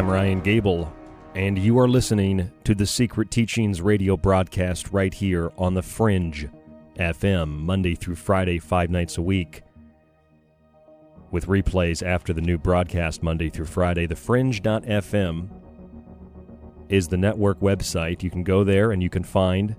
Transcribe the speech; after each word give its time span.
I'm 0.00 0.08
Ryan 0.08 0.40
Gable, 0.40 0.90
and 1.34 1.58
you 1.58 1.78
are 1.78 1.86
listening 1.86 2.50
to 2.64 2.74
the 2.74 2.86
Secret 2.86 3.30
Teachings 3.30 3.82
radio 3.82 4.16
broadcast 4.16 4.92
right 4.92 5.12
here 5.12 5.52
on 5.58 5.74
The 5.74 5.82
Fringe 5.82 6.48
FM, 6.96 7.58
Monday 7.58 7.94
through 7.94 8.14
Friday, 8.14 8.58
five 8.58 8.88
nights 8.88 9.18
a 9.18 9.22
week. 9.22 9.60
With 11.30 11.48
replays 11.48 12.02
after 12.02 12.32
the 12.32 12.40
new 12.40 12.56
broadcast 12.56 13.22
Monday 13.22 13.50
through 13.50 13.66
Friday, 13.66 14.06
The 14.06 14.14
thefringe.fm 14.14 15.50
is 16.88 17.06
the 17.06 17.18
network 17.18 17.60
website. 17.60 18.22
You 18.22 18.30
can 18.30 18.42
go 18.42 18.64
there 18.64 18.92
and 18.92 19.02
you 19.02 19.10
can 19.10 19.22
find 19.22 19.76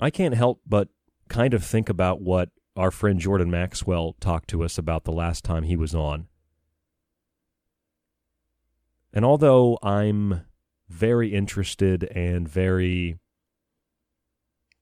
I 0.01 0.10
can't 0.10 0.36
help 0.36 0.60
but 0.68 0.89
kind 1.30 1.54
of 1.54 1.63
think 1.63 1.88
about 1.88 2.22
what 2.22 2.50
our 2.75 2.92
friend 2.92 3.22
Jordan 3.22 3.50
Maxwell 3.50 4.18
talked 4.19 4.50
to 4.50 4.66
us 4.66 4.77
about 4.77 5.06
the 5.06 5.13
last 5.13 5.45
time 5.45 5.63
he 5.63 5.77
was 5.77 5.95
on. 5.95 6.27
And 9.15 9.23
although 9.23 9.79
I'm 9.81 10.41
very 10.89 11.33
interested 11.33 12.03
and 12.03 12.47
very 12.47 13.17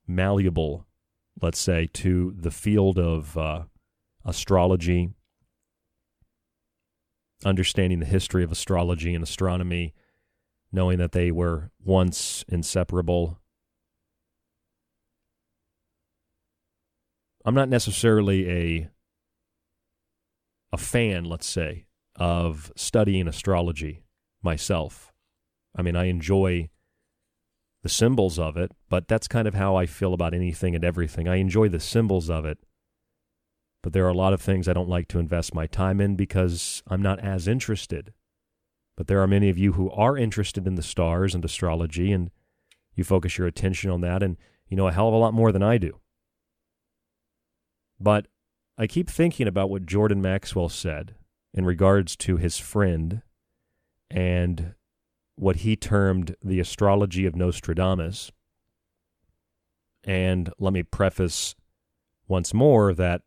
malleable, 0.08 0.88
let's 1.40 1.60
say, 1.60 1.88
to 1.94 2.34
the 2.36 2.50
field 2.50 2.98
of 2.98 3.38
uh, 3.38 3.66
astrology, 4.26 5.12
understanding 7.46 8.00
the 8.00 8.08
history 8.08 8.44
of 8.44 8.52
astrology 8.52 9.14
and 9.14 9.24
astronomy, 9.24 9.94
knowing 10.72 10.98
that 10.98 11.12
they 11.12 11.30
were 11.30 11.70
once 11.80 12.44
inseparable. 12.50 13.40
I'm 17.46 17.54
not 17.54 17.70
necessarily 17.70 18.50
a 18.50 18.90
a 20.72 20.78
fan, 20.78 21.24
let's 21.24 21.46
say, 21.46 21.86
of 22.16 22.72
studying 22.76 23.28
astrology 23.28 24.03
myself. 24.44 25.12
I 25.76 25.82
mean, 25.82 25.96
I 25.96 26.06
enjoy 26.06 26.70
the 27.82 27.90
symbols 27.90 28.40
of 28.40 28.56
it, 28.58 28.72
but 28.90 29.08
that's 29.08 29.28
kind 29.28 29.48
of 29.48 29.54
how 29.54 29.76
I 29.76 29.86
feel 29.86 30.14
about 30.14 30.34
anything 30.34 30.76
and 30.76 30.84
everything. 30.84 31.28
I 31.28 31.36
enjoy 31.36 31.70
the 31.70 31.80
symbols 31.80 32.30
of 32.30 32.46
it, 32.46 32.58
but 33.82 33.92
there 33.92 34.06
are 34.06 34.10
a 34.10 34.14
lot 34.14 34.34
of 34.34 34.42
things 34.42 34.68
I 34.68 34.74
don't 34.74 34.90
like 34.90 35.10
to 35.10 35.20
invest 35.20 35.54
my 35.54 35.68
time 35.68 36.00
in 36.00 36.16
because 36.16 36.82
I'm 36.88 37.02
not 37.02 37.20
as 37.20 37.48
interested. 37.48 38.14
But 38.96 39.08
there 39.08 39.22
are 39.22 39.28
many 39.28 39.50
of 39.50 39.58
you 39.58 39.74
who 39.74 39.92
are 39.92 40.18
interested 40.18 40.66
in 40.66 40.76
the 40.76 40.84
stars 40.84 41.36
and 41.36 41.44
astrology, 41.44 42.12
and 42.12 42.32
you 42.96 43.04
focus 43.04 43.38
your 43.38 43.48
attention 43.48 43.90
on 43.90 44.02
that, 44.02 44.24
and 44.24 44.38
you 44.70 44.78
know 44.78 44.88
a 44.88 44.94
hell 44.94 45.08
of 45.10 45.14
a 45.14 45.18
lot 45.18 45.34
more 45.34 45.52
than 45.52 45.64
I 45.64 45.78
do. 45.78 46.00
But 48.00 48.28
I 48.78 48.88
keep 48.88 49.10
thinking 49.10 49.48
about 49.48 49.70
what 49.70 49.86
Jordan 49.86 50.22
Maxwell 50.22 50.70
said 50.70 51.16
in 51.54 51.66
regards 51.66 52.16
to 52.18 52.38
his 52.38 52.58
friend 52.58 53.22
and 54.14 54.76
what 55.36 55.58
he 55.58 55.76
termed 55.76 56.36
the 56.44 56.60
astrology 56.60 57.26
of 57.26 57.36
Nostradamus. 57.36 58.32
And 60.04 60.52
let 60.60 60.72
me 60.72 60.84
preface 60.84 61.56
once 62.28 62.54
more 62.54 62.94
that 62.94 63.24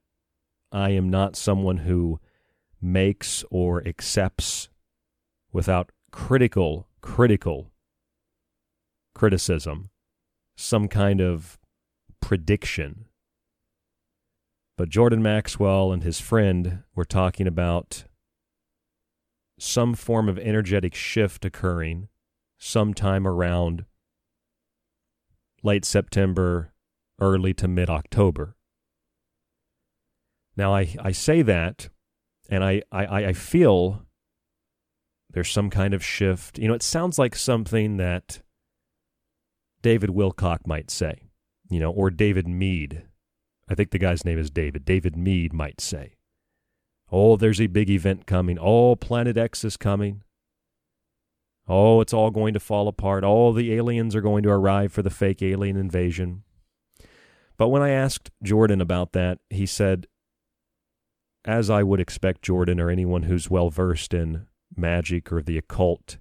I 0.70 0.90
am 0.90 1.10
not 1.10 1.36
someone 1.36 1.78
who 1.78 2.20
makes 2.80 3.44
or 3.50 3.86
accepts 3.86 4.68
without 5.52 5.90
critical, 6.12 6.86
critical 7.00 7.72
criticism 9.14 9.90
some 10.56 10.88
kind 10.88 11.20
of 11.20 11.58
prediction. 12.20 13.06
But 14.76 14.88
Jordan 14.88 15.22
Maxwell 15.22 15.92
and 15.92 16.02
his 16.02 16.20
friend 16.20 16.82
were 16.94 17.04
talking 17.04 17.46
about 17.46 18.04
some 19.58 19.94
form 19.94 20.28
of 20.28 20.38
energetic 20.38 20.94
shift 20.94 21.44
occurring 21.44 22.08
sometime 22.58 23.26
around 23.26 23.84
late 25.62 25.84
September, 25.84 26.72
early 27.20 27.54
to 27.54 27.68
mid 27.68 27.90
October. 27.90 28.56
Now, 30.56 30.74
I, 30.74 30.94
I 31.00 31.12
say 31.12 31.42
that, 31.42 31.88
and 32.48 32.64
I, 32.64 32.82
I, 32.90 33.26
I 33.26 33.32
feel 33.32 34.06
there's 35.30 35.50
some 35.50 35.68
kind 35.68 35.92
of 35.92 36.04
shift. 36.04 36.58
You 36.58 36.68
know, 36.68 36.74
it 36.74 36.82
sounds 36.82 37.18
like 37.18 37.36
something 37.36 37.98
that 37.98 38.40
David 39.82 40.10
Wilcock 40.10 40.66
might 40.66 40.90
say, 40.90 41.28
you 41.68 41.78
know, 41.78 41.90
or 41.90 42.10
David 42.10 42.48
Meade. 42.48 43.02
I 43.68 43.74
think 43.74 43.90
the 43.90 43.98
guy's 43.98 44.24
name 44.24 44.38
is 44.38 44.50
David. 44.50 44.84
David 44.84 45.16
Meade 45.16 45.52
might 45.52 45.80
say. 45.80 46.15
Oh, 47.10 47.36
there's 47.36 47.60
a 47.60 47.68
big 47.68 47.88
event 47.88 48.26
coming. 48.26 48.58
Oh, 48.60 48.96
Planet 48.96 49.36
X 49.36 49.64
is 49.64 49.76
coming. 49.76 50.22
Oh, 51.68 52.00
it's 52.00 52.12
all 52.12 52.30
going 52.30 52.54
to 52.54 52.60
fall 52.60 52.88
apart. 52.88 53.24
All 53.24 53.52
the 53.52 53.72
aliens 53.72 54.14
are 54.14 54.20
going 54.20 54.42
to 54.44 54.50
arrive 54.50 54.92
for 54.92 55.02
the 55.02 55.10
fake 55.10 55.42
alien 55.42 55.76
invasion. 55.76 56.42
But 57.56 57.68
when 57.68 57.82
I 57.82 57.90
asked 57.90 58.30
Jordan 58.42 58.80
about 58.80 59.12
that, 59.12 59.38
he 59.50 59.66
said, 59.66 60.06
as 61.44 61.70
I 61.70 61.82
would 61.82 62.00
expect 62.00 62.42
Jordan 62.42 62.80
or 62.80 62.90
anyone 62.90 63.24
who's 63.24 63.50
well 63.50 63.70
versed 63.70 64.12
in 64.12 64.46
magic 64.76 65.32
or 65.32 65.42
the 65.42 65.58
occult, 65.58 66.18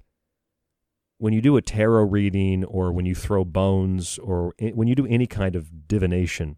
when 1.17 1.33
you 1.33 1.41
do 1.41 1.57
a 1.57 1.61
tarot 1.61 2.03
reading 2.03 2.63
or 2.63 2.91
when 2.91 3.05
you 3.05 3.15
throw 3.15 3.43
bones 3.43 4.17
or 4.19 4.53
when 4.73 4.87
you 4.87 4.95
do 4.95 5.07
any 5.07 5.27
kind 5.27 5.55
of 5.55 5.87
divination, 5.87 6.57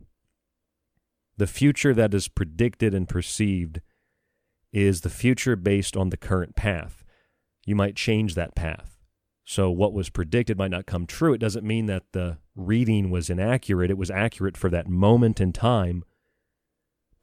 the 1.38 1.48
future 1.48 1.94
that 1.94 2.14
is 2.14 2.28
predicted 2.28 2.94
and 2.94 3.08
perceived 3.08 3.82
is 4.78 5.02
the 5.02 5.10
future 5.10 5.56
based 5.56 5.98
on 5.98 6.10
the 6.10 6.18
current 6.18 6.56
path. 6.56 7.04
You 7.66 7.76
might 7.76 7.96
change 7.96 8.36
that 8.36 8.54
path. 8.54 9.00
So 9.44 9.72
what 9.72 9.92
was 9.92 10.12
predicted 10.12 10.56
might 10.56 10.70
not 10.70 10.86
come 10.86 11.08
true. 11.08 11.34
It 11.34 11.40
doesn't 11.40 11.66
mean 11.66 11.88
that 11.88 12.04
the 12.14 12.38
reading 12.56 13.10
was 13.10 13.30
inaccurate. 13.30 13.90
It 13.90 13.98
was 13.98 14.12
accurate 14.12 14.56
for 14.56 14.70
that 14.70 14.88
moment 14.88 15.42
in 15.42 15.52
time. 15.52 16.04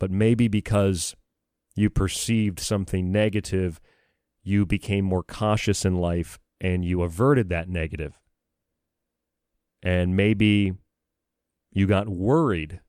But 0.01 0.11
maybe 0.11 0.49
because 0.49 1.15
you 1.77 1.91
perceived 1.91 2.59
something 2.59 3.13
negative, 3.13 3.81
you 4.43 4.67
became 4.67 5.05
more 5.05 5.23
cautious 5.23 5.85
in 5.85 5.95
life 5.95 6.41
and 6.61 6.85
you 6.85 7.03
averted 7.03 7.51
that 7.51 7.69
negative. 7.69 8.19
And 9.81 10.17
maybe 10.17 10.73
you 11.71 11.87
got 11.87 12.09
worried 12.09 12.81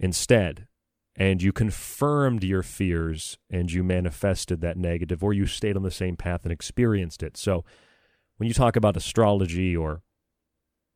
instead 0.00 0.68
and 1.16 1.42
you 1.42 1.52
confirmed 1.52 2.42
your 2.42 2.62
fears 2.62 3.38
and 3.50 3.70
you 3.70 3.84
manifested 3.84 4.60
that 4.60 4.76
negative, 4.76 5.22
or 5.22 5.32
you 5.32 5.46
stayed 5.46 5.76
on 5.76 5.82
the 5.82 5.90
same 5.90 6.16
path 6.16 6.44
and 6.44 6.52
experienced 6.52 7.22
it. 7.22 7.36
So, 7.36 7.64
when 8.36 8.48
you 8.48 8.54
talk 8.54 8.74
about 8.74 8.96
astrology 8.96 9.76
or 9.76 10.02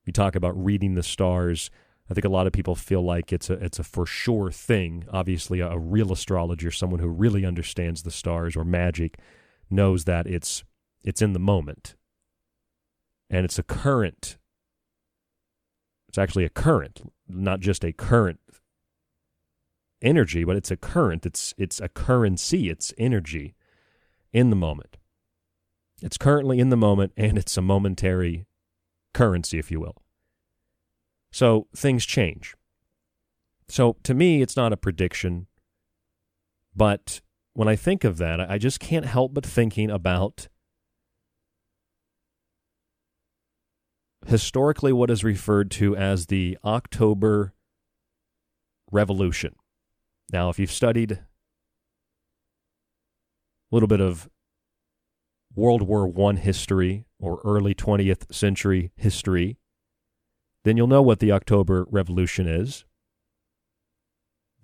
you 0.04 0.12
talk 0.12 0.34
about 0.34 0.62
reading 0.62 0.94
the 0.94 1.04
stars, 1.04 1.70
I 2.10 2.14
think 2.14 2.24
a 2.24 2.30
lot 2.30 2.46
of 2.46 2.52
people 2.52 2.74
feel 2.74 3.02
like 3.02 3.32
it's 3.32 3.50
a 3.50 3.54
it's 3.54 3.78
a 3.78 3.84
for 3.84 4.06
sure 4.06 4.50
thing. 4.50 5.04
Obviously, 5.12 5.60
a, 5.60 5.68
a 5.68 5.78
real 5.78 6.12
astrologer, 6.12 6.70
someone 6.70 7.00
who 7.00 7.08
really 7.08 7.44
understands 7.44 8.02
the 8.02 8.10
stars 8.10 8.56
or 8.56 8.64
magic, 8.64 9.18
knows 9.70 10.04
that 10.04 10.26
it's 10.26 10.64
it's 11.04 11.22
in 11.22 11.32
the 11.32 11.38
moment, 11.38 11.94
and 13.30 13.44
it's 13.44 13.58
a 13.58 13.62
current. 13.62 14.38
It's 16.08 16.18
actually 16.18 16.46
a 16.46 16.50
current, 16.50 17.02
not 17.28 17.60
just 17.60 17.84
a 17.84 17.92
current 17.92 18.40
energy, 20.02 20.44
but 20.44 20.56
it's 20.56 20.70
a 20.70 20.76
current. 20.76 21.26
It's 21.26 21.54
it's 21.58 21.80
a 21.80 21.88
currency. 21.88 22.68
It's 22.68 22.92
energy 22.98 23.54
in 24.32 24.50
the 24.50 24.56
moment. 24.56 24.96
It's 26.02 26.18
currently 26.18 26.60
in 26.60 26.70
the 26.70 26.76
moment, 26.76 27.12
and 27.16 27.36
it's 27.36 27.56
a 27.56 27.62
momentary 27.62 28.46
currency, 29.14 29.58
if 29.58 29.70
you 29.70 29.80
will. 29.80 29.96
So 31.32 31.66
things 31.74 32.06
change. 32.06 32.54
So 33.68 33.96
to 34.04 34.14
me, 34.14 34.40
it's 34.40 34.56
not 34.56 34.72
a 34.72 34.76
prediction, 34.76 35.46
but 36.74 37.20
when 37.52 37.68
I 37.68 37.76
think 37.76 38.04
of 38.04 38.18
that, 38.18 38.40
I 38.40 38.56
just 38.56 38.80
can't 38.80 39.04
help 39.04 39.34
but 39.34 39.44
thinking 39.44 39.90
about 39.90 40.48
historically 44.26 44.92
what 44.92 45.10
is 45.10 45.24
referred 45.24 45.70
to 45.72 45.96
as 45.96 46.26
the 46.26 46.56
October 46.64 47.52
Revolution. 48.90 49.54
Now, 50.32 50.50
if 50.50 50.58
you've 50.58 50.72
studied 50.72 51.12
a 51.12 51.20
little 53.70 53.86
bit 53.86 54.00
of 54.00 54.28
World 55.54 55.82
War 55.82 56.12
I 56.28 56.34
history 56.34 57.06
or 57.18 57.40
early 57.44 57.74
20th 57.74 58.32
century 58.32 58.92
history, 58.96 59.58
then 60.64 60.76
you'll 60.76 60.86
know 60.86 61.02
what 61.02 61.20
the 61.20 61.32
October 61.32 61.86
Revolution 61.90 62.46
is 62.46 62.84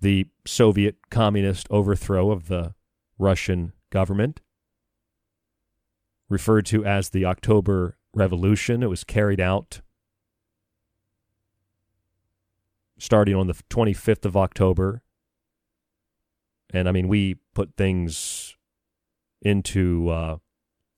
the 0.01 0.27
Soviet 0.45 0.97
communist 1.09 1.67
overthrow 1.71 2.29
of 2.29 2.47
the 2.47 2.75
Russian 3.17 3.73
government, 3.89 4.41
referred 6.29 6.65
to 6.67 6.85
as 6.85 7.09
the 7.09 7.25
October 7.25 7.97
Revolution. 8.13 8.83
It 8.83 8.89
was 8.89 9.03
carried 9.03 9.39
out 9.39 9.81
starting 12.97 13.35
on 13.35 13.47
the 13.47 13.55
25th 13.69 14.25
of 14.25 14.37
October 14.37 15.01
and 16.73 16.87
I 16.87 16.91
mean, 16.91 17.07
we 17.07 17.35
put 17.53 17.75
things 17.75 18.55
into 19.41 20.09
uh, 20.09 20.37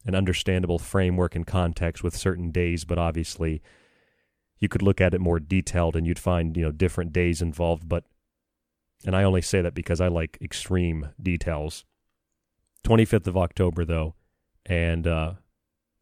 an 0.05 0.15
understandable 0.15 0.79
framework 0.79 1.35
and 1.35 1.45
context 1.45 2.03
with 2.03 2.15
certain 2.15 2.51
days, 2.51 2.85
but 2.85 2.97
obviously 2.97 3.61
you 4.59 4.69
could 4.69 4.81
look 4.81 5.01
at 5.01 5.13
it 5.13 5.21
more 5.21 5.39
detailed 5.39 5.95
and 5.95 6.07
you'd 6.07 6.19
find, 6.19 6.55
you 6.57 6.63
know, 6.63 6.71
different 6.71 7.13
days 7.13 7.41
involved, 7.41 7.87
but 7.87 8.05
and 9.05 9.15
I 9.15 9.23
only 9.23 9.43
say 9.43 9.61
that 9.61 9.75
because 9.75 10.01
I 10.01 10.07
like 10.07 10.39
extreme 10.41 11.09
details. 11.21 11.85
25th 12.83 13.27
of 13.27 13.37
October 13.37 13.85
though, 13.85 14.15
and 14.65 15.05
uh, 15.05 15.33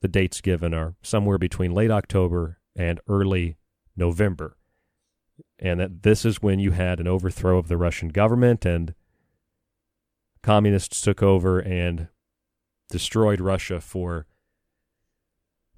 the 0.02 0.08
dates 0.08 0.40
given 0.40 0.74
are 0.74 0.96
somewhere 1.02 1.38
between 1.38 1.74
late 1.74 1.92
October 1.92 2.60
and 2.76 3.00
early 3.08 3.58
November. 3.98 4.58
And 5.60 5.80
that 5.80 6.04
this 6.04 6.24
is 6.26 6.42
when 6.42 6.60
you 6.60 6.72
had 6.72 7.00
an 7.00 7.08
overthrow 7.08 7.58
of 7.58 7.68
the 7.68 7.78
Russian 7.78 8.10
government 8.10 8.66
and 8.66 8.94
communists 10.46 11.02
took 11.02 11.24
over 11.24 11.60
and 11.60 12.08
destroyed 12.92 13.42
Russia 13.42 13.82
for 13.82 14.28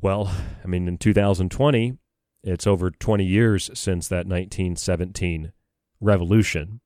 well, 0.01 0.31
I 0.63 0.67
mean 0.67 0.87
in 0.87 0.97
2020 0.97 1.97
it's 2.43 2.67
over 2.67 2.91
20 2.91 3.25
years 3.25 3.69
since 3.73 4.07
that 4.09 4.27
1917 4.27 5.51
revolution. 5.99 6.81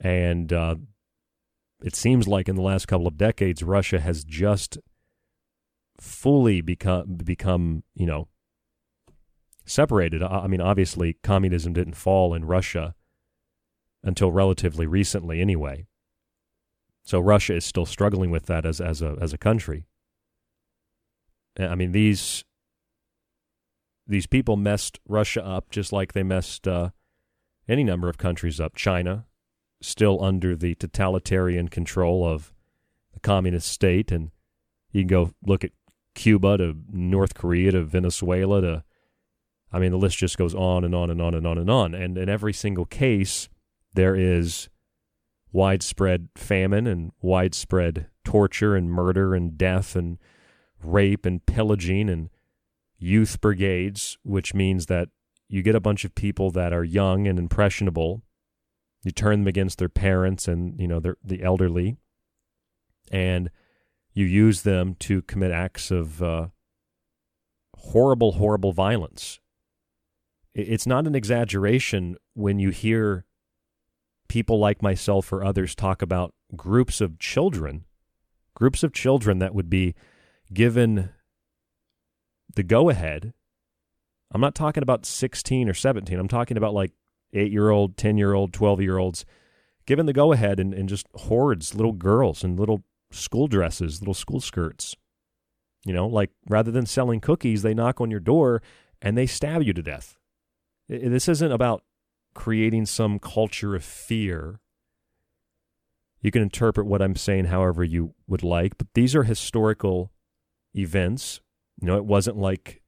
And 0.00 0.52
uh, 0.52 0.76
it 1.82 1.96
seems 1.96 2.28
like 2.28 2.48
in 2.48 2.56
the 2.56 2.62
last 2.62 2.86
couple 2.86 3.06
of 3.06 3.16
decades, 3.16 3.62
Russia 3.62 4.00
has 4.00 4.24
just 4.24 4.78
fully 6.00 6.60
become, 6.60 7.16
become 7.16 7.82
you 7.94 8.06
know, 8.06 8.28
separated. 9.64 10.22
I 10.22 10.46
mean, 10.46 10.60
obviously, 10.60 11.18
communism 11.22 11.72
didn't 11.72 11.94
fall 11.94 12.34
in 12.34 12.44
Russia 12.44 12.94
until 14.02 14.30
relatively 14.30 14.86
recently, 14.86 15.40
anyway. 15.40 15.86
So 17.04 17.20
Russia 17.20 17.54
is 17.54 17.64
still 17.64 17.86
struggling 17.86 18.30
with 18.30 18.46
that 18.46 18.64
as 18.64 18.80
as 18.80 19.02
a 19.02 19.16
as 19.20 19.32
a 19.32 19.38
country. 19.38 19.86
I 21.58 21.74
mean, 21.74 21.92
these 21.92 22.44
these 24.06 24.26
people 24.26 24.56
messed 24.56 24.98
Russia 25.06 25.44
up 25.44 25.70
just 25.70 25.92
like 25.92 26.12
they 26.12 26.22
messed 26.22 26.66
uh, 26.66 26.90
any 27.68 27.84
number 27.84 28.08
of 28.08 28.18
countries 28.18 28.60
up. 28.60 28.74
China, 28.74 29.26
still 29.80 30.22
under 30.22 30.56
the 30.56 30.74
totalitarian 30.74 31.68
control 31.68 32.26
of 32.26 32.52
the 33.12 33.20
communist 33.20 33.68
state, 33.68 34.10
and 34.10 34.30
you 34.90 35.02
can 35.02 35.08
go 35.08 35.30
look 35.46 35.64
at 35.64 35.72
Cuba 36.14 36.58
to 36.58 36.76
North 36.90 37.34
Korea 37.34 37.72
to 37.72 37.82
Venezuela 37.82 38.60
to, 38.60 38.84
I 39.72 39.78
mean, 39.78 39.90
the 39.90 39.98
list 39.98 40.18
just 40.18 40.38
goes 40.38 40.54
on 40.54 40.84
and 40.84 40.94
on 40.94 41.10
and 41.10 41.20
on 41.20 41.34
and 41.34 41.46
on 41.46 41.58
and 41.58 41.70
on. 41.70 41.94
And 41.94 42.16
in 42.16 42.28
every 42.28 42.52
single 42.52 42.84
case, 42.84 43.48
there 43.94 44.14
is 44.14 44.68
widespread 45.54 46.28
famine 46.34 46.84
and 46.84 47.12
widespread 47.22 48.08
torture 48.24 48.74
and 48.74 48.90
murder 48.90 49.36
and 49.36 49.56
death 49.56 49.94
and 49.94 50.18
rape 50.82 51.24
and 51.24 51.46
pillaging 51.46 52.10
and 52.10 52.28
youth 52.98 53.40
brigades, 53.40 54.18
which 54.24 54.52
means 54.52 54.86
that 54.86 55.08
you 55.48 55.62
get 55.62 55.76
a 55.76 55.80
bunch 55.80 56.04
of 56.04 56.14
people 56.16 56.50
that 56.50 56.72
are 56.72 56.82
young 56.82 57.28
and 57.28 57.38
impressionable. 57.38 58.22
You 59.04 59.12
turn 59.12 59.40
them 59.40 59.46
against 59.46 59.78
their 59.78 59.88
parents 59.88 60.48
and 60.48 60.78
you 60.80 60.88
know 60.88 61.00
the 61.00 61.42
elderly, 61.42 61.98
and 63.12 63.48
you 64.12 64.26
use 64.26 64.62
them 64.62 64.96
to 65.00 65.22
commit 65.22 65.52
acts 65.52 65.92
of 65.92 66.20
uh, 66.20 66.48
horrible, 67.76 68.32
horrible 68.32 68.72
violence. 68.72 69.38
It's 70.52 70.86
not 70.86 71.06
an 71.06 71.14
exaggeration 71.14 72.16
when 72.32 72.58
you 72.58 72.70
hear 72.70 73.24
people 74.34 74.58
like 74.58 74.82
myself 74.82 75.32
or 75.32 75.44
others 75.44 75.76
talk 75.76 76.02
about 76.02 76.34
groups 76.56 77.00
of 77.00 77.20
children, 77.20 77.84
groups 78.52 78.82
of 78.82 78.92
children 78.92 79.38
that 79.38 79.54
would 79.54 79.70
be 79.70 79.94
given 80.52 81.10
the 82.52 82.64
go 82.64 82.90
ahead, 82.90 83.32
I'm 84.32 84.40
not 84.40 84.56
talking 84.56 84.82
about 84.82 85.06
16 85.06 85.68
or 85.68 85.72
17. 85.72 86.18
I'm 86.18 86.26
talking 86.26 86.56
about 86.56 86.74
like 86.74 86.90
eight 87.32 87.52
year 87.52 87.70
old, 87.70 87.96
10 87.96 88.18
year 88.18 88.34
old, 88.34 88.52
12 88.52 88.80
year 88.80 88.98
olds 88.98 89.24
given 89.86 90.06
the 90.06 90.12
go 90.12 90.32
ahead 90.32 90.58
and, 90.58 90.74
and 90.74 90.88
just 90.88 91.06
hordes, 91.14 91.76
little 91.76 91.92
girls 91.92 92.42
in 92.42 92.56
little 92.56 92.82
school 93.12 93.46
dresses, 93.46 94.00
little 94.00 94.14
school 94.14 94.40
skirts. 94.40 94.96
You 95.86 95.92
know, 95.92 96.08
like 96.08 96.30
rather 96.48 96.72
than 96.72 96.86
selling 96.86 97.20
cookies, 97.20 97.62
they 97.62 97.72
knock 97.72 98.00
on 98.00 98.10
your 98.10 98.18
door 98.18 98.62
and 99.00 99.16
they 99.16 99.26
stab 99.26 99.62
you 99.62 99.72
to 99.74 99.82
death. 99.82 100.16
This 100.88 101.28
isn't 101.28 101.52
about 101.52 101.84
creating 102.34 102.86
some 102.86 103.18
culture 103.18 103.74
of 103.74 103.84
fear. 103.84 104.60
You 106.20 106.30
can 106.30 106.42
interpret 106.42 106.86
what 106.86 107.02
I'm 107.02 107.16
saying 107.16 107.46
however 107.46 107.84
you 107.84 108.14
would 108.26 108.42
like, 108.42 108.78
but 108.78 108.88
these 108.94 109.14
are 109.14 109.24
historical 109.24 110.10
events 110.74 111.40
you 111.80 111.86
know, 111.86 111.96
it 111.96 112.04
wasn't 112.04 112.36
like 112.36 112.82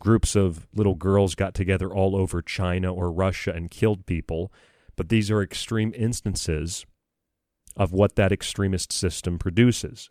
groups 0.00 0.34
of 0.36 0.66
little 0.74 0.94
girls 0.94 1.34
got 1.34 1.54
together 1.54 1.92
all 1.92 2.16
over 2.16 2.42
China 2.42 2.92
or 2.92 3.10
Russia 3.10 3.52
and 3.52 3.70
killed 3.70 4.06
people, 4.06 4.52
but 4.94 5.08
these 5.08 5.30
are 5.30 5.42
extreme 5.42 5.92
instances 5.96 6.86
of 7.76 7.92
what 7.92 8.16
that 8.16 8.32
extremist 8.32 8.92
system 8.92 9.38
produces 9.38 10.10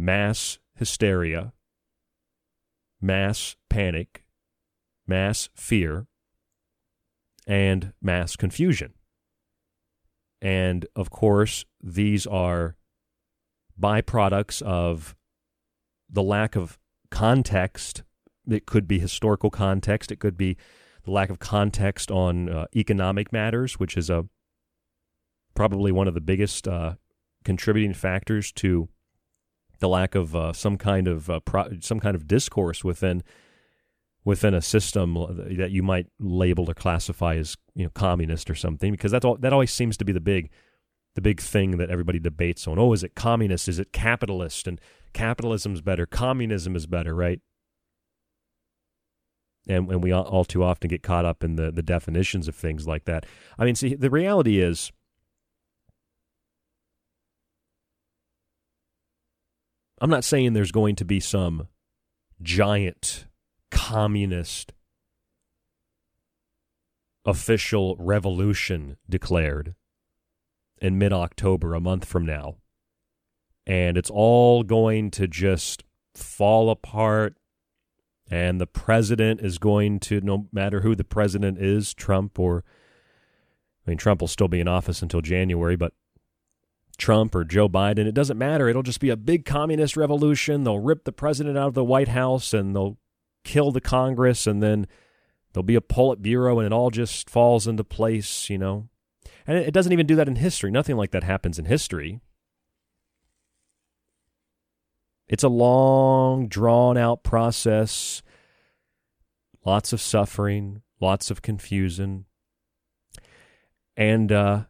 mass 0.00 0.58
hysteria, 0.76 1.52
mass 3.00 3.56
panic, 3.68 4.24
mass 5.08 5.48
fear, 5.54 6.06
and 7.48 7.94
mass 8.00 8.36
confusion. 8.36 8.92
And 10.40 10.86
of 10.94 11.10
course, 11.10 11.64
these 11.82 12.26
are 12.26 12.76
byproducts 13.80 14.62
of 14.62 15.16
the 16.08 16.22
lack 16.22 16.54
of 16.54 16.78
context. 17.10 18.02
It 18.46 18.66
could 18.66 18.86
be 18.86 18.98
historical 18.98 19.50
context. 19.50 20.12
It 20.12 20.20
could 20.20 20.36
be 20.36 20.56
the 21.04 21.10
lack 21.10 21.30
of 21.30 21.38
context 21.38 22.10
on 22.10 22.48
uh, 22.48 22.66
economic 22.76 23.32
matters, 23.32 23.80
which 23.80 23.96
is 23.96 24.10
a 24.10 24.26
probably 25.54 25.90
one 25.90 26.06
of 26.06 26.14
the 26.14 26.20
biggest 26.20 26.68
uh, 26.68 26.94
contributing 27.44 27.94
factors 27.94 28.52
to 28.52 28.88
the 29.80 29.88
lack 29.88 30.14
of 30.14 30.36
uh, 30.36 30.52
some 30.52 30.76
kind 30.76 31.08
of 31.08 31.30
uh, 31.30 31.40
pro- 31.40 31.80
some 31.80 31.98
kind 31.98 32.14
of 32.14 32.28
discourse 32.28 32.84
within 32.84 33.22
within 34.28 34.54
a 34.54 34.60
system 34.60 35.16
that 35.56 35.70
you 35.70 35.82
might 35.82 36.06
label 36.18 36.68
or 36.68 36.74
classify 36.74 37.34
as 37.36 37.56
you 37.74 37.84
know 37.84 37.90
communist 37.94 38.50
or 38.50 38.54
something 38.54 38.92
because 38.92 39.10
that's 39.10 39.24
all 39.24 39.36
that 39.36 39.52
always 39.52 39.72
seems 39.72 39.96
to 39.96 40.04
be 40.04 40.12
the 40.12 40.20
big 40.20 40.50
the 41.14 41.20
big 41.20 41.40
thing 41.40 41.78
that 41.78 41.90
everybody 41.90 42.18
debates 42.18 42.68
on 42.68 42.78
oh 42.78 42.92
is 42.92 43.02
it 43.02 43.14
communist 43.14 43.68
is 43.68 43.78
it 43.78 43.92
capitalist 43.92 44.68
and 44.68 44.80
capitalism's 45.12 45.80
better, 45.80 46.06
communism 46.06 46.76
is 46.76 46.86
better, 46.86 47.14
right? 47.14 47.40
And, 49.68 49.90
and 49.90 50.02
we 50.02 50.12
all, 50.12 50.24
all 50.24 50.44
too 50.44 50.62
often 50.62 50.88
get 50.88 51.02
caught 51.02 51.24
up 51.24 51.44
in 51.44 51.56
the, 51.56 51.70
the 51.70 51.82
definitions 51.82 52.48
of 52.48 52.54
things 52.54 52.86
like 52.86 53.04
that. 53.04 53.26
I 53.58 53.64
mean, 53.64 53.74
see, 53.74 53.94
the 53.94 54.10
reality 54.10 54.60
is 54.60 54.92
I'm 60.00 60.10
not 60.10 60.24
saying 60.24 60.52
there's 60.52 60.72
going 60.72 60.96
to 60.96 61.04
be 61.04 61.20
some 61.20 61.68
giant 62.40 63.26
communist 63.70 64.72
official 67.24 67.94
revolution 67.98 68.96
declared 69.08 69.74
in 70.80 70.98
mid 70.98 71.12
October, 71.12 71.74
a 71.74 71.80
month 71.80 72.04
from 72.04 72.24
now. 72.24 72.56
And 73.66 73.98
it's 73.98 74.10
all 74.10 74.62
going 74.62 75.10
to 75.12 75.26
just 75.28 75.84
fall 76.14 76.70
apart. 76.70 77.36
And 78.30 78.60
the 78.60 78.66
president 78.66 79.40
is 79.40 79.58
going 79.58 80.00
to 80.00 80.20
no 80.20 80.48
matter 80.52 80.80
who 80.80 80.94
the 80.94 81.04
president 81.04 81.58
is 81.58 81.94
trump 81.94 82.38
or 82.38 82.62
i 83.86 83.90
mean 83.90 83.96
trump 83.96 84.20
will 84.20 84.28
still 84.28 84.48
be 84.48 84.60
in 84.60 84.68
office 84.68 85.00
until 85.00 85.22
january 85.22 85.76
but 85.76 85.94
trump 86.98 87.34
or 87.34 87.42
joe 87.42 87.70
biden 87.70 88.06
it 88.06 88.12
doesn't 88.12 88.36
matter. 88.36 88.68
It'll 88.68 88.82
just 88.82 89.00
be 89.00 89.08
a 89.08 89.16
big 89.16 89.46
communist 89.46 89.96
revolution. 89.96 90.64
They'll 90.64 90.78
rip 90.78 91.04
the 91.04 91.12
president 91.12 91.56
out 91.56 91.68
of 91.68 91.74
the 91.74 91.84
white 91.84 92.08
house 92.08 92.52
and 92.52 92.76
they'll 92.76 92.98
kill 93.44 93.70
the 93.70 93.80
congress 93.80 94.46
and 94.46 94.62
then 94.62 94.86
there'll 95.52 95.64
be 95.64 95.76
a 95.76 95.80
politburo 95.80 96.58
and 96.58 96.66
it 96.66 96.72
all 96.72 96.90
just 96.90 97.30
falls 97.30 97.66
into 97.66 97.84
place 97.84 98.50
you 98.50 98.58
know 98.58 98.88
and 99.46 99.56
it 99.56 99.72
doesn't 99.72 99.92
even 99.92 100.06
do 100.06 100.16
that 100.16 100.28
in 100.28 100.36
history 100.36 100.70
nothing 100.70 100.96
like 100.96 101.10
that 101.10 101.24
happens 101.24 101.58
in 101.58 101.64
history 101.64 102.20
it's 105.28 105.44
a 105.44 105.48
long, 105.48 106.48
drawn 106.48 106.96
out 106.96 107.22
process, 107.22 108.22
lots 109.64 109.92
of 109.92 110.00
suffering, 110.00 110.82
lots 111.00 111.30
of 111.30 111.42
confusion. 111.42 112.24
And 113.94 114.32
uh, 114.32 114.64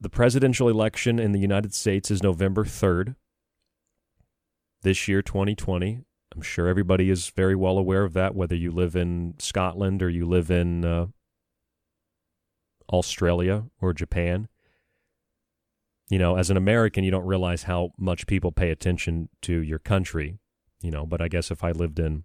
the 0.00 0.08
presidential 0.08 0.68
election 0.70 1.18
in 1.18 1.32
the 1.32 1.38
United 1.38 1.74
States 1.74 2.10
is 2.10 2.22
November 2.22 2.64
3rd, 2.64 3.16
this 4.82 5.06
year, 5.06 5.20
2020. 5.20 6.00
I'm 6.34 6.42
sure 6.42 6.66
everybody 6.66 7.10
is 7.10 7.28
very 7.30 7.54
well 7.54 7.78
aware 7.78 8.04
of 8.04 8.12
that, 8.14 8.34
whether 8.34 8.56
you 8.56 8.70
live 8.70 8.96
in 8.96 9.34
Scotland 9.38 10.02
or 10.02 10.10
you 10.10 10.26
live 10.26 10.50
in 10.50 10.84
uh, 10.84 11.06
Australia 12.90 13.66
or 13.80 13.92
Japan 13.92 14.48
you 16.10 16.18
know, 16.18 16.36
as 16.36 16.50
an 16.50 16.56
American, 16.56 17.04
you 17.04 17.10
don't 17.10 17.26
realize 17.26 17.64
how 17.64 17.92
much 17.98 18.26
people 18.26 18.52
pay 18.52 18.70
attention 18.70 19.28
to 19.42 19.60
your 19.62 19.78
country, 19.78 20.38
you 20.80 20.90
know. 20.90 21.06
But 21.06 21.20
I 21.20 21.28
guess 21.28 21.50
if 21.50 21.64
I 21.64 21.70
lived 21.70 21.98
in 21.98 22.24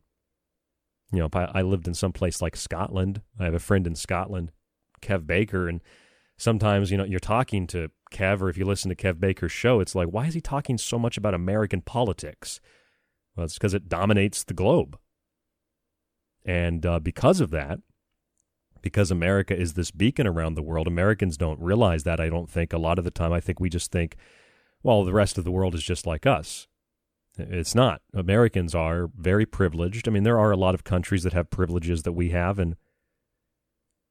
You 1.12 1.20
know, 1.20 1.26
if 1.26 1.36
I, 1.36 1.46
I 1.56 1.62
lived 1.62 1.88
in 1.88 1.94
some 1.94 2.12
place 2.12 2.42
like 2.42 2.56
Scotland. 2.56 3.22
I 3.40 3.46
have 3.46 3.54
a 3.54 3.60
friend 3.60 3.88
in 3.88 3.96
Scotland, 3.96 4.52
Kev 5.02 5.26
Baker, 5.26 5.68
and 5.68 5.82
sometimes 6.38 6.92
you 6.92 6.98
know 6.98 7.04
you're 7.04 7.20
talking 7.20 7.68
to 7.68 7.90
Kev, 8.12 8.42
or 8.42 8.50
if 8.50 8.58
you 8.58 8.66
listen 8.66 8.90
to 8.90 8.96
Kev 8.96 9.20
Baker's 9.20 9.52
show, 9.52 9.80
it's 9.80 9.96
like, 9.96 10.10
why 10.10 10.28
is 10.28 10.34
he 10.34 10.42
talking 10.42 10.78
so 10.78 11.00
much 11.00 11.18
about 11.18 11.34
American 11.34 11.82
politics? 11.82 12.60
Well, 13.40 13.46
it's 13.46 13.54
because 13.54 13.74
it 13.74 13.88
dominates 13.88 14.44
the 14.44 14.54
globe, 14.54 15.00
and 16.44 16.86
uh, 16.86 17.00
because 17.00 17.40
of 17.40 17.52
that, 17.52 17.80
because 18.82 19.12
America 19.12 19.58
is 19.58 19.76
this 19.76 19.92
beacon 19.92 20.28
around 20.28 20.56
the 20.56 20.62
world, 20.62 20.88
Americans 20.88 21.38
don't 21.38 21.62
realize 21.62 22.04
that. 22.04 22.20
I 22.20 22.28
don't 22.28 22.50
think 22.50 22.74
a 22.74 22.78
lot 22.78 23.00
of 23.00 23.06
the 23.06 23.12
time. 23.12 23.32
I 23.32 23.40
think 23.40 23.62
we 23.62 23.70
just 23.70 23.94
think, 23.94 24.18
well, 24.84 25.06
the 25.06 25.14
rest 25.14 25.38
of 25.38 25.46
the 25.46 25.52
world 25.52 25.74
is 25.74 25.84
just 25.84 26.06
like 26.06 26.26
us. 26.26 26.68
It's 27.38 27.74
not. 27.74 28.02
Americans 28.14 28.76
are 28.76 29.10
very 29.18 29.46
privileged. 29.46 30.10
I 30.10 30.12
mean, 30.12 30.24
there 30.24 30.38
are 30.38 30.52
a 30.52 30.58
lot 30.58 30.76
of 30.76 30.84
countries 30.84 31.24
that 31.24 31.32
have 31.32 31.50
privileges 31.50 32.04
that 32.04 32.12
we 32.12 32.32
have 32.32 32.60
and 32.60 32.76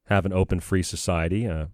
have 0.07 0.25
an 0.25 0.33
open, 0.33 0.61
free 0.61 0.83
society. 0.83 1.47
Uh, 1.47 1.67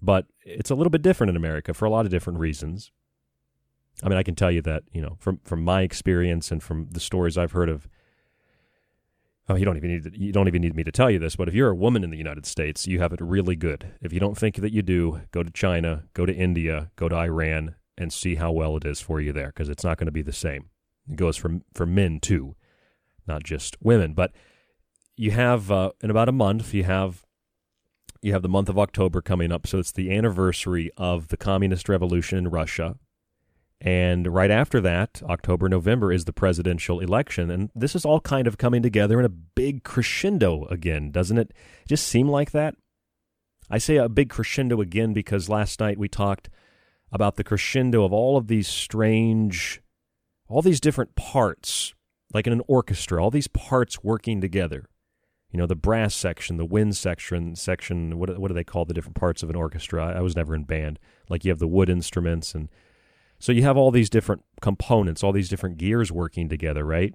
but 0.00 0.28
it's 0.46 0.70
a 0.70 0.74
little 0.74 0.90
bit 0.90 1.02
different 1.02 1.28
in 1.28 1.36
America 1.36 1.74
for 1.74 1.84
a 1.84 1.90
lot 1.90 2.06
of 2.06 2.10
different 2.10 2.38
reasons. 2.38 2.90
I 4.02 4.08
mean, 4.08 4.18
I 4.18 4.22
can 4.22 4.34
tell 4.34 4.50
you 4.50 4.62
that, 4.62 4.84
you 4.92 5.02
know, 5.02 5.16
from, 5.18 5.40
from 5.44 5.62
my 5.62 5.82
experience 5.82 6.50
and 6.50 6.62
from 6.62 6.88
the 6.90 7.00
stories 7.00 7.36
I've 7.36 7.52
heard 7.52 7.68
of 7.68 7.88
Oh, 9.50 9.56
you 9.56 9.64
don't 9.64 9.76
even 9.76 9.90
need 9.90 10.04
to, 10.04 10.16
you 10.16 10.30
don't 10.30 10.46
even 10.46 10.62
need 10.62 10.76
me 10.76 10.84
to 10.84 10.92
tell 10.92 11.10
you 11.10 11.18
this, 11.18 11.34
but 11.34 11.48
if 11.48 11.54
you're 11.54 11.70
a 11.70 11.74
woman 11.74 12.04
in 12.04 12.10
the 12.10 12.16
United 12.16 12.46
States, 12.46 12.86
you 12.86 13.00
have 13.00 13.12
it 13.12 13.20
really 13.20 13.56
good. 13.56 13.92
If 14.00 14.12
you 14.12 14.20
don't 14.20 14.38
think 14.38 14.54
that 14.56 14.72
you 14.72 14.80
do, 14.80 15.22
go 15.32 15.42
to 15.42 15.50
China, 15.50 16.04
go 16.14 16.24
to 16.24 16.32
India, 16.32 16.92
go 16.94 17.08
to 17.08 17.16
Iran, 17.16 17.74
and 17.98 18.12
see 18.12 18.36
how 18.36 18.52
well 18.52 18.76
it 18.76 18.84
is 18.84 19.00
for 19.00 19.20
you 19.20 19.32
there, 19.32 19.48
because 19.48 19.68
it's 19.68 19.82
not 19.82 19.98
going 19.98 20.06
to 20.06 20.12
be 20.12 20.22
the 20.22 20.32
same. 20.32 20.70
It 21.08 21.16
goes 21.16 21.36
for 21.36 21.58
for 21.74 21.84
men 21.84 22.20
too, 22.20 22.54
not 23.26 23.42
just 23.42 23.76
women. 23.82 24.14
But 24.14 24.30
you 25.16 25.32
have 25.32 25.68
uh, 25.68 25.90
in 26.00 26.10
about 26.10 26.28
a 26.28 26.32
month, 26.32 26.72
you 26.72 26.84
have 26.84 27.26
you 28.22 28.32
have 28.32 28.42
the 28.42 28.48
month 28.48 28.68
of 28.68 28.78
October 28.78 29.20
coming 29.20 29.50
up, 29.50 29.66
so 29.66 29.78
it's 29.80 29.90
the 29.90 30.16
anniversary 30.16 30.92
of 30.96 31.26
the 31.26 31.36
communist 31.36 31.88
revolution 31.88 32.38
in 32.38 32.48
Russia. 32.48 32.94
And 33.80 34.26
right 34.26 34.50
after 34.50 34.80
that, 34.82 35.22
October, 35.24 35.68
November, 35.68 36.12
is 36.12 36.26
the 36.26 36.34
presidential 36.34 37.00
election. 37.00 37.50
And 37.50 37.70
this 37.74 37.94
is 37.94 38.04
all 38.04 38.20
kind 38.20 38.46
of 38.46 38.58
coming 38.58 38.82
together 38.82 39.18
in 39.18 39.24
a 39.24 39.30
big 39.30 39.84
crescendo 39.84 40.66
again, 40.66 41.10
doesn't 41.10 41.38
it? 41.38 41.52
Just 41.88 42.06
seem 42.06 42.28
like 42.28 42.50
that? 42.50 42.74
I 43.70 43.78
say 43.78 43.96
a 43.96 44.08
big 44.08 44.28
crescendo 44.28 44.80
again 44.80 45.14
because 45.14 45.48
last 45.48 45.80
night 45.80 45.96
we 45.96 46.08
talked 46.08 46.50
about 47.12 47.36
the 47.36 47.44
crescendo 47.44 48.04
of 48.04 48.12
all 48.12 48.36
of 48.36 48.48
these 48.48 48.68
strange, 48.68 49.80
all 50.48 50.60
these 50.60 50.80
different 50.80 51.14
parts, 51.14 51.94
like 52.34 52.46
in 52.46 52.52
an 52.52 52.62
orchestra, 52.66 53.22
all 53.22 53.30
these 53.30 53.48
parts 53.48 54.04
working 54.04 54.40
together. 54.40 54.88
You 55.50 55.58
know, 55.58 55.66
the 55.66 55.74
brass 55.74 56.14
section, 56.14 56.58
the 56.58 56.64
wind 56.64 56.96
section, 56.96 57.56
section. 57.56 58.18
What 58.18 58.38
what 58.38 58.48
do 58.48 58.54
they 58.54 58.62
call 58.62 58.84
the 58.84 58.94
different 58.94 59.16
parts 59.16 59.42
of 59.42 59.50
an 59.50 59.56
orchestra? 59.56 60.04
I, 60.04 60.18
I 60.18 60.20
was 60.20 60.36
never 60.36 60.54
in 60.54 60.64
band. 60.64 60.98
Like 61.28 61.44
you 61.44 61.50
have 61.50 61.58
the 61.58 61.66
wood 61.66 61.90
instruments 61.90 62.54
and 62.54 62.68
so 63.40 63.52
you 63.52 63.62
have 63.62 63.78
all 63.78 63.90
these 63.90 64.10
different 64.10 64.44
components, 64.60 65.24
all 65.24 65.32
these 65.32 65.48
different 65.48 65.78
gears 65.78 66.12
working 66.12 66.48
together, 66.48 66.84
right? 66.84 67.14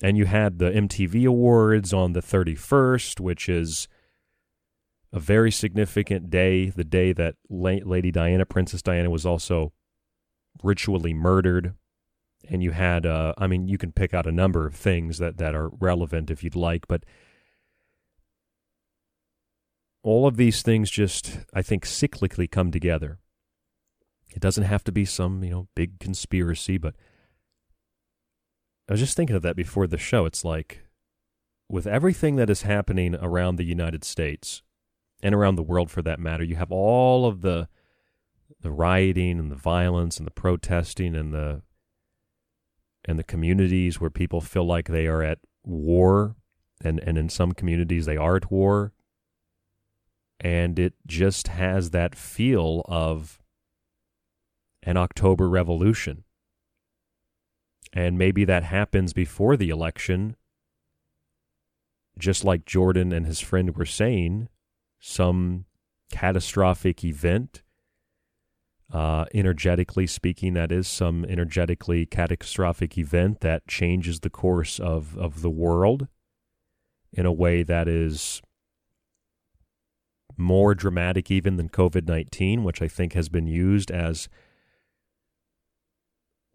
And 0.00 0.16
you 0.16 0.26
had 0.26 0.58
the 0.58 0.70
MTV 0.70 1.26
Awards 1.26 1.92
on 1.92 2.12
the 2.12 2.20
31st, 2.20 3.18
which 3.18 3.48
is 3.48 3.88
a 5.12 5.18
very 5.18 5.50
significant 5.50 6.30
day, 6.30 6.70
the 6.70 6.84
day 6.84 7.12
that 7.12 7.34
Lady 7.50 8.12
Diana, 8.12 8.46
Princess 8.46 8.80
Diana, 8.80 9.10
was 9.10 9.26
also 9.26 9.72
ritually 10.62 11.12
murdered. 11.12 11.74
And 12.48 12.62
you 12.62 12.70
had, 12.70 13.06
uh, 13.06 13.32
I 13.38 13.48
mean, 13.48 13.66
you 13.66 13.78
can 13.78 13.90
pick 13.90 14.14
out 14.14 14.26
a 14.26 14.32
number 14.32 14.66
of 14.66 14.74
things 14.76 15.18
that, 15.18 15.38
that 15.38 15.54
are 15.54 15.70
relevant 15.80 16.30
if 16.30 16.44
you'd 16.44 16.54
like, 16.54 16.86
but 16.86 17.04
all 20.04 20.28
of 20.28 20.36
these 20.36 20.62
things 20.62 20.90
just, 20.92 21.40
I 21.52 21.62
think, 21.62 21.84
cyclically 21.84 22.48
come 22.48 22.70
together. 22.70 23.18
It 24.36 24.42
doesn't 24.42 24.64
have 24.64 24.84
to 24.84 24.92
be 24.92 25.06
some, 25.06 25.42
you 25.42 25.50
know, 25.50 25.68
big 25.74 25.98
conspiracy, 25.98 26.76
but 26.76 26.94
I 28.86 28.92
was 28.92 29.00
just 29.00 29.16
thinking 29.16 29.34
of 29.34 29.40
that 29.40 29.56
before 29.56 29.86
the 29.86 29.96
show. 29.96 30.26
It's 30.26 30.44
like 30.44 30.82
with 31.70 31.86
everything 31.86 32.36
that 32.36 32.50
is 32.50 32.60
happening 32.60 33.14
around 33.16 33.56
the 33.56 33.64
United 33.64 34.04
States 34.04 34.62
and 35.22 35.34
around 35.34 35.56
the 35.56 35.62
world 35.62 35.90
for 35.90 36.02
that 36.02 36.20
matter, 36.20 36.44
you 36.44 36.56
have 36.56 36.70
all 36.70 37.24
of 37.24 37.40
the 37.40 37.68
the 38.60 38.70
rioting 38.70 39.38
and 39.38 39.50
the 39.50 39.56
violence 39.56 40.18
and 40.18 40.26
the 40.26 40.32
protesting 40.32 41.16
and 41.16 41.32
the 41.32 41.62
and 43.06 43.18
the 43.18 43.24
communities 43.24 44.00
where 44.00 44.10
people 44.10 44.42
feel 44.42 44.66
like 44.66 44.88
they 44.88 45.06
are 45.06 45.22
at 45.22 45.38
war 45.64 46.36
and 46.84 47.00
and 47.00 47.16
in 47.16 47.30
some 47.30 47.52
communities 47.52 48.04
they 48.04 48.18
are 48.18 48.36
at 48.36 48.50
war 48.50 48.92
and 50.38 50.78
it 50.78 50.92
just 51.06 51.48
has 51.48 51.90
that 51.90 52.14
feel 52.14 52.82
of 52.84 53.40
an 54.86 54.96
October 54.96 55.48
revolution. 55.48 56.22
And 57.92 58.16
maybe 58.16 58.44
that 58.44 58.62
happens 58.62 59.12
before 59.12 59.56
the 59.56 59.68
election, 59.68 60.36
just 62.18 62.44
like 62.44 62.64
Jordan 62.64 63.12
and 63.12 63.26
his 63.26 63.40
friend 63.40 63.76
were 63.76 63.84
saying, 63.84 64.48
some 65.00 65.64
catastrophic 66.10 67.04
event. 67.04 67.62
Uh, 68.92 69.24
energetically 69.34 70.06
speaking, 70.06 70.54
that 70.54 70.70
is 70.70 70.86
some 70.86 71.24
energetically 71.24 72.06
catastrophic 72.06 72.96
event 72.96 73.40
that 73.40 73.66
changes 73.66 74.20
the 74.20 74.30
course 74.30 74.78
of, 74.78 75.18
of 75.18 75.42
the 75.42 75.50
world 75.50 76.06
in 77.12 77.26
a 77.26 77.32
way 77.32 77.64
that 77.64 77.88
is 77.88 78.40
more 80.36 80.72
dramatic 80.72 81.32
even 81.32 81.56
than 81.56 81.68
COVID 81.68 82.06
19, 82.06 82.62
which 82.62 82.80
I 82.80 82.86
think 82.86 83.14
has 83.14 83.28
been 83.28 83.48
used 83.48 83.90
as 83.90 84.28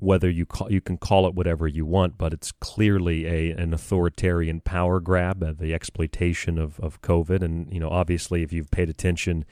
whether 0.02 0.32
you 0.32 0.48
call, 0.48 0.72
you 0.72 0.82
can 0.82 0.98
call 0.98 1.28
it 1.28 1.36
whatever 1.36 1.68
you 1.68 1.86
want, 1.86 2.18
but 2.18 2.34
it's 2.34 2.52
clearly 2.52 3.28
a 3.28 3.52
an 3.52 3.72
authoritarian 3.72 4.60
power 4.60 5.00
grab, 5.00 5.44
uh, 5.44 5.54
the 5.54 5.76
exploitation 5.76 6.58
of, 6.58 6.80
of 6.80 7.02
COVID. 7.02 7.44
And 7.44 7.72
you 7.72 7.80
know, 7.80 7.90
obviously, 7.90 8.42
if 8.42 8.52
you've 8.52 8.72
paid 8.72 8.90
attention 8.90 9.46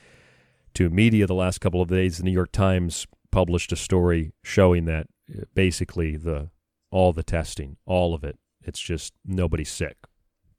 to 0.74 0.90
media 0.90 1.28
the 1.28 1.36
last 1.36 1.62
couple 1.62 1.84
of 1.84 1.90
days, 1.90 2.18
the 2.18 2.24
New 2.24 2.32
York 2.32 2.52
Times 2.52 3.06
published 3.32 3.72
a 3.72 3.76
story 3.76 4.34
showing 4.44 4.86
that 4.86 5.06
uh, 5.32 5.44
basically 5.54 6.18
the 6.18 6.50
all 6.90 7.14
the 7.14 7.24
testing, 7.24 7.78
all 7.86 8.16
of 8.16 8.24
it, 8.24 8.40
it's 8.64 8.80
just 8.80 9.14
nobody's 9.24 9.72
sick. 9.72 9.98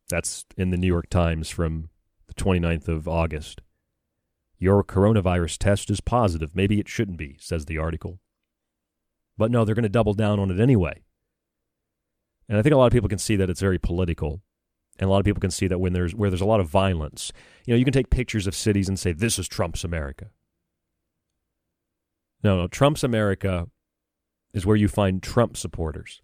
That's 0.09 0.45
in 0.57 0.71
the 0.71 0.77
New 0.77 0.87
York 0.87 1.11
Times 1.11 1.51
from 1.51 1.91
the 2.29 2.35
29th 2.35 2.87
of 2.87 3.09
August. 3.09 3.61
Your 4.57 4.85
coronavirus 4.85 5.59
test 5.59 5.91
is 5.91 6.01
positive. 6.01 6.55
Maybe 6.55 6.79
it 6.79 6.89
shouldn't 6.89 7.19
be, 7.19 7.37
says 7.41 7.65
the 7.65 7.79
article. 7.79 8.21
But 9.41 9.51
no, 9.51 9.65
they're 9.65 9.75
going 9.75 9.85
to 9.85 9.89
double 9.89 10.13
down 10.13 10.39
on 10.39 10.51
it 10.51 10.61
anyway. 10.61 11.01
And 12.47 12.59
I 12.59 12.63
think 12.63 12.75
a 12.75 12.77
lot 12.77 12.89
of 12.89 12.93
people 12.93 13.09
can 13.09 13.19
see 13.19 13.37
that 13.37 13.49
it's 13.49 13.63
very 13.63 13.79
political. 13.79 14.43
And 14.99 15.09
a 15.09 15.11
lot 15.11 15.19
of 15.19 15.25
people 15.25 15.41
can 15.41 15.51
see 15.51 15.67
that 15.67 15.79
when 15.79 15.95
there's 15.95 16.15
where 16.15 16.29
there's 16.29 16.43
a 16.43 16.47
lot 16.47 16.61
of 16.61 16.69
violence, 16.69 17.33
you 17.65 17.73
know, 17.73 17.79
you 17.79 17.87
can 17.87 17.95
take 17.95 18.11
pictures 18.11 18.47
of 18.47 18.55
cities 18.55 18.87
and 18.87 18.99
say 18.99 19.13
this 19.13 19.39
is 19.39 19.49
Trump's 19.49 19.83
America. 19.83 20.27
No, 22.45 22.59
no, 22.59 22.69
Trump's 22.69 23.03
America 23.03 23.69
is 24.53 24.67
where 24.67 24.77
you 24.77 24.89
find 24.89 25.23
Trump 25.23 25.57
supporters. 25.57 26.21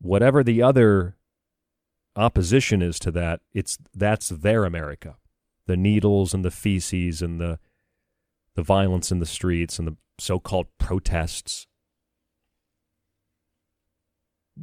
Whatever 0.00 0.42
the 0.42 0.62
other 0.62 1.18
opposition 2.16 2.80
is 2.80 2.98
to 3.00 3.10
that, 3.10 3.42
it's 3.52 3.76
that's 3.94 4.30
their 4.30 4.64
America. 4.64 5.16
The 5.66 5.76
needles 5.76 6.32
and 6.32 6.42
the 6.42 6.50
feces 6.50 7.20
and 7.20 7.38
the 7.38 7.58
the 8.54 8.62
violence 8.62 9.12
in 9.12 9.18
the 9.18 9.26
streets 9.26 9.78
and 9.78 9.86
the 9.86 9.96
so-called 10.18 10.68
protests 10.78 11.67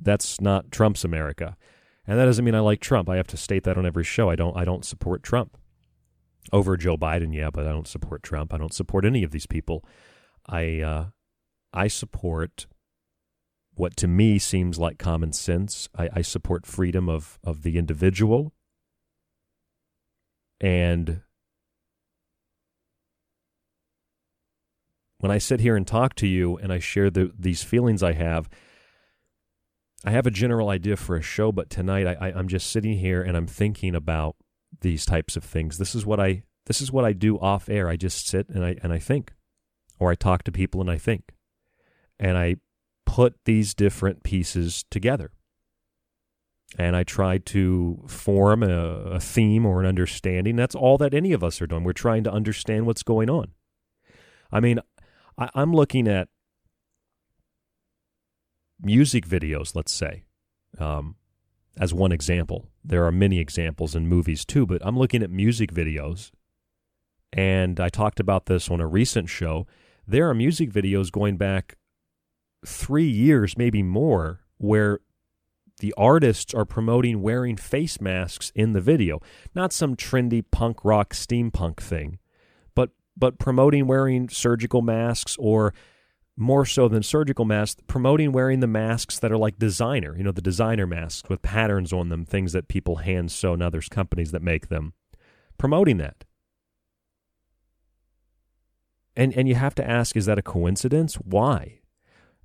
that's 0.01 0.41
not 0.41 0.71
Trump's 0.71 1.03
America. 1.03 1.55
And 2.07 2.19
that 2.19 2.25
doesn't 2.25 2.45
mean 2.45 2.55
I 2.55 2.59
like 2.59 2.81
Trump. 2.81 3.09
I 3.09 3.15
have 3.17 3.27
to 3.27 3.37
state 3.37 3.63
that 3.63 3.77
on 3.77 3.85
every 3.85 4.03
show. 4.03 4.29
I 4.29 4.35
don't 4.35 4.55
I 4.55 4.65
don't 4.65 4.85
support 4.85 5.23
Trump. 5.23 5.57
Over 6.53 6.77
Joe 6.77 6.95
Biden, 6.95 7.33
yeah, 7.33 7.49
but 7.49 7.65
I 7.65 7.71
don't 7.71 7.87
support 7.87 8.21
Trump. 8.21 8.53
I 8.53 8.57
don't 8.57 8.73
support 8.73 9.03
any 9.03 9.23
of 9.23 9.31
these 9.31 9.47
people. 9.47 9.83
I 10.47 10.79
uh, 10.81 11.05
I 11.73 11.87
support 11.87 12.67
what 13.75 13.97
to 13.97 14.07
me 14.07 14.39
seems 14.39 14.79
like 14.79 14.97
common 14.97 15.33
sense. 15.33 15.89
I, 15.97 16.09
I 16.13 16.21
support 16.21 16.65
freedom 16.65 17.09
of, 17.09 17.37
of 17.43 17.63
the 17.63 17.77
individual. 17.77 18.53
And 20.61 21.21
when 25.19 25.31
I 25.31 25.37
sit 25.37 25.59
here 25.59 25.75
and 25.75 25.85
talk 25.85 26.15
to 26.15 26.27
you 26.27 26.57
and 26.57 26.71
I 26.71 26.79
share 26.79 27.09
the, 27.09 27.31
these 27.37 27.63
feelings 27.63 28.01
I 28.01 28.13
have, 28.13 28.49
I 30.05 30.11
have 30.11 30.27
a 30.27 30.31
general 30.31 30.69
idea 30.69 30.95
for 30.97 31.15
a 31.15 31.21
show, 31.21 31.51
but 31.51 31.69
tonight 31.69 32.05
I, 32.05 32.29
I, 32.29 32.39
am 32.39 32.47
just 32.47 32.69
sitting 32.69 32.99
here 32.99 33.23
and 33.23 33.35
I'm 33.35 33.47
thinking 33.47 33.95
about 33.95 34.35
these 34.81 35.03
types 35.03 35.35
of 35.35 35.43
things. 35.43 35.79
This 35.79 35.95
is 35.95 36.05
what 36.05 36.19
I 36.19 36.43
this 36.67 36.79
is 36.79 36.91
what 36.91 37.05
I 37.05 37.13
do 37.13 37.39
off 37.39 37.69
air. 37.69 37.89
I 37.89 37.95
just 37.95 38.27
sit 38.27 38.47
and 38.49 38.63
I 38.63 38.75
and 38.83 38.93
I 38.93 38.99
think, 38.99 39.33
or 39.97 40.11
I 40.11 40.15
talk 40.15 40.43
to 40.43 40.51
people 40.51 40.79
and 40.79 40.91
I 40.91 40.99
think, 40.99 41.33
and 42.19 42.37
I 42.37 42.57
put 43.05 43.35
these 43.45 43.73
different 43.73 44.23
pieces 44.23 44.85
together. 44.91 45.31
and 46.77 46.95
I 46.95 47.03
try 47.03 47.37
to 47.37 48.03
form 48.07 48.63
a, 48.63 48.67
a, 48.67 49.19
theme 49.19 49.65
or 49.65 49.79
an 49.79 49.85
understanding. 49.85 50.55
That's 50.55 50.75
all 50.75 50.97
that 50.97 51.13
any 51.13 51.31
of 51.31 51.43
us 51.43 51.61
are 51.61 51.67
doing. 51.67 51.83
We're 51.83 51.93
trying 51.93 52.23
to 52.25 52.31
understand 52.31 52.85
what's 52.85 53.03
going 53.03 53.29
on. 53.29 53.51
I 54.51 54.59
mean, 54.59 54.79
I, 55.37 55.49
I'm 55.53 55.73
looking 55.73 56.07
at 56.07 56.27
music 58.81 59.27
videos, 59.27 59.75
let's 59.75 59.91
say, 59.91 60.23
um, 60.79 61.15
as 61.77 61.93
one 61.93 62.11
example. 62.11 62.67
There 62.83 63.05
are 63.05 63.11
many 63.11 63.39
examples 63.39 63.95
in 63.95 64.07
movies 64.07 64.45
too, 64.45 64.65
but 64.65 64.81
I'm 64.85 64.97
looking 64.97 65.23
at 65.23 65.29
music 65.29 65.73
videos, 65.73 66.31
and 67.33 67.79
I 67.79 67.89
talked 67.89 68.19
about 68.19 68.45
this 68.45 68.69
on 68.69 68.79
a 68.79 68.87
recent 68.87 69.29
show. 69.29 69.67
There 70.07 70.29
are 70.29 70.33
music 70.33 70.71
videos 70.71 71.11
going 71.11 71.37
back 71.37 71.77
three 72.65 73.09
years, 73.09 73.57
maybe 73.57 73.83
more, 73.83 74.41
where 74.57 74.99
the 75.79 75.93
artists 75.97 76.53
are 76.53 76.65
promoting 76.65 77.21
wearing 77.21 77.57
face 77.57 77.99
masks 77.99 78.51
in 78.55 78.73
the 78.73 78.81
video. 78.81 79.19
Not 79.53 79.73
some 79.73 79.95
trendy 79.95 80.43
punk 80.49 80.85
rock 80.85 81.13
steampunk 81.13 81.77
thing, 81.77 82.19
but 82.75 82.91
but 83.17 83.39
promoting 83.39 83.87
wearing 83.87 84.29
surgical 84.29 84.81
masks 84.81 85.35
or 85.37 85.73
more 86.37 86.65
so 86.65 86.87
than 86.87 87.01
surgical 87.01 87.45
masks, 87.45 87.81
promoting 87.87 88.31
wearing 88.31 88.59
the 88.59 88.67
masks 88.67 89.19
that 89.19 89.31
are 89.31 89.37
like 89.37 89.57
designer, 89.57 90.15
you 90.17 90.23
know, 90.23 90.31
the 90.31 90.41
designer 90.41 90.85
masks 90.85 91.29
with 91.29 91.41
patterns 91.41 91.93
on 91.93 92.09
them, 92.09 92.25
things 92.25 92.51
that 92.51 92.67
people 92.67 92.97
hand 92.97 93.31
sew. 93.31 93.55
Now 93.55 93.69
there's 93.69 93.87
companies 93.87 94.31
that 94.31 94.41
make 94.41 94.67
them. 94.67 94.93
Promoting 95.57 95.97
that. 95.97 96.25
And 99.15 99.33
and 99.33 99.47
you 99.47 99.55
have 99.55 99.75
to 99.75 99.89
ask, 99.89 100.17
is 100.17 100.25
that 100.25 100.37
a 100.37 100.41
coincidence? 100.41 101.15
Why? 101.15 101.79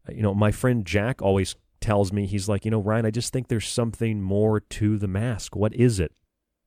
Uh, 0.09 0.13
you 0.13 0.23
know, 0.23 0.35
my 0.35 0.53
friend 0.53 0.87
Jack 0.87 1.21
always 1.21 1.57
tells 1.81 2.13
me, 2.13 2.27
he's 2.27 2.49
like, 2.49 2.65
you 2.65 2.71
know, 2.71 2.81
Ryan, 2.81 3.07
I 3.07 3.11
just 3.11 3.33
think 3.33 3.49
there's 3.49 3.67
something 3.67 4.23
more 4.23 4.61
to 4.61 4.99
the 4.99 5.09
mask. 5.09 5.57
What 5.57 5.75
is 5.75 5.99
it? 5.99 6.13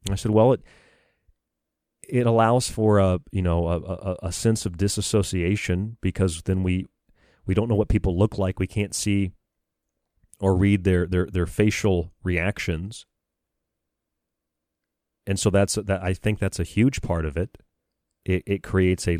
I 0.10 0.16
said, 0.16 0.32
well, 0.32 0.52
it 0.52 0.62
it 2.08 2.26
allows 2.26 2.70
for 2.70 3.00
a 3.00 3.20
you 3.32 3.42
know 3.42 3.68
a, 3.70 3.80
a, 3.80 4.18
a, 4.24 4.32
sense 4.32 4.66
of 4.66 4.76
disassociation 4.76 5.96
because 6.02 6.42
then 6.42 6.62
we 6.62 6.86
we 7.46 7.54
don't 7.54 7.68
know 7.68 7.76
what 7.76 7.90
people 7.90 8.18
look 8.18 8.38
like. 8.38 8.60
We 8.60 8.68
can't 8.68 8.96
see 8.96 9.32
or 10.40 10.56
read 10.56 10.84
their 10.84 11.06
their 11.06 11.26
their 11.26 11.46
facial 11.46 12.14
reactions, 12.24 13.06
and 15.26 15.40
so 15.40 15.50
that's 15.50 15.76
that. 15.76 16.04
I 16.04 16.14
think 16.14 16.40
that's 16.40 16.60
a 16.60 16.64
huge 16.64 17.02
part 17.02 17.26
of 17.26 17.38
it. 17.38 17.58
It, 18.26 18.44
it 18.46 18.64
creates 18.64 19.08
a 19.08 19.18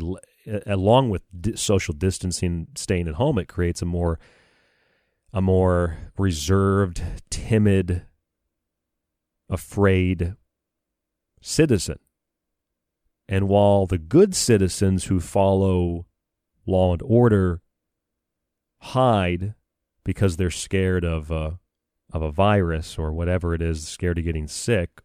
along 0.66 1.10
with 1.10 1.22
di- 1.38 1.56
social 1.56 1.94
distancing, 1.94 2.68
staying 2.74 3.08
at 3.08 3.14
home. 3.14 3.38
It 3.38 3.48
creates 3.48 3.82
a 3.82 3.86
more 3.86 4.18
a 5.32 5.42
more 5.42 5.98
reserved, 6.16 7.02
timid, 7.28 8.06
afraid 9.48 10.36
citizen. 11.40 11.98
And 13.28 13.48
while 13.48 13.86
the 13.86 13.98
good 13.98 14.34
citizens 14.34 15.06
who 15.06 15.18
follow 15.18 16.06
law 16.66 16.92
and 16.92 17.02
order 17.02 17.62
hide 18.84 19.54
because 20.04 20.36
they're 20.36 20.50
scared 20.50 21.04
of 21.04 21.30
a, 21.30 21.58
of 22.12 22.22
a 22.22 22.30
virus 22.30 22.98
or 22.98 23.12
whatever 23.12 23.54
it 23.54 23.62
is, 23.62 23.86
scared 23.88 24.18
of 24.18 24.24
getting 24.24 24.46
sick, 24.46 25.02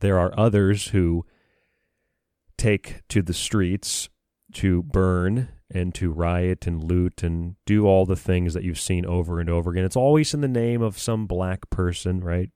there 0.00 0.18
are 0.18 0.38
others 0.38 0.88
who 0.88 1.24
take 2.58 3.02
to 3.08 3.22
the 3.22 3.34
streets 3.34 4.08
to 4.52 4.82
burn 4.82 5.48
and 5.70 5.94
to 5.94 6.10
riot 6.10 6.66
and 6.66 6.84
loot 6.84 7.22
and 7.22 7.56
do 7.64 7.86
all 7.86 8.06
the 8.06 8.16
things 8.16 8.54
that 8.54 8.62
you've 8.62 8.78
seen 8.78 9.04
over 9.04 9.40
and 9.40 9.50
over 9.50 9.70
again. 9.70 9.84
It's 9.84 9.96
always 9.96 10.32
in 10.32 10.40
the 10.40 10.48
name 10.48 10.82
of 10.82 10.98
some 10.98 11.26
black 11.26 11.68
person, 11.70 12.20
right? 12.20 12.50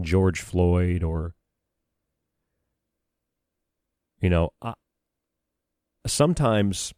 George 0.00 0.40
Floyd 0.40 1.02
or 1.02 1.34
you 4.20 4.28
know, 4.28 4.50
I, 4.60 4.74
sometimes 6.06 6.92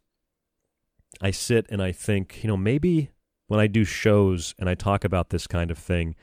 I 1.22 1.30
sit 1.30 1.66
and 1.70 1.80
I 1.80 1.92
think, 1.92 2.42
you 2.42 2.48
know, 2.48 2.56
maybe 2.56 3.10
when 3.46 3.60
I 3.60 3.68
do 3.68 3.84
shows 3.84 4.54
and 4.58 4.68
I 4.68 4.74
talk 4.74 5.04
about 5.04 5.30
this 5.30 5.46
kind 5.46 5.70
of 5.70 5.78
thing, 5.78 6.16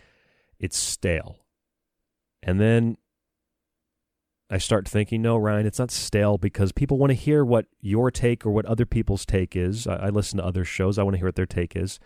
it's 0.60 0.78
stale. 0.78 1.40
And 2.44 2.60
then 2.60 2.98
I 4.50 4.58
start 4.58 4.88
thinking, 4.88 5.22
no, 5.22 5.38
Ryan, 5.38 5.66
it's 5.66 5.80
not 5.80 5.92
stale 5.92 6.38
because 6.38 6.72
people 6.72 6.98
want 6.98 7.12
to 7.12 7.16
hear 7.16 7.46
what 7.46 7.68
your 7.80 8.12
take 8.12 8.46
or 8.46 8.52
what 8.52 8.66
other 8.66 8.86
people's 8.86 9.26
take 9.26 9.56
is. 9.56 9.88
I, 9.88 9.96
I 9.96 10.10
listen 10.10 10.38
to 10.38 10.46
other 10.46 10.66
shows. 10.66 10.98
I 10.98 11.04
want 11.04 11.14
to 11.14 11.20
hear 11.20 11.28
what 11.28 11.36
their 11.36 11.46
take 11.46 11.76
is 11.76 12.00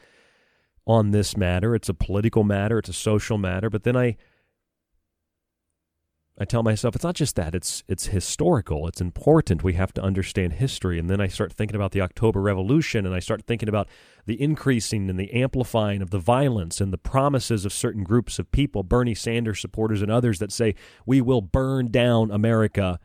on 0.86 1.12
this 1.12 1.36
matter. 1.36 1.74
It's 1.74 1.90
a 1.90 1.94
political 1.94 2.44
matter, 2.44 2.78
it's 2.78 2.90
a 2.90 2.94
social 2.94 3.38
matter. 3.38 3.70
But 3.70 3.84
then 3.84 3.96
I 3.96 4.18
I 6.36 6.46
tell 6.46 6.64
myself 6.64 6.96
it's 6.96 7.04
not 7.04 7.14
just 7.14 7.36
that 7.36 7.54
it's 7.54 7.84
it's 7.88 8.08
historical 8.08 8.88
it's 8.88 9.00
important 9.00 9.64
we 9.64 9.74
have 9.74 9.94
to 9.94 10.02
understand 10.02 10.54
history. 10.54 10.98
And 10.98 11.08
then 11.08 11.22
I 11.22 11.28
start 11.28 11.54
thinking 11.54 11.76
about 11.76 11.92
the 11.92 12.02
October 12.02 12.42
revolution 12.42 13.06
and 13.06 13.14
I 13.14 13.20
start 13.20 13.46
thinking 13.46 13.70
about 13.70 13.88
the 14.26 14.42
increasing 14.42 15.12
and 15.12 15.20
the 15.20 15.32
amplifying 15.32 16.02
of 16.02 16.10
the 16.10 16.18
violence 16.18 16.82
and 16.82 16.92
the 16.92 16.98
promises 16.98 17.66
of 17.66 17.74
certain 17.74 18.04
groups 18.04 18.40
of 18.40 18.52
people 18.52 18.82
Bernie 18.82 19.14
Sanders 19.14 19.62
supporters 19.62 20.02
and 20.02 20.12
others 20.12 20.40
that 20.40 20.52
say 20.52 20.74
we 21.06 21.22
will 21.22 21.42
burn 21.42 21.92
down 21.92 22.32
America. 22.32 23.00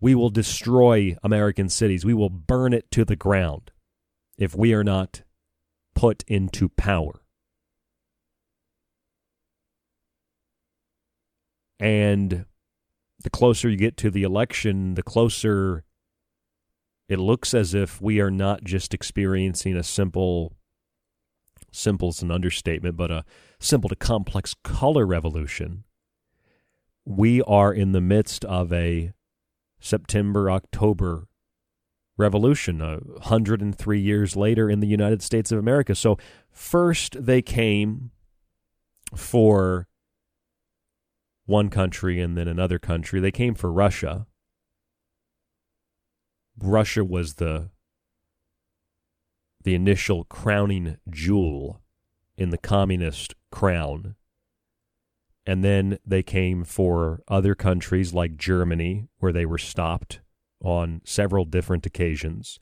We 0.00 0.14
will 0.14 0.30
destroy 0.30 1.16
American 1.24 1.68
cities. 1.68 2.04
We 2.04 2.14
will 2.14 2.30
burn 2.30 2.72
it 2.72 2.92
to 2.92 3.04
the 3.04 3.16
ground 3.16 3.72
if 4.38 4.54
we 4.54 4.72
are 4.72 4.84
not 4.84 5.24
put 5.96 6.22
into 6.28 6.68
power. 6.68 7.22
And 11.80 12.44
the 13.22 13.30
closer 13.30 13.68
you 13.68 13.76
get 13.76 13.96
to 13.98 14.10
the 14.10 14.22
election, 14.22 14.94
the 14.94 15.02
closer 15.02 15.84
it 17.08 17.18
looks 17.18 17.54
as 17.54 17.74
if 17.74 18.00
we 18.00 18.20
are 18.20 18.30
not 18.30 18.64
just 18.64 18.92
experiencing 18.92 19.76
a 19.76 19.82
simple 19.82 20.52
simple 21.70 22.10
is 22.10 22.22
an 22.22 22.30
understatement, 22.30 22.96
but 22.96 23.10
a 23.10 23.24
simple 23.58 23.88
to 23.88 23.96
complex 23.96 24.54
color 24.62 25.06
revolution. 25.06 25.84
We 27.04 27.42
are 27.42 27.72
in 27.72 27.92
the 27.92 28.00
midst 28.00 28.44
of 28.44 28.72
a 28.72 29.12
September 29.80 30.50
October 30.50 31.28
revolution, 32.16 32.82
uh, 32.82 32.98
103 32.98 34.00
years 34.00 34.36
later 34.36 34.68
in 34.68 34.80
the 34.80 34.86
United 34.86 35.22
States 35.22 35.52
of 35.52 35.58
America. 35.58 35.94
So, 35.94 36.18
first 36.50 37.24
they 37.24 37.42
came 37.42 38.10
for 39.14 39.86
one 41.48 41.70
country 41.70 42.20
and 42.20 42.36
then 42.36 42.46
another 42.46 42.78
country. 42.78 43.20
They 43.20 43.30
came 43.30 43.54
for 43.54 43.72
Russia. 43.72 44.26
Russia 46.60 47.02
was 47.02 47.34
the 47.34 47.70
the 49.64 49.74
initial 49.74 50.24
crowning 50.24 50.98
jewel 51.10 51.80
in 52.36 52.50
the 52.50 52.58
communist 52.58 53.34
crown. 53.50 54.14
And 55.46 55.64
then 55.64 55.98
they 56.06 56.22
came 56.22 56.64
for 56.64 57.22
other 57.26 57.54
countries 57.54 58.12
like 58.12 58.36
Germany, 58.36 59.08
where 59.18 59.32
they 59.32 59.46
were 59.46 59.58
stopped 59.58 60.20
on 60.62 61.00
several 61.04 61.44
different 61.46 61.86
occasions. 61.86 62.60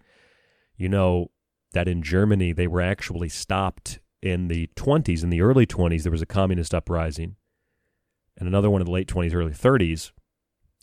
You 0.77 0.89
know 0.89 1.33
that 1.73 1.89
in 1.89 2.03
Germany, 2.03 2.53
they 2.53 2.69
were 2.69 2.81
actually 2.81 3.29
stopped 3.29 3.99
in 4.23 4.49
the 4.49 4.71
20s, 4.77 5.23
in 5.23 5.31
the 5.31 5.43
early 5.43 5.67
20s, 5.67 6.05
there 6.05 6.13
was 6.13 6.23
a 6.23 6.27
communist 6.27 6.73
uprising 6.73 7.37
and 8.39 8.49
another 8.49 8.71
one 8.71 8.81
in 8.81 8.87
the 8.87 8.93
late 8.93 9.09
20s, 9.09 9.35
early 9.35 9.53
30s. 9.53 10.13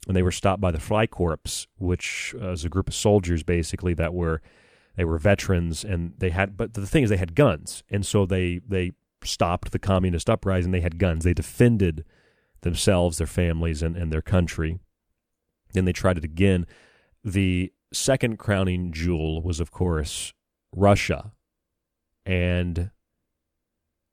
And 0.07 0.15
they 0.15 0.23
were 0.23 0.31
stopped 0.31 0.61
by 0.61 0.71
the 0.71 0.79
Freikorps, 0.79 1.67
which 1.77 2.35
uh, 2.35 2.47
was 2.47 2.65
a 2.65 2.69
group 2.69 2.89
of 2.89 2.95
soldiers 2.95 3.43
basically 3.43 3.93
that 3.93 4.13
were 4.13 4.41
they 4.95 5.05
were 5.05 5.17
veterans 5.17 5.83
and 5.83 6.13
they 6.17 6.29
had 6.29 6.55
but 6.55 6.73
the 6.73 6.85
thing 6.85 7.03
is 7.03 7.09
they 7.09 7.17
had 7.17 7.35
guns. 7.35 7.83
And 7.89 8.05
so 8.05 8.25
they 8.25 8.59
they 8.67 8.91
stopped 9.23 9.71
the 9.71 9.79
communist 9.79 10.29
uprising. 10.29 10.71
They 10.71 10.81
had 10.81 10.97
guns. 10.97 11.23
They 11.23 11.33
defended 11.33 12.03
themselves 12.61 13.17
their 13.17 13.27
families 13.27 13.81
and, 13.81 13.95
and 13.95 14.11
their 14.11 14.21
country. 14.21 14.79
Then 15.73 15.85
they 15.85 15.93
tried 15.93 16.17
it 16.17 16.23
again. 16.23 16.65
The 17.23 17.71
second 17.93 18.37
crowning 18.37 18.91
jewel 18.91 19.41
was 19.41 19.59
of 19.59 19.71
course 19.71 20.33
russia. 20.75 21.31
And 22.25 22.91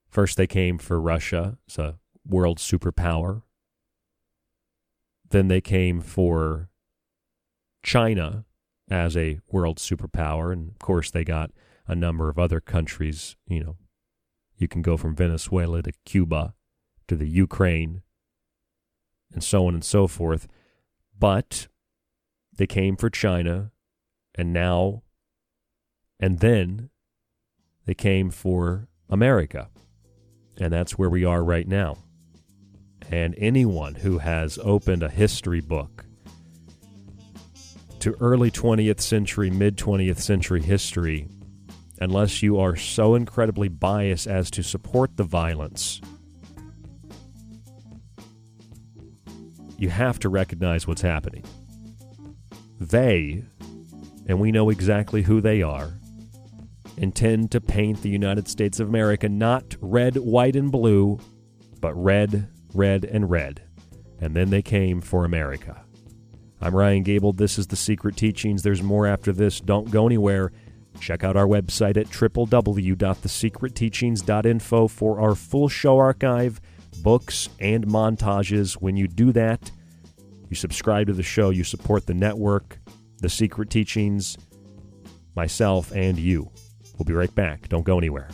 first 0.08 0.36
they 0.36 0.46
came 0.46 0.78
for 0.78 1.00
russia. 1.00 1.58
It's 1.66 1.78
a 1.78 1.99
world 2.26 2.58
superpower. 2.58 3.42
Then 5.28 5.48
they 5.48 5.60
came 5.60 6.00
for 6.00 6.68
China 7.82 8.44
as 8.90 9.16
a 9.16 9.40
world 9.50 9.78
superpower. 9.78 10.52
And 10.52 10.70
of 10.70 10.78
course, 10.78 11.10
they 11.10 11.24
got 11.24 11.50
a 11.86 11.94
number 11.94 12.28
of 12.28 12.38
other 12.38 12.60
countries. 12.60 13.36
You 13.46 13.64
know, 13.64 13.76
you 14.56 14.68
can 14.68 14.82
go 14.82 14.96
from 14.96 15.14
Venezuela 15.14 15.82
to 15.82 15.92
Cuba 16.04 16.54
to 17.08 17.16
the 17.16 17.28
Ukraine 17.28 18.02
and 19.32 19.42
so 19.42 19.66
on 19.66 19.74
and 19.74 19.84
so 19.84 20.06
forth. 20.06 20.48
But 21.18 21.68
they 22.56 22.66
came 22.66 22.96
for 22.96 23.10
China, 23.10 23.72
and 24.34 24.52
now 24.52 25.02
and 26.18 26.40
then 26.40 26.90
they 27.86 27.94
came 27.94 28.30
for 28.30 28.88
America. 29.08 29.68
And 30.58 30.72
that's 30.72 30.98
where 30.98 31.08
we 31.08 31.24
are 31.24 31.42
right 31.42 31.66
now. 31.66 31.96
And 33.10 33.34
anyone 33.38 33.96
who 33.96 34.18
has 34.18 34.58
opened 34.62 35.02
a 35.02 35.08
history 35.08 35.60
book 35.60 36.04
to 37.98 38.16
early 38.20 38.50
20th 38.52 39.00
century, 39.00 39.50
mid 39.50 39.76
20th 39.76 40.20
century 40.20 40.62
history, 40.62 41.26
unless 42.00 42.40
you 42.40 42.58
are 42.58 42.76
so 42.76 43.16
incredibly 43.16 43.68
biased 43.68 44.28
as 44.28 44.48
to 44.52 44.62
support 44.62 45.16
the 45.16 45.24
violence, 45.24 46.00
you 49.76 49.88
have 49.88 50.20
to 50.20 50.28
recognize 50.28 50.86
what's 50.86 51.02
happening. 51.02 51.44
They, 52.78 53.42
and 54.26 54.38
we 54.38 54.52
know 54.52 54.70
exactly 54.70 55.22
who 55.22 55.40
they 55.40 55.62
are, 55.62 55.92
intend 56.96 57.50
to 57.50 57.60
paint 57.60 58.02
the 58.02 58.08
United 58.08 58.46
States 58.46 58.78
of 58.78 58.88
America 58.88 59.28
not 59.28 59.74
red, 59.80 60.16
white, 60.16 60.54
and 60.54 60.70
blue, 60.70 61.18
but 61.80 61.94
red, 61.94 62.48
red, 62.74 63.04
and 63.04 63.30
red. 63.30 63.62
And 64.20 64.34
then 64.36 64.50
they 64.50 64.62
came 64.62 65.00
for 65.00 65.24
America. 65.24 65.82
I'm 66.60 66.76
Ryan 66.76 67.02
Gable. 67.02 67.32
This 67.32 67.58
is 67.58 67.66
The 67.68 67.76
Secret 67.76 68.16
Teachings. 68.16 68.62
There's 68.62 68.82
more 68.82 69.06
after 69.06 69.32
this. 69.32 69.60
Don't 69.60 69.90
go 69.90 70.04
anywhere. 70.06 70.52
Check 71.00 71.24
out 71.24 71.36
our 71.36 71.46
website 71.46 71.96
at 71.96 72.08
www.thesecretteachings.info 72.08 74.88
for 74.88 75.20
our 75.20 75.34
full 75.34 75.68
show 75.68 75.98
archive, 75.98 76.60
books, 77.02 77.48
and 77.60 77.86
montages. 77.86 78.74
When 78.74 78.96
you 78.96 79.08
do 79.08 79.32
that, 79.32 79.70
you 80.50 80.56
subscribe 80.56 81.06
to 81.06 81.14
the 81.14 81.22
show, 81.22 81.50
you 81.50 81.64
support 81.64 82.06
the 82.06 82.14
network, 82.14 82.78
The 83.20 83.30
Secret 83.30 83.70
Teachings, 83.70 84.36
myself, 85.34 85.92
and 85.92 86.18
you. 86.18 86.50
We'll 86.98 87.06
be 87.06 87.14
right 87.14 87.34
back. 87.34 87.68
Don't 87.68 87.84
go 87.84 87.96
anywhere. 87.96 88.28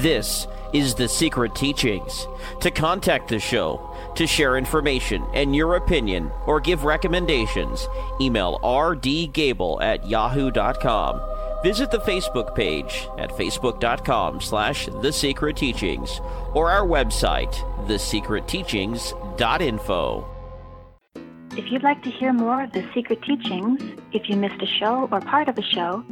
This 0.00 0.46
is 0.72 0.94
The 0.94 1.06
Secret 1.06 1.54
Teachings. 1.54 2.26
To 2.62 2.70
contact 2.70 3.28
the 3.28 3.38
show, 3.38 3.94
to 4.14 4.26
share 4.26 4.56
information 4.56 5.22
and 5.34 5.54
your 5.54 5.76
opinion, 5.76 6.30
or 6.46 6.58
give 6.58 6.84
recommendations, 6.84 7.86
email 8.18 8.58
rdgable 8.62 9.82
at 9.82 10.08
yahoo.com. 10.08 11.20
Visit 11.62 11.90
the 11.90 11.98
Facebook 11.98 12.54
page 12.54 13.06
at 13.18 13.28
facebook.com 13.32 14.40
slash 14.40 14.86
The 14.86 15.12
Secret 15.12 15.58
Teachings 15.58 16.22
or 16.54 16.70
our 16.70 16.86
website, 16.86 17.52
thesecretteachings.info. 17.86 20.26
If 21.58 21.70
you'd 21.70 21.82
like 21.82 22.02
to 22.04 22.10
hear 22.10 22.32
more 22.32 22.62
of 22.62 22.72
The 22.72 22.88
Secret 22.94 23.20
Teachings, 23.20 23.82
if 24.12 24.30
you 24.30 24.36
missed 24.36 24.62
a 24.62 24.66
show 24.66 25.10
or 25.12 25.20
part 25.20 25.50
of 25.50 25.58
a 25.58 25.62
show, 25.62 26.02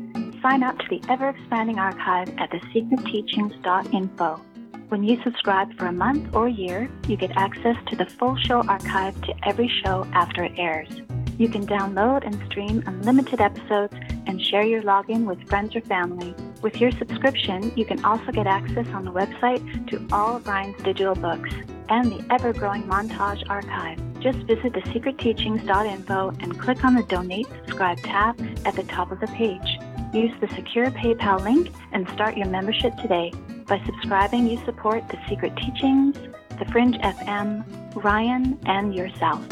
sign 0.49 0.63
up 0.63 0.79
to 0.79 0.89
the 0.89 1.03
ever 1.11 1.29
expanding 1.29 1.79
archive 1.79 2.27
at 2.39 2.51
thesecretteachings.info. 2.51 4.41
When 4.89 5.03
you 5.03 5.23
subscribe 5.23 5.77
for 5.77 5.85
a 5.87 5.93
month 5.93 6.35
or 6.35 6.49
year, 6.49 6.89
you 7.07 7.19
get 7.19 7.33
access 7.37 7.77
to 7.89 7.97
the 7.97 8.07
full 8.07 8.35
show 8.37 8.63
archive 8.63 9.21
to 9.23 9.35
every 9.47 9.71
show 9.85 10.07
after 10.15 10.45
it 10.45 10.53
airs. 10.57 10.89
You 11.37 11.51
can 11.51 11.67
download 11.67 12.27
and 12.27 12.35
stream 12.47 12.83
unlimited 12.87 13.43
episodes 13.43 13.93
and 14.27 14.41
share 14.41 14.63
your 14.63 14.81
login 14.83 15.27
with 15.27 15.47
friends 15.51 15.77
or 15.77 15.83
family. 15.83 16.35
With 16.63 16.81
your 16.81 16.93
subscription, 16.93 17.71
you 17.77 17.85
can 17.85 18.03
also 18.03 18.33
get 18.33 18.47
access 18.47 18.89
on 18.95 19.05
the 19.05 19.13
website 19.13 19.63
to 19.91 20.07
all 20.11 20.37
of 20.37 20.47
Ryan's 20.47 20.83
digital 20.83 21.15
books 21.15 21.51
and 21.91 22.11
the 22.11 22.25
ever 22.31 22.55
growing 22.55 22.85
montage 22.85 23.45
archive. 23.51 23.99
Just 24.21 24.39
visit 24.53 24.73
thesecretteachings.info 24.73 26.33
and 26.41 26.59
click 26.59 26.85
on 26.87 26.95
the 26.95 27.03
Donate 27.03 27.49
Subscribe 27.49 27.99
tab 27.99 28.41
at 28.65 28.75
the 28.75 28.85
top 28.85 29.13
of 29.13 29.21
the 29.21 29.29
page. 29.29 29.79
Use 30.13 30.33
the 30.41 30.49
secure 30.49 30.91
PayPal 30.91 31.43
link 31.43 31.71
and 31.93 32.09
start 32.11 32.37
your 32.37 32.49
membership 32.49 32.97
today. 32.97 33.31
By 33.67 33.83
subscribing, 33.85 34.47
you 34.47 34.59
support 34.65 35.07
The 35.09 35.19
Secret 35.29 35.55
Teachings, 35.57 36.17
The 36.59 36.65
Fringe 36.73 36.97
FM, 36.97 37.65
Ryan, 38.03 38.59
and 38.65 38.95
yourself. 38.95 39.47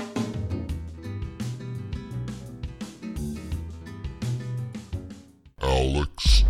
Alex 5.60 6.44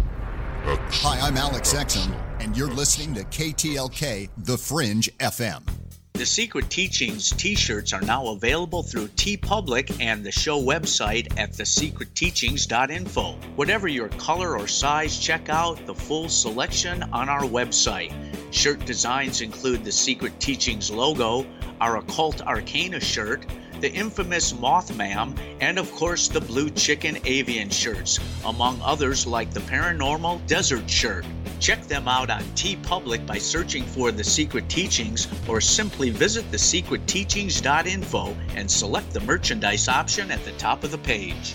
X. 0.67 0.99
Hi, 1.03 1.19
I'm 1.21 1.37
Alex 1.37 1.75
Exum, 1.75 2.15
and 2.41 2.57
you're 2.57 2.71
listening 2.71 3.15
to 3.15 3.25
KTLK 3.25 4.31
The 4.39 4.57
Fringe 4.57 5.11
FM. 5.19 5.86
The 6.17 6.25
Secret 6.25 6.71
Teachings 6.71 7.31
t 7.33 7.55
shirts 7.55 7.93
are 7.93 8.01
now 8.01 8.29
available 8.29 8.83
through 8.83 9.09
TeePublic 9.09 10.01
and 10.01 10.25
the 10.25 10.33
show 10.33 10.59
website 10.59 11.39
at 11.39 11.53
thesecretteachings.info. 11.53 13.33
Whatever 13.57 13.87
your 13.87 14.09
color 14.09 14.57
or 14.57 14.67
size, 14.67 15.19
check 15.19 15.51
out 15.51 15.85
the 15.85 15.95
full 15.95 16.31
selection 16.31 17.03
on 17.13 17.29
our 17.29 17.43
website. 17.43 18.15
Shirt 18.51 18.87
designs 18.87 19.43
include 19.43 19.85
the 19.85 19.93
Secret 19.93 20.41
Teachings 20.41 20.91
logo, 20.91 21.45
our 21.83 21.99
Occult 21.99 22.41
Arcana 22.41 22.99
shirt, 22.99 23.45
the 23.81 23.93
infamous 23.93 24.53
Mothman, 24.53 25.39
and 25.61 25.79
of 25.79 25.91
course 25.93 26.29
the 26.29 26.41
Blue 26.41 26.71
Chicken 26.71 27.19
Avian 27.25 27.71
shirts, 27.71 28.19
among 28.45 28.81
others 28.83 29.27
like 29.27 29.51
the 29.53 29.61
Paranormal 29.61 30.47
Desert 30.47 30.89
shirt. 30.89 31.25
Check 31.59 31.83
them 31.87 32.07
out 32.07 32.31
on 32.31 32.43
TeePublic 32.55 33.27
by 33.27 33.39
searching 33.39 33.85
for 33.85 34.13
The 34.13 34.25
Secret 34.25 34.69
Teachings 34.69 35.27
or 35.49 35.61
simply 35.61 36.11
visit 36.11 36.51
thesecretteachings.info 36.51 38.37
and 38.55 38.71
select 38.71 39.13
the 39.13 39.21
merchandise 39.21 39.89
option 39.89 40.31
at 40.31 40.45
the 40.45 40.53
top 40.53 40.85
of 40.85 40.91
the 40.91 40.99
page. 40.99 41.55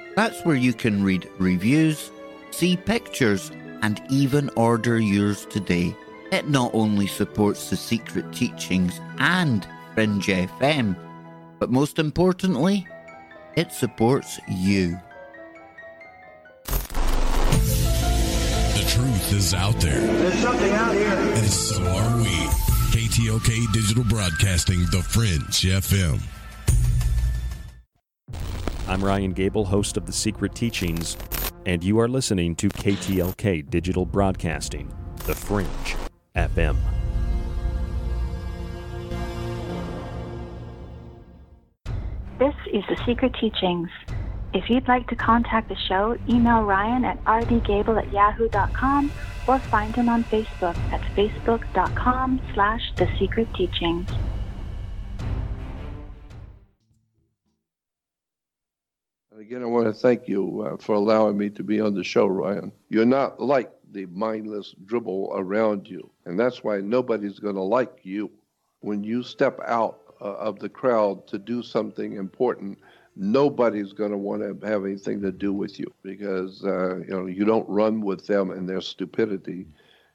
That's 0.21 0.45
where 0.45 0.55
you 0.55 0.71
can 0.71 1.03
read 1.03 1.27
reviews, 1.39 2.11
see 2.51 2.77
pictures, 2.77 3.51
and 3.81 3.99
even 4.11 4.51
order 4.55 4.99
yours 4.99 5.47
today. 5.47 5.95
It 6.31 6.47
not 6.47 6.69
only 6.75 7.07
supports 7.07 7.71
the 7.71 7.75
secret 7.75 8.31
teachings 8.31 9.01
and 9.17 9.67
Fringe 9.95 10.27
FM, 10.27 10.95
but 11.57 11.71
most 11.71 11.97
importantly, 11.97 12.85
it 13.55 13.71
supports 13.71 14.39
you. 14.47 14.99
The 16.65 16.71
truth 18.89 19.33
is 19.33 19.55
out 19.55 19.79
there. 19.79 20.01
There's 20.01 20.35
something 20.35 20.71
out 20.71 20.93
here. 20.93 21.09
And 21.09 21.47
so 21.47 21.81
are 21.81 22.17
we. 22.17 22.35
KTLK 22.93 23.73
Digital 23.73 24.03
Broadcasting, 24.03 24.81
The 24.91 25.01
Fringe 25.01 25.63
FM. 25.63 26.21
I'm 28.91 29.01
Ryan 29.01 29.31
Gable, 29.31 29.63
host 29.63 29.95
of 29.95 30.05
The 30.05 30.11
Secret 30.11 30.53
Teachings, 30.53 31.15
and 31.65 31.81
you 31.81 31.97
are 32.01 32.09
listening 32.09 32.57
to 32.57 32.67
KTLK 32.67 33.69
Digital 33.69 34.05
Broadcasting, 34.05 34.93
The 35.19 35.33
Fringe 35.33 35.95
FM. 36.35 36.75
This 42.37 42.53
is 42.73 42.83
The 42.89 43.01
Secret 43.05 43.33
Teachings. 43.39 43.87
If 44.53 44.69
you'd 44.69 44.89
like 44.89 45.07
to 45.07 45.15
contact 45.15 45.69
the 45.69 45.77
show, 45.87 46.17
email 46.27 46.63
Ryan 46.63 47.05
at 47.05 47.23
rdgable 47.23 47.97
at 47.97 48.11
yahoo.com 48.11 49.09
or 49.47 49.57
find 49.59 49.95
him 49.95 50.09
on 50.09 50.25
Facebook 50.25 50.77
at 50.91 50.99
facebook.com 51.15 52.41
slash 52.53 52.81
The 52.97 53.07
Secret 53.17 53.47
Teachings. 53.53 54.09
Again, 59.41 59.63
I 59.63 59.65
want 59.65 59.87
to 59.87 59.93
thank 59.93 60.27
you 60.27 60.61
uh, 60.61 60.77
for 60.77 60.93
allowing 60.93 61.35
me 61.35 61.49
to 61.49 61.63
be 61.63 61.81
on 61.81 61.95
the 61.95 62.03
show, 62.03 62.27
Ryan. 62.27 62.71
You're 62.89 63.07
not 63.07 63.41
like 63.41 63.71
the 63.91 64.05
mindless 64.05 64.75
dribble 64.85 65.31
around 65.35 65.89
you, 65.89 66.11
and 66.25 66.39
that's 66.39 66.63
why 66.63 66.77
nobody's 66.77 67.39
going 67.39 67.55
to 67.55 67.63
like 67.63 68.01
you. 68.03 68.29
When 68.81 69.03
you 69.03 69.23
step 69.23 69.59
out 69.65 70.13
uh, 70.21 70.25
of 70.25 70.59
the 70.59 70.69
crowd 70.69 71.25
to 71.29 71.39
do 71.39 71.63
something 71.63 72.17
important, 72.17 72.77
nobody's 73.15 73.93
going 73.93 74.11
to 74.11 74.17
want 74.17 74.43
to 74.43 74.67
have 74.67 74.85
anything 74.85 75.23
to 75.23 75.31
do 75.31 75.51
with 75.51 75.79
you 75.79 75.91
because 76.03 76.63
uh, 76.63 76.97
you 76.97 77.09
know 77.09 77.25
you 77.25 77.43
don't 77.43 77.67
run 77.67 78.01
with 78.01 78.27
them 78.27 78.51
and 78.51 78.69
their 78.69 78.79
stupidity, 78.79 79.65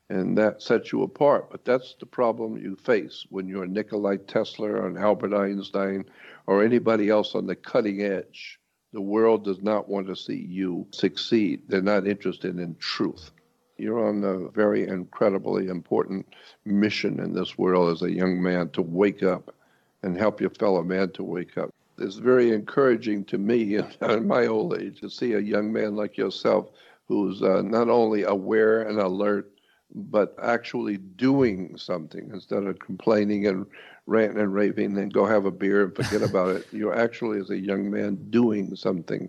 and 0.09 0.39
that 0.39 0.63
sets 0.63 0.93
you 0.93 1.03
apart. 1.03 1.51
But 1.51 1.65
that's 1.65 1.97
the 1.99 2.07
problem 2.07 2.59
you 2.59 2.77
face 2.77 3.27
when 3.31 3.49
you're 3.49 3.67
Nikolai 3.67 4.19
Tesla 4.19 4.69
or 4.69 4.97
Albert 4.97 5.35
Einstein 5.35 6.05
or 6.47 6.63
anybody 6.63 7.09
else 7.09 7.35
on 7.35 7.49
the 7.49 7.57
cutting 7.57 8.03
edge. 8.03 8.61
The 8.93 9.01
world 9.01 9.45
does 9.45 9.61
not 9.63 9.89
want 9.89 10.07
to 10.07 10.17
see 10.17 10.37
you 10.37 10.87
succeed. 10.91 11.63
They're 11.69 11.83
not 11.83 12.07
interested 12.07 12.59
in 12.59 12.77
truth. 12.77 13.31
You're 13.79 14.09
on 14.09 14.25
a 14.25 14.49
very 14.51 14.87
incredibly 14.89 15.69
important 15.69 16.27
mission 16.65 17.21
in 17.21 17.35
this 17.35 17.59
world 17.59 17.93
as 17.93 18.03
a 18.03 18.11
young 18.11 18.43
man 18.43 18.71
to 18.71 18.83
wake 18.83 19.23
up 19.23 19.55
and 20.03 20.17
help 20.17 20.41
your 20.41 20.51
fellow 20.51 20.83
man 20.83 21.11
to 21.13 21.23
wake 21.23 21.59
up. 21.59 21.71
It's 21.99 22.17
very 22.17 22.53
encouraging 22.53 23.25
to 23.27 23.39
me 23.39 23.77
in 24.01 24.27
my 24.27 24.47
old 24.47 24.81
age 24.81 25.01
to 25.01 25.11
see 25.11 25.33
a 25.33 25.41
young 25.41 25.73
man 25.73 25.97
like 25.97 26.17
yourself 26.17 26.71
who's 27.07 27.43
uh, 27.43 27.63
not 27.63 27.89
only 27.89 28.23
aware 28.23 28.83
and 28.83 28.99
alert, 28.99 29.51
but 29.95 30.35
actually 30.43 30.97
doing 30.97 31.77
something 31.77 32.31
instead 32.33 32.65
of 32.65 32.79
complaining 32.79 33.47
and 33.47 33.67
ranting 34.07 34.41
and 34.41 34.55
raving 34.55 34.97
and 34.99 35.13
go 35.13 35.27
have 35.27 35.45
a 35.45 35.51
beer 35.51 35.85
and 35.85 35.95
forget 35.95 36.23
about 36.23 36.57
it. 36.57 36.67
You're 36.73 36.99
actually, 36.99 37.41
as 37.41 37.51
a 37.51 37.59
young 37.59 37.91
man, 37.91 38.17
doing 38.31 38.75
something. 38.77 39.29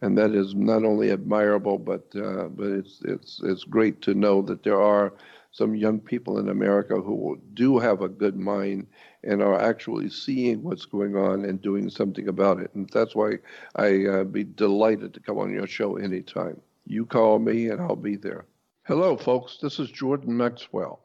And 0.00 0.16
that 0.18 0.32
is 0.32 0.54
not 0.54 0.84
only 0.84 1.10
admirable, 1.10 1.78
but 1.78 2.06
uh, 2.14 2.44
but 2.44 2.68
it's 2.68 3.00
it's 3.04 3.40
it's 3.42 3.64
great 3.64 4.00
to 4.02 4.14
know 4.14 4.42
that 4.42 4.62
there 4.62 4.80
are 4.80 5.12
some 5.50 5.74
young 5.74 5.98
people 5.98 6.38
in 6.38 6.48
America 6.48 7.00
who 7.00 7.40
do 7.54 7.78
have 7.78 8.00
a 8.02 8.08
good 8.08 8.36
mind 8.36 8.86
and 9.24 9.42
are 9.42 9.60
actually 9.60 10.08
seeing 10.08 10.62
what's 10.62 10.84
going 10.84 11.16
on 11.16 11.44
and 11.44 11.60
doing 11.60 11.90
something 11.90 12.28
about 12.28 12.60
it. 12.60 12.70
And 12.74 12.88
that's 12.90 13.16
why 13.16 13.38
I 13.74 14.06
uh, 14.06 14.24
be 14.24 14.44
delighted 14.44 15.14
to 15.14 15.20
come 15.20 15.38
on 15.38 15.52
your 15.52 15.66
show 15.66 15.96
anytime. 15.96 16.60
You 16.86 17.04
call 17.04 17.40
me 17.40 17.68
and 17.68 17.80
I'll 17.80 17.96
be 17.96 18.16
there. 18.16 18.44
Hello, 18.84 19.16
folks. 19.16 19.58
This 19.60 19.80
is 19.80 19.90
Jordan 19.90 20.36
Maxwell. 20.36 21.00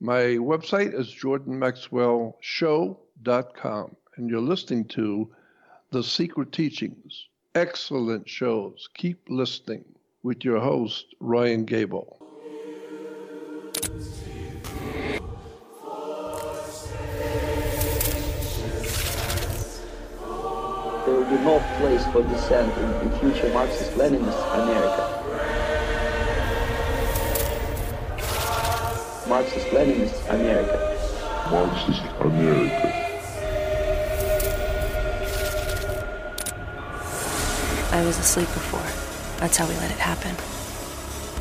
My 0.00 0.38
website 0.38 0.94
is 0.94 1.08
jordanmaxwellshow.com, 1.08 3.96
and 4.16 4.30
you're 4.30 4.40
listening 4.40 4.84
to 4.84 5.28
The 5.90 6.04
Secret 6.04 6.52
Teachings. 6.52 7.26
Excellent 7.56 8.28
shows. 8.28 8.88
Keep 8.94 9.28
listening 9.28 9.84
with 10.22 10.44
your 10.44 10.60
host, 10.60 11.16
Ryan 11.18 11.64
Gable. 11.64 12.14
there 21.08 21.16
will 21.16 21.24
be 21.24 21.42
no 21.42 21.58
place 21.78 22.04
for 22.12 22.22
dissent 22.22 22.70
in, 22.78 23.10
future 23.18 23.52
Marxist-Leninist 23.52 24.62
America. 24.62 25.17
Marxist-Leninist 29.28 30.30
America. 30.30 30.78
Marxist 31.50 32.02
America. 32.20 32.94
I 37.92 38.02
was 38.06 38.18
asleep 38.18 38.48
before. 38.48 38.80
That's 39.38 39.58
how 39.58 39.68
we 39.68 39.74
let 39.74 39.90
it 39.90 39.98
happen. 39.98 40.34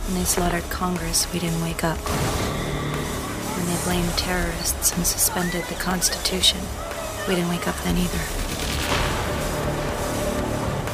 When 0.06 0.16
they 0.20 0.26
slaughtered 0.26 0.64
Congress, 0.70 1.32
we 1.32 1.40
didn't 1.40 1.62
wake 1.62 1.86
up. 1.86 1.98
When 3.56 3.66
they 3.68 3.82
blamed 3.86 4.18
terrorists 4.18 4.92
and 4.92 5.08
suspended 5.08 5.64
the 5.66 5.76
Constitution, 5.76 6.60
we 7.26 7.36
didn't 7.36 7.50
wake 7.50 7.70
up 7.70 7.76
then 7.86 7.96
either. 7.98 8.24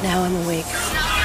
Now 0.00 0.22
I'm 0.22 0.36
awake. 0.44 1.23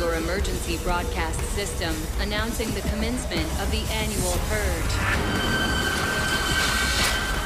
Your 0.00 0.14
emergency 0.14 0.78
broadcast 0.78 1.38
system 1.52 1.94
announcing 2.20 2.70
the 2.70 2.80
commencement 2.88 3.44
of 3.60 3.70
the 3.70 3.84
annual 3.92 4.32
purge. 4.48 4.92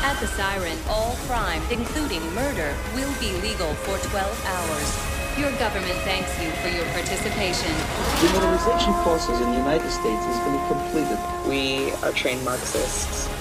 At 0.07 0.17
the 0.21 0.29
siren, 0.29 0.79
all 0.88 1.17
crime, 1.27 1.62
including 1.73 2.23
murder, 2.33 2.73
will 2.95 3.12
be 3.19 3.33
legal 3.43 3.75
for 3.83 3.99
12 4.07 4.47
hours. 4.47 4.88
Your 5.37 5.51
government 5.59 5.99
thanks 6.07 6.31
you 6.40 6.49
for 6.62 6.69
your 6.69 6.87
participation. 6.95 7.75
The 8.23 8.38
modernization 8.38 8.95
process 9.03 9.40
in 9.40 9.51
the 9.51 9.59
United 9.59 9.90
States 9.90 10.23
is 10.23 10.38
going 10.47 10.55
to 10.55 10.62
be 10.62 10.69
completed. 10.71 11.19
We 11.51 11.90
are 12.07 12.12
trained 12.12 12.45
Marxists. 12.45 13.34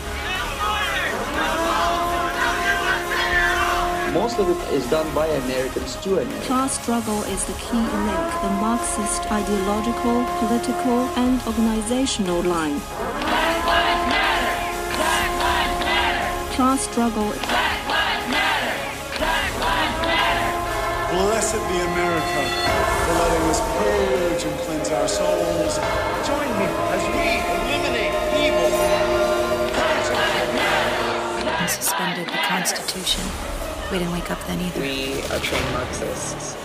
Most 4.13 4.38
of 4.38 4.47
it 4.47 4.73
is 4.73 4.88
done 4.91 5.10
by 5.15 5.26
Americans 5.26 5.95
to 6.06 6.21
Americans. 6.21 6.45
Class 6.45 6.80
struggle 6.80 7.23
is 7.34 7.45
the 7.45 7.54
key 7.54 7.82
link, 7.82 8.30
the 8.45 8.54
Marxist 8.62 9.26
ideological, 9.32 10.21
political, 10.38 11.10
and 11.17 11.41
organizational 11.49 12.43
line. 12.43 12.78
Black 12.78 13.65
lives 13.65 14.06
matter! 14.13 14.54
Black 15.02 15.32
lives 15.41 15.80
matter! 15.82 16.54
Class 16.54 16.82
struggle. 16.86 17.26
Black 17.49 17.82
lives 17.89 18.28
matter! 18.30 18.78
Black 19.17 19.52
lives 19.65 19.97
matter! 20.06 21.17
Blessed 21.17 21.63
be 21.73 21.77
America 21.81 22.42
for 23.02 23.17
letting 23.17 23.46
us 23.50 23.62
purge 23.81 24.44
and 24.46 24.56
cleanse 24.62 24.90
our 24.94 25.10
souls. 25.10 25.73
Join 26.21 26.50
me 26.62 26.69
as 26.94 27.02
we 27.17 27.42
eliminate 27.50 28.13
evil. 28.46 28.69
Black 28.77 30.06
lives 30.06 30.54
matter! 30.54 31.50
And 31.50 31.69
suspended 31.69 32.27
the 32.27 32.42
Constitution. 32.46 33.25
We 33.94 34.00
didn't 34.00 34.13
wake 34.13 34.31
up 34.31 34.44
then 34.48 34.60
either. 34.60 34.81
We 34.81 35.21
are 35.29 35.39
trained 35.39 35.71
Marxists. 35.71 36.58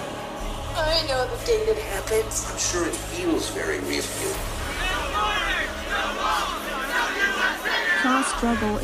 I 0.75 1.05
know 1.09 1.29
the 1.29 1.45
day 1.45 1.63
that 1.67 1.77
happens. 1.77 2.51
I'm 2.51 2.57
sure 2.57 2.89
it 2.89 2.95
feels 2.95 3.51
very 3.51 3.81
real 3.81 4.01
to 4.01 4.25
you. 4.25 4.33
Class 8.01 8.33
struggle. 8.35 8.81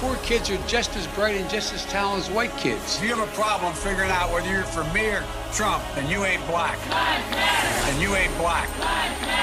Poor 0.00 0.16
kids 0.24 0.50
are 0.50 0.58
just 0.66 0.96
as 0.96 1.06
bright 1.14 1.36
and 1.36 1.48
just 1.48 1.72
as 1.72 1.84
talented 1.84 2.28
as 2.28 2.34
white 2.34 2.56
kids. 2.56 2.96
If 2.96 3.04
you 3.04 3.14
have 3.14 3.20
a 3.20 3.32
problem 3.36 3.72
figuring 3.74 4.10
out 4.10 4.32
whether 4.32 4.50
you're 4.50 4.64
for 4.64 4.82
me 4.92 5.10
or 5.10 5.22
Trump, 5.52 5.84
then 5.94 6.10
you 6.10 6.24
ain't 6.24 6.44
black. 6.48 6.76
And 6.90 8.02
you 8.02 8.16
ain't 8.16 8.36
black. 8.36 8.68
One 8.80 9.28
day 9.28 9.41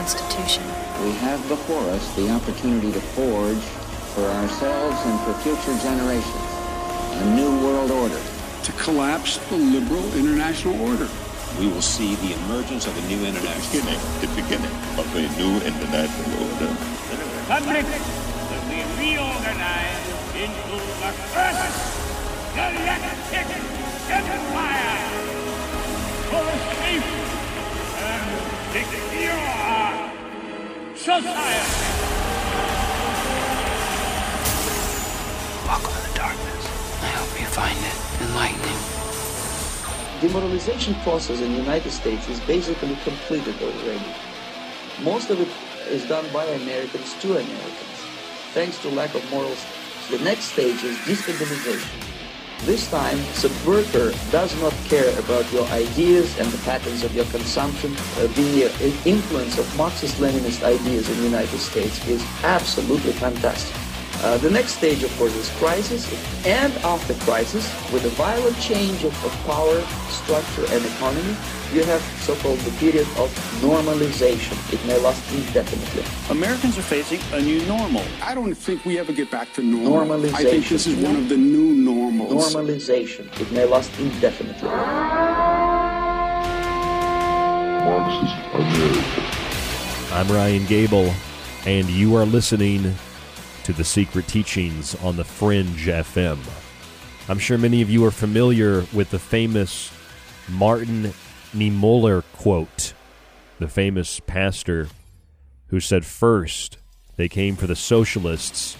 Constitution. 0.00 0.64
We 1.04 1.12
have 1.20 1.46
before 1.46 1.84
us 1.92 2.00
the 2.16 2.30
opportunity 2.30 2.90
to 2.90 3.00
forge 3.12 3.64
for 4.16 4.24
ourselves 4.40 4.96
and 5.04 5.20
for 5.20 5.34
future 5.44 5.76
generations 5.84 6.50
a 7.20 7.36
new 7.36 7.52
world 7.60 7.90
order. 7.90 8.16
To 8.64 8.72
collapse 8.80 9.36
the 9.52 9.58
liberal 9.58 10.08
international 10.16 10.80
order. 10.88 11.06
We 11.60 11.68
will 11.68 11.84
see 11.84 12.14
the 12.24 12.32
emergence 12.32 12.86
of 12.86 12.96
a 12.96 13.02
new 13.12 13.20
international 13.26 13.60
beginning, 13.68 14.00
the 14.24 14.32
beginning 14.40 14.76
of 14.96 15.04
a 15.12 15.24
new 15.36 15.60
international 15.68 16.32
order. 16.48 16.72
The 17.12 17.20
republic 17.20 17.84
will 18.48 18.64
be 18.72 18.80
reorganized 18.96 20.16
into 20.32 20.80
the 21.04 21.12
first 21.36 21.76
galactic 22.56 23.48
empire 24.08 24.96
for 26.32 26.40
a 26.40 26.58
safe 26.80 27.04
and 27.04 27.29
society. 30.94 31.80
Welcome 35.66 35.92
to 35.92 36.08
the 36.08 36.14
darkness. 36.14 36.66
I 37.02 37.10
hope 37.18 37.40
you 37.40 37.46
find 37.46 37.76
it 37.76 37.96
enlightening. 38.22 38.78
Demoralization 40.20 40.94
process 41.02 41.40
in 41.40 41.52
the 41.52 41.58
United 41.58 41.90
States 41.90 42.28
is 42.28 42.38
basically 42.40 42.96
completed 43.02 43.60
already. 43.60 44.14
Most 45.02 45.30
of 45.30 45.40
it 45.40 45.48
is 45.88 46.06
done 46.06 46.26
by 46.32 46.44
Americans 46.44 47.14
to 47.22 47.32
Americans, 47.32 47.98
thanks 48.52 48.78
to 48.82 48.88
lack 48.90 49.14
of 49.16 49.30
morals. 49.30 49.64
The 50.10 50.18
next 50.20 50.52
stage 50.52 50.84
is 50.84 50.96
destabilization. 50.98 52.09
This 52.64 52.90
time, 52.90 53.16
subverter 53.32 54.12
does 54.30 54.54
not 54.60 54.74
care 54.84 55.18
about 55.18 55.50
your 55.50 55.66
ideas 55.68 56.38
and 56.38 56.46
the 56.52 56.58
patterns 56.58 57.02
of 57.02 57.14
your 57.16 57.24
consumption. 57.26 57.96
Uh, 57.96 58.26
the 58.36 58.66
uh, 58.66 59.08
influence 59.08 59.58
of 59.58 59.76
Marxist-Leninist 59.78 60.62
ideas 60.62 61.08
in 61.08 61.16
the 61.16 61.24
United 61.24 61.58
States 61.58 62.06
is 62.06 62.22
absolutely 62.44 63.12
fantastic. 63.12 63.89
Uh, 64.22 64.36
the 64.36 64.50
next 64.50 64.72
stage, 64.72 65.02
of 65.02 65.16
course, 65.16 65.34
is 65.34 65.48
crisis, 65.56 66.04
and 66.44 66.74
after 66.84 67.14
crisis, 67.24 67.64
with 67.90 68.04
a 68.04 68.10
violent 68.10 68.54
change 68.60 69.02
of, 69.02 69.24
of 69.24 69.32
power, 69.46 69.80
structure, 70.10 70.66
and 70.74 70.84
economy, 70.84 71.34
you 71.72 71.82
have 71.84 72.02
so-called 72.20 72.58
the 72.58 72.70
period 72.72 73.06
of 73.16 73.30
normalization. 73.62 74.52
It 74.74 74.84
may 74.86 74.98
last 74.98 75.24
indefinitely. 75.32 76.04
Americans 76.28 76.76
are 76.76 76.82
facing 76.82 77.18
a 77.32 77.40
new 77.40 77.64
normal. 77.64 78.04
I 78.22 78.34
don't 78.34 78.52
think 78.52 78.84
we 78.84 78.98
ever 78.98 79.10
get 79.10 79.30
back 79.30 79.54
to 79.54 79.62
normal. 79.62 80.18
Normalization. 80.18 80.34
I 80.34 80.44
think 80.44 80.68
this 80.68 80.86
is 80.86 81.02
one 81.02 81.16
of 81.16 81.30
the 81.30 81.38
new 81.38 81.72
normals. 81.74 82.54
Normalization. 82.54 83.24
It 83.40 83.50
may 83.52 83.64
last 83.64 83.90
indefinitely. 83.98 84.68
Marxist 87.88 88.36
America. 88.52 90.12
I'm 90.12 90.28
Ryan 90.28 90.66
Gable, 90.66 91.10
and 91.64 91.88
you 91.88 92.16
are 92.16 92.26
listening 92.26 92.94
to 93.70 93.76
The 93.76 93.84
Secret 93.84 94.26
Teachings 94.26 94.96
on 94.96 95.14
the 95.14 95.22
Fringe 95.22 95.86
FM. 95.86 96.38
I'm 97.28 97.38
sure 97.38 97.56
many 97.56 97.82
of 97.82 97.88
you 97.90 98.04
are 98.04 98.10
familiar 98.10 98.84
with 98.92 99.10
the 99.10 99.18
famous 99.20 99.92
Martin 100.48 101.12
Niemöller 101.54 102.24
quote, 102.32 102.94
the 103.60 103.68
famous 103.68 104.18
pastor 104.18 104.88
who 105.68 105.78
said, 105.78 106.04
First, 106.04 106.78
they 107.14 107.28
came 107.28 107.54
for 107.54 107.68
the 107.68 107.76
socialists, 107.76 108.76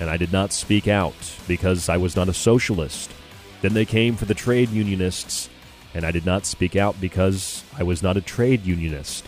and 0.00 0.10
I 0.10 0.16
did 0.16 0.32
not 0.32 0.52
speak 0.52 0.88
out 0.88 1.14
because 1.46 1.88
I 1.88 1.96
was 1.96 2.16
not 2.16 2.28
a 2.28 2.34
socialist. 2.34 3.12
Then 3.60 3.74
they 3.74 3.84
came 3.84 4.16
for 4.16 4.24
the 4.24 4.34
trade 4.34 4.70
unionists, 4.70 5.50
and 5.94 6.04
I 6.04 6.10
did 6.10 6.26
not 6.26 6.46
speak 6.46 6.74
out 6.74 7.00
because 7.00 7.62
I 7.78 7.84
was 7.84 8.02
not 8.02 8.16
a 8.16 8.20
trade 8.20 8.66
unionist. 8.66 9.24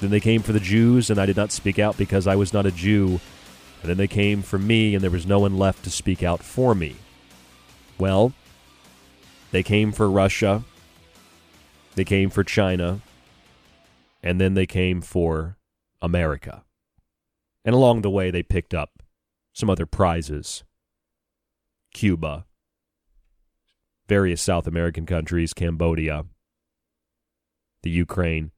Then 0.00 0.10
they 0.10 0.20
came 0.20 0.42
for 0.42 0.52
the 0.52 0.60
Jews, 0.60 1.08
and 1.08 1.20
I 1.20 1.26
did 1.26 1.36
not 1.36 1.52
speak 1.52 1.78
out 1.78 1.96
because 1.96 2.26
I 2.26 2.34
was 2.34 2.52
not 2.52 2.66
a 2.66 2.72
Jew. 2.72 3.20
And 3.80 3.90
then 3.90 3.96
they 3.96 4.08
came 4.08 4.42
for 4.42 4.58
me, 4.58 4.94
and 4.94 5.02
there 5.02 5.10
was 5.10 5.26
no 5.26 5.40
one 5.40 5.56
left 5.56 5.84
to 5.84 5.90
speak 5.90 6.22
out 6.22 6.42
for 6.42 6.74
me. 6.74 6.96
Well, 7.98 8.32
they 9.50 9.62
came 9.62 9.92
for 9.92 10.10
Russia, 10.10 10.64
they 11.94 12.04
came 12.04 12.30
for 12.30 12.44
China, 12.44 13.00
and 14.22 14.40
then 14.40 14.54
they 14.54 14.66
came 14.66 15.00
for 15.00 15.56
America. 16.02 16.64
And 17.64 17.74
along 17.74 18.02
the 18.02 18.10
way, 18.10 18.30
they 18.30 18.42
picked 18.42 18.74
up 18.74 19.02
some 19.52 19.70
other 19.70 19.86
prizes. 19.86 20.64
Cuba, 21.92 22.46
various 24.08 24.42
South 24.42 24.66
American 24.66 25.06
countries, 25.06 25.52
Cambodia, 25.54 26.24
the 27.82 27.90
Ukraine, 27.90 28.50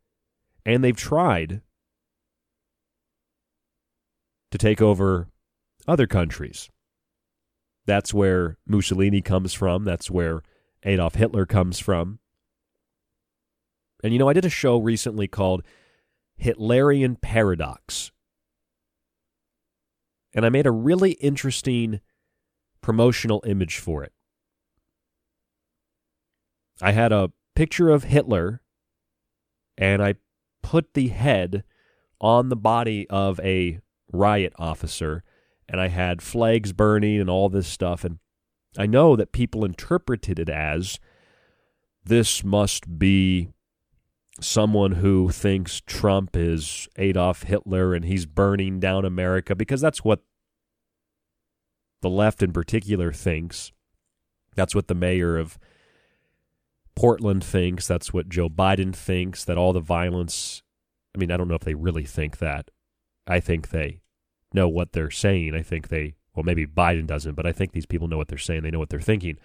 and 0.66 0.82
they've 0.84 0.96
tried 0.96 1.62
to 4.51 4.59
take 4.59 4.82
over 4.82 5.28
other 5.86 6.07
countries. 6.07 6.68
That's 7.86 8.12
where 8.14 8.57
Mussolini 8.66 9.22
comes 9.22 9.53
from. 9.53 9.84
That's 9.84 10.11
where 10.11 10.42
Adolf 10.84 11.14
Hitler 11.14 11.46
comes 11.46 11.78
from. 11.78 12.18
And 14.03 14.12
you 14.12 14.18
know, 14.18 14.28
I 14.28 14.32
did 14.32 14.44
a 14.44 14.51
show 14.51 14.78
recently 14.78 15.28
called 15.28 15.62
Hitlerian 16.40 17.20
Paradox. 17.20 18.12
And 20.32 20.46
I 20.46 20.48
made 20.48 20.66
a 20.66 20.70
really 20.70 21.12
interesting 21.12 22.01
promotional 22.80 23.42
image 23.46 23.78
for 23.78 24.05
it. 24.05 24.12
I 26.80 26.92
had 26.92 27.12
a 27.12 27.32
picture 27.55 27.90
of 27.90 28.05
Hitler 28.05 28.62
and 29.76 30.03
I 30.03 30.14
put 30.62 30.94
the 30.94 31.09
head 31.09 31.64
on 32.20 32.48
the 32.48 32.57
body 32.57 33.07
of 33.11 33.40
a 33.40 33.80
riot 34.12 34.52
officer 34.58 35.22
and 35.68 35.80
I 35.80 35.88
had 35.88 36.22
flags 36.22 36.72
burning 36.72 37.20
and 37.20 37.30
all 37.30 37.48
this 37.48 37.66
stuff 37.66 38.04
and 38.04 38.18
I 38.78 38.86
know 38.86 39.16
that 39.16 39.32
people 39.32 39.64
interpreted 39.64 40.38
it 40.38 40.48
as 40.48 41.00
this 42.04 42.44
must 42.44 42.98
be 42.98 43.48
someone 44.40 44.92
who 44.92 45.30
thinks 45.30 45.80
Trump 45.86 46.36
is 46.36 46.88
Adolf 46.96 47.42
Hitler 47.42 47.94
and 47.94 48.04
he's 48.04 48.26
burning 48.26 48.80
down 48.80 49.04
America 49.04 49.54
because 49.54 49.80
that's 49.80 50.04
what 50.04 50.20
the 52.00 52.11
left 52.11 52.42
in 52.42 52.52
particular 52.52 53.12
thinks. 53.12 53.72
That's 54.54 54.74
what 54.74 54.88
the 54.88 54.94
mayor 54.94 55.36
of 55.36 55.58
Portland 56.96 57.44
thinks. 57.44 57.86
That's 57.86 58.12
what 58.12 58.28
Joe 58.28 58.48
Biden 58.48 58.94
thinks 58.94 59.44
that 59.44 59.58
all 59.58 59.72
the 59.72 59.80
violence. 59.80 60.62
I 61.14 61.18
mean, 61.18 61.30
I 61.30 61.36
don't 61.36 61.48
know 61.48 61.54
if 61.54 61.64
they 61.64 61.74
really 61.74 62.04
think 62.04 62.38
that. 62.38 62.70
I 63.26 63.40
think 63.40 63.70
they 63.70 63.99
know 64.53 64.68
what 64.68 64.92
they're 64.92 65.11
saying. 65.11 65.55
I 65.55 65.62
think 65.62 65.88
they, 65.88 66.14
well, 66.34 66.44
maybe 66.44 66.66
Biden 66.66 67.07
doesn't, 67.07 67.34
but 67.34 67.46
I 67.46 67.53
think 67.53 67.72
these 67.72 67.86
people 67.86 68.09
know 68.09 68.16
what 68.16 68.28
they're 68.28 68.38
saying. 68.38 68.62
They 68.62 68.70
know 68.70 68.78
what 68.78 68.90
they're 68.90 69.01
thinking. 69.01 69.38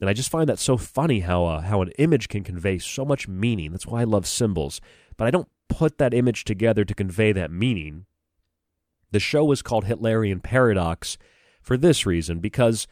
And 0.00 0.08
I 0.08 0.14
just 0.14 0.30
find 0.30 0.48
that 0.48 0.58
so 0.58 0.76
funny 0.76 1.20
how 1.20 1.44
uh, 1.44 1.60
how 1.60 1.82
an 1.82 1.90
image 1.98 2.28
can 2.28 2.42
convey 2.42 2.78
so 2.78 3.04
much 3.04 3.28
meaning. 3.28 3.70
That's 3.70 3.86
why 3.86 4.00
I 4.00 4.04
love 4.04 4.26
symbols. 4.26 4.80
But 5.16 5.26
I 5.26 5.30
don't 5.30 5.48
put 5.68 5.98
that 5.98 6.14
image 6.14 6.44
together 6.44 6.84
to 6.84 6.94
convey 6.94 7.32
that 7.32 7.50
meaning. 7.50 8.06
The 9.10 9.20
show 9.20 9.44
was 9.44 9.60
called 9.60 9.84
Hitlerian 9.84 10.42
Paradox 10.42 11.18
for 11.60 11.76
this 11.76 12.06
reason 12.06 12.38
because 12.38 12.86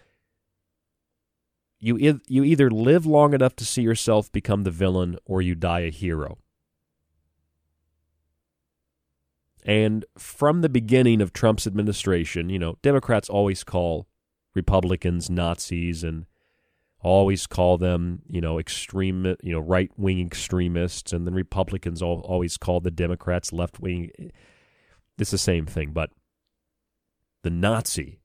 you 1.78 2.20
you 2.26 2.44
either 2.44 2.70
live 2.70 3.06
long 3.06 3.32
enough 3.32 3.56
to 3.56 3.64
see 3.64 3.82
yourself 3.82 4.30
become 4.30 4.64
the 4.64 4.70
villain 4.70 5.16
or 5.24 5.40
you 5.40 5.54
die 5.54 5.80
a 5.80 5.90
hero. 5.90 6.38
And 9.68 10.06
from 10.16 10.62
the 10.62 10.70
beginning 10.70 11.20
of 11.20 11.34
Trump's 11.34 11.66
administration, 11.66 12.48
you 12.48 12.58
know, 12.58 12.78
Democrats 12.80 13.28
always 13.28 13.62
call 13.64 14.08
Republicans 14.54 15.28
Nazis 15.28 16.02
and 16.02 16.24
always 17.00 17.46
call 17.46 17.76
them, 17.76 18.22
you 18.30 18.40
know, 18.40 18.58
extreme, 18.58 19.36
you 19.42 19.52
know, 19.52 19.60
right 19.60 19.90
wing 19.98 20.24
extremists, 20.24 21.12
and 21.12 21.26
then 21.26 21.34
Republicans 21.34 22.00
always 22.00 22.56
call 22.56 22.80
the 22.80 22.90
Democrats 22.90 23.52
left 23.52 23.78
wing. 23.78 24.10
It's 25.18 25.32
the 25.32 25.36
same 25.36 25.66
thing, 25.66 25.90
but 25.92 26.10
the 27.42 27.50
Nazi 27.50 28.20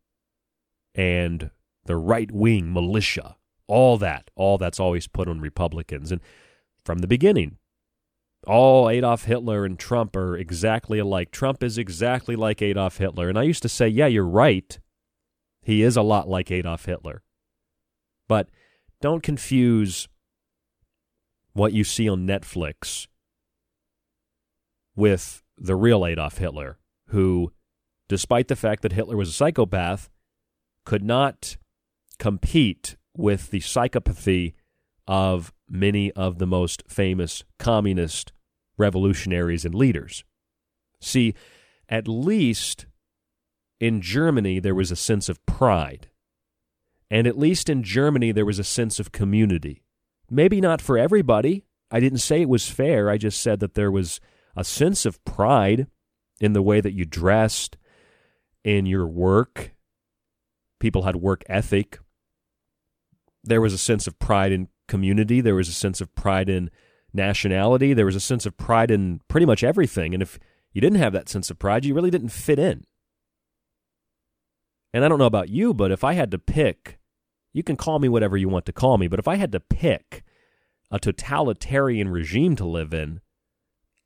and 0.96 1.52
the 1.84 1.98
right 1.98 2.32
wing 2.32 2.72
militia, 2.72 3.36
all 3.68 3.98
that, 3.98 4.32
all 4.36 4.58
that's 4.58 4.80
always 4.80 5.08
put 5.08 5.28
on 5.28 5.42
Republicans. 5.42 6.10
And 6.10 6.22
from 6.86 7.00
the 7.00 7.08
beginning, 7.08 7.58
all 8.46 8.90
Adolf 8.90 9.26
Hitler 9.26 9.66
and 9.66 9.78
Trump 9.78 10.16
are 10.16 10.38
exactly 10.38 11.00
alike. 11.00 11.32
Trump 11.32 11.64
is 11.64 11.78
exactly 11.78 12.36
like 12.36 12.62
Adolf 12.62 12.98
Hitler. 12.98 13.30
And 13.30 13.38
I 13.38 13.44
used 13.44 13.64
to 13.64 13.70
say, 13.70 13.88
yeah, 13.88 14.08
you're 14.08 14.26
right. 14.26 14.80
He 15.62 15.82
is 15.82 15.96
a 15.96 16.02
lot 16.02 16.28
like 16.28 16.52
Adolf 16.52 16.86
Hitler. 16.86 17.24
But 18.28 18.50
don't 19.02 19.24
confuse 19.24 20.08
what 21.54 21.74
you 21.74 21.84
see 21.84 22.10
on 22.10 22.28
Netflix 22.28 23.08
with 24.96 25.44
the 25.58 25.76
real 25.76 26.06
Adolf 26.06 26.38
Hitler, 26.38 26.80
who, 27.08 27.54
despite 28.10 28.48
the 28.48 28.56
fact 28.56 28.82
that 28.82 28.94
Hitler 28.94 29.16
was 29.16 29.30
a 29.30 29.34
psychopath, 29.34 30.10
could 30.86 31.04
not 31.04 31.58
compete 32.20 32.96
with 33.16 33.52
the 33.52 33.60
psychopathy 33.60 34.54
of 35.08 35.54
many 35.70 36.12
of 36.14 36.38
the 36.38 36.48
most 36.48 36.84
famous 36.88 37.44
communist 37.60 38.32
revolutionaries 38.78 39.66
and 39.66 39.76
leaders. 39.76 40.24
See, 41.02 41.34
at 41.90 42.08
least 42.08 42.86
in 43.80 44.02
Germany, 44.02 44.60
there 44.60 44.76
was 44.76 44.92
a 44.92 44.96
sense 44.96 45.28
of 45.30 45.46
pride. 45.46 46.10
And 47.12 47.28
at 47.28 47.38
least 47.38 47.70
in 47.70 47.84
Germany, 47.84 48.32
there 48.32 48.46
was 48.46 48.60
a 48.60 48.64
sense 48.64 49.00
of 49.00 49.12
community. 49.12 49.84
Maybe 50.30 50.62
not 50.62 50.82
for 50.82 50.98
everybody. 50.98 51.66
I 51.92 52.00
didn't 52.00 52.20
say 52.20 52.42
it 52.42 52.50
was 52.50 52.70
fair. 52.70 53.10
I 53.10 53.18
just 53.18 53.42
said 53.42 53.60
that 53.60 53.76
there 53.76 53.92
was 53.92 54.20
a 54.56 54.64
sense 54.64 55.06
of 55.06 55.24
pride 55.26 55.88
in 56.40 56.54
the 56.54 56.62
way 56.62 56.82
that 56.82 56.94
you 56.94 57.06
dressed, 57.06 57.78
in 58.64 58.86
your 58.86 59.06
work. 59.06 59.74
People 60.80 61.04
had 61.04 61.18
work 61.18 61.44
ethic. 61.48 62.00
There 63.44 63.62
was 63.62 63.74
a 63.74 63.78
sense 63.78 64.08
of 64.08 64.18
pride 64.20 64.52
in 64.52 64.70
community. 64.94 65.42
There 65.42 65.56
was 65.56 65.70
a 65.70 65.74
sense 65.74 66.02
of 66.02 66.14
pride 66.14 66.50
in 66.50 66.70
nationality. 67.16 67.96
There 67.96 68.06
was 68.06 68.16
a 68.16 68.20
sense 68.20 68.46
of 68.46 68.58
pride 68.58 68.92
in 68.92 69.22
pretty 69.28 69.48
much 69.48 69.64
everything. 69.64 70.14
And 70.14 70.22
if 70.22 70.38
you 70.72 70.82
didn't 70.82 71.00
have 71.00 71.14
that 71.14 71.28
sense 71.28 71.50
of 71.50 71.58
pride, 71.58 71.84
you 71.84 71.96
really 71.96 72.12
didn't 72.12 72.30
fit 72.30 72.60
in. 72.60 72.84
And 74.94 75.04
I 75.04 75.08
don't 75.08 75.18
know 75.18 75.26
about 75.26 75.50
you, 75.50 75.74
but 75.74 75.92
if 75.92 76.04
I 76.04 76.14
had 76.14 76.30
to 76.30 76.38
pick, 76.38 77.00
you 77.54 77.64
can 77.64 77.76
call 77.76 77.98
me 77.98 78.08
whatever 78.08 78.38
you 78.38 78.48
want 78.48 78.68
to 78.68 78.72
call 78.72 79.00
me, 79.00 79.08
but 79.08 79.18
if 79.18 79.28
I 79.28 79.38
had 79.38 79.52
to 79.54 79.60
pick 79.60 80.24
a 80.92 81.00
totalitarian 81.00 82.10
regime 82.10 82.56
to 82.58 82.66
live 82.66 82.94
in, 82.94 83.20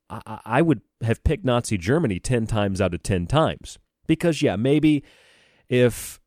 I, 0.09 0.39
I 0.45 0.61
would 0.61 0.79
have 1.01 1.21
picked 1.25 1.43
Nazi 1.43 1.77
Germany 1.77 2.17
10 2.17 2.47
times 2.47 2.79
out 2.79 2.93
of 2.93 3.03
10 3.03 3.27
times. 3.27 3.77
Because, 4.07 4.41
yeah, 4.41 4.55
maybe 4.55 5.03
if, 5.67 6.21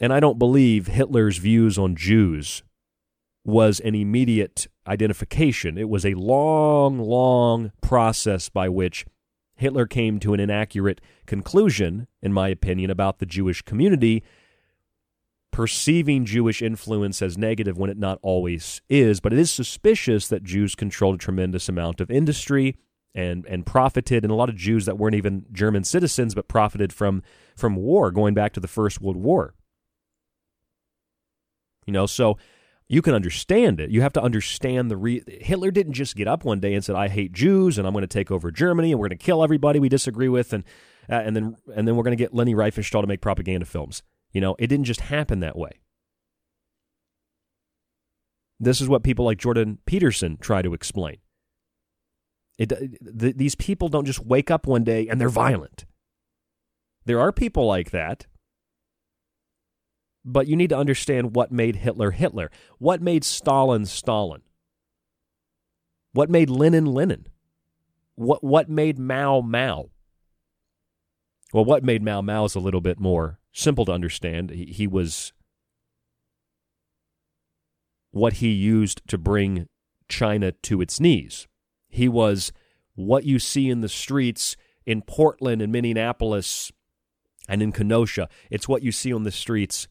and 0.00 0.10
I 0.10 0.20
don't 0.20 0.38
believe 0.38 0.86
Hitler's 0.86 1.36
views 1.36 1.76
on 1.76 1.96
Jews 1.96 2.62
was 3.44 3.80
an 3.80 3.94
immediate 3.94 4.66
identification. 4.86 5.78
It 5.78 5.88
was 5.88 6.04
a 6.04 6.14
long, 6.14 6.98
long 6.98 7.72
process 7.80 8.48
by 8.48 8.68
which 8.68 9.06
Hitler 9.56 9.86
came 9.86 10.18
to 10.20 10.34
an 10.34 10.40
inaccurate 10.40 11.00
conclusion, 11.26 12.06
in 12.22 12.32
my 12.32 12.48
opinion, 12.48 12.90
about 12.90 13.18
the 13.18 13.26
Jewish 13.26 13.62
community, 13.62 14.22
perceiving 15.52 16.24
Jewish 16.24 16.62
influence 16.62 17.20
as 17.20 17.36
negative 17.36 17.76
when 17.76 17.90
it 17.90 17.98
not 17.98 18.18
always 18.22 18.80
is. 18.88 19.20
But 19.20 19.32
it 19.32 19.38
is 19.38 19.50
suspicious 19.50 20.28
that 20.28 20.44
Jews 20.44 20.74
controlled 20.74 21.16
a 21.16 21.18
tremendous 21.18 21.68
amount 21.68 22.00
of 22.00 22.10
industry 22.10 22.76
and 23.14 23.44
and 23.46 23.66
profited, 23.66 24.24
and 24.24 24.30
a 24.30 24.36
lot 24.36 24.48
of 24.48 24.56
Jews 24.56 24.86
that 24.86 24.96
weren't 24.96 25.16
even 25.16 25.44
German 25.52 25.84
citizens 25.84 26.34
but 26.34 26.48
profited 26.48 26.92
from 26.92 27.22
from 27.56 27.76
war, 27.76 28.10
going 28.10 28.34
back 28.34 28.52
to 28.54 28.60
the 28.60 28.68
First 28.68 29.00
World 29.00 29.16
War. 29.16 29.54
You 31.86 31.92
know, 31.92 32.06
so 32.06 32.38
you 32.92 33.02
can 33.02 33.14
understand 33.14 33.78
it. 33.78 33.90
You 33.90 34.02
have 34.02 34.12
to 34.14 34.22
understand 34.22 34.90
the 34.90 34.96
re- 34.96 35.22
Hitler 35.40 35.70
didn't 35.70 35.92
just 35.92 36.16
get 36.16 36.26
up 36.26 36.44
one 36.44 36.58
day 36.58 36.74
and 36.74 36.84
said, 36.84 36.96
"I 36.96 37.06
hate 37.06 37.32
Jews 37.32 37.78
and 37.78 37.86
I'm 37.86 37.92
going 37.92 38.02
to 38.02 38.08
take 38.08 38.32
over 38.32 38.50
Germany 38.50 38.90
and 38.90 38.98
we're 38.98 39.06
going 39.06 39.16
to 39.16 39.24
kill 39.24 39.44
everybody 39.44 39.78
we 39.78 39.88
disagree 39.88 40.28
with 40.28 40.52
and 40.52 40.64
uh, 41.08 41.14
and 41.14 41.36
then 41.36 41.56
and 41.72 41.86
then 41.86 41.94
we're 41.94 42.02
going 42.02 42.16
to 42.16 42.22
get 42.22 42.34
Leni 42.34 42.52
Riefenstahl 42.52 43.00
to 43.00 43.06
make 43.06 43.20
propaganda 43.20 43.64
films." 43.64 44.02
You 44.32 44.40
know, 44.40 44.56
it 44.58 44.66
didn't 44.66 44.86
just 44.86 45.02
happen 45.02 45.38
that 45.38 45.56
way. 45.56 45.70
This 48.58 48.80
is 48.80 48.88
what 48.88 49.04
people 49.04 49.24
like 49.24 49.38
Jordan 49.38 49.78
Peterson 49.86 50.36
try 50.40 50.60
to 50.60 50.74
explain. 50.74 51.18
It, 52.58 52.70
the, 53.00 53.32
these 53.32 53.54
people 53.54 53.88
don't 53.88 54.04
just 54.04 54.26
wake 54.26 54.50
up 54.50 54.66
one 54.66 54.82
day 54.82 55.06
and 55.06 55.20
they're 55.20 55.28
violent. 55.28 55.86
There 57.04 57.20
are 57.20 57.32
people 57.32 57.66
like 57.66 57.92
that. 57.92 58.26
But 60.24 60.46
you 60.46 60.56
need 60.56 60.70
to 60.70 60.76
understand 60.76 61.34
what 61.34 61.50
made 61.50 61.76
Hitler 61.76 62.10
Hitler. 62.10 62.50
What 62.78 63.00
made 63.00 63.24
Stalin 63.24 63.86
Stalin? 63.86 64.42
What 66.12 66.28
made 66.28 66.50
Lenin 66.50 66.86
Lenin? 66.86 67.26
What 68.16 68.44
what 68.44 68.68
made 68.68 68.98
Mao 68.98 69.40
Mao? 69.40 69.90
Well, 71.52 71.64
what 71.64 71.82
made 71.82 72.02
Mao 72.02 72.20
Mao 72.20 72.44
is 72.44 72.54
a 72.54 72.60
little 72.60 72.80
bit 72.80 73.00
more 73.00 73.38
simple 73.52 73.84
to 73.86 73.92
understand. 73.92 74.50
He, 74.50 74.66
he 74.66 74.86
was 74.86 75.32
what 78.10 78.34
he 78.34 78.48
used 78.48 79.02
to 79.08 79.18
bring 79.18 79.68
China 80.08 80.52
to 80.52 80.80
its 80.80 81.00
knees. 81.00 81.48
He 81.88 82.08
was 82.08 82.52
what 82.94 83.24
you 83.24 83.38
see 83.38 83.70
in 83.70 83.80
the 83.80 83.88
streets 83.88 84.56
in 84.84 85.02
Portland 85.02 85.62
and 85.62 85.72
Minneapolis 85.72 86.70
and 87.48 87.62
in 87.62 87.72
Kenosha. 87.72 88.28
It's 88.50 88.68
what 88.68 88.82
you 88.82 88.92
see 88.92 89.12
on 89.12 89.22
the 89.22 89.30
streets 89.30 89.88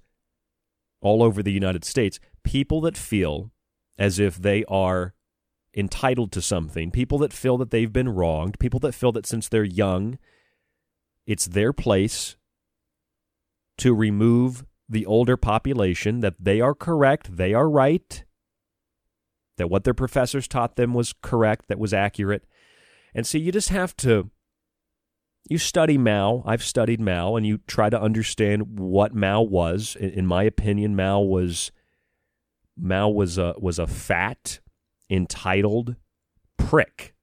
all 1.02 1.24
over 1.24 1.42
the 1.42 1.52
United 1.52 1.86
States. 1.86 2.20
People 2.44 2.82
that 2.82 2.98
feel 2.98 3.52
as 3.98 4.20
if 4.20 4.38
they 4.38 4.64
are 4.66 5.14
entitled 5.76 6.32
to 6.32 6.42
something, 6.42 6.92
people 6.92 7.18
that 7.20 7.34
feel 7.34 7.58
that 7.58 7.72
they've 7.72 7.94
been 7.94 8.10
wronged, 8.10 8.60
people 8.60 8.80
that 8.80 8.94
feel 8.94 9.12
that 9.12 9.26
since 9.26 9.48
they're 9.48 9.64
young, 9.64 10.18
it's 11.28 11.46
their 11.46 11.74
place 11.74 12.36
to 13.78 13.94
remove 13.94 14.66
the 14.90 15.06
older 15.06 15.38
population, 15.38 16.22
that 16.22 16.36
they 16.40 16.60
are 16.60 16.74
correct, 16.74 17.38
they 17.38 17.54
are 17.54 17.70
right, 17.70 18.26
that 19.58 19.70
what 19.70 19.84
their 19.84 19.94
professors 19.94 20.48
taught 20.48 20.76
them 20.76 20.94
was 20.94 21.14
correct, 21.22 21.68
that 21.68 21.78
was 21.78 21.94
accurate. 21.94 22.46
And 23.14 23.28
see, 23.28 23.40
you 23.40 23.52
just 23.52 23.70
have 23.70 23.96
to 23.98 24.32
you 25.50 25.58
study 25.58 25.98
Mao. 25.98 26.44
I've 26.46 26.64
studied 26.64 27.02
Mao, 27.02 27.36
and 27.36 27.46
you 27.46 27.58
try 27.68 27.90
to 27.90 28.00
understand 28.00 28.80
what 28.80 29.14
Mao 29.14 29.42
was. 29.42 29.98
In, 30.00 30.12
in 30.12 30.26
my 30.28 30.44
opinion, 30.44 30.96
Mao 30.96 31.20
was 31.20 31.72
Mao 32.78 33.10
was 33.10 33.38
a 33.38 33.56
was 33.58 33.80
a 33.80 33.88
fat, 33.88 34.60
entitled 35.10 35.96
prick. 36.58 37.16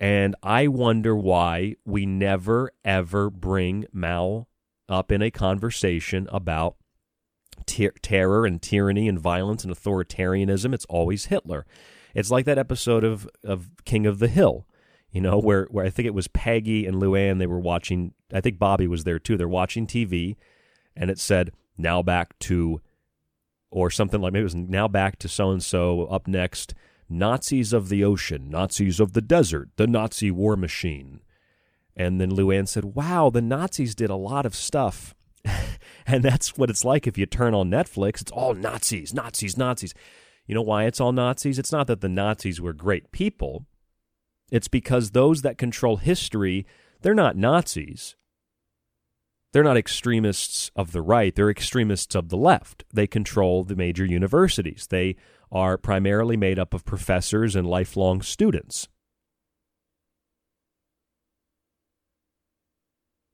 And 0.00 0.34
I 0.42 0.66
wonder 0.66 1.14
why 1.14 1.76
we 1.84 2.06
never 2.06 2.72
ever 2.84 3.30
bring 3.30 3.84
Mao 3.92 4.48
up 4.88 5.12
in 5.12 5.22
a 5.22 5.30
conversation 5.30 6.28
about 6.32 6.76
ter- 7.66 7.92
terror 8.02 8.46
and 8.46 8.60
tyranny 8.60 9.08
and 9.08 9.18
violence 9.18 9.64
and 9.64 9.72
authoritarianism. 9.72 10.74
It's 10.74 10.84
always 10.86 11.26
Hitler. 11.26 11.66
It's 12.14 12.30
like 12.30 12.44
that 12.46 12.58
episode 12.58 13.04
of, 13.04 13.28
of 13.42 13.70
King 13.84 14.06
of 14.06 14.18
the 14.18 14.28
Hill, 14.28 14.66
you 15.14 15.20
know, 15.20 15.38
where, 15.38 15.68
where 15.70 15.86
I 15.86 15.90
think 15.90 16.06
it 16.06 16.14
was 16.14 16.26
Peggy 16.26 16.86
and 16.86 17.00
Luann, 17.00 17.38
they 17.38 17.46
were 17.46 17.60
watching, 17.60 18.14
I 18.32 18.40
think 18.40 18.58
Bobby 18.58 18.88
was 18.88 19.04
there 19.04 19.20
too. 19.20 19.36
They're 19.36 19.46
watching 19.46 19.86
TV, 19.86 20.34
and 20.96 21.08
it 21.08 21.20
said, 21.20 21.52
now 21.78 22.02
back 22.02 22.36
to, 22.40 22.80
or 23.70 23.90
something 23.90 24.20
like 24.20 24.32
maybe 24.32 24.40
it 24.40 24.44
was 24.44 24.56
now 24.56 24.88
back 24.88 25.20
to 25.20 25.28
so 25.28 25.52
and 25.52 25.62
so, 25.62 26.06
up 26.06 26.26
next, 26.26 26.74
Nazis 27.08 27.72
of 27.72 27.90
the 27.90 28.02
ocean, 28.02 28.50
Nazis 28.50 28.98
of 28.98 29.12
the 29.12 29.22
desert, 29.22 29.68
the 29.76 29.86
Nazi 29.86 30.32
war 30.32 30.56
machine. 30.56 31.20
And 31.96 32.20
then 32.20 32.32
Luann 32.32 32.66
said, 32.66 32.96
Wow, 32.96 33.30
the 33.30 33.40
Nazis 33.40 33.94
did 33.94 34.10
a 34.10 34.16
lot 34.16 34.44
of 34.44 34.54
stuff. 34.54 35.14
and 36.08 36.24
that's 36.24 36.58
what 36.58 36.70
it's 36.70 36.84
like 36.84 37.06
if 37.06 37.16
you 37.16 37.26
turn 37.26 37.54
on 37.54 37.70
Netflix. 37.70 38.20
It's 38.20 38.32
all 38.32 38.54
Nazis, 38.54 39.14
Nazis, 39.14 39.56
Nazis. 39.56 39.94
You 40.48 40.56
know 40.56 40.62
why 40.62 40.86
it's 40.86 41.00
all 41.00 41.12
Nazis? 41.12 41.56
It's 41.56 41.70
not 41.70 41.86
that 41.86 42.00
the 42.00 42.08
Nazis 42.08 42.60
were 42.60 42.72
great 42.72 43.12
people. 43.12 43.66
It's 44.50 44.68
because 44.68 45.10
those 45.10 45.42
that 45.42 45.58
control 45.58 45.96
history, 45.96 46.66
they're 47.02 47.14
not 47.14 47.36
Nazis. 47.36 48.16
They're 49.52 49.62
not 49.62 49.76
extremists 49.76 50.70
of 50.74 50.92
the 50.92 51.02
right, 51.02 51.34
they're 51.34 51.50
extremists 51.50 52.14
of 52.16 52.28
the 52.28 52.36
left. 52.36 52.84
They 52.92 53.06
control 53.06 53.62
the 53.62 53.76
major 53.76 54.04
universities. 54.04 54.88
They 54.90 55.16
are 55.52 55.78
primarily 55.78 56.36
made 56.36 56.58
up 56.58 56.74
of 56.74 56.84
professors 56.84 57.54
and 57.54 57.66
lifelong 57.66 58.20
students. 58.20 58.88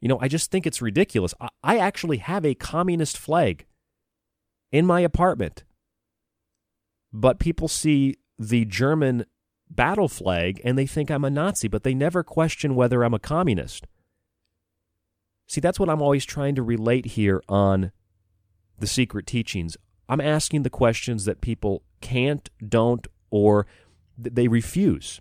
You 0.01 0.09
know, 0.09 0.19
I 0.21 0.29
just 0.29 0.51
think 0.51 0.67
it's 0.67 0.83
ridiculous. 0.83 1.35
I, 1.63 1.79
actually 1.79 2.19
have 2.19 2.45
a 2.45 2.55
communist 2.55 3.19
flag 3.19 3.67
in 4.73 4.87
my 4.87 5.01
apartment, 5.01 5.65
but 7.13 7.39
people 7.39 7.69
see 7.69 8.17
the 8.39 8.65
German 8.65 9.27
battle 9.71 10.09
flag 10.09 10.61
and 10.65 10.77
they 10.77 10.87
think 10.87 11.11
I'm 11.11 11.25
a 11.25 11.31
Nazi, 11.31 11.69
but 11.69 11.85
they 11.85 11.95
never 11.95 12.23
question 12.23 12.75
whether 12.75 13.03
I'm 13.03 13.15
a 13.15 13.19
communist. 13.19 13.87
See, 15.47 15.61
that's 15.61 15.81
what 15.81 15.89
I'm 15.89 16.03
always 16.03 16.25
trying 16.25 16.55
to 16.57 16.63
relate 16.63 17.07
here 17.07 17.43
on 17.49 17.93
the 18.79 18.87
secret 18.87 19.27
teachings. 19.27 19.77
I'm 20.09 20.21
asking 20.21 20.63
the 20.63 20.71
questions 20.71 21.25
that 21.25 21.41
people 21.41 21.83
can't, 22.01 22.49
don't, 22.67 23.07
or 23.31 23.67
they 24.19 24.49
refuse. 24.49 25.21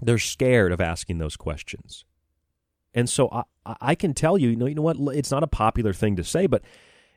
They're 0.00 0.18
scared 0.18 0.72
of 0.72 0.80
asking 0.80 1.18
those 1.18 1.36
questions. 1.36 2.04
And 2.92 3.08
so 3.08 3.28
I, 3.32 3.42
I 3.80 3.94
can 3.94 4.14
tell 4.14 4.38
you, 4.38 4.50
you 4.50 4.56
know, 4.56 4.66
you 4.66 4.74
know 4.74 4.82
what? 4.82 4.96
It's 5.16 5.30
not 5.30 5.42
a 5.42 5.48
popular 5.48 5.92
thing 5.92 6.16
to 6.16 6.24
say, 6.24 6.46
but 6.46 6.62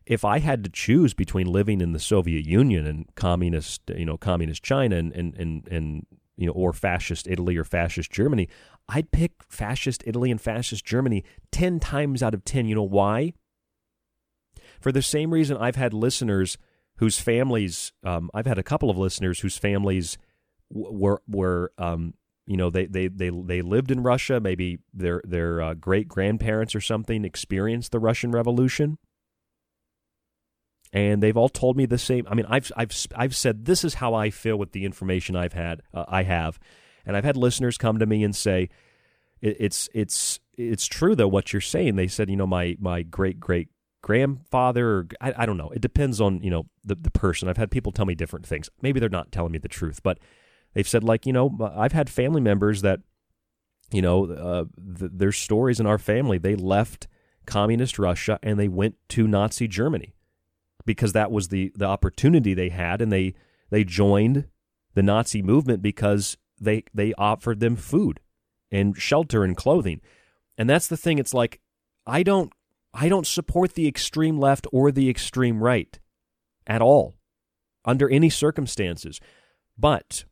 if 0.05 0.23
I 0.23 0.39
had 0.39 0.63
to 0.63 0.69
choose 0.69 1.13
between 1.13 1.47
living 1.47 1.81
in 1.81 1.91
the 1.91 1.99
Soviet 1.99 2.45
Union 2.45 2.87
and 2.87 3.13
communist, 3.15 3.81
you 3.95 4.05
know, 4.05 4.17
communist 4.17 4.63
China 4.63 4.95
and, 4.95 5.11
and, 5.13 5.35
and, 5.35 5.67
and 5.67 6.05
you 6.37 6.47
know, 6.47 6.53
or 6.53 6.71
fascist 6.71 7.27
Italy 7.27 7.57
or 7.57 7.63
fascist 7.63 8.11
Germany, 8.11 8.47
I'd 8.87 9.11
pick 9.11 9.31
fascist 9.49 10.03
Italy 10.05 10.31
and 10.31 10.39
fascist 10.39 10.85
Germany 10.85 11.23
10 11.51 11.79
times 11.79 12.23
out 12.23 12.33
of 12.33 12.45
10. 12.45 12.67
You 12.67 12.75
know 12.75 12.83
why? 12.83 13.33
For 14.79 14.91
the 14.91 15.01
same 15.01 15.31
reason 15.31 15.57
I've 15.57 15.75
had 15.75 15.93
listeners 15.93 16.57
whose 16.97 17.19
families, 17.19 17.91
um, 18.03 18.29
I've 18.33 18.45
had 18.45 18.57
a 18.57 18.63
couple 18.63 18.89
of 18.89 18.97
listeners 18.97 19.39
whose 19.39 19.57
families 19.57 20.17
were, 20.69 21.21
were 21.27 21.71
um, 21.77 22.13
you 22.47 22.55
know 22.55 22.69
they 22.69 22.85
they 22.85 23.09
they 23.09 23.29
they 23.29 23.61
lived 23.61 23.91
in 23.91 24.01
Russia. 24.01 24.39
Maybe 24.39 24.79
their 24.93 25.21
their 25.25 25.61
uh, 25.61 25.73
great 25.73 26.07
grandparents 26.07 26.73
or 26.73 26.81
something 26.81 27.25
experienced 27.25 27.91
the 27.91 27.99
Russian 27.99 28.31
Revolution. 28.31 28.97
And 30.97 31.21
they've 31.21 31.37
all 31.37 31.49
told 31.49 31.77
me 31.77 31.85
the 31.85 31.97
same. 31.97 32.25
I 32.27 32.33
mean, 32.33 32.45
I've 32.49 32.71
I've 32.75 32.91
I've 33.15 33.35
said 33.35 33.65
this 33.65 33.83
is 33.83 33.95
how 33.95 34.13
I 34.13 34.29
feel 34.31 34.57
with 34.57 34.71
the 34.71 34.83
information 34.83 35.35
I've 35.35 35.53
had 35.53 35.81
uh, 35.93 36.05
I 36.07 36.23
have, 36.23 36.59
and 37.05 37.15
I've 37.15 37.23
had 37.23 37.37
listeners 37.37 37.77
come 37.77 37.99
to 37.99 38.05
me 38.05 38.23
and 38.23 38.35
say, 38.35 38.69
it, 39.41 39.57
it's 39.59 39.89
it's 39.93 40.39
it's 40.57 40.87
true 40.87 41.15
though 41.15 41.27
what 41.27 41.53
you're 41.53 41.61
saying. 41.61 41.95
They 41.95 42.07
said, 42.07 42.29
you 42.29 42.35
know, 42.35 42.47
my 42.47 42.77
my 42.79 43.03
great 43.03 43.39
great 43.39 43.69
grandfather, 44.01 44.89
or 44.89 45.07
I, 45.21 45.33
I 45.37 45.45
don't 45.45 45.57
know. 45.57 45.69
It 45.69 45.81
depends 45.81 46.19
on 46.19 46.41
you 46.41 46.49
know 46.49 46.65
the 46.83 46.95
the 46.95 47.11
person. 47.11 47.47
I've 47.47 47.57
had 47.57 47.69
people 47.69 47.91
tell 47.91 48.05
me 48.05 48.15
different 48.15 48.47
things. 48.47 48.69
Maybe 48.81 48.99
they're 48.99 49.09
not 49.09 49.31
telling 49.31 49.51
me 49.51 49.59
the 49.59 49.67
truth, 49.67 50.01
but 50.01 50.17
they've 50.73 50.87
said 50.87 51.03
like 51.03 51.27
you 51.27 51.33
know 51.33 51.55
I've 51.75 51.93
had 51.93 52.09
family 52.09 52.41
members 52.41 52.81
that 52.81 53.01
you 53.91 54.01
know 54.01 54.25
uh, 54.25 54.65
th- 54.99 55.11
there's 55.13 55.37
stories 55.37 55.79
in 55.79 55.85
our 55.85 55.99
family 55.99 56.37
they 56.39 56.55
left 56.55 57.07
communist 57.45 57.97
Russia 57.97 58.39
and 58.43 58.59
they 58.59 58.67
went 58.67 58.95
to 59.09 59.27
Nazi 59.27 59.67
Germany 59.67 60.13
because 60.87 61.13
that 61.13 61.31
was 61.31 61.49
the 61.49 61.71
the 61.75 61.85
opportunity 61.85 62.55
they 62.55 62.69
had 62.69 63.01
and 63.01 63.11
they 63.11 63.35
they 63.69 63.83
joined 63.83 64.47
the 64.95 65.03
Nazi 65.03 65.43
movement 65.43 65.83
because 65.83 66.37
they 66.59 66.83
they 66.93 67.13
offered 67.13 67.59
them 67.59 67.75
food 67.75 68.19
and 68.71 68.97
shelter 68.97 69.43
and 69.43 69.55
clothing. 69.55 70.01
And 70.57 70.67
that's 70.67 70.87
the 70.87 70.97
thing 70.97 71.19
it's 71.19 71.35
like 71.35 71.59
I 72.07 72.23
don't 72.23 72.51
I 72.93 73.09
don't 73.09 73.27
support 73.27 73.75
the 73.75 73.87
extreme 73.87 74.39
left 74.39 74.65
or 74.71 74.91
the 74.91 75.09
extreme 75.09 75.61
right 75.61 75.99
at 76.65 76.81
all 76.81 77.15
under 77.85 78.09
any 78.09 78.29
circumstances. 78.29 79.19
But 79.77 80.25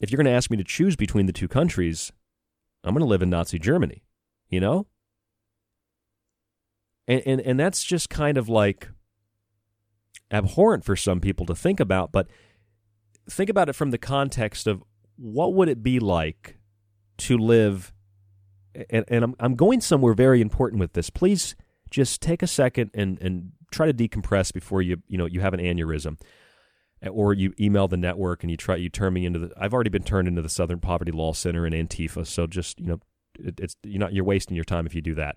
if 0.00 0.10
you're 0.10 0.16
going 0.16 0.26
to 0.26 0.32
ask 0.32 0.50
me 0.50 0.56
to 0.56 0.64
choose 0.64 0.96
between 0.96 1.26
the 1.26 1.32
two 1.32 1.48
countries, 1.48 2.12
I'm 2.82 2.92
going 2.92 3.00
to 3.00 3.08
live 3.08 3.22
in 3.22 3.30
Nazi 3.30 3.58
Germany, 3.58 4.02
you 4.48 4.60
know? 4.60 4.86
And, 7.08 7.22
and 7.26 7.40
and 7.40 7.60
that's 7.60 7.84
just 7.84 8.10
kind 8.10 8.36
of 8.36 8.48
like 8.48 8.88
abhorrent 10.30 10.84
for 10.84 10.96
some 10.96 11.20
people 11.20 11.46
to 11.46 11.54
think 11.54 11.78
about, 11.78 12.10
but 12.12 12.28
think 13.28 13.50
about 13.50 13.68
it 13.68 13.74
from 13.74 13.90
the 13.90 13.98
context 13.98 14.66
of 14.66 14.82
what 15.16 15.54
would 15.54 15.68
it 15.68 15.82
be 15.82 15.98
like 15.98 16.58
to 17.18 17.38
live 17.38 17.92
and, 18.90 19.04
and 19.08 19.24
I'm 19.24 19.34
I'm 19.40 19.54
going 19.54 19.80
somewhere 19.80 20.14
very 20.14 20.40
important 20.40 20.80
with 20.80 20.92
this. 20.92 21.10
Please 21.10 21.56
just 21.90 22.20
take 22.20 22.42
a 22.42 22.46
second 22.46 22.90
and, 22.94 23.20
and 23.20 23.52
try 23.70 23.90
to 23.90 23.94
decompress 23.94 24.52
before 24.52 24.82
you 24.82 25.02
you 25.08 25.18
know 25.18 25.26
you 25.26 25.40
have 25.40 25.54
an 25.54 25.60
aneurysm 25.60 26.20
eh, 27.02 27.08
or 27.08 27.32
you 27.32 27.52
email 27.60 27.88
the 27.88 27.96
network 27.96 28.42
and 28.42 28.50
you 28.50 28.56
try 28.56 28.76
you 28.76 28.88
turn 28.88 29.14
me 29.14 29.24
into 29.24 29.38
the 29.38 29.50
I've 29.56 29.72
already 29.72 29.90
been 29.90 30.02
turned 30.02 30.28
into 30.28 30.42
the 30.42 30.48
Southern 30.48 30.80
Poverty 30.80 31.12
Law 31.12 31.32
Center 31.32 31.64
and 31.64 31.74
Antifa 31.74 32.26
so 32.26 32.46
just 32.46 32.80
you 32.80 32.86
know 32.86 33.00
it, 33.38 33.60
it's 33.60 33.76
you're 33.82 34.00
not 34.00 34.12
you're 34.12 34.24
wasting 34.24 34.54
your 34.54 34.64
time 34.64 34.86
if 34.86 34.94
you 34.94 35.00
do 35.00 35.14
that 35.14 35.36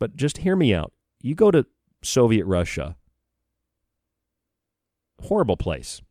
but 0.00 0.16
just 0.16 0.38
hear 0.38 0.56
me 0.56 0.74
out. 0.74 0.92
You 1.22 1.36
go 1.36 1.52
to 1.52 1.66
Soviet 2.02 2.44
Russia. 2.46 2.96
Horrible 5.22 5.56
place. 5.56 6.02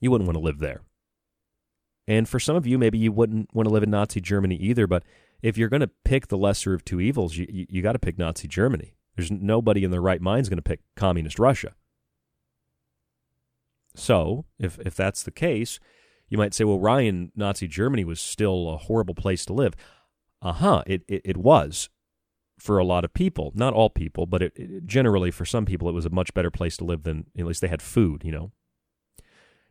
You 0.00 0.10
wouldn't 0.10 0.26
want 0.26 0.36
to 0.36 0.44
live 0.44 0.58
there. 0.58 0.82
And 2.06 2.28
for 2.28 2.40
some 2.40 2.56
of 2.56 2.66
you 2.66 2.76
maybe 2.76 2.98
you 2.98 3.12
wouldn't 3.12 3.54
want 3.54 3.68
to 3.68 3.72
live 3.72 3.84
in 3.84 3.90
Nazi 3.90 4.20
Germany 4.20 4.56
either 4.56 4.86
but 4.86 5.04
if 5.40 5.56
you're 5.56 5.68
going 5.70 5.80
to 5.80 5.90
pick 6.04 6.26
the 6.26 6.36
lesser 6.36 6.74
of 6.74 6.84
two 6.84 7.00
evils 7.00 7.36
you 7.36 7.46
you, 7.48 7.66
you 7.70 7.82
got 7.82 7.92
to 7.92 7.98
pick 7.98 8.18
Nazi 8.18 8.48
Germany. 8.48 8.94
There's 9.16 9.30
nobody 9.30 9.84
in 9.84 9.90
their 9.90 10.02
right 10.02 10.20
mind 10.20 10.42
is 10.42 10.48
going 10.48 10.58
to 10.58 10.62
pick 10.62 10.80
communist 10.96 11.38
Russia. 11.38 11.74
So, 13.94 14.44
if 14.58 14.78
if 14.80 14.94
that's 14.94 15.22
the 15.22 15.30
case, 15.30 15.78
you 16.28 16.38
might 16.38 16.54
say, 16.54 16.64
well, 16.64 16.78
Ryan, 16.78 17.32
Nazi 17.34 17.66
Germany 17.66 18.04
was 18.04 18.20
still 18.20 18.68
a 18.68 18.76
horrible 18.76 19.14
place 19.14 19.44
to 19.46 19.52
live. 19.52 19.74
Uh 20.40 20.52
huh. 20.52 20.82
It, 20.86 21.02
it, 21.08 21.22
it 21.24 21.36
was 21.36 21.90
for 22.60 22.78
a 22.78 22.84
lot 22.84 23.04
of 23.04 23.12
people, 23.14 23.52
not 23.54 23.74
all 23.74 23.90
people, 23.90 24.26
but 24.26 24.42
it, 24.42 24.52
it, 24.56 24.86
generally 24.86 25.30
for 25.30 25.44
some 25.44 25.64
people, 25.64 25.88
it 25.88 25.92
was 25.92 26.06
a 26.06 26.10
much 26.10 26.32
better 26.34 26.50
place 26.50 26.76
to 26.78 26.84
live 26.84 27.02
than 27.02 27.26
at 27.38 27.46
least 27.46 27.60
they 27.60 27.68
had 27.68 27.82
food. 27.82 28.22
You 28.24 28.32
know. 28.32 28.52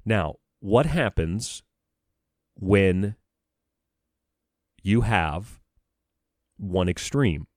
Now, 0.05 0.35
what 0.59 0.85
happens 0.85 1.63
when 2.55 3.15
you 4.81 5.01
have 5.01 5.59
one 6.57 6.89
extreme? 6.89 7.47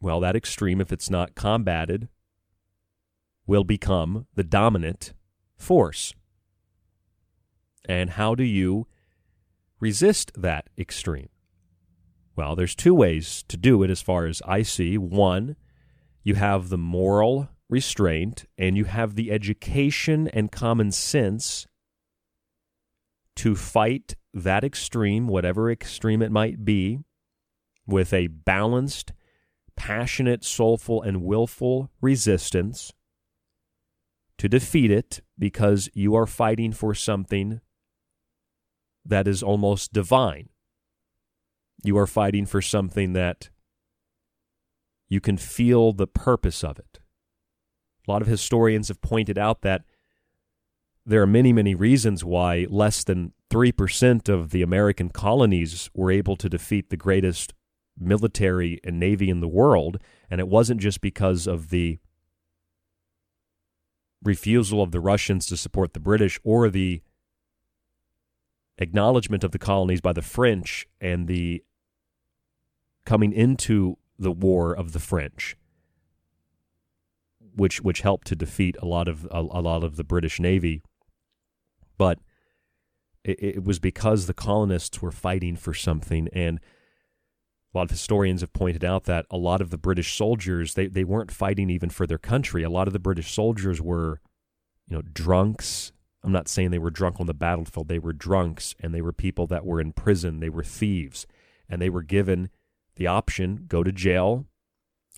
Well, 0.00 0.20
that 0.20 0.36
extreme, 0.36 0.80
if 0.80 0.92
it's 0.92 1.08
not 1.08 1.34
combated 1.34 2.08
will 3.46 3.64
become 3.64 4.26
the 4.34 4.44
dominant 4.44 5.12
force. 5.56 6.14
And 7.86 8.10
how 8.10 8.34
do 8.34 8.42
you 8.44 8.86
resist 9.80 10.32
that 10.34 10.68
extreme? 10.78 11.28
Well, 12.36 12.56
there's 12.56 12.74
two 12.74 12.94
ways 12.94 13.44
to 13.48 13.56
do 13.56 13.82
it 13.82 13.90
as 13.90 14.02
far 14.02 14.26
as 14.26 14.42
I 14.44 14.62
see. 14.62 14.98
One, 14.98 15.56
you 16.22 16.34
have 16.34 16.68
the 16.68 16.78
moral 16.78 17.48
restraint 17.68 18.44
and 18.58 18.76
you 18.76 18.84
have 18.84 19.14
the 19.14 19.30
education 19.30 20.28
and 20.28 20.50
common 20.50 20.90
sense 20.90 21.66
to 23.36 23.54
fight 23.54 24.16
that 24.32 24.64
extreme, 24.64 25.28
whatever 25.28 25.70
extreme 25.70 26.22
it 26.22 26.32
might 26.32 26.64
be, 26.64 27.00
with 27.86 28.12
a 28.12 28.28
balanced, 28.28 29.12
passionate, 29.76 30.44
soulful, 30.44 31.02
and 31.02 31.22
willful 31.22 31.90
resistance 32.00 32.92
to 34.38 34.48
defeat 34.48 34.90
it 34.90 35.20
because 35.38 35.88
you 35.94 36.14
are 36.14 36.26
fighting 36.26 36.72
for 36.72 36.94
something 36.94 37.60
that 39.04 39.28
is 39.28 39.42
almost 39.42 39.92
divine. 39.92 40.48
You 41.84 41.98
are 41.98 42.06
fighting 42.06 42.46
for 42.46 42.62
something 42.62 43.12
that 43.12 43.50
you 45.08 45.20
can 45.20 45.36
feel 45.36 45.92
the 45.92 46.06
purpose 46.06 46.64
of 46.64 46.78
it. 46.78 46.98
A 48.08 48.10
lot 48.10 48.22
of 48.22 48.26
historians 48.26 48.88
have 48.88 49.02
pointed 49.02 49.38
out 49.38 49.60
that 49.60 49.84
there 51.06 51.20
are 51.20 51.26
many, 51.26 51.52
many 51.52 51.74
reasons 51.74 52.24
why 52.24 52.66
less 52.70 53.04
than 53.04 53.34
3% 53.50 54.28
of 54.28 54.50
the 54.50 54.62
American 54.62 55.10
colonies 55.10 55.90
were 55.94 56.10
able 56.10 56.36
to 56.36 56.48
defeat 56.48 56.88
the 56.88 56.96
greatest 56.96 57.52
military 57.98 58.80
and 58.82 58.98
navy 58.98 59.28
in 59.28 59.40
the 59.40 59.48
world. 59.48 59.98
And 60.30 60.40
it 60.40 60.48
wasn't 60.48 60.80
just 60.80 61.02
because 61.02 61.46
of 61.46 61.68
the 61.68 61.98
refusal 64.22 64.82
of 64.82 64.90
the 64.90 65.00
Russians 65.00 65.46
to 65.46 65.56
support 65.58 65.92
the 65.92 66.00
British 66.00 66.40
or 66.42 66.70
the 66.70 67.02
acknowledgement 68.78 69.44
of 69.44 69.52
the 69.52 69.58
colonies 69.58 70.00
by 70.00 70.14
the 70.14 70.22
French 70.22 70.88
and 71.00 71.28
the 71.28 71.62
coming 73.04 73.32
into 73.32 73.98
the 74.18 74.32
war 74.32 74.72
of 74.72 74.92
the 74.92 75.00
French, 75.00 75.56
which 77.54 77.80
which 77.80 78.00
helped 78.00 78.26
to 78.28 78.36
defeat 78.36 78.76
a 78.80 78.86
lot 78.86 79.08
of 79.08 79.26
a, 79.30 79.40
a 79.40 79.60
lot 79.60 79.84
of 79.84 79.96
the 79.96 80.04
British 80.04 80.40
Navy, 80.40 80.82
but 81.98 82.18
it, 83.24 83.42
it 83.42 83.64
was 83.64 83.78
because 83.78 84.26
the 84.26 84.34
colonists 84.34 85.00
were 85.00 85.12
fighting 85.12 85.56
for 85.56 85.74
something 85.74 86.28
and. 86.32 86.60
A 87.72 87.78
lot 87.78 87.86
of 87.86 87.90
historians 87.90 88.40
have 88.40 88.52
pointed 88.52 88.84
out 88.84 89.02
that 89.06 89.26
a 89.32 89.36
lot 89.36 89.60
of 89.60 89.70
the 89.70 89.76
British 89.76 90.16
soldiers 90.16 90.74
they, 90.74 90.86
they 90.86 91.02
weren't 91.02 91.32
fighting 91.32 91.70
even 91.70 91.90
for 91.90 92.06
their 92.06 92.18
country. 92.18 92.62
A 92.62 92.70
lot 92.70 92.86
of 92.86 92.92
the 92.92 93.00
British 93.00 93.34
soldiers 93.34 93.82
were, 93.82 94.20
you 94.86 94.94
know, 94.94 95.02
drunks. 95.02 95.90
I'm 96.22 96.30
not 96.30 96.46
saying 96.46 96.70
they 96.70 96.78
were 96.78 96.92
drunk 96.92 97.18
on 97.18 97.26
the 97.26 97.34
battlefield. 97.34 97.88
They 97.88 97.98
were 97.98 98.12
drunks 98.12 98.76
and 98.78 98.94
they 98.94 99.02
were 99.02 99.12
people 99.12 99.48
that 99.48 99.66
were 99.66 99.80
in 99.80 99.90
prison. 99.92 100.38
They 100.38 100.50
were 100.50 100.62
thieves. 100.62 101.26
And 101.68 101.82
they 101.82 101.90
were 101.90 102.04
given 102.04 102.48
the 102.96 103.06
option 103.06 103.64
go 103.68 103.82
to 103.82 103.92
jail, 103.92 104.46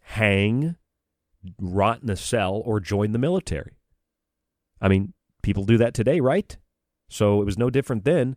hang, 0.03 0.77
rot 1.61 2.03
in 2.03 2.11
a 2.11 2.17
cell, 2.17 2.63
or 2.65 2.81
join 2.81 3.13
the 3.13 3.19
military. 3.19 3.79
I 4.81 4.89
mean, 4.89 5.13
people 5.43 5.65
do 5.65 5.77
that 5.79 5.95
today, 5.95 6.21
right? 6.21 6.57
So 7.09 7.41
it 7.41 7.45
was 7.45 7.59
no 7.59 7.71
different 7.71 8.05
then 8.05 8.37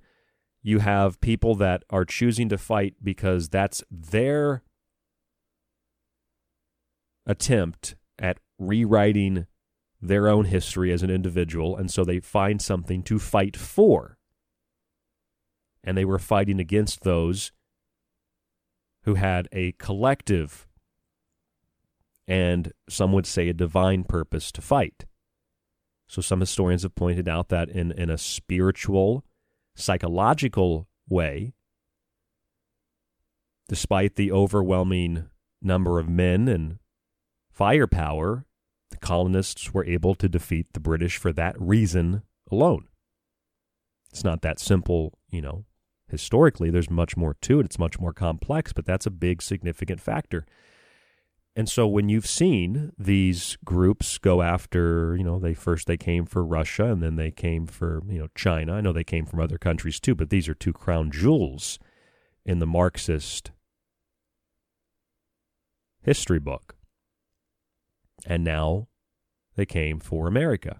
you 0.61 0.79
have 0.79 1.21
people 1.21 1.55
that 1.55 1.83
are 1.89 2.05
choosing 2.05 2.49
to 2.49 2.57
fight 2.57 2.95
because 3.01 3.49
that's 3.49 3.83
their 3.89 4.63
attempt 7.25 7.95
at 8.17 8.39
rewriting 8.57 9.47
their 10.01 10.27
own 10.27 10.45
history 10.45 10.91
as 10.91 11.03
an 11.03 11.09
individual, 11.09 11.77
and 11.77 11.91
so 11.91 12.03
they 12.03 12.19
find 12.19 12.61
something 12.61 13.03
to 13.03 13.19
fight 13.19 13.55
for. 13.55 14.17
And 15.83 15.97
they 15.97 16.05
were 16.05 16.19
fighting 16.19 16.59
against 16.59 17.03
those 17.03 17.51
who 19.09 19.15
had 19.15 19.47
a 19.51 19.71
collective 19.73 20.67
and 22.27 22.73
some 22.87 23.11
would 23.11 23.25
say 23.25 23.49
a 23.49 23.53
divine 23.53 24.03
purpose 24.03 24.51
to 24.51 24.61
fight. 24.61 25.05
So 26.07 26.21
some 26.21 26.41
historians 26.41 26.83
have 26.83 26.93
pointed 26.93 27.27
out 27.27 27.49
that 27.49 27.69
in, 27.69 27.91
in 27.91 28.11
a 28.11 28.19
spiritual 28.19 29.25
psychological 29.75 30.87
way, 31.09 31.53
despite 33.67 34.15
the 34.15 34.31
overwhelming 34.31 35.25
number 35.59 35.97
of 35.97 36.07
men 36.07 36.47
and 36.47 36.77
firepower, 37.49 38.45
the 38.91 38.97
colonists 38.97 39.73
were 39.73 39.85
able 39.85 40.13
to 40.13 40.29
defeat 40.29 40.67
the 40.73 40.79
British 40.79 41.17
for 41.17 41.33
that 41.33 41.59
reason 41.59 42.21
alone. 42.51 42.87
It's 44.11 44.23
not 44.23 44.43
that 44.43 44.59
simple, 44.59 45.17
you 45.31 45.41
know. 45.41 45.65
Historically, 46.09 46.69
there's 46.69 46.89
much 46.89 47.15
more 47.15 47.35
to 47.41 47.59
it. 47.59 47.65
It's 47.65 47.79
much 47.79 47.99
more 47.99 48.13
complex, 48.13 48.73
but 48.73 48.85
that's 48.85 49.05
a 49.05 49.11
big, 49.11 49.41
significant 49.41 50.01
factor. 50.01 50.45
And 51.55 51.67
so 51.67 51.87
when 51.87 52.09
you've 52.09 52.27
seen 52.27 52.93
these 52.97 53.57
groups 53.65 54.17
go 54.17 54.41
after, 54.41 55.15
you 55.17 55.23
know, 55.23 55.39
they 55.39 55.53
first 55.53 55.87
they 55.87 55.97
came 55.97 56.25
for 56.25 56.43
Russia 56.43 56.85
and 56.85 57.03
then 57.03 57.15
they 57.15 57.31
came 57.31 57.67
for, 57.67 58.01
you 58.07 58.19
know, 58.19 58.27
China. 58.33 58.73
I 58.75 58.81
know 58.81 58.93
they 58.93 59.03
came 59.03 59.25
from 59.25 59.39
other 59.39 59.57
countries 59.57 59.99
too, 59.99 60.15
but 60.15 60.29
these 60.29 60.47
are 60.47 60.53
two 60.53 60.73
crown 60.73 61.11
jewels 61.11 61.79
in 62.45 62.59
the 62.59 62.65
Marxist 62.65 63.51
history 66.01 66.39
book. 66.39 66.75
And 68.25 68.43
now 68.43 68.87
they 69.55 69.65
came 69.65 69.99
for 69.99 70.27
America. 70.27 70.79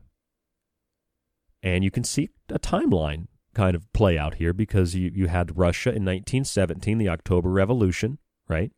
And 1.62 1.84
you 1.84 1.92
can 1.92 2.04
see 2.04 2.30
a 2.50 2.60
timeline 2.60 3.28
kind 3.60 3.76
of 3.76 3.92
play 3.92 4.18
out 4.18 4.36
here 4.36 4.54
because 4.54 4.96
you, 4.96 5.12
you 5.14 5.28
had 5.28 5.58
Russia 5.58 5.90
in 5.90 6.06
1917, 6.06 6.98
the 6.98 7.10
October 7.10 7.50
Revolution, 7.50 8.18
right? 8.48 8.72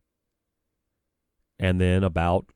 And 1.56 1.80
then 1.80 2.02
about 2.02 2.46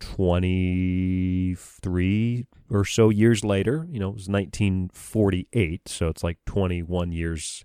23 0.00 2.46
or 2.68 2.84
so 2.84 3.08
years 3.08 3.42
later, 3.42 3.86
you 3.90 3.98
know, 3.98 4.10
it 4.10 4.14
was 4.14 4.28
1948, 4.28 5.88
so 5.88 6.08
it's 6.08 6.22
like 6.22 6.36
21 6.44 7.12
years 7.12 7.64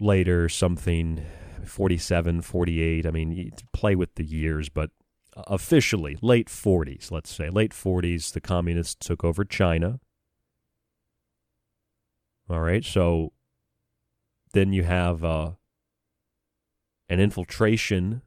later, 0.00 0.48
something 0.48 1.24
47, 1.64 2.42
48. 2.42 3.06
I 3.06 3.10
mean, 3.12 3.30
you 3.30 3.52
play 3.72 3.94
with 3.94 4.16
the 4.16 4.24
years, 4.24 4.68
but 4.68 4.90
officially 5.36 6.18
late 6.20 6.48
40s, 6.48 7.12
let's 7.12 7.32
say. 7.32 7.50
Late 7.50 7.70
40s, 7.70 8.32
the 8.32 8.40
communists 8.40 9.06
took 9.06 9.22
over 9.22 9.44
China. 9.44 10.00
All 12.50 12.60
right, 12.60 12.84
so 12.84 13.32
then 14.52 14.72
you 14.72 14.82
have 14.82 15.22
uh, 15.22 15.52
an 17.08 17.20
infiltration 17.20 18.22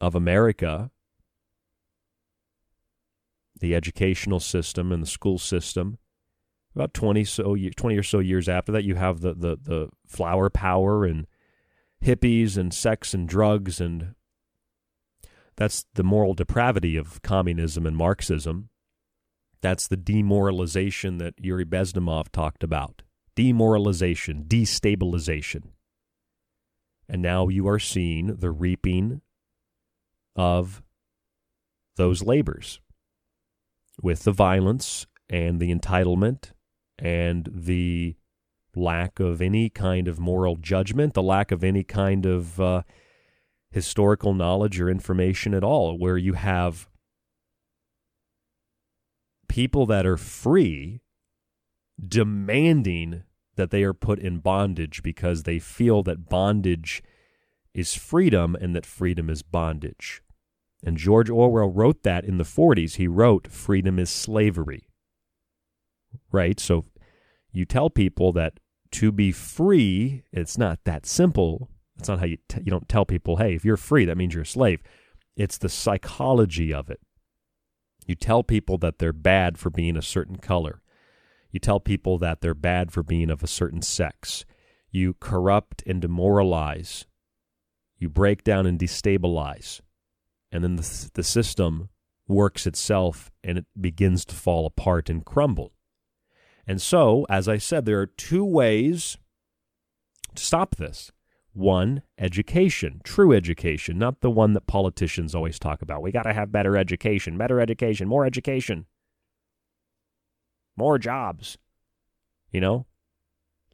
of 0.00 0.14
America, 0.14 0.90
the 3.58 3.74
educational 3.74 4.40
system 4.40 4.92
and 4.92 5.02
the 5.02 5.08
school 5.08 5.38
system. 5.38 5.98
About 6.74 6.94
20 6.94 7.24
so 7.24 7.56
20 7.56 7.96
or 7.96 8.02
so 8.02 8.18
years 8.18 8.48
after 8.48 8.72
that, 8.72 8.84
you 8.84 8.96
have 8.96 9.20
the, 9.20 9.34
the, 9.34 9.56
the 9.60 9.88
flower 10.06 10.50
power 10.50 11.04
and 11.04 11.26
hippies 12.02 12.56
and 12.56 12.74
sex 12.74 13.14
and 13.14 13.28
drugs 13.28 13.80
and 13.80 14.14
that's 15.56 15.86
the 15.94 16.02
moral 16.02 16.34
depravity 16.34 16.96
of 16.96 17.22
communism 17.22 17.86
and 17.86 17.96
Marxism. 17.96 18.70
That's 19.60 19.86
the 19.86 19.96
demoralization 19.96 21.18
that 21.18 21.34
Yuri 21.38 21.64
Bezmenov 21.64 22.28
talked 22.30 22.64
about. 22.64 23.03
Demoralization, 23.36 24.44
destabilization. 24.44 25.70
And 27.08 27.20
now 27.20 27.48
you 27.48 27.68
are 27.68 27.78
seeing 27.78 28.36
the 28.36 28.50
reaping 28.50 29.20
of 30.36 30.82
those 31.96 32.22
labors 32.22 32.80
with 34.02 34.24
the 34.24 34.32
violence 34.32 35.06
and 35.28 35.60
the 35.60 35.74
entitlement 35.74 36.52
and 36.98 37.48
the 37.52 38.16
lack 38.76 39.20
of 39.20 39.40
any 39.40 39.68
kind 39.68 40.08
of 40.08 40.18
moral 40.18 40.56
judgment, 40.56 41.14
the 41.14 41.22
lack 41.22 41.52
of 41.52 41.62
any 41.62 41.84
kind 41.84 42.26
of 42.26 42.60
uh, 42.60 42.82
historical 43.70 44.34
knowledge 44.34 44.80
or 44.80 44.88
information 44.88 45.54
at 45.54 45.64
all, 45.64 45.98
where 45.98 46.16
you 46.16 46.34
have 46.34 46.88
people 49.48 49.86
that 49.86 50.06
are 50.06 50.16
free 50.16 51.00
demanding 52.02 53.24
that 53.56 53.70
they 53.70 53.82
are 53.84 53.94
put 53.94 54.18
in 54.18 54.38
bondage 54.38 55.02
because 55.02 55.42
they 55.42 55.58
feel 55.58 56.02
that 56.02 56.28
bondage 56.28 57.02
is 57.72 57.94
freedom 57.94 58.56
and 58.60 58.74
that 58.74 58.86
freedom 58.86 59.30
is 59.30 59.42
bondage. 59.42 60.22
And 60.84 60.96
George 60.96 61.30
Orwell 61.30 61.68
wrote 61.68 62.02
that 62.02 62.24
in 62.24 62.38
the 62.38 62.44
40s. 62.44 62.96
He 62.96 63.08
wrote, 63.08 63.50
Freedom 63.50 63.98
is 63.98 64.10
slavery. 64.10 64.88
Right? 66.30 66.60
So 66.60 66.84
you 67.52 67.64
tell 67.64 67.90
people 67.90 68.32
that 68.32 68.60
to 68.92 69.10
be 69.10 69.32
free, 69.32 70.24
it's 70.32 70.58
not 70.58 70.84
that 70.84 71.06
simple. 71.06 71.70
It's 71.98 72.08
not 72.08 72.20
how 72.20 72.26
you, 72.26 72.38
t- 72.48 72.60
you 72.64 72.70
don't 72.70 72.88
tell 72.88 73.04
people, 73.04 73.36
hey, 73.36 73.54
if 73.54 73.64
you're 73.64 73.76
free, 73.76 74.04
that 74.04 74.16
means 74.16 74.34
you're 74.34 74.42
a 74.42 74.46
slave. 74.46 74.82
It's 75.36 75.58
the 75.58 75.68
psychology 75.68 76.72
of 76.72 76.90
it. 76.90 77.00
You 78.06 78.14
tell 78.14 78.42
people 78.42 78.78
that 78.78 78.98
they're 78.98 79.12
bad 79.12 79.58
for 79.58 79.70
being 79.70 79.96
a 79.96 80.02
certain 80.02 80.36
color. 80.36 80.82
You 81.54 81.60
tell 81.60 81.80
people 81.80 82.18
that 82.18 82.42
they're 82.42 82.52
bad 82.52 82.92
for 82.92 83.02
being 83.02 83.30
of 83.30 83.42
a 83.42 83.46
certain 83.46 83.80
sex. 83.80 84.44
You 84.90 85.14
corrupt 85.14 85.82
and 85.86 86.02
demoralize. 86.02 87.06
You 87.96 88.10
break 88.10 88.44
down 88.44 88.66
and 88.66 88.78
destabilize 88.78 89.80
and 90.54 90.62
then 90.62 90.76
the, 90.76 91.10
the 91.14 91.24
system 91.24 91.88
works 92.28 92.64
itself 92.64 93.32
and 93.42 93.58
it 93.58 93.66
begins 93.78 94.24
to 94.24 94.36
fall 94.36 94.66
apart 94.66 95.10
and 95.10 95.24
crumble. 95.24 95.72
And 96.64 96.80
so, 96.80 97.26
as 97.28 97.48
I 97.48 97.58
said, 97.58 97.84
there 97.84 98.00
are 98.00 98.06
two 98.06 98.44
ways 98.44 99.18
to 100.36 100.42
stop 100.42 100.76
this. 100.76 101.10
One, 101.52 102.02
education, 102.18 103.00
true 103.02 103.32
education, 103.32 103.98
not 103.98 104.20
the 104.20 104.30
one 104.30 104.52
that 104.52 104.68
politicians 104.68 105.34
always 105.34 105.58
talk 105.58 105.82
about. 105.82 106.02
We 106.02 106.12
got 106.12 106.22
to 106.22 106.32
have 106.32 106.52
better 106.52 106.76
education, 106.76 107.36
better 107.36 107.60
education, 107.60 108.06
more 108.06 108.24
education, 108.24 108.86
more 110.76 110.98
jobs. 110.98 111.58
You 112.50 112.60
know, 112.60 112.86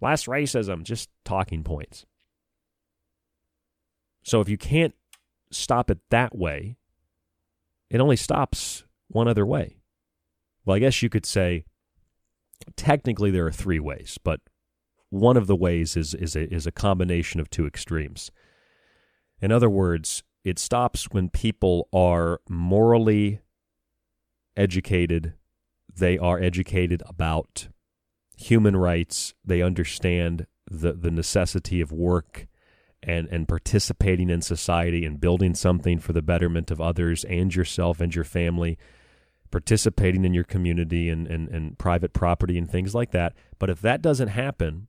less 0.00 0.24
racism, 0.24 0.82
just 0.82 1.10
talking 1.24 1.62
points. 1.62 2.06
So 4.22 4.40
if 4.40 4.48
you 4.48 4.56
can't 4.56 4.94
stop 5.50 5.90
it 5.90 5.98
that 6.10 6.36
way, 6.36 6.76
it 7.90 8.00
only 8.00 8.16
stops 8.16 8.84
one 9.08 9.28
other 9.28 9.44
way. 9.44 9.76
Well, 10.64 10.76
I 10.76 10.80
guess 10.80 11.02
you 11.02 11.08
could 11.08 11.26
say 11.26 11.64
technically 12.76 13.30
there 13.30 13.46
are 13.46 13.52
three 13.52 13.80
ways, 13.80 14.18
but 14.22 14.40
one 15.08 15.36
of 15.36 15.46
the 15.46 15.56
ways 15.56 15.96
is 15.96 16.14
is 16.14 16.36
a, 16.36 16.52
is 16.52 16.66
a 16.66 16.72
combination 16.72 17.40
of 17.40 17.50
two 17.50 17.66
extremes. 17.66 18.30
In 19.40 19.50
other 19.50 19.70
words, 19.70 20.22
it 20.44 20.58
stops 20.58 21.08
when 21.10 21.28
people 21.28 21.88
are 21.92 22.40
morally 22.48 23.40
educated, 24.56 25.34
they 26.00 26.18
are 26.18 26.40
educated 26.40 27.02
about 27.06 27.68
human 28.36 28.76
rights, 28.76 29.34
they 29.44 29.62
understand 29.62 30.46
the 30.70 30.92
the 30.92 31.10
necessity 31.10 31.80
of 31.80 31.92
work 31.92 32.46
and 33.02 33.28
and 33.28 33.48
participating 33.48 34.30
in 34.30 34.42
society 34.42 35.04
and 35.04 35.20
building 35.20 35.54
something 35.54 35.98
for 35.98 36.12
the 36.12 36.22
betterment 36.22 36.70
of 36.70 36.80
others 36.80 37.24
and 37.24 37.54
yourself 37.54 38.00
and 38.00 38.14
your 38.14 38.24
family 38.24 38.78
participating 39.50 40.24
in 40.24 40.32
your 40.32 40.44
community 40.44 41.08
and, 41.08 41.26
and, 41.26 41.48
and 41.48 41.76
private 41.76 42.12
property 42.12 42.56
and 42.56 42.70
things 42.70 42.94
like 42.94 43.10
that. 43.10 43.32
But 43.58 43.68
if 43.68 43.80
that 43.80 44.00
doesn't 44.00 44.28
happen 44.28 44.86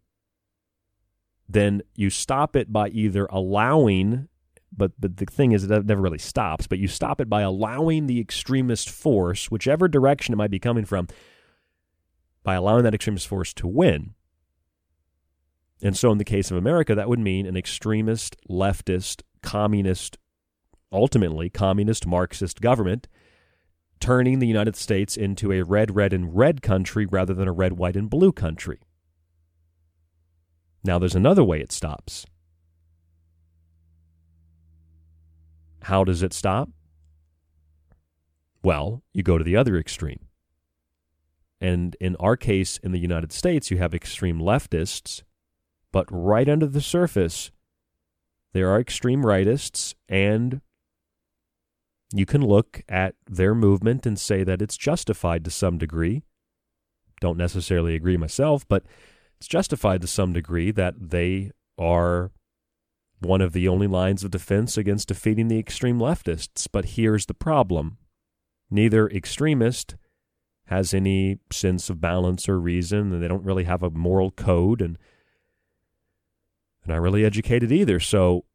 then 1.52 1.82
you 1.96 2.10
stop 2.10 2.56
it 2.56 2.72
by 2.72 2.88
either 2.90 3.26
allowing 3.30 4.28
but, 4.76 4.92
but 5.00 5.18
the 5.18 5.26
thing 5.26 5.52
is 5.52 5.64
it 5.64 5.86
never 5.86 6.02
really 6.02 6.18
stops 6.18 6.68
but 6.68 6.80
you 6.80 6.88
stop 6.88 7.20
it 7.20 7.30
by 7.30 7.42
allowing 7.42 8.08
the 8.08 8.20
extremist 8.20 8.90
force 8.90 9.52
whichever 9.52 9.88
direction 9.88 10.34
it 10.34 10.38
might 10.38 10.52
be 10.52 10.60
coming 10.60 10.86
from 10.86 11.08
by 12.44 12.56
allowing 12.56 12.84
that 12.84 12.96
extremist 12.96 13.28
force 13.28 13.54
to 13.54 13.68
win 13.68 14.14
and 15.82 15.98
so, 15.98 16.12
in 16.12 16.20
the 16.20 16.24
case 16.24 16.52
of 16.52 16.58
America, 16.58 16.94
that 16.94 17.10
would 17.10 17.20
mean 17.20 17.46
an 17.48 17.58
extremist, 17.58 18.38
leftist, 18.48 19.24
communist, 19.42 20.18
ultimately 20.92 21.50
communist, 21.50 22.06
Marxist 22.06 22.62
government 22.62 23.08
turning 24.00 24.40
the 24.40 24.48
United 24.48 24.76
States 24.76 25.16
into 25.16 25.52
a 25.52 25.62
red, 25.62 25.96
red, 25.96 26.12
and 26.12 26.36
red 26.36 26.62
country 26.62 27.06
rather 27.06 27.34
than 27.36 27.48
a 27.48 27.52
red, 27.52 27.74
white, 27.74 27.96
and 27.96 28.10
blue 28.10 28.32
country. 28.32 28.80
Now, 30.84 30.98
there's 30.98 31.16
another 31.16 31.44
way 31.44 31.62
it 31.62 31.72
stops. 31.72 32.26
How 35.84 36.04
does 36.04 36.24
it 36.24 36.34
stop? 36.34 36.70
Well, 38.64 39.04
you 39.14 39.24
go 39.24 39.38
to 39.38 39.44
the 39.44 39.56
other 39.56 39.78
extreme. 39.78 40.28
And 41.60 41.96
in 42.00 42.16
our 42.18 42.38
case, 42.38 42.78
in 42.78 42.92
the 42.92 43.00
United 43.00 43.32
States, 43.32 43.72
you 43.72 43.78
have 43.78 43.94
extreme 43.94 44.40
leftists 44.40 45.24
but 45.92 46.06
right 46.10 46.48
under 46.48 46.66
the 46.66 46.82
surface, 46.82 47.52
there 48.54 48.70
are 48.70 48.80
extreme 48.80 49.24
rightists, 49.24 49.94
and 50.08 50.62
you 52.14 52.26
can 52.26 52.46
look 52.46 52.82
at 52.90 53.16
their 53.30 53.54
movement 53.54 54.06
and 54.06 54.20
say 54.20 54.44
that 54.44 54.62
it's 54.62 54.78
justified 54.78 55.44
to 55.46 55.52
some 55.52 55.78
degree. 55.78 56.24
Don't 57.20 57.38
necessarily 57.38 57.96
agree 57.96 58.18
myself, 58.18 58.68
but 58.68 58.84
it's 59.38 59.48
justified 59.48 60.02
to 60.02 60.08
some 60.08 60.34
degree 60.34 60.72
that 60.72 60.96
they 61.10 61.52
are 61.78 62.32
one 63.22 63.42
of 63.42 63.54
the 63.54 63.68
only 63.68 63.88
lines 63.88 64.24
of 64.24 64.32
defense 64.32 64.78
against 64.78 65.08
defeating 65.08 65.48
the 65.48 65.60
extreme 65.60 66.00
leftists. 66.00 66.68
But 66.72 66.86
here's 66.86 67.28
the 67.28 67.34
problem 67.34 67.98
neither 68.70 69.08
extremist 69.10 69.96
has 70.66 70.94
any 70.94 71.38
sense 71.52 71.90
of 71.90 72.00
balance 72.00 72.48
or 72.48 72.60
reason, 72.60 73.14
and 73.14 73.22
they 73.22 73.28
don't 73.28 73.44
really 73.44 73.66
have 73.66 73.84
a 73.84 73.90
moral 73.90 74.32
code, 74.32 74.82
and 74.82 74.98
they're 76.86 76.96
not 76.96 77.02
really 77.02 77.26
educated 77.26 77.72
either. 77.72 78.00
So 78.00 78.46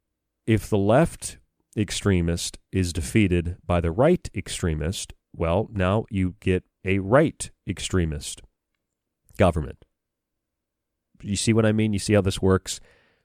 if 0.45 0.69
the 0.69 0.77
left 0.77 1.37
extremist 1.77 2.57
is 2.71 2.91
defeated 2.91 3.57
by 3.65 3.81
the 3.81 3.91
right 3.91 4.27
extremist, 4.35 5.13
well, 5.35 5.69
now 5.71 6.05
you 6.09 6.35
get 6.39 6.63
a 6.83 6.99
right 6.99 7.51
extremist 7.69 8.41
government. 9.37 9.85
You 11.21 11.35
see 11.35 11.53
what 11.53 11.65
I 11.65 11.71
mean? 11.71 11.93
You 11.93 11.99
see 11.99 12.13
how 12.13 12.21
this 12.21 12.41
works? 12.41 12.79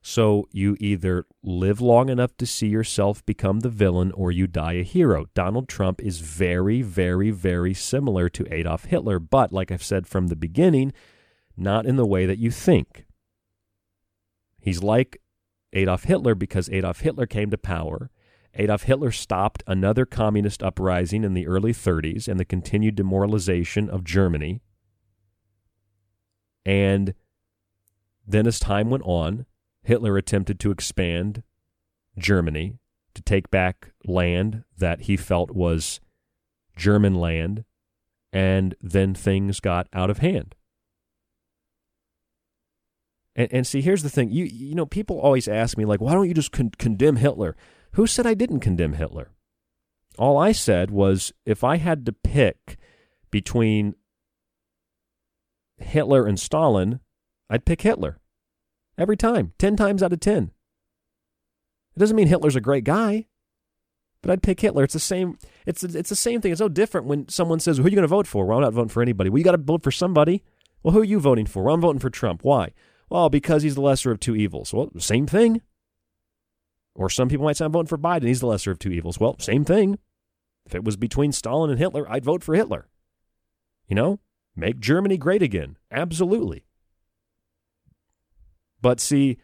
So 0.05 0.49
you 0.51 0.77
either 0.81 1.27
live 1.45 1.81
long 1.81 2.09
enough 2.09 2.37
to 2.39 2.47
see 2.47 2.67
yourself 2.67 3.25
become 3.25 3.61
the 3.61 3.69
villain 3.69 4.11
or 4.13 4.33
you 4.33 4.49
die 4.49 4.73
a 4.73 4.83
hero. 4.83 5.27
Donald 5.33 5.69
Trump 5.69 6.03
is 6.03 6.19
very, 6.19 6.83
very, 6.83 7.31
very 7.31 7.73
similar 7.73 8.29
to 8.31 8.53
Adolf 8.53 8.87
Hitler, 8.87 9.21
but 9.21 9.53
like 9.53 9.71
I've 9.71 9.83
said 9.83 10.09
from 10.09 10.27
the 10.27 10.35
beginning, 10.35 10.93
not 11.57 11.87
in 11.87 11.95
the 11.95 12.07
way 12.07 12.27
that 12.27 12.39
you 12.39 12.51
think. 12.51 13.07
He's 14.59 14.83
like 14.83 15.23
Adolf 15.73 16.03
Hitler 16.03 16.35
because 16.35 16.69
Adolf 16.71 17.01
Hitler 17.01 17.27
came 17.27 17.51
to 17.51 17.59
power. 17.59 18.11
Adolf 18.55 18.83
Hitler 18.83 19.13
stopped 19.13 19.63
another 19.69 20.05
communist 20.05 20.65
uprising 20.65 21.23
in 21.23 21.35
the 21.35 21.47
early 21.47 21.73
30s 21.73 22.27
and 22.27 22.41
the 22.41 22.45
continued 22.45 22.97
demoralization 22.97 23.89
of 23.89 24.03
Germany. 24.03 24.61
And 26.67 27.15
then, 28.27 28.47
as 28.47 28.59
time 28.59 28.91
went 28.91 29.05
on, 29.05 29.47
Hitler 29.83 30.17
attempted 30.17 30.61
to 30.61 30.71
expand 30.71 31.43
Germany 32.19 32.79
to 33.15 33.23
take 33.23 33.51
back 33.51 33.93
land 34.07 34.65
that 34.77 35.03
he 35.03 35.17
felt 35.17 35.51
was 35.51 36.01
German 36.77 37.15
land, 37.15 37.65
and 38.33 38.75
then 38.81 39.15
things 39.15 39.61
got 39.61 39.89
out 39.93 40.11
of 40.11 40.19
hand. 40.19 40.55
And, 43.35 43.49
and 43.53 43.67
see, 43.67 43.81
here's 43.81 44.03
the 44.03 44.11
thing: 44.11 44.31
you 44.31 44.45
you 44.45 44.75
know, 44.75 44.87
people 44.87 45.19
always 45.19 45.49
ask 45.49 45.77
me 45.77 45.85
like, 45.85 46.01
why 46.01 46.13
don't 46.13 46.29
you 46.29 46.35
just 46.35 46.53
con- 46.53 46.73
condemn 46.79 47.17
Hitler? 47.17 47.57
Who 47.93 48.07
said 48.07 48.27
I 48.27 48.35
didn't 48.35 48.61
condemn 48.61 48.95
Hitler? 48.95 49.33
All 50.19 50.39
I 50.39 50.53
said 50.53 50.91
was, 50.91 51.33
if 51.47 51.65
I 51.65 51.77
had 51.77 52.07
to 52.07 52.13
pick 52.13 52.77
between 53.31 53.95
Hitler 55.79 56.27
and 56.27 56.39
Stalin, 56.39 57.01
I'd 57.49 57.65
pick 57.65 57.83
Hitler. 57.83 58.19
Every 59.03 59.17
time, 59.17 59.53
10 59.59 59.75
times 59.75 60.01
out 60.01 60.13
of 60.13 60.21
10. 60.21 60.53
It 61.97 61.99
doesn't 61.99 62.15
mean 62.15 62.29
Hitler's 62.29 62.55
a 62.55 62.61
great 62.61 62.85
guy, 62.85 63.27
but 64.23 64.31
I'd 64.31 64.45
pick 64.45 64.61
Hitler. 64.61 64.85
It's 64.85 64.93
the 64.93 65.01
same 65.01 65.39
it's 65.67 65.83
it's 65.83 66.09
the 66.09 66.15
same 66.15 66.41
thing. 66.41 66.53
It's 66.53 66.61
no 66.61 66.69
different 66.69 67.09
when 67.09 67.29
someone 67.29 67.59
says, 67.59 67.79
"Who 67.79 67.85
are 67.85 67.89
you 67.89 67.97
going 67.97 68.03
to 68.03 68.07
vote 68.09 68.29
for?" 68.29 68.47
Well, 68.47 68.59
I'm 68.59 68.63
not 68.63 68.75
voting 68.75 68.91
for 68.91 69.03
anybody. 69.03 69.29
Well, 69.29 69.39
you 69.39 69.45
got 69.45 69.57
to 69.57 69.59
vote 69.59 69.83
for 69.83 69.91
somebody. 69.91 70.45
Well, 70.85 70.95
who 70.95 71.01
are 71.01 71.05
you 71.05 71.19
voting 71.19 71.47
for? 71.47 71.65
Well, 71.65 71.75
I'm 71.75 71.81
voting 71.81 71.99
for 71.99 72.11
Trump. 72.11 72.45
Why? 72.45 72.73
Well, 73.11 73.29
because 73.29 73.65
he's 73.65 73.75
the 73.75 73.81
lesser 73.81 74.13
of 74.13 74.21
two 74.21 74.37
evils. 74.37 74.73
Well, 74.73 74.91
same 74.99 75.27
thing. 75.27 75.63
Or 76.95 77.11
some 77.11 77.29
people 77.29 77.45
might 77.45 77.57
say 77.57 77.65
I'm 77.65 77.73
voting 77.73 77.89
for 77.89 77.99
Biden. 77.99 78.29
He's 78.29 78.41
the 78.41 78.47
lesser 78.47 78.71
of 78.71 78.79
two 78.79 78.93
evils. 78.93 79.19
Well, 79.19 79.37
same 79.41 79.65
thing. 79.65 79.99
If 80.65 80.77
it 80.77 80.85
was 80.85 80.97
between 80.97 81.33
Stalin 81.33 81.71
and 81.71 81.79
Hitler, 81.81 82.09
I'd 82.09 82.25
vote 82.25 82.45
for 82.45 82.55
Hitler. 82.55 82.87
You 83.89 83.97
know, 83.97 84.21
make 84.55 84.79
Germany 84.79 85.19
great 85.19 85.43
again. 85.43 85.77
Absolutely. 85.91 86.65
But 88.83 89.01
see, 89.01 89.39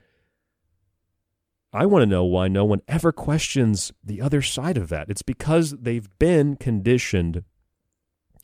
I 1.73 1.87
want 1.87 2.03
to 2.03 2.07
know 2.07 2.25
why 2.25 2.49
no 2.49 2.65
one 2.65 2.83
ever 2.89 3.13
questions 3.13 3.93
the 4.03 4.21
other 4.21 4.43
side 4.43 4.77
of 4.77 4.89
that. 4.89 5.09
It's 5.09 5.23
because 5.23 5.71
they've 5.71 6.09
been 6.19 6.57
conditioned 6.57 7.45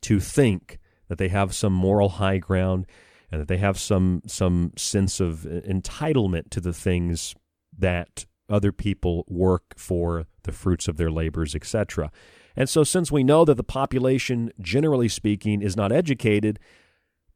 to 0.01 0.19
think 0.19 0.79
that 1.07 1.17
they 1.17 1.27
have 1.27 1.53
some 1.53 1.73
moral 1.73 2.09
high 2.09 2.37
ground 2.37 2.85
and 3.31 3.41
that 3.41 3.47
they 3.47 3.57
have 3.57 3.79
some 3.79 4.21
some 4.27 4.71
sense 4.77 5.19
of 5.19 5.39
entitlement 5.39 6.49
to 6.51 6.61
the 6.61 6.73
things 6.73 7.35
that 7.77 8.25
other 8.47 8.71
people 8.71 9.25
work 9.27 9.73
for 9.75 10.25
the 10.43 10.51
fruits 10.51 10.87
of 10.87 10.97
their 10.97 11.11
labors, 11.11 11.55
etc. 11.55 12.11
And 12.55 12.69
so 12.69 12.83
since 12.83 13.11
we 13.11 13.23
know 13.23 13.43
that 13.43 13.57
the 13.57 13.63
population 13.63 14.51
generally 14.61 15.09
speaking 15.09 15.61
is 15.61 15.75
not 15.75 15.91
educated, 15.91 16.59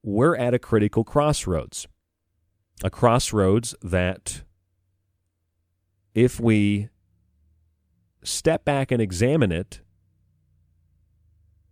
we're 0.04 0.36
at 0.36 0.54
a 0.54 0.60
critical 0.60 1.04
crossroads 1.04 1.88
a 2.84 2.90
crossroads 2.90 3.76
that 3.82 4.44
if 6.14 6.40
we 6.40 6.90
step 8.24 8.66
back 8.66 8.92
and 8.92 9.02
examine 9.02 9.52
it, 9.52 9.82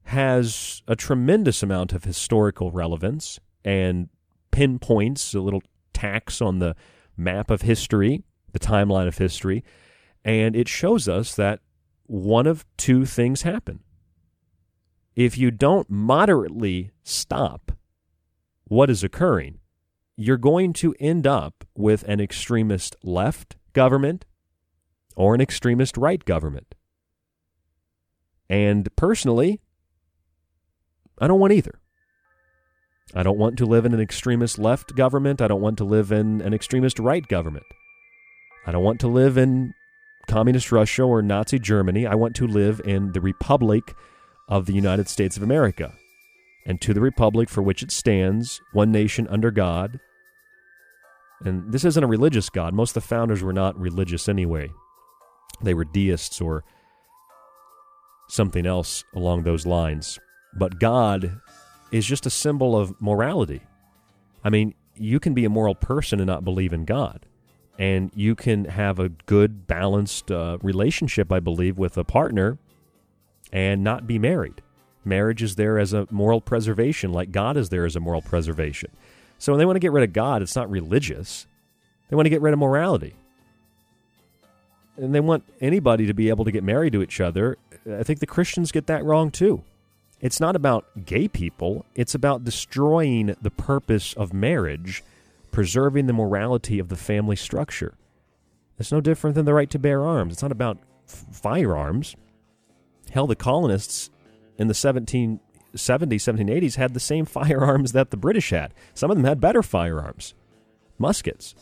has 0.04 0.82
a 0.88 0.96
tremendous 0.96 1.62
amount 1.62 1.92
of 1.92 2.06
historical 2.06 2.72
relevance 2.72 3.40
and 3.66 4.08
pinpoints 4.52 5.34
a 5.34 5.42
little 5.42 5.62
tax 5.94 6.42
on 6.42 6.60
the 6.60 6.76
map 7.18 7.52
of 7.52 7.64
history, 7.64 8.24
the 8.54 8.60
timeline 8.60 9.08
of 9.08 9.18
history, 9.18 9.66
and 10.24 10.56
it 10.56 10.70
shows 10.70 11.10
us 11.10 11.36
that 11.36 11.60
one 12.06 12.48
of 12.48 12.66
two 12.78 13.06
things 13.06 13.42
happen. 13.42 13.82
If 15.16 15.38
you 15.38 15.52
don't 15.52 15.90
moderately 15.90 16.92
stop 17.04 17.74
what 18.66 18.90
is 18.90 19.04
occurring, 19.04 19.60
you're 20.18 20.38
going 20.38 20.74
to 20.74 20.96
end 21.00 21.28
up 21.28 21.64
with 21.76 22.04
an 22.04 22.20
extremist 22.20 22.96
left 23.04 23.56
government 23.74 24.26
or 25.16 25.36
an 25.36 25.42
extremist 25.42 25.96
right 25.96 26.26
government. 26.26 26.74
And 28.50 28.94
personally, 28.96 29.62
I 31.20 31.28
don't 31.28 31.40
want 31.40 31.54
either. 31.54 31.80
I 33.14 33.24
don't 33.24 33.38
want 33.38 33.58
to 33.60 33.66
live 33.66 33.86
in 33.86 33.94
an 33.94 34.02
extremist 34.02 34.58
left 34.58 34.96
government. 34.96 35.42
I 35.42 35.48
don't 35.48 35.62
want 35.62 35.78
to 35.78 35.86
live 35.86 36.12
in 36.12 36.42
an 36.42 36.54
extremist 36.54 37.00
right 37.00 37.26
government. 37.28 37.66
I 38.66 38.72
don't 38.72 38.84
want 38.84 39.00
to 39.02 39.08
live 39.08 39.38
in 39.38 39.74
communist 40.28 40.72
Russia 40.72 41.04
or 41.04 41.22
Nazi 41.22 41.60
Germany. 41.60 42.06
I 42.06 42.16
want 42.16 42.36
to 42.38 42.48
live 42.48 42.82
in 42.84 43.14
the 43.14 43.22
Republic 43.22 43.96
of 44.50 44.66
the 44.66 44.74
United 44.74 45.08
States 45.08 45.38
of 45.38 45.44
America. 45.44 45.94
And 46.66 46.82
to 46.82 46.94
the 46.94 47.02
Republic 47.02 47.50
for 47.50 47.62
which 47.62 47.82
it 47.82 47.92
stands, 47.92 48.60
one 48.74 48.92
nation 48.92 49.28
under 49.30 49.52
God, 49.52 50.00
and 51.44 51.72
this 51.72 51.86
isn't 51.86 52.04
a 52.04 52.08
religious 52.08 52.50
God. 52.50 52.74
Most 52.74 52.92
of 52.92 53.04
the 53.04 53.08
founders 53.08 53.44
were 53.44 53.54
not 53.54 53.80
religious 53.80 54.28
anyway, 54.28 54.72
they 55.62 55.74
were 55.74 55.86
deists 55.86 56.42
or 56.42 56.64
something 58.30 58.66
else 58.66 59.04
along 59.16 59.44
those 59.44 59.66
lines. 59.66 60.20
But 60.54 60.80
God 60.80 61.40
is 61.92 62.06
just 62.06 62.26
a 62.26 62.30
symbol 62.30 62.78
of 62.78 63.00
morality. 63.02 63.62
I 64.44 64.50
mean, 64.50 64.74
you 64.96 65.20
can 65.20 65.34
be 65.34 65.46
a 65.46 65.50
moral 65.50 65.76
person 65.76 66.20
and 66.20 66.28
not 66.28 66.44
believe 66.44 66.74
in 66.74 66.86
God. 66.86 67.26
And 67.80 68.12
you 68.16 68.36
can 68.36 68.66
have 68.66 69.00
a 69.00 69.10
good, 69.10 69.68
balanced 69.68 70.32
uh, 70.32 70.58
relationship, 70.62 71.32
I 71.32 71.40
believe, 71.40 71.78
with 71.78 71.98
a 71.98 72.04
partner 72.04 72.58
and 73.52 73.84
not 73.84 74.08
be 74.08 74.18
married. 74.18 74.62
Marriage 75.06 75.44
is 75.44 75.56
there 75.56 75.78
as 75.78 75.94
a 75.94 76.08
moral 76.12 76.42
preservation, 76.42 77.14
like 77.14 77.32
God 77.32 77.56
is 77.56 77.70
there 77.70 77.86
as 77.86 77.96
a 77.96 78.00
moral 78.00 78.22
preservation. 78.22 78.92
So 79.40 79.52
when 79.52 79.60
they 79.60 79.66
want 79.66 79.76
to 79.76 79.82
get 79.82 79.92
rid 79.92 80.04
of 80.04 80.14
God, 80.14 80.42
it's 80.42 80.56
not 80.56 80.70
religious. 80.70 81.48
They 82.10 82.16
want 82.16 82.26
to 82.26 82.30
get 82.32 82.42
rid 82.42 82.54
of 82.54 82.60
morality. 82.60 83.16
And 84.98 85.14
they 85.14 85.20
want 85.20 85.44
anybody 85.62 86.08
to 86.08 86.14
be 86.14 86.30
able 86.30 86.46
to 86.46 86.52
get 86.52 86.64
married 86.64 86.94
to 86.94 87.04
each 87.04 87.22
other. 87.22 87.58
I 87.92 88.04
think 88.04 88.20
the 88.20 88.26
Christians 88.26 88.72
get 88.72 88.88
that 88.88 89.04
wrong 89.06 89.30
too. 89.30 89.64
It's 90.20 90.40
not 90.40 90.56
about 90.56 91.06
gay 91.06 91.28
people, 91.28 91.86
it's 91.94 92.16
about 92.16 92.44
destroying 92.44 93.36
the 93.40 93.52
purpose 93.52 94.14
of 94.14 94.34
marriage, 94.34 95.04
preserving 95.52 96.08
the 96.08 96.14
morality 96.14 96.80
of 96.80 96.90
the 96.90 96.96
family 96.96 97.36
structure. 97.36 97.94
It's 98.80 98.92
no 98.92 99.02
different 99.02 99.36
than 99.36 99.46
the 99.46 99.54
right 99.54 99.70
to 99.70 99.80
bear 99.80 100.04
arms. 100.04 100.34
It's 100.34 100.42
not 100.42 100.52
about 100.52 100.80
f- 101.08 101.26
firearms. 101.32 102.16
Hell, 103.12 103.28
the 103.28 103.36
colonists 103.36 104.10
in 104.58 104.68
the 104.68 104.74
17 104.74 105.40
70s, 105.76 106.22
1780s 106.22 106.76
had 106.76 106.94
the 106.94 107.00
same 107.00 107.26
firearms 107.38 107.92
that 107.92 108.12
the 108.12 108.18
British 108.18 108.50
had. 108.50 108.74
Some 108.94 109.12
of 109.12 109.18
them 109.18 109.26
had 109.26 109.40
better 109.40 109.64
firearms, 109.64 110.34
muskets. 110.98 111.56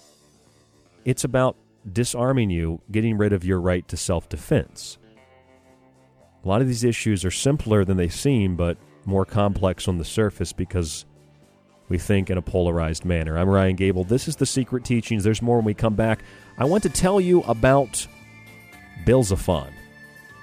It's 1.04 1.24
about 1.24 1.56
disarming 1.92 2.50
you, 2.50 2.82
getting 2.92 3.18
rid 3.18 3.34
of 3.34 3.46
your 3.46 3.60
right 3.60 3.88
to 3.88 3.98
self 3.98 4.28
defense. 4.30 4.98
A 6.44 6.48
lot 6.48 6.62
of 6.62 6.68
these 6.68 6.84
issues 6.84 7.26
are 7.26 7.32
simpler 7.32 7.84
than 7.84 7.98
they 7.98 8.10
seem, 8.10 8.56
but 8.56 8.78
more 9.06 9.26
complex 9.26 9.88
on 9.88 9.98
the 9.98 10.06
surface 10.06 10.54
because 10.54 11.06
we 11.90 11.98
think 11.98 12.30
in 12.30 12.38
a 12.38 12.42
polarized 12.42 13.06
manner. 13.06 13.38
I'm 13.38 13.50
Ryan 13.50 13.76
Gable. 13.76 14.04
This 14.04 14.28
is 14.28 14.36
The 14.36 14.46
Secret 14.46 14.84
Teachings. 14.84 15.24
There's 15.24 15.42
more 15.42 15.58
when 15.58 15.66
we 15.66 15.74
come 15.74 15.96
back. 15.96 16.24
I 16.58 16.66
want 16.66 16.84
to 16.84 16.90
tell 16.90 17.20
you 17.20 17.42
about 17.44 18.08
Beelzephon 19.06 19.72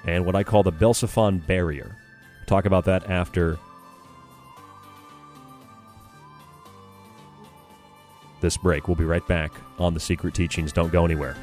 and 0.05 0.25
what 0.25 0.35
I 0.35 0.43
call 0.43 0.63
the 0.63 0.71
Beelzephon 0.71 1.45
barrier. 1.45 1.97
Talk 2.45 2.65
about 2.65 2.85
that 2.85 3.09
after 3.09 3.57
this 8.41 8.57
break. 8.57 8.87
We'll 8.87 8.95
be 8.95 9.05
right 9.05 9.25
back 9.27 9.51
on 9.79 9.93
The 9.93 9.99
Secret 9.99 10.33
Teachings. 10.33 10.71
Don't 10.71 10.91
go 10.91 11.05
anywhere. 11.05 11.35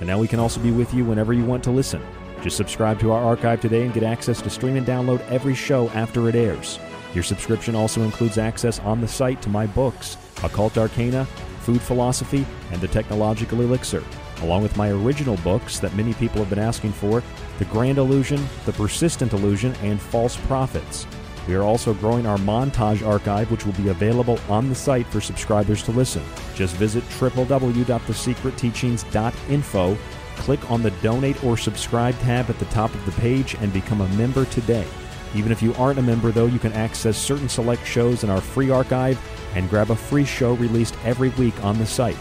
And 0.00 0.08
now 0.08 0.18
we 0.18 0.26
can 0.26 0.40
also 0.40 0.60
be 0.60 0.72
with 0.72 0.92
you 0.92 1.04
whenever 1.04 1.32
you 1.32 1.44
want 1.44 1.62
to 1.64 1.70
listen. 1.70 2.02
Just 2.42 2.56
subscribe 2.56 2.98
to 3.00 3.12
our 3.12 3.22
archive 3.22 3.60
today 3.60 3.84
and 3.84 3.94
get 3.94 4.02
access 4.02 4.42
to 4.42 4.50
stream 4.50 4.76
and 4.76 4.84
download 4.84 5.20
every 5.30 5.54
show 5.54 5.88
after 5.90 6.28
it 6.28 6.34
airs. 6.34 6.80
Your 7.16 7.24
subscription 7.24 7.74
also 7.74 8.02
includes 8.02 8.36
access 8.36 8.78
on 8.80 9.00
the 9.00 9.08
site 9.08 9.40
to 9.40 9.48
my 9.48 9.66
books, 9.66 10.18
Occult 10.44 10.76
Arcana, 10.76 11.24
Food 11.62 11.80
Philosophy, 11.80 12.44
and 12.72 12.78
The 12.78 12.88
Technological 12.88 13.62
Elixir, 13.62 14.04
along 14.42 14.62
with 14.62 14.76
my 14.76 14.90
original 14.90 15.38
books 15.38 15.78
that 15.78 15.94
many 15.94 16.12
people 16.12 16.40
have 16.40 16.50
been 16.50 16.58
asking 16.58 16.92
for 16.92 17.22
The 17.58 17.64
Grand 17.64 17.96
Illusion, 17.96 18.46
The 18.66 18.74
Persistent 18.74 19.32
Illusion, 19.32 19.74
and 19.76 19.98
False 19.98 20.36
Prophets. 20.36 21.06
We 21.48 21.54
are 21.54 21.62
also 21.62 21.94
growing 21.94 22.26
our 22.26 22.36
montage 22.36 23.02
archive, 23.02 23.50
which 23.50 23.64
will 23.64 23.72
be 23.72 23.88
available 23.88 24.38
on 24.50 24.68
the 24.68 24.74
site 24.74 25.06
for 25.06 25.22
subscribers 25.22 25.82
to 25.84 25.92
listen. 25.92 26.22
Just 26.54 26.76
visit 26.76 27.02
www.thesecretteachings.info, 27.04 29.98
click 30.36 30.70
on 30.70 30.82
the 30.82 30.90
Donate 30.90 31.42
or 31.42 31.56
Subscribe 31.56 32.18
tab 32.18 32.50
at 32.50 32.58
the 32.58 32.66
top 32.66 32.92
of 32.92 33.06
the 33.06 33.12
page, 33.12 33.54
and 33.54 33.72
become 33.72 34.02
a 34.02 34.08
member 34.16 34.44
today. 34.44 34.86
Even 35.34 35.52
if 35.52 35.62
you 35.62 35.74
aren't 35.74 35.98
a 35.98 36.02
member, 36.02 36.30
though, 36.30 36.46
you 36.46 36.58
can 36.58 36.72
access 36.72 37.18
certain 37.18 37.48
select 37.48 37.86
shows 37.86 38.24
in 38.24 38.30
our 38.30 38.40
free 38.40 38.70
archive 38.70 39.18
and 39.54 39.68
grab 39.68 39.90
a 39.90 39.96
free 39.96 40.24
show 40.24 40.54
released 40.54 40.96
every 41.04 41.30
week 41.30 41.62
on 41.64 41.78
the 41.78 41.86
site. 41.86 42.16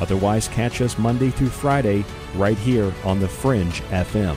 Otherwise, 0.00 0.48
catch 0.48 0.80
us 0.80 0.98
Monday 0.98 1.30
through 1.30 1.48
Friday 1.48 2.04
right 2.34 2.58
here 2.58 2.92
on 3.04 3.20
The 3.20 3.28
Fringe 3.28 3.82
FM. 3.90 4.36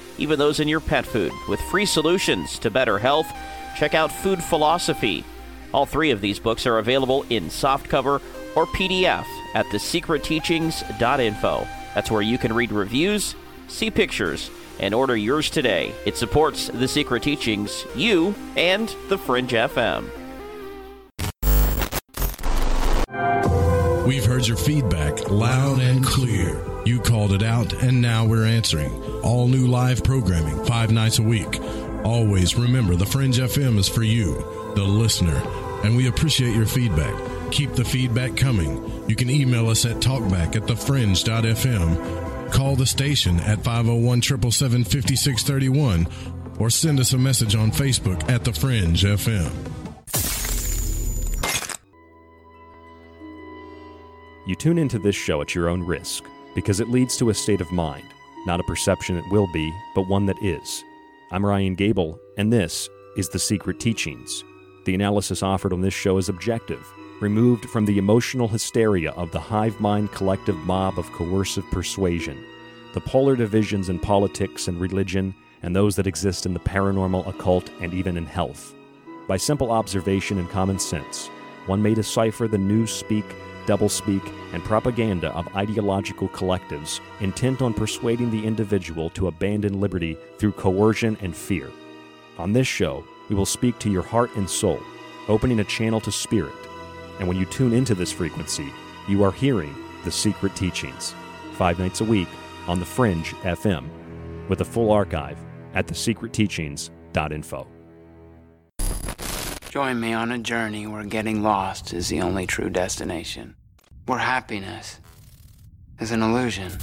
even 0.21 0.37
those 0.37 0.59
in 0.59 0.67
your 0.67 0.79
pet 0.79 1.05
food, 1.05 1.31
with 1.49 1.59
free 1.61 1.85
solutions 1.85 2.59
to 2.59 2.69
better 2.69 2.99
health, 2.99 3.27
check 3.75 3.95
out 3.95 4.11
Food 4.11 4.43
Philosophy. 4.43 5.25
All 5.73 5.85
three 5.85 6.11
of 6.11 6.21
these 6.21 6.37
books 6.37 6.67
are 6.67 6.77
available 6.77 7.25
in 7.29 7.45
softcover 7.45 8.21
or 8.55 8.67
PDF 8.67 9.25
at 9.55 9.65
thesecretteachings.info. 9.67 11.67
That's 11.95 12.11
where 12.11 12.21
you 12.21 12.37
can 12.37 12.53
read 12.53 12.71
reviews, 12.71 13.35
see 13.67 13.89
pictures, 13.89 14.51
and 14.79 14.93
order 14.93 15.15
yours 15.15 15.49
today. 15.49 15.93
It 16.05 16.17
supports 16.17 16.67
The 16.67 16.87
Secret 16.87 17.23
Teachings, 17.23 17.85
you, 17.95 18.35
and 18.55 18.93
The 19.09 19.17
Fringe 19.17 19.51
FM. 19.51 20.20
We've 24.11 24.25
heard 24.25 24.45
your 24.45 24.57
feedback 24.57 25.29
loud 25.29 25.79
and 25.79 26.05
clear. 26.05 26.61
You 26.83 26.99
called 26.99 27.31
it 27.31 27.43
out, 27.43 27.71
and 27.81 28.01
now 28.01 28.25
we're 28.25 28.45
answering. 28.45 28.91
All 29.23 29.47
new 29.47 29.67
live 29.67 30.03
programming, 30.03 30.65
five 30.65 30.91
nights 30.91 31.19
a 31.19 31.23
week. 31.23 31.61
Always 32.03 32.57
remember 32.57 32.97
the 32.97 33.05
Fringe 33.05 33.37
FM 33.37 33.77
is 33.77 33.87
for 33.87 34.03
you, 34.03 34.35
the 34.75 34.83
listener, 34.83 35.41
and 35.85 35.95
we 35.95 36.09
appreciate 36.09 36.53
your 36.53 36.65
feedback. 36.65 37.15
Keep 37.51 37.75
the 37.75 37.85
feedback 37.85 38.35
coming. 38.35 39.07
You 39.07 39.15
can 39.15 39.29
email 39.29 39.69
us 39.69 39.85
at 39.85 40.01
talkback 40.01 40.57
at 40.57 40.63
thefringe.fm, 40.63 42.51
call 42.51 42.75
the 42.75 42.85
station 42.85 43.39
at 43.39 43.63
501 43.63 44.23
777 44.23 44.83
5631, 44.83 46.07
or 46.59 46.69
send 46.69 46.99
us 46.99 47.13
a 47.13 47.17
message 47.17 47.55
on 47.55 47.71
Facebook 47.71 48.29
at 48.29 48.43
The 48.43 48.51
Fringe 48.51 49.03
FM. 49.03 50.40
You 54.51 54.55
tune 54.55 54.77
into 54.77 54.99
this 54.99 55.15
show 55.15 55.39
at 55.41 55.55
your 55.55 55.69
own 55.69 55.81
risk 55.81 56.25
because 56.55 56.81
it 56.81 56.89
leads 56.89 57.15
to 57.15 57.29
a 57.29 57.33
state 57.33 57.61
of 57.61 57.71
mind, 57.71 58.03
not 58.45 58.59
a 58.59 58.63
perception 58.63 59.15
it 59.15 59.23
will 59.31 59.47
be, 59.53 59.73
but 59.95 60.09
one 60.09 60.25
that 60.25 60.43
is. 60.43 60.83
I'm 61.31 61.45
Ryan 61.45 61.73
Gable, 61.73 62.19
and 62.35 62.51
this 62.51 62.89
is 63.15 63.29
The 63.29 63.39
Secret 63.39 63.79
Teachings. 63.79 64.43
The 64.83 64.93
analysis 64.93 65.41
offered 65.41 65.71
on 65.71 65.79
this 65.79 65.93
show 65.93 66.17
is 66.17 66.27
objective, 66.27 66.85
removed 67.21 67.63
from 67.69 67.85
the 67.85 67.97
emotional 67.97 68.49
hysteria 68.49 69.11
of 69.11 69.31
the 69.31 69.39
hive 69.39 69.79
mind 69.79 70.11
collective 70.11 70.57
mob 70.57 70.99
of 70.99 71.09
coercive 71.13 71.71
persuasion, 71.71 72.43
the 72.93 72.99
polar 72.99 73.37
divisions 73.37 73.87
in 73.87 73.99
politics 73.99 74.67
and 74.67 74.81
religion, 74.81 75.33
and 75.63 75.73
those 75.73 75.95
that 75.95 76.07
exist 76.07 76.45
in 76.45 76.53
the 76.53 76.59
paranormal, 76.59 77.25
occult, 77.25 77.69
and 77.79 77.93
even 77.93 78.17
in 78.17 78.25
health. 78.25 78.75
By 79.29 79.37
simple 79.37 79.71
observation 79.71 80.39
and 80.39 80.49
common 80.49 80.77
sense, 80.77 81.27
one 81.67 81.81
may 81.81 81.93
decipher 81.93 82.49
the 82.49 82.57
newspeak 82.57 83.23
doublespeak, 83.65 84.21
and 84.53 84.63
propaganda 84.63 85.29
of 85.33 85.55
ideological 85.55 86.29
collectives 86.29 86.99
intent 87.19 87.61
on 87.61 87.73
persuading 87.73 88.31
the 88.31 88.45
individual 88.45 89.09
to 89.11 89.27
abandon 89.27 89.79
liberty 89.79 90.17
through 90.37 90.51
coercion 90.51 91.17
and 91.21 91.35
fear. 91.35 91.69
On 92.37 92.53
this 92.53 92.67
show, 92.67 93.03
we 93.29 93.35
will 93.35 93.45
speak 93.45 93.77
to 93.79 93.89
your 93.89 94.03
heart 94.03 94.35
and 94.35 94.49
soul, 94.49 94.79
opening 95.27 95.59
a 95.59 95.63
channel 95.63 96.01
to 96.01 96.11
spirit. 96.11 96.53
And 97.19 97.27
when 97.27 97.37
you 97.37 97.45
tune 97.45 97.73
into 97.73 97.95
this 97.95 98.11
frequency, 98.11 98.71
you 99.07 99.23
are 99.23 99.31
hearing 99.31 99.75
the 100.03 100.11
secret 100.11 100.55
teachings. 100.55 101.13
Five 101.53 101.79
nights 101.79 102.01
a 102.01 102.05
week 102.05 102.29
on 102.67 102.79
The 102.79 102.85
Fringe 102.85 103.33
FM, 103.43 103.89
with 104.47 104.61
a 104.61 104.65
full 104.65 104.91
archive 104.91 105.37
at 105.73 105.87
thesecretteachings.info. 105.87 107.80
Join 109.71 110.01
me 110.01 110.11
on 110.11 110.33
a 110.33 110.37
journey 110.37 110.85
where 110.85 111.05
getting 111.05 111.43
lost 111.43 111.93
is 111.93 112.09
the 112.09 112.19
only 112.19 112.45
true 112.45 112.69
destination. 112.69 113.55
Where 114.05 114.19
happiness 114.19 114.99
is 115.97 116.11
an 116.11 116.21
illusion. 116.21 116.73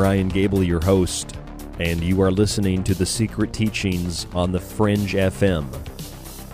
I'm 0.04 0.10
Ryan 0.10 0.28
Gable, 0.28 0.62
your 0.62 0.84
host, 0.84 1.38
and 1.80 2.04
you 2.04 2.22
are 2.22 2.30
listening 2.30 2.84
to 2.84 2.94
The 2.94 3.06
Secret 3.06 3.54
Teachings 3.54 4.28
on 4.34 4.52
The 4.52 4.60
Fringe 4.60 5.14
FM. 5.14 5.70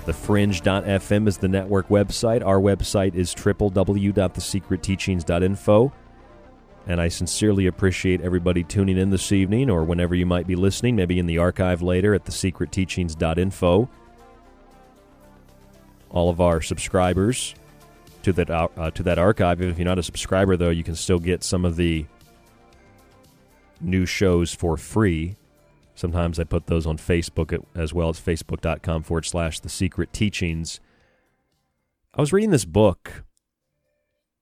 TheFringe.fm 0.05 1.27
is 1.27 1.39
the 1.39 1.47
network 1.47 1.87
website. 1.87 2.45
Our 2.45 2.59
website 2.59 3.15
is 3.15 3.33
www.thesecretteachings.info. 3.33 5.93
And 6.85 7.01
I 7.01 7.07
sincerely 7.07 7.65
appreciate 7.65 8.21
everybody 8.21 8.63
tuning 8.63 8.99
in 8.99 9.09
this 9.09 9.31
evening 9.31 9.71
or 9.71 9.83
whenever 9.83 10.13
you 10.13 10.27
might 10.27 10.45
be 10.45 10.55
listening, 10.55 10.95
maybe 10.95 11.17
in 11.17 11.25
the 11.25 11.39
archive 11.39 11.81
later 11.81 12.13
at 12.13 12.25
thesecretteachings.info. 12.25 13.89
All 16.11 16.29
of 16.29 16.39
our 16.39 16.61
subscribers 16.61 17.55
to 18.21 18.31
that 18.33 18.51
uh, 18.51 18.91
to 18.91 19.01
that 19.01 19.17
archive. 19.17 19.59
If 19.59 19.79
you're 19.79 19.85
not 19.85 19.97
a 19.97 20.03
subscriber, 20.03 20.55
though, 20.55 20.69
you 20.69 20.83
can 20.83 20.93
still 20.93 21.17
get 21.17 21.43
some 21.43 21.65
of 21.65 21.77
the 21.77 22.05
new 23.81 24.05
shows 24.05 24.53
for 24.53 24.77
free. 24.77 25.35
Sometimes 25.95 26.39
I 26.39 26.45
put 26.45 26.67
those 26.67 26.85
on 26.85 26.97
Facebook 26.97 27.57
as 27.75 27.93
well 27.93 28.09
as 28.09 28.19
facebook.com 28.19 29.03
forward 29.03 29.25
slash 29.25 29.59
the 29.59 29.69
secret 29.69 30.13
teachings. 30.13 30.79
I 32.13 32.21
was 32.21 32.33
reading 32.33 32.51
this 32.51 32.65
book, 32.65 33.23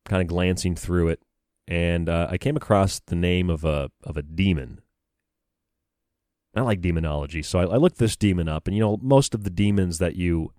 kind 0.06 0.22
of 0.22 0.28
glancing 0.28 0.76
through 0.76 1.10
it, 1.10 1.22
and 1.68 2.10
uh, 2.10 2.28
I 2.30 2.38
came 2.38 2.56
across 2.56 3.00
the 3.00 3.16
name 3.16 3.50
of 3.50 3.66
a 3.66 3.90
of 4.04 4.18
a 4.18 4.22
demon. 4.22 4.82
I 6.56 6.62
like 6.62 6.82
demonology, 6.82 7.44
so 7.44 7.60
I, 7.60 7.64
I 7.64 7.78
looked 7.78 7.98
this 7.98 8.16
demon 8.16 8.48
up, 8.48 8.68
and 8.68 8.76
you 8.76 8.82
know 8.82 8.98
most 9.02 9.36
of 9.36 9.44
the 9.44 9.50
demons 9.50 10.00
that 10.00 10.16
you 10.16 10.54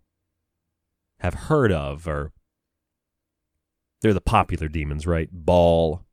have 1.20 1.35
heard 1.35 1.72
of 1.72 2.07
are 2.07 2.33
they're 4.01 4.14
the 4.14 4.20
popular 4.20 4.68
demons, 4.68 5.07
right? 5.07 5.29
Baal 5.33 6.05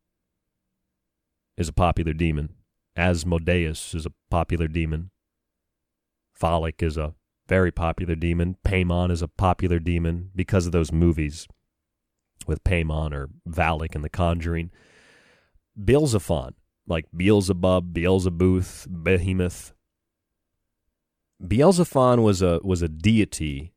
is 1.57 1.67
a 1.67 1.73
popular 1.73 2.13
demon. 2.13 2.55
Asmodeus 2.97 3.93
is 3.93 4.05
a 4.05 4.13
popular 4.29 4.67
demon. 4.67 5.11
Valak 6.39 6.81
is 6.81 6.97
a 6.97 7.13
very 7.47 7.71
popular 7.71 8.15
demon. 8.15 8.57
Paimon 8.65 9.11
is 9.11 9.21
a 9.21 9.27
popular 9.27 9.79
demon 9.79 10.31
because 10.35 10.65
of 10.65 10.71
those 10.71 10.91
movies 10.91 11.47
with 12.47 12.63
Paimon 12.63 13.13
or 13.13 13.29
Valak 13.47 13.95
and 13.95 14.03
The 14.03 14.09
Conjuring. 14.09 14.71
Beelzephon, 15.81 16.53
like 16.87 17.05
Beelzebub, 17.15 17.93
Beelzebuth, 17.93 18.87
Behemoth. 18.89 19.73
Beelzephon 21.43 22.23
was 22.23 22.41
a 22.41 22.59
was 22.63 22.81
a 22.81 22.87
deity 22.87 23.73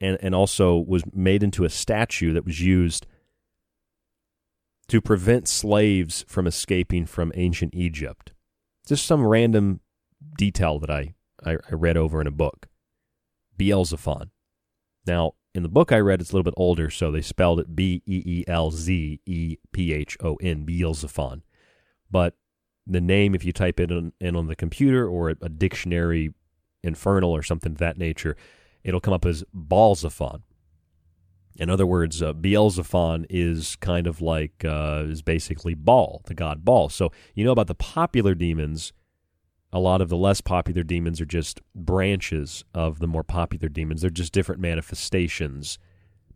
and, 0.00 0.18
and 0.20 0.34
also 0.34 0.76
was 0.76 1.02
made 1.14 1.42
into 1.42 1.64
a 1.64 1.70
statue 1.70 2.32
that 2.34 2.44
was 2.44 2.60
used 2.60 3.06
to 4.88 5.00
prevent 5.00 5.48
slaves 5.48 6.24
from 6.28 6.46
escaping 6.46 7.06
from 7.06 7.32
ancient 7.34 7.74
Egypt. 7.74 8.32
Just 8.86 9.06
some 9.06 9.26
random 9.26 9.80
detail 10.36 10.78
that 10.78 10.90
I, 10.90 11.14
I, 11.44 11.52
I 11.52 11.74
read 11.74 11.96
over 11.96 12.20
in 12.20 12.26
a 12.26 12.32
book. 12.32 12.68
Beelzephon. 13.58 14.30
Now, 15.06 15.32
in 15.54 15.62
the 15.62 15.68
book 15.68 15.92
I 15.92 15.98
read, 15.98 16.20
it's 16.20 16.30
a 16.30 16.34
little 16.34 16.50
bit 16.50 16.54
older, 16.56 16.90
so 16.90 17.10
they 17.10 17.20
spelled 17.20 17.60
it 17.60 17.76
B 17.76 18.02
E 18.06 18.22
E 18.24 18.44
L 18.46 18.70
Z 18.70 19.20
E 19.26 19.56
P 19.72 19.92
H 19.92 20.16
O 20.22 20.36
N, 20.36 20.64
Beelzephon. 20.64 21.42
But 22.10 22.34
the 22.86 23.00
name, 23.00 23.34
if 23.34 23.44
you 23.44 23.52
type 23.52 23.78
it 23.78 23.90
in, 23.90 24.12
in 24.20 24.36
on 24.36 24.46
the 24.46 24.56
computer 24.56 25.06
or 25.06 25.30
a, 25.30 25.48
dictionary, 25.48 26.32
infernal 26.82 27.30
or 27.30 27.42
something 27.42 27.72
of 27.72 27.78
that 27.78 27.98
nature, 27.98 28.36
it'll 28.82 29.00
come 29.00 29.14
up 29.14 29.26
as 29.26 29.44
Balzephon. 29.54 30.42
In 31.56 31.68
other 31.68 31.86
words, 31.86 32.22
uh, 32.22 32.32
Beelzephon 32.32 33.26
is 33.28 33.76
kind 33.76 34.06
of 34.06 34.20
like 34.22 34.64
uh, 34.64 35.04
is 35.06 35.22
basically 35.22 35.74
Baal, 35.74 36.22
the 36.26 36.34
god 36.34 36.64
Baal. 36.64 36.88
So 36.88 37.12
you 37.34 37.44
know 37.44 37.52
about 37.52 37.66
the 37.66 37.74
popular 37.74 38.34
demons. 38.34 38.92
A 39.74 39.78
lot 39.78 40.02
of 40.02 40.10
the 40.10 40.16
less 40.16 40.42
popular 40.42 40.82
demons 40.82 41.20
are 41.20 41.26
just 41.26 41.60
branches 41.74 42.64
of 42.74 42.98
the 42.98 43.06
more 43.06 43.24
popular 43.24 43.68
demons. 43.68 44.02
They're 44.02 44.10
just 44.10 44.32
different 44.32 44.60
manifestations, 44.60 45.78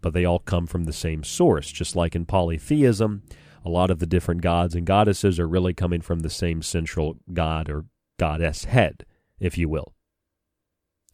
but 0.00 0.14
they 0.14 0.24
all 0.24 0.38
come 0.38 0.66
from 0.66 0.84
the 0.84 0.92
same 0.92 1.22
source. 1.22 1.70
Just 1.70 1.94
like 1.94 2.14
in 2.14 2.24
polytheism, 2.24 3.22
a 3.62 3.68
lot 3.68 3.90
of 3.90 3.98
the 3.98 4.06
different 4.06 4.40
gods 4.40 4.74
and 4.74 4.86
goddesses 4.86 5.38
are 5.38 5.48
really 5.48 5.74
coming 5.74 6.00
from 6.00 6.20
the 6.20 6.30
same 6.30 6.62
central 6.62 7.16
god 7.32 7.68
or 7.68 7.84
goddess 8.18 8.64
head, 8.64 9.04
if 9.38 9.58
you 9.58 9.68
will. 9.68 9.92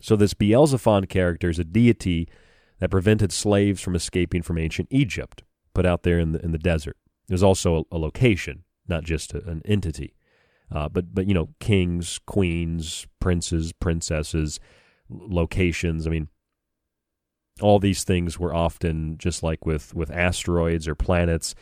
So 0.00 0.16
this 0.16 0.34
Beelzebub 0.34 1.08
character 1.08 1.48
is 1.48 1.58
a 1.58 1.64
deity 1.64 2.28
that 2.82 2.90
prevented 2.90 3.30
slaves 3.30 3.80
from 3.80 3.94
escaping 3.94 4.42
from 4.42 4.58
ancient 4.58 4.88
Egypt, 4.90 5.44
put 5.72 5.86
out 5.86 6.02
there 6.02 6.18
in 6.18 6.32
the, 6.32 6.44
in 6.44 6.50
the 6.50 6.58
desert. 6.58 6.96
There's 7.28 7.44
also 7.44 7.76
a, 7.92 7.94
a 7.94 7.96
location, 7.96 8.64
not 8.88 9.04
just 9.04 9.32
a, 9.34 9.48
an 9.48 9.62
entity. 9.64 10.16
Uh, 10.68 10.88
but, 10.88 11.14
but, 11.14 11.28
you 11.28 11.32
know, 11.32 11.50
kings, 11.60 12.18
queens, 12.26 13.06
princes, 13.20 13.72
princesses, 13.72 14.58
locations. 15.08 16.08
I 16.08 16.10
mean, 16.10 16.26
all 17.60 17.78
these 17.78 18.02
things 18.02 18.40
were 18.40 18.52
often 18.52 19.16
just 19.16 19.44
like 19.44 19.64
with, 19.64 19.94
with 19.94 20.10
asteroids 20.10 20.88
or 20.88 20.96
planets, 20.96 21.54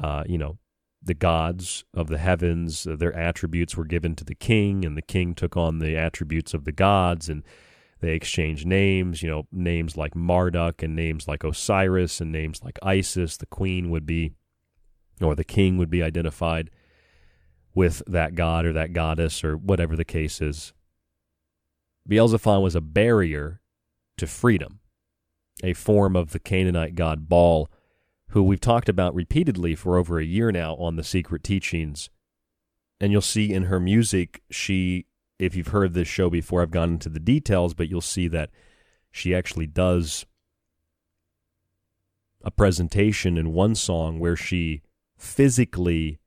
uh, 0.00 0.22
you 0.28 0.38
know, 0.38 0.58
the 1.02 1.14
gods 1.14 1.82
of 1.92 2.06
the 2.06 2.18
heavens, 2.18 2.86
uh, 2.86 2.94
their 2.94 3.16
attributes 3.16 3.76
were 3.76 3.84
given 3.84 4.14
to 4.14 4.24
the 4.24 4.36
king, 4.36 4.84
and 4.84 4.96
the 4.96 5.02
king 5.02 5.34
took 5.34 5.56
on 5.56 5.80
the 5.80 5.96
attributes 5.96 6.54
of 6.54 6.64
the 6.64 6.70
gods. 6.70 7.28
And 7.28 7.42
they 8.00 8.12
exchange 8.12 8.64
names, 8.64 9.22
you 9.22 9.28
know, 9.28 9.46
names 9.50 9.96
like 9.96 10.14
Marduk 10.14 10.82
and 10.82 10.94
names 10.94 11.26
like 11.26 11.42
Osiris 11.42 12.20
and 12.20 12.30
names 12.30 12.62
like 12.62 12.78
Isis. 12.82 13.36
The 13.36 13.46
queen 13.46 13.90
would 13.90 14.06
be, 14.06 14.32
or 15.20 15.34
the 15.34 15.44
king 15.44 15.78
would 15.78 15.90
be 15.90 16.02
identified 16.02 16.70
with 17.74 18.02
that 18.06 18.34
god 18.34 18.64
or 18.64 18.72
that 18.72 18.92
goddess 18.92 19.42
or 19.42 19.56
whatever 19.56 19.96
the 19.96 20.04
case 20.04 20.40
is. 20.40 20.72
Beelzephon 22.08 22.62
was 22.62 22.74
a 22.74 22.80
barrier 22.80 23.60
to 24.16 24.26
freedom, 24.26 24.80
a 25.62 25.74
form 25.74 26.16
of 26.16 26.30
the 26.30 26.38
Canaanite 26.38 26.94
god 26.94 27.28
Baal, 27.28 27.68
who 28.28 28.42
we've 28.42 28.60
talked 28.60 28.88
about 28.88 29.14
repeatedly 29.14 29.74
for 29.74 29.96
over 29.96 30.18
a 30.18 30.24
year 30.24 30.52
now 30.52 30.76
on 30.76 30.96
the 30.96 31.04
Secret 31.04 31.42
Teachings. 31.42 32.10
And 33.00 33.12
you'll 33.12 33.20
see 33.20 33.52
in 33.52 33.64
her 33.64 33.78
music, 33.78 34.42
she 34.50 35.06
if 35.38 35.54
you've 35.54 35.68
heard 35.68 35.94
this 35.94 36.08
show 36.08 36.28
before, 36.28 36.62
I've 36.62 36.70
gone 36.70 36.92
into 36.94 37.08
the 37.08 37.20
details, 37.20 37.74
but 37.74 37.88
you'll 37.88 38.00
see 38.00 38.28
that 38.28 38.50
she 39.10 39.34
actually 39.34 39.66
does 39.66 40.26
a 42.42 42.50
presentation 42.50 43.36
in 43.36 43.52
one 43.52 43.74
song 43.74 44.18
where 44.18 44.36
she 44.36 44.82
physically 45.16 46.18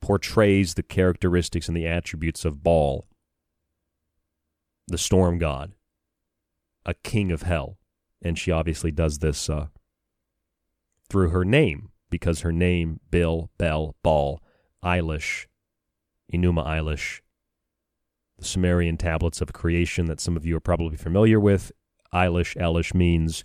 portrays 0.00 0.74
the 0.74 0.82
characteristics 0.82 1.68
and 1.68 1.76
the 1.76 1.86
attributes 1.86 2.44
of 2.44 2.62
Baal, 2.62 3.06
the 4.86 4.98
storm 4.98 5.38
god, 5.38 5.72
a 6.86 6.94
king 6.94 7.32
of 7.32 7.42
hell. 7.42 7.78
And 8.22 8.38
she 8.38 8.50
obviously 8.50 8.90
does 8.90 9.18
this 9.18 9.48
uh, 9.48 9.66
through 11.08 11.30
her 11.30 11.44
name, 11.44 11.90
because 12.10 12.40
her 12.40 12.52
name, 12.52 13.00
Bill, 13.10 13.50
Bell, 13.58 13.94
Baal, 14.02 14.42
Eilish, 14.84 15.46
Enuma 16.32 16.66
Elish, 16.66 17.20
the 18.38 18.44
Sumerian 18.44 18.96
tablets 18.96 19.40
of 19.40 19.52
creation 19.52 20.06
that 20.06 20.20
some 20.20 20.36
of 20.36 20.46
you 20.46 20.56
are 20.56 20.60
probably 20.60 20.96
familiar 20.96 21.38
with. 21.40 21.72
Eilish, 22.12 22.56
Elish 22.56 22.94
means 22.94 23.44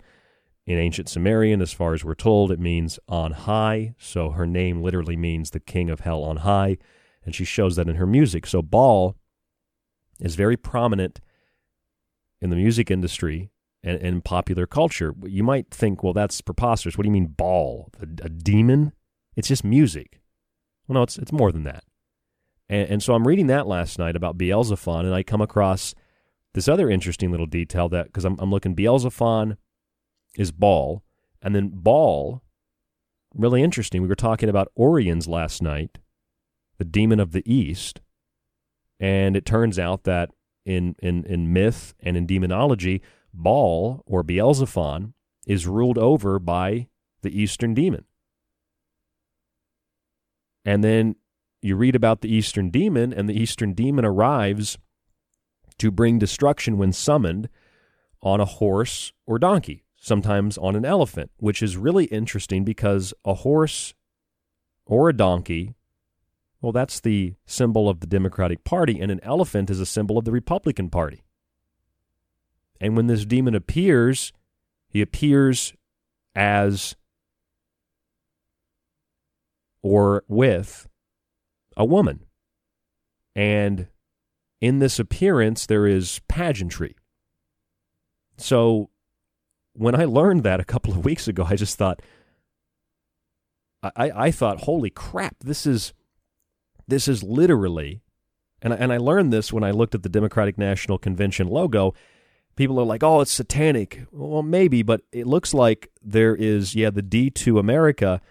in 0.65 0.77
ancient 0.77 1.09
Sumerian, 1.09 1.61
as 1.61 1.73
far 1.73 1.93
as 1.93 2.05
we're 2.05 2.15
told, 2.15 2.51
it 2.51 2.59
means 2.59 2.99
on 3.07 3.31
high. 3.31 3.95
So 3.97 4.29
her 4.31 4.47
name 4.47 4.81
literally 4.81 5.17
means 5.17 5.49
the 5.49 5.59
king 5.59 5.89
of 5.89 6.01
hell 6.01 6.23
on 6.23 6.37
high. 6.37 6.77
And 7.25 7.35
she 7.35 7.43
shows 7.43 7.75
that 7.75 7.89
in 7.89 7.95
her 7.95 8.07
music. 8.07 8.45
So 8.45 8.61
Baal 8.61 9.15
is 10.19 10.35
very 10.35 10.55
prominent 10.55 11.19
in 12.39 12.49
the 12.49 12.55
music 12.55 12.89
industry 12.89 13.51
and, 13.83 13.99
in 13.99 14.21
popular 14.21 14.65
culture. 14.65 15.13
You 15.23 15.43
might 15.43 15.69
think, 15.71 16.03
well, 16.03 16.13
that's 16.13 16.39
preposterous. 16.41 16.97
What 16.97 17.03
do 17.03 17.09
you 17.09 17.13
mean, 17.13 17.33
Baal? 17.35 17.89
A, 17.99 18.25
a 18.25 18.29
demon? 18.29 18.93
It's 19.35 19.47
just 19.47 19.63
music. 19.63 20.21
Well, 20.87 20.95
no, 20.95 21.03
it's 21.03 21.17
it's 21.17 21.31
more 21.31 21.51
than 21.51 21.63
that. 21.63 21.83
And, 22.69 22.89
and 22.89 23.03
so 23.03 23.13
I'm 23.13 23.27
reading 23.27 23.47
that 23.47 23.67
last 23.67 23.99
night 23.99 24.15
about 24.15 24.37
Beelzephon, 24.37 25.01
and 25.01 25.13
I 25.13 25.23
come 25.23 25.41
across 25.41 25.93
this 26.53 26.67
other 26.67 26.89
interesting 26.89 27.31
little 27.31 27.45
detail 27.45 27.89
that 27.89 28.07
because 28.07 28.25
I'm, 28.25 28.37
I'm 28.39 28.51
looking 28.51 28.75
Beelzephon 28.75 29.57
is 30.37 30.51
Baal, 30.51 31.03
and 31.41 31.55
then 31.55 31.71
Baal, 31.73 32.41
really 33.35 33.63
interesting. 33.63 34.01
We 34.01 34.07
were 34.07 34.15
talking 34.15 34.49
about 34.49 34.71
Oriens 34.77 35.27
last 35.27 35.61
night, 35.61 35.99
the 36.77 36.85
demon 36.85 37.19
of 37.19 37.31
the 37.31 37.43
east, 37.51 38.01
and 38.99 39.35
it 39.35 39.45
turns 39.45 39.77
out 39.77 40.03
that 40.03 40.29
in 40.65 40.95
in 40.99 41.25
in 41.25 41.51
myth 41.51 41.93
and 41.99 42.15
in 42.15 42.25
demonology, 42.25 43.01
Baal 43.33 44.03
or 44.05 44.23
Beelzephon 44.23 45.13
is 45.45 45.67
ruled 45.67 45.97
over 45.97 46.39
by 46.39 46.87
the 47.21 47.41
eastern 47.41 47.73
demon. 47.73 48.05
And 50.65 50.83
then 50.83 51.15
you 51.63 51.75
read 51.75 51.95
about 51.95 52.21
the 52.21 52.33
eastern 52.33 52.69
demon, 52.69 53.13
and 53.13 53.29
the 53.29 53.39
eastern 53.39 53.73
demon 53.73 54.05
arrives 54.05 54.77
to 55.77 55.91
bring 55.91 56.19
destruction 56.19 56.77
when 56.77 56.93
summoned 56.93 57.49
on 58.21 58.39
a 58.39 58.45
horse 58.45 59.11
or 59.25 59.39
donkey, 59.39 59.83
sometimes 59.95 60.57
on 60.57 60.75
an 60.75 60.85
elephant, 60.85 61.31
which 61.37 61.61
is 61.61 61.77
really 61.77 62.05
interesting 62.05 62.63
because 62.63 63.13
a 63.25 63.33
horse 63.33 63.93
or 64.85 65.09
a 65.09 65.13
donkey, 65.13 65.75
well, 66.61 66.71
that's 66.71 66.99
the 66.99 67.35
symbol 67.45 67.89
of 67.89 67.99
the 67.99 68.07
Democratic 68.07 68.63
Party, 68.63 68.99
and 68.99 69.11
an 69.11 69.19
elephant 69.23 69.69
is 69.69 69.79
a 69.79 69.85
symbol 69.85 70.17
of 70.17 70.25
the 70.25 70.31
Republican 70.31 70.89
Party. 70.89 71.23
And 72.79 72.95
when 72.97 73.07
this 73.07 73.25
demon 73.25 73.55
appears, 73.55 74.33
he 74.87 75.01
appears 75.01 75.73
as 76.35 76.95
or 79.81 80.23
with 80.27 80.87
a 81.75 81.85
woman. 81.85 82.25
And 83.35 83.87
in 84.61 84.79
this 84.79 84.99
appearance, 84.99 85.65
there 85.65 85.87
is 85.87 86.21
pageantry. 86.27 86.95
So 88.37 88.89
when 89.73 89.95
I 89.95 90.05
learned 90.05 90.43
that 90.43 90.59
a 90.59 90.65
couple 90.65 90.93
of 90.93 91.05
weeks 91.05 91.27
ago, 91.27 91.45
I 91.49 91.55
just 91.55 91.77
thought, 91.77 92.01
I, 93.83 94.11
I 94.15 94.31
thought, 94.31 94.61
holy 94.61 94.89
crap, 94.89 95.35
this 95.41 95.65
is 95.65 95.93
this 96.87 97.07
is 97.07 97.23
literally, 97.23 98.01
and 98.61 98.73
I, 98.73 98.77
and 98.77 98.93
I 98.93 98.97
learned 98.97 99.31
this 99.31 99.53
when 99.53 99.63
I 99.63 99.71
looked 99.71 99.95
at 99.95 100.03
the 100.03 100.09
Democratic 100.09 100.57
National 100.57 100.97
Convention 100.97 101.47
logo. 101.47 101.93
People 102.55 102.79
are 102.79 102.85
like, 102.85 103.03
oh, 103.03 103.21
it's 103.21 103.31
satanic. 103.31 104.05
Well, 104.11 104.43
maybe, 104.43 104.83
but 104.83 105.01
it 105.11 105.25
looks 105.25 105.53
like 105.53 105.89
there 106.01 106.35
is, 106.35 106.75
yeah, 106.75 106.89
the 106.89 107.01
D 107.01 107.29
to 107.31 107.57
America, 107.57 108.21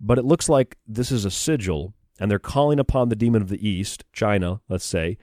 but 0.00 0.18
it 0.18 0.24
looks 0.24 0.48
like 0.48 0.76
this 0.86 1.12
is 1.12 1.24
a 1.24 1.30
sigil, 1.30 1.94
and 2.18 2.30
they're 2.30 2.38
calling 2.38 2.78
upon 2.78 3.08
the 3.08 3.16
demon 3.16 3.42
of 3.42 3.48
the 3.48 3.68
East, 3.68 4.04
China, 4.12 4.60
let's 4.68 4.84
say, 4.84 5.18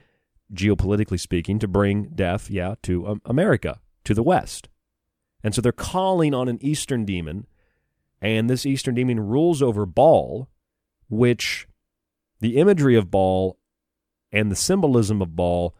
geopolitically 0.52 1.18
speaking, 1.18 1.58
to 1.58 1.68
bring 1.68 2.10
death, 2.14 2.50
yeah, 2.50 2.74
to 2.82 3.06
um, 3.06 3.22
America, 3.24 3.80
to 4.04 4.14
the 4.14 4.22
West. 4.22 4.68
And 5.42 5.54
so 5.54 5.60
they're 5.60 5.72
calling 5.72 6.34
on 6.34 6.48
an 6.48 6.58
Eastern 6.60 7.04
demon, 7.04 7.46
and 8.20 8.48
this 8.48 8.64
Eastern 8.64 8.94
demon 8.94 9.20
rules 9.20 9.60
over 9.62 9.84
Baal, 9.84 10.48
which 11.08 11.66
the 12.40 12.56
imagery 12.56 12.96
of 12.96 13.10
Baal 13.10 13.58
and 14.32 14.50
the 14.50 14.56
symbolism 14.56 15.20
of 15.20 15.36
Baal 15.36 15.74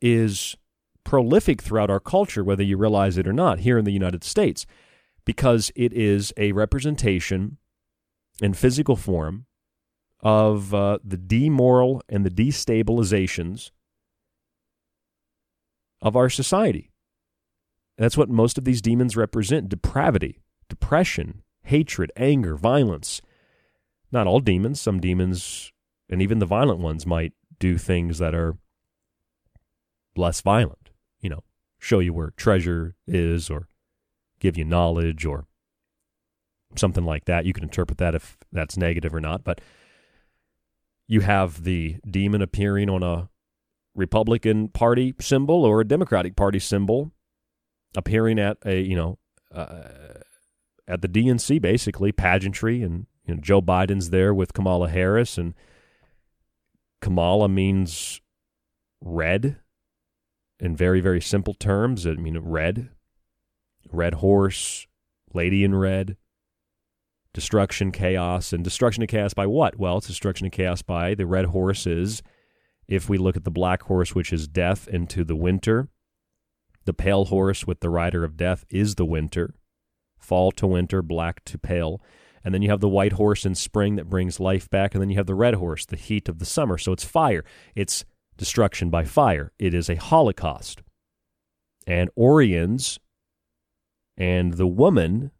is 0.00 0.56
prolific 1.04 1.60
throughout 1.60 1.90
our 1.90 2.00
culture, 2.00 2.44
whether 2.44 2.62
you 2.62 2.76
realize 2.76 3.18
it 3.18 3.26
or 3.26 3.32
not, 3.32 3.60
here 3.60 3.78
in 3.78 3.84
the 3.84 3.92
United 3.92 4.22
States, 4.22 4.66
because 5.24 5.72
it 5.74 5.92
is 5.92 6.32
a 6.36 6.52
representation 6.52 7.58
in 8.40 8.54
physical 8.54 8.96
form 8.96 9.46
of 10.22 10.74
uh, 10.74 10.98
the 11.04 11.16
demoral 11.16 12.00
and 12.08 12.24
the 12.24 12.30
destabilizations 12.30 13.70
of 16.02 16.16
our 16.16 16.30
society. 16.30 16.90
That's 17.98 18.16
what 18.16 18.30
most 18.30 18.56
of 18.56 18.64
these 18.64 18.80
demons 18.80 19.16
represent 19.16 19.68
depravity, 19.68 20.40
depression, 20.68 21.42
hatred, 21.64 22.10
anger, 22.16 22.56
violence. 22.56 23.20
Not 24.12 24.26
all 24.26 24.40
demons, 24.40 24.80
some 24.80 25.00
demons, 25.00 25.72
and 26.08 26.20
even 26.22 26.38
the 26.38 26.46
violent 26.46 26.80
ones, 26.80 27.06
might 27.06 27.32
do 27.58 27.76
things 27.76 28.18
that 28.18 28.34
are 28.34 28.56
less 30.16 30.40
violent 30.40 30.80
you 31.20 31.28
know, 31.28 31.44
show 31.78 31.98
you 31.98 32.12
where 32.12 32.32
treasure 32.36 32.94
is 33.06 33.50
or 33.50 33.68
give 34.38 34.56
you 34.56 34.64
knowledge 34.64 35.24
or 35.24 35.46
something 36.76 37.04
like 37.04 37.26
that. 37.26 37.44
You 37.44 37.52
can 37.52 37.64
interpret 37.64 37.98
that 37.98 38.14
if 38.14 38.38
that's 38.52 38.76
negative 38.76 39.14
or 39.14 39.20
not. 39.20 39.44
But 39.44 39.60
you 41.10 41.22
have 41.22 41.64
the 41.64 41.96
demon 42.08 42.40
appearing 42.40 42.88
on 42.88 43.02
a 43.02 43.28
Republican 43.96 44.68
Party 44.68 45.12
symbol 45.18 45.64
or 45.64 45.80
a 45.80 45.84
Democratic 45.84 46.36
Party 46.36 46.60
symbol 46.60 47.10
appearing 47.96 48.38
at 48.38 48.58
a, 48.64 48.80
you 48.80 48.94
know, 48.94 49.18
uh, 49.52 50.20
at 50.86 51.02
the 51.02 51.08
DNC, 51.08 51.60
basically, 51.60 52.12
pageantry. 52.12 52.80
And 52.84 53.06
you 53.26 53.34
know, 53.34 53.40
Joe 53.40 53.60
Biden's 53.60 54.10
there 54.10 54.32
with 54.32 54.52
Kamala 54.52 54.88
Harris. 54.88 55.36
And 55.36 55.54
Kamala 57.00 57.48
means 57.48 58.20
red 59.00 59.56
in 60.60 60.76
very, 60.76 61.00
very 61.00 61.20
simple 61.20 61.54
terms. 61.54 62.06
I 62.06 62.12
mean, 62.12 62.38
red, 62.38 62.88
red 63.90 64.14
horse, 64.14 64.86
lady 65.34 65.64
in 65.64 65.74
red, 65.74 66.16
destruction, 67.32 67.92
chaos, 67.92 68.52
and 68.52 68.64
destruction 68.64 69.02
and 69.02 69.10
chaos 69.10 69.34
by 69.34 69.46
what? 69.46 69.78
Well, 69.78 69.98
it's 69.98 70.06
destruction 70.06 70.46
and 70.46 70.52
chaos 70.52 70.82
by 70.82 71.14
the 71.14 71.26
red 71.26 71.46
horses. 71.46 72.22
If 72.88 73.08
we 73.08 73.18
look 73.18 73.36
at 73.36 73.44
the 73.44 73.50
black 73.50 73.82
horse, 73.82 74.14
which 74.14 74.32
is 74.32 74.48
death 74.48 74.88
into 74.88 75.24
the 75.24 75.36
winter, 75.36 75.88
the 76.86 76.94
pale 76.94 77.26
horse 77.26 77.66
with 77.66 77.80
the 77.80 77.90
rider 77.90 78.24
of 78.24 78.36
death 78.36 78.64
is 78.68 78.96
the 78.96 79.04
winter, 79.04 79.54
fall 80.18 80.50
to 80.52 80.66
winter, 80.66 81.02
black 81.02 81.44
to 81.44 81.58
pale. 81.58 82.02
And 82.42 82.54
then 82.54 82.62
you 82.62 82.70
have 82.70 82.80
the 82.80 82.88
white 82.88 83.12
horse 83.12 83.44
in 83.44 83.54
spring 83.54 83.96
that 83.96 84.08
brings 84.08 84.40
life 84.40 84.68
back. 84.70 84.94
And 84.94 85.02
then 85.02 85.10
you 85.10 85.16
have 85.16 85.26
the 85.26 85.34
red 85.34 85.54
horse, 85.54 85.84
the 85.84 85.96
heat 85.96 86.28
of 86.28 86.38
the 86.38 86.46
summer. 86.46 86.78
So 86.78 86.92
it's 86.92 87.04
fire. 87.04 87.44
It's 87.74 88.04
destruction 88.38 88.88
by 88.88 89.04
fire. 89.04 89.52
It 89.58 89.74
is 89.74 89.90
a 89.90 89.96
holocaust. 89.96 90.82
And 91.86 92.08
Oriens 92.18 92.98
and 94.16 94.54
the 94.54 94.66
woman 94.66 95.32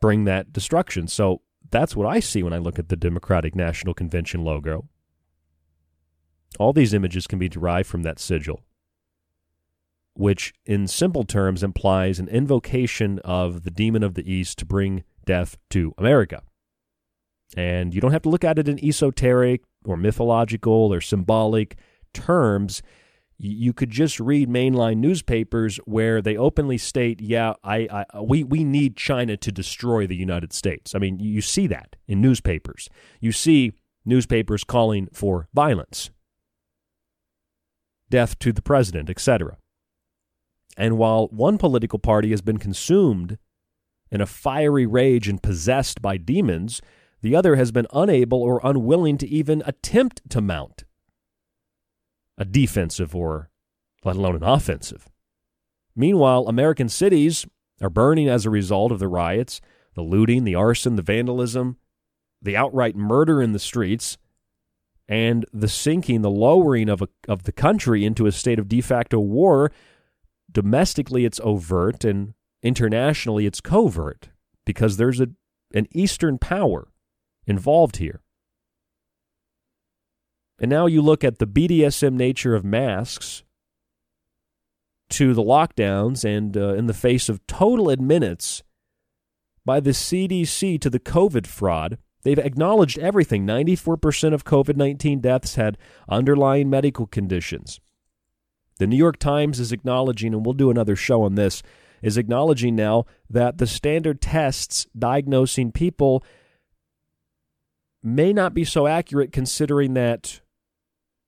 bring 0.00 0.24
that 0.24 0.52
destruction. 0.52 1.08
So 1.08 1.42
that's 1.70 1.96
what 1.96 2.06
I 2.06 2.20
see 2.20 2.42
when 2.42 2.52
I 2.52 2.58
look 2.58 2.78
at 2.78 2.88
the 2.88 2.96
Democratic 2.96 3.54
National 3.54 3.94
Convention 3.94 4.44
logo. 4.44 4.88
All 6.58 6.72
these 6.72 6.94
images 6.94 7.26
can 7.26 7.38
be 7.38 7.48
derived 7.48 7.88
from 7.88 8.02
that 8.02 8.18
sigil, 8.18 8.62
which 10.14 10.54
in 10.64 10.88
simple 10.88 11.24
terms 11.24 11.62
implies 11.62 12.18
an 12.18 12.28
invocation 12.28 13.18
of 13.20 13.64
the 13.64 13.70
demon 13.70 14.02
of 14.02 14.14
the 14.14 14.30
East 14.30 14.58
to 14.58 14.64
bring 14.64 15.04
death 15.26 15.58
to 15.70 15.94
America. 15.98 16.42
And 17.56 17.94
you 17.94 18.00
don't 18.00 18.12
have 18.12 18.22
to 18.22 18.28
look 18.28 18.44
at 18.44 18.58
it 18.58 18.68
in 18.68 18.82
esoteric 18.82 19.62
or 19.84 19.96
mythological 19.96 20.92
or 20.92 21.00
symbolic 21.00 21.76
terms. 22.12 22.82
You 23.40 23.72
could 23.72 23.90
just 23.90 24.18
read 24.18 24.48
mainline 24.48 24.96
newspapers 24.96 25.76
where 25.84 26.20
they 26.20 26.36
openly 26.36 26.76
state, 26.76 27.20
"Yeah, 27.20 27.54
I, 27.62 28.04
I, 28.12 28.20
we, 28.20 28.42
we 28.42 28.64
need 28.64 28.96
China 28.96 29.36
to 29.36 29.52
destroy 29.52 30.08
the 30.08 30.16
United 30.16 30.52
States." 30.52 30.92
I 30.94 30.98
mean, 30.98 31.20
you 31.20 31.40
see 31.40 31.68
that 31.68 31.94
in 32.08 32.20
newspapers. 32.20 32.88
You 33.20 33.30
see 33.30 33.74
newspapers 34.04 34.64
calling 34.64 35.08
for 35.12 35.46
violence, 35.54 36.10
death 38.10 38.38
to 38.40 38.52
the 38.52 38.62
president, 38.62 39.08
etc. 39.08 39.56
And 40.76 40.98
while 40.98 41.28
one 41.28 41.58
political 41.58 42.00
party 42.00 42.30
has 42.30 42.40
been 42.40 42.58
consumed 42.58 43.38
in 44.10 44.20
a 44.20 44.26
fiery 44.26 44.86
rage 44.86 45.28
and 45.28 45.40
possessed 45.40 46.02
by 46.02 46.16
demons, 46.16 46.80
the 47.20 47.36
other 47.36 47.56
has 47.56 47.70
been 47.70 47.86
unable 47.92 48.42
or 48.42 48.60
unwilling 48.64 49.18
to 49.18 49.28
even 49.28 49.62
attempt 49.64 50.28
to 50.30 50.40
mount 50.40 50.84
a 52.38 52.44
defensive 52.44 53.14
or 53.14 53.50
let 54.04 54.16
alone 54.16 54.36
an 54.36 54.44
offensive. 54.44 55.08
Meanwhile, 55.94 56.46
American 56.46 56.88
cities 56.88 57.44
are 57.82 57.90
burning 57.90 58.28
as 58.28 58.46
a 58.46 58.50
result 58.50 58.92
of 58.92 59.00
the 59.00 59.08
riots, 59.08 59.60
the 59.94 60.02
looting, 60.02 60.44
the 60.44 60.54
arson, 60.54 60.96
the 60.96 61.02
vandalism, 61.02 61.76
the 62.40 62.56
outright 62.56 62.94
murder 62.94 63.42
in 63.42 63.52
the 63.52 63.58
streets, 63.58 64.16
and 65.08 65.44
the 65.52 65.68
sinking, 65.68 66.22
the 66.22 66.30
lowering 66.30 66.88
of, 66.88 67.02
a, 67.02 67.08
of 67.26 67.42
the 67.44 67.52
country 67.52 68.04
into 68.04 68.26
a 68.26 68.32
state 68.32 68.58
of 68.58 68.68
de 68.68 68.80
facto 68.80 69.18
war. 69.18 69.72
Domestically, 70.50 71.24
it's 71.24 71.40
overt, 71.42 72.04
and 72.04 72.34
internationally, 72.62 73.46
it's 73.46 73.60
covert 73.60 74.28
because 74.64 74.96
there's 74.96 75.20
a, 75.20 75.28
an 75.74 75.86
Eastern 75.92 76.38
power 76.38 76.88
involved 77.46 77.96
here. 77.96 78.22
And 80.60 80.70
now 80.70 80.86
you 80.86 81.02
look 81.02 81.22
at 81.22 81.38
the 81.38 81.46
BDSM 81.46 82.14
nature 82.14 82.54
of 82.54 82.64
masks 82.64 83.44
to 85.10 85.32
the 85.32 85.42
lockdowns 85.42 86.24
and 86.24 86.56
uh, 86.56 86.74
in 86.74 86.86
the 86.86 86.94
face 86.94 87.28
of 87.28 87.46
total 87.46 87.88
admittance 87.88 88.62
by 89.64 89.80
the 89.80 89.90
CDC 89.90 90.80
to 90.80 90.90
the 90.90 91.00
COVID 91.00 91.46
fraud. 91.46 91.98
They've 92.22 92.38
acknowledged 92.38 92.98
everything. 92.98 93.46
94% 93.46 94.34
of 94.34 94.44
COVID 94.44 94.76
19 94.76 95.20
deaths 95.20 95.54
had 95.54 95.78
underlying 96.08 96.68
medical 96.68 97.06
conditions. 97.06 97.80
The 98.78 98.86
New 98.86 98.96
York 98.96 99.18
Times 99.18 99.60
is 99.60 99.72
acknowledging, 99.72 100.34
and 100.34 100.44
we'll 100.44 100.54
do 100.54 100.70
another 100.70 100.96
show 100.96 101.22
on 101.22 101.34
this, 101.34 101.62
is 102.02 102.16
acknowledging 102.16 102.76
now 102.76 103.06
that 103.28 103.58
the 103.58 103.66
standard 103.66 104.20
tests 104.20 104.86
diagnosing 104.96 105.72
people 105.72 106.24
may 108.02 108.32
not 108.32 108.54
be 108.54 108.64
so 108.64 108.86
accurate 108.86 109.32
considering 109.32 109.94
that 109.94 110.40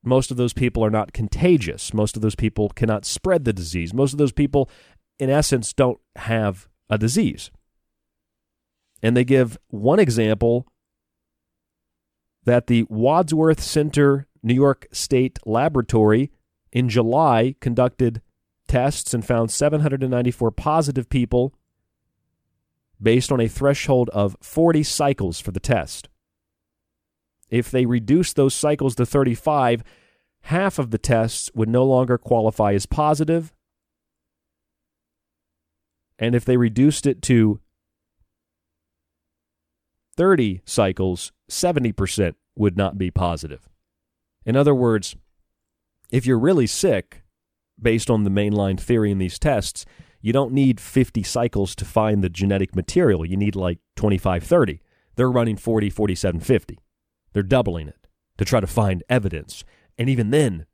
most 0.03 0.31
of 0.31 0.37
those 0.37 0.53
people 0.53 0.85
are 0.85 0.91
not 0.91 1.13
contagious. 1.13 1.93
Most 1.93 2.17
of 2.17 2.23
those 2.23 2.35
people 2.35 2.71
cannot 2.71 3.05
spread 3.05 3.45
the 3.45 3.53
disease. 3.53 3.93
Most 3.93 4.13
of 4.13 4.19
those 4.19 4.33
people, 4.33 4.71
in 5.19 5.29
essence, 5.31 5.73
don't 5.73 6.01
have 6.17 6.69
a 6.89 6.97
disease. 6.97 7.51
And 9.03 9.17
they 9.17 9.25
give 9.25 9.59
one 9.69 9.99
example 9.99 10.67
that 12.45 12.67
the 12.67 12.85
Wadsworth 12.89 13.61
Center 13.61 14.27
New 14.43 14.55
York 14.55 14.87
State 14.93 15.39
Laboratory 15.45 16.31
in 16.73 16.89
July 16.89 17.55
conducted 17.61 18.23
tests 18.69 19.13
and 19.13 19.25
found 19.25 19.51
794 19.51 20.51
positive 20.53 21.09
people 21.09 21.55
based 23.03 23.33
on 23.33 23.41
a 23.41 23.49
threshold 23.49 24.09
of 24.11 24.37
40 24.41 24.83
cycles 24.83 25.41
for 25.41 25.51
the 25.51 25.61
test. 25.61 26.09
If 27.51 27.71
they 27.71 27.85
reduce 27.85 28.33
those 28.33 28.55
cycles 28.55 28.95
to 28.97 29.05
35, 29.07 29.83
half 30.43 30.79
of 30.79 30.91
the 30.91 30.99
tests 30.99 31.51
would 31.55 31.69
no 31.69 31.85
longer 31.85 32.17
qualify 32.17 32.73
as 32.73 32.87
positive. 32.87 33.53
And 36.19 36.35
if 36.35 36.45
they 36.45 36.57
reduced 36.57 37.07
it 37.07 37.23
to 37.23 37.61
30 40.17 40.63
cycles, 40.65 41.33
70% 41.51 42.35
would 42.57 42.77
not 42.77 42.99
be 42.99 43.11
positive. 43.11 43.69
In 44.45 44.57
other 44.57 44.75
words, 44.75 45.17
if 46.11 46.27
you're 46.27 46.39
really 46.39 46.67
sick, 46.67 47.23
based 47.81 48.11
on 48.11 48.25
the 48.25 48.31
mainline 48.31 48.79
theory 48.79 49.11
in 49.11 49.19
these 49.19 49.39
tests, 49.39 49.87
you 50.21 50.33
don't 50.33 50.53
need 50.53 50.81
50 50.81 51.23
cycles 51.23 51.75
to 51.77 51.85
find 51.85 52.23
the 52.23 52.29
genetic 52.29 52.77
material. 52.77 53.25
You 53.25 53.37
need 53.37 53.57
like 53.57 53.79
25, 53.97 54.45
30. 54.45 54.81
They're 55.17 55.31
running 55.31 55.57
40, 55.57 55.89
47, 55.89 56.41
50. 56.41 56.79
They're 57.33 57.43
doubling 57.43 57.89
it 57.89 58.07
to 58.39 58.45
try 58.45 58.61
to 58.61 58.67
find 58.67 59.03
evidence. 59.09 59.65
And 59.99 60.09
even 60.09 60.31
then, 60.31 60.67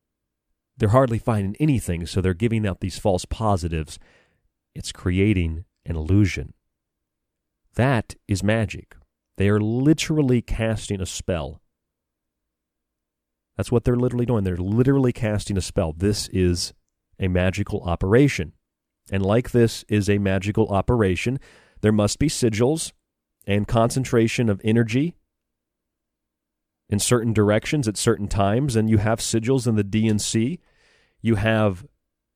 they're 0.76 0.90
hardly 0.90 1.18
finding 1.18 1.56
anything, 1.58 2.06
so 2.06 2.20
they're 2.20 2.34
giving 2.34 2.66
out 2.66 2.80
these 2.80 2.98
false 2.98 3.24
positives. 3.24 3.98
It's 4.74 4.92
creating 4.92 5.64
an 5.84 5.96
illusion. 5.96 6.52
That 7.74 8.14
is 8.28 8.42
magic. 8.42 8.94
They 9.36 9.48
are 9.48 9.60
literally 9.60 10.42
casting 10.42 11.00
a 11.00 11.06
spell. 11.06 11.60
That's 13.56 13.72
what 13.72 13.84
they're 13.84 13.96
literally 13.96 14.26
doing. 14.26 14.44
They're 14.44 14.56
literally 14.56 15.12
casting 15.12 15.56
a 15.56 15.62
spell. 15.62 15.92
This 15.96 16.28
is 16.28 16.72
a 17.18 17.28
magical 17.28 17.80
operation. 17.82 18.52
And 19.10 19.24
like 19.24 19.50
this 19.50 19.84
is 19.88 20.10
a 20.10 20.18
magical 20.18 20.68
operation, 20.68 21.38
there 21.80 21.92
must 21.92 22.18
be 22.18 22.28
sigils 22.28 22.92
and 23.46 23.68
concentration 23.68 24.48
of 24.48 24.60
energy 24.64 25.15
in 26.88 26.98
certain 26.98 27.32
directions 27.32 27.88
at 27.88 27.96
certain 27.96 28.28
times, 28.28 28.76
and 28.76 28.88
you 28.88 28.98
have 28.98 29.18
sigils 29.18 29.66
in 29.66 29.76
the 29.76 29.84
DNC. 29.84 30.58
You 31.20 31.34
have 31.36 31.86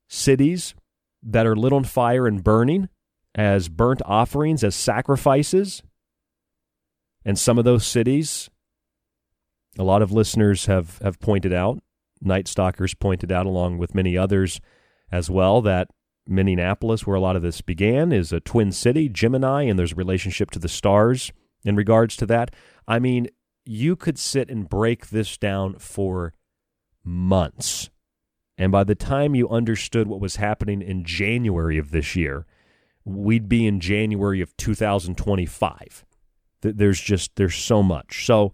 cities 0.08 0.74
that 1.22 1.46
are 1.46 1.56
lit 1.56 1.72
on 1.72 1.84
fire 1.84 2.26
and 2.26 2.42
burning 2.42 2.88
as 3.34 3.68
burnt 3.68 4.02
offerings, 4.04 4.64
as 4.64 4.74
sacrifices. 4.74 5.82
And 7.24 7.38
some 7.38 7.58
of 7.58 7.64
those 7.64 7.86
cities, 7.86 8.50
a 9.78 9.84
lot 9.84 10.02
of 10.02 10.10
listeners 10.10 10.66
have, 10.66 10.98
have 10.98 11.20
pointed 11.20 11.52
out, 11.52 11.80
Night 12.20 12.48
Stalkers 12.48 12.94
pointed 12.94 13.30
out, 13.30 13.46
along 13.46 13.78
with 13.78 13.94
many 13.94 14.16
others 14.16 14.60
as 15.12 15.30
well, 15.30 15.62
that 15.62 15.88
Minneapolis, 16.26 17.06
where 17.06 17.16
a 17.16 17.20
lot 17.20 17.36
of 17.36 17.42
this 17.42 17.60
began, 17.60 18.12
is 18.12 18.32
a 18.32 18.40
twin 18.40 18.72
city, 18.72 19.08
Gemini, 19.08 19.62
and 19.62 19.78
there's 19.78 19.92
a 19.92 19.96
relationship 19.96 20.50
to 20.52 20.58
the 20.58 20.68
stars 20.68 21.32
in 21.64 21.76
regards 21.76 22.16
to 22.16 22.26
that. 22.26 22.54
I 22.86 22.98
mean, 22.98 23.28
you 23.70 23.94
could 23.94 24.18
sit 24.18 24.50
and 24.50 24.68
break 24.68 25.10
this 25.10 25.38
down 25.38 25.78
for 25.78 26.34
months. 27.04 27.88
And 28.58 28.72
by 28.72 28.82
the 28.82 28.96
time 28.96 29.36
you 29.36 29.48
understood 29.48 30.08
what 30.08 30.20
was 30.20 30.36
happening 30.36 30.82
in 30.82 31.04
January 31.04 31.78
of 31.78 31.92
this 31.92 32.16
year, 32.16 32.46
we'd 33.04 33.48
be 33.48 33.68
in 33.68 33.78
January 33.78 34.40
of 34.40 34.56
2025. 34.56 36.04
There's 36.62 37.00
just 37.00 37.36
there's 37.36 37.54
so 37.54 37.80
much. 37.80 38.26
So 38.26 38.52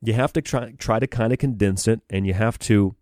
you 0.00 0.12
have 0.12 0.32
to 0.34 0.42
try 0.42 0.70
try 0.78 1.00
to 1.00 1.08
kind 1.08 1.32
of 1.32 1.40
condense 1.40 1.88
it 1.88 2.00
and 2.08 2.24
you 2.24 2.34
have 2.34 2.56
to 2.60 2.94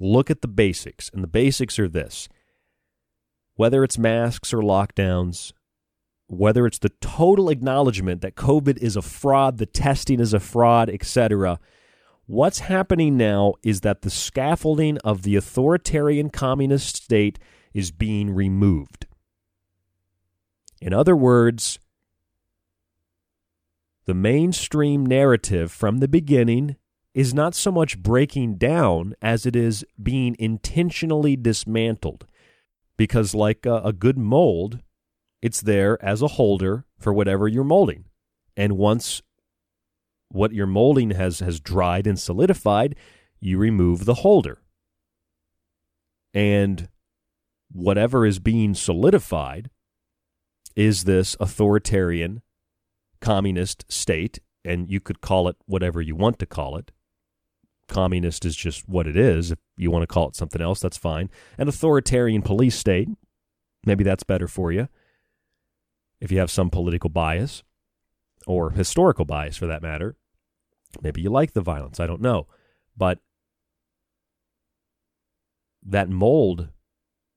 look 0.00 0.30
at 0.30 0.40
the 0.40 0.48
basics. 0.48 1.10
And 1.12 1.22
the 1.22 1.28
basics 1.28 1.78
are 1.78 1.88
this. 1.88 2.26
Whether 3.56 3.84
it's 3.84 3.98
masks 3.98 4.54
or 4.54 4.62
lockdowns, 4.62 5.52
whether 6.30 6.64
it's 6.64 6.78
the 6.78 6.90
total 7.00 7.50
acknowledgement 7.50 8.20
that 8.20 8.36
COVID 8.36 8.78
is 8.78 8.94
a 8.94 9.02
fraud, 9.02 9.58
the 9.58 9.66
testing 9.66 10.20
is 10.20 10.32
a 10.32 10.38
fraud, 10.38 10.88
etc. 10.88 11.58
What's 12.26 12.60
happening 12.60 13.16
now 13.16 13.54
is 13.64 13.80
that 13.80 14.02
the 14.02 14.10
scaffolding 14.10 14.98
of 14.98 15.22
the 15.22 15.34
authoritarian 15.34 16.30
communist 16.30 16.94
state 16.94 17.40
is 17.74 17.90
being 17.90 18.30
removed. 18.30 19.06
In 20.80 20.92
other 20.92 21.16
words, 21.16 21.80
the 24.06 24.14
mainstream 24.14 25.04
narrative 25.04 25.72
from 25.72 25.98
the 25.98 26.08
beginning 26.08 26.76
is 27.12 27.34
not 27.34 27.56
so 27.56 27.72
much 27.72 27.98
breaking 27.98 28.54
down 28.54 29.14
as 29.20 29.46
it 29.46 29.56
is 29.56 29.84
being 30.00 30.36
intentionally 30.38 31.34
dismantled. 31.34 32.24
Because, 32.96 33.34
like 33.34 33.66
a, 33.66 33.80
a 33.82 33.92
good 33.92 34.18
mold, 34.18 34.80
it's 35.42 35.60
there 35.60 36.02
as 36.04 36.22
a 36.22 36.28
holder 36.28 36.84
for 36.98 37.12
whatever 37.12 37.48
you're 37.48 37.64
molding. 37.64 38.04
And 38.56 38.76
once 38.76 39.22
what 40.28 40.52
you're 40.52 40.66
molding 40.66 41.10
has, 41.10 41.40
has 41.40 41.60
dried 41.60 42.06
and 42.06 42.18
solidified, 42.18 42.94
you 43.40 43.58
remove 43.58 44.04
the 44.04 44.14
holder. 44.14 44.58
And 46.34 46.88
whatever 47.72 48.26
is 48.26 48.38
being 48.38 48.74
solidified 48.74 49.70
is 50.76 51.04
this 51.04 51.36
authoritarian 51.40 52.42
communist 53.20 53.84
state, 53.90 54.38
and 54.64 54.90
you 54.90 55.00
could 55.00 55.20
call 55.20 55.48
it 55.48 55.56
whatever 55.66 56.00
you 56.00 56.14
want 56.14 56.38
to 56.38 56.46
call 56.46 56.76
it. 56.76 56.92
Communist 57.88 58.44
is 58.44 58.54
just 58.54 58.88
what 58.88 59.06
it 59.06 59.16
is. 59.16 59.50
If 59.50 59.58
you 59.76 59.90
want 59.90 60.02
to 60.02 60.06
call 60.06 60.28
it 60.28 60.36
something 60.36 60.62
else, 60.62 60.80
that's 60.80 60.96
fine. 60.96 61.28
An 61.58 61.66
authoritarian 61.66 62.42
police 62.42 62.76
state, 62.76 63.08
maybe 63.84 64.04
that's 64.04 64.22
better 64.22 64.46
for 64.46 64.70
you 64.70 64.88
if 66.20 66.30
you 66.30 66.38
have 66.38 66.50
some 66.50 66.70
political 66.70 67.10
bias 67.10 67.62
or 68.46 68.70
historical 68.70 69.24
bias 69.24 69.56
for 69.56 69.66
that 69.66 69.82
matter. 69.82 70.16
Maybe 71.02 71.20
you 71.20 71.30
like 71.30 71.52
the 71.52 71.60
violence, 71.60 72.00
I 72.00 72.06
don't 72.06 72.20
know. 72.20 72.46
But 72.96 73.18
that 75.82 76.08
mold 76.08 76.68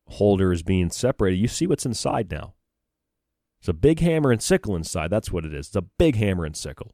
holder 0.08 0.52
is 0.52 0.64
being 0.64 0.90
separated. 0.90 1.38
You 1.38 1.48
see 1.48 1.68
what's 1.68 1.86
inside 1.86 2.32
now. 2.32 2.54
It's 3.60 3.70
a 3.70 3.74
big 3.74 4.00
hammer 4.00 4.32
and 4.32 4.42
sickle 4.42 4.76
inside. 4.76 5.10
That's 5.10 5.32
what 5.32 5.46
it 5.46 5.54
is. 5.54 5.68
It's 5.68 5.76
a 5.76 5.82
big 5.82 6.18
hammer 6.18 6.44
and 6.44 6.56
sickle. 6.56 6.92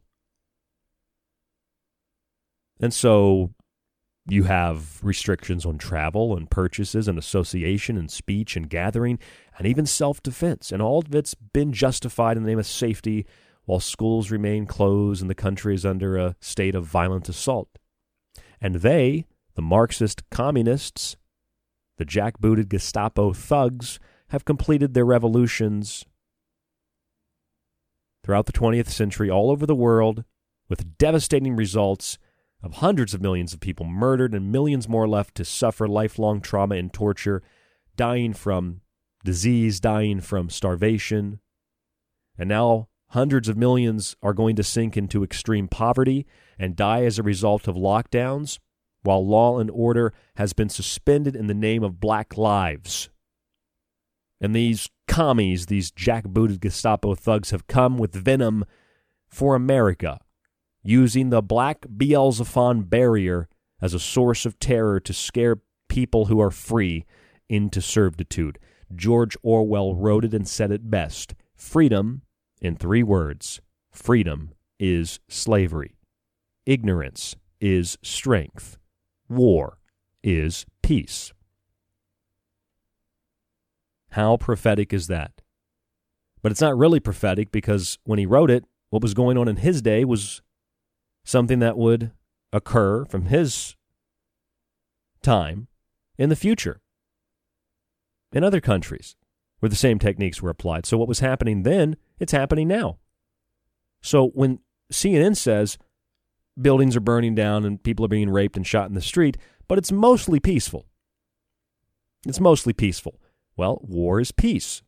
And 2.79 2.93
so 2.93 3.53
you 4.29 4.43
have 4.43 5.03
restrictions 5.03 5.65
on 5.65 5.77
travel 5.77 6.35
and 6.35 6.49
purchases 6.49 7.07
and 7.07 7.17
association 7.17 7.97
and 7.97 8.11
speech 8.11 8.55
and 8.55 8.69
gathering 8.69 9.19
and 9.57 9.67
even 9.67 9.85
self 9.85 10.21
defense. 10.21 10.71
And 10.71 10.81
all 10.81 10.99
of 10.99 11.13
it's 11.13 11.35
been 11.35 11.73
justified 11.73 12.37
in 12.37 12.43
the 12.43 12.49
name 12.49 12.59
of 12.59 12.67
safety 12.67 13.25
while 13.65 13.79
schools 13.79 14.31
remain 14.31 14.65
closed 14.65 15.21
and 15.21 15.29
the 15.29 15.35
country 15.35 15.75
is 15.75 15.85
under 15.85 16.17
a 16.17 16.35
state 16.39 16.75
of 16.75 16.85
violent 16.85 17.29
assault. 17.29 17.69
And 18.61 18.75
they, 18.75 19.25
the 19.55 19.61
Marxist 19.61 20.29
communists, 20.29 21.15
the 21.97 22.05
jackbooted 22.05 22.69
Gestapo 22.69 23.33
thugs, 23.33 23.99
have 24.29 24.45
completed 24.45 24.93
their 24.93 25.05
revolutions 25.05 26.05
throughout 28.23 28.45
the 28.45 28.53
20th 28.53 28.89
century 28.89 29.29
all 29.29 29.49
over 29.49 29.65
the 29.65 29.75
world 29.75 30.23
with 30.69 30.97
devastating 30.97 31.55
results 31.55 32.17
of 32.61 32.75
hundreds 32.75 33.13
of 33.13 33.21
millions 33.21 33.53
of 33.53 33.59
people 33.59 33.85
murdered 33.85 34.33
and 34.33 34.51
millions 34.51 34.87
more 34.89 35.07
left 35.07 35.35
to 35.35 35.45
suffer 35.45 35.87
lifelong 35.87 36.41
trauma 36.41 36.75
and 36.75 36.91
torture, 36.91 37.41
dying 37.95 38.33
from 38.33 38.81
disease, 39.23 39.79
dying 39.79 40.19
from 40.21 40.49
starvation. 40.49 41.39
And 42.37 42.49
now 42.49 42.89
hundreds 43.09 43.49
of 43.49 43.57
millions 43.57 44.15
are 44.21 44.33
going 44.33 44.55
to 44.55 44.63
sink 44.63 44.95
into 44.97 45.23
extreme 45.23 45.67
poverty 45.67 46.25
and 46.57 46.75
die 46.75 47.03
as 47.05 47.17
a 47.17 47.23
result 47.23 47.67
of 47.67 47.75
lockdowns. 47.75 48.59
while 49.03 49.25
law 49.25 49.59
and 49.59 49.69
order 49.71 50.13
has 50.35 50.53
been 50.53 50.69
suspended 50.69 51.35
in 51.35 51.47
the 51.47 51.53
name 51.53 51.83
of 51.83 51.99
black 51.99 52.37
lives. 52.37 53.09
And 54.41 54.55
these 54.55 54.89
commies, 55.07 55.65
these 55.65 55.91
jackbooted 55.91 56.61
Gestapo 56.61 57.15
thugs, 57.15 57.51
have 57.51 57.67
come 57.67 57.97
with 57.97 58.13
venom 58.13 58.65
for 59.27 59.55
America, 59.55 60.19
using 60.83 61.29
the 61.29 61.41
black 61.41 61.81
Beelzephon 61.81 62.89
barrier 62.89 63.47
as 63.81 63.93
a 63.93 63.99
source 63.99 64.45
of 64.45 64.59
terror 64.59 64.99
to 64.99 65.13
scare 65.13 65.57
people 65.87 66.25
who 66.25 66.39
are 66.39 66.51
free 66.51 67.05
into 67.47 67.81
servitude. 67.81 68.59
George 68.95 69.37
Orwell 69.43 69.95
wrote 69.95 70.25
it 70.25 70.33
and 70.33 70.47
said 70.47 70.71
it 70.71 70.89
best 70.89 71.35
freedom, 71.55 72.21
in 72.61 72.75
three 72.75 73.03
words, 73.03 73.61
freedom 73.91 74.51
is 74.79 75.19
slavery. 75.27 75.95
Ignorance 76.65 77.35
is 77.59 77.97
strength. 78.01 78.77
War 79.27 79.77
is 80.23 80.65
peace. 80.81 81.33
How 84.11 84.37
prophetic 84.37 84.93
is 84.93 85.07
that? 85.07 85.41
But 86.41 86.51
it's 86.51 86.61
not 86.61 86.77
really 86.77 86.99
prophetic 86.99 87.51
because 87.51 87.97
when 88.05 88.19
he 88.19 88.25
wrote 88.25 88.49
it, 88.49 88.65
what 88.89 89.03
was 89.03 89.13
going 89.13 89.37
on 89.37 89.47
in 89.47 89.57
his 89.57 89.81
day 89.81 90.03
was 90.03 90.41
something 91.29 91.59
that 91.59 91.77
would 91.77 92.11
occur 92.51 93.05
from 93.05 93.25
his 93.25 93.75
time 95.21 95.67
in 96.17 96.29
the 96.29 96.35
future 96.35 96.81
in 98.31 98.43
other 98.43 98.59
countries 98.59 99.15
where 99.59 99.69
the 99.69 99.75
same 99.75 99.99
techniques 99.99 100.41
were 100.41 100.49
applied. 100.49 100.87
So 100.87 100.97
what 100.97 101.07
was 101.07 101.19
happening 101.19 101.61
then, 101.61 101.97
it's 102.19 102.31
happening 102.31 102.67
now. 102.67 102.97
So 104.01 104.29
when 104.29 104.57
CNN 104.91 105.37
says 105.37 105.77
buildings 106.59 106.95
are 106.95 107.01
burning 107.01 107.35
down 107.35 107.63
and 107.63 107.83
people 107.83 108.03
are 108.03 108.09
being 108.09 108.31
raped 108.31 108.57
and 108.57 108.65
shot 108.65 108.89
in 108.89 108.95
the 108.95 109.01
street, 109.01 109.37
but 109.67 109.77
it's 109.77 109.91
mostly 109.91 110.39
peaceful. 110.39 110.87
It's 112.25 112.39
mostly 112.39 112.73
peaceful. 112.73 113.21
Well, 113.55 113.79
war 113.83 114.19
is 114.19 114.31
peace. 114.31 114.81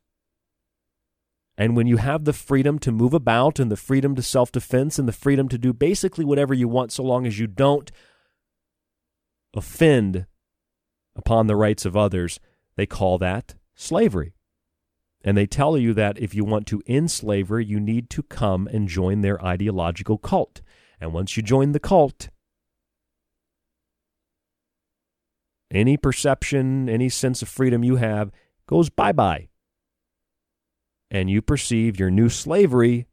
And 1.56 1.76
when 1.76 1.86
you 1.86 1.98
have 1.98 2.24
the 2.24 2.32
freedom 2.32 2.78
to 2.80 2.90
move 2.90 3.12
about 3.12 3.58
and 3.58 3.70
the 3.70 3.76
freedom 3.76 4.14
to 4.14 4.22
self 4.22 4.50
defense 4.50 4.98
and 4.98 5.06
the 5.06 5.12
freedom 5.12 5.48
to 5.48 5.58
do 5.58 5.72
basically 5.72 6.24
whatever 6.24 6.54
you 6.54 6.68
want 6.68 6.92
so 6.92 7.02
long 7.02 7.26
as 7.26 7.38
you 7.38 7.46
don't 7.46 7.92
offend 9.54 10.26
upon 11.14 11.46
the 11.46 11.56
rights 11.56 11.84
of 11.84 11.96
others, 11.96 12.40
they 12.76 12.86
call 12.86 13.18
that 13.18 13.54
slavery. 13.74 14.34
And 15.24 15.36
they 15.36 15.46
tell 15.46 15.76
you 15.76 15.94
that 15.94 16.18
if 16.18 16.34
you 16.34 16.44
want 16.44 16.66
to 16.68 16.82
end 16.86 17.10
slavery, 17.10 17.64
you 17.64 17.78
need 17.78 18.10
to 18.10 18.22
come 18.24 18.66
and 18.66 18.88
join 18.88 19.20
their 19.20 19.42
ideological 19.44 20.18
cult. 20.18 20.62
And 21.00 21.12
once 21.12 21.36
you 21.36 21.42
join 21.42 21.72
the 21.72 21.80
cult, 21.80 22.30
any 25.70 25.96
perception, 25.96 26.88
any 26.88 27.08
sense 27.08 27.42
of 27.42 27.48
freedom 27.48 27.84
you 27.84 27.96
have 27.96 28.32
goes 28.66 28.90
bye 28.90 29.12
bye. 29.12 29.48
And 31.12 31.30
you 31.30 31.42
perceive 31.42 32.00
your 32.00 32.10
new 32.10 32.28
slavery 32.28 33.06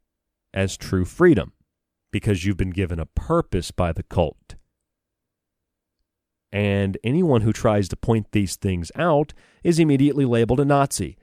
as 0.52 0.76
true 0.76 1.04
freedom 1.04 1.52
because 2.10 2.44
you've 2.44 2.56
been 2.56 2.70
given 2.70 2.98
a 2.98 3.06
purpose 3.06 3.70
by 3.70 3.92
the 3.92 4.02
cult. 4.02 4.56
And 6.50 6.98
anyone 7.04 7.42
who 7.42 7.52
tries 7.52 7.88
to 7.90 7.96
point 7.96 8.32
these 8.32 8.56
things 8.56 8.90
out 8.96 9.34
is 9.62 9.78
immediately 9.78 10.24
labeled 10.24 10.58
a 10.58 10.64
Nazi. 10.64 11.16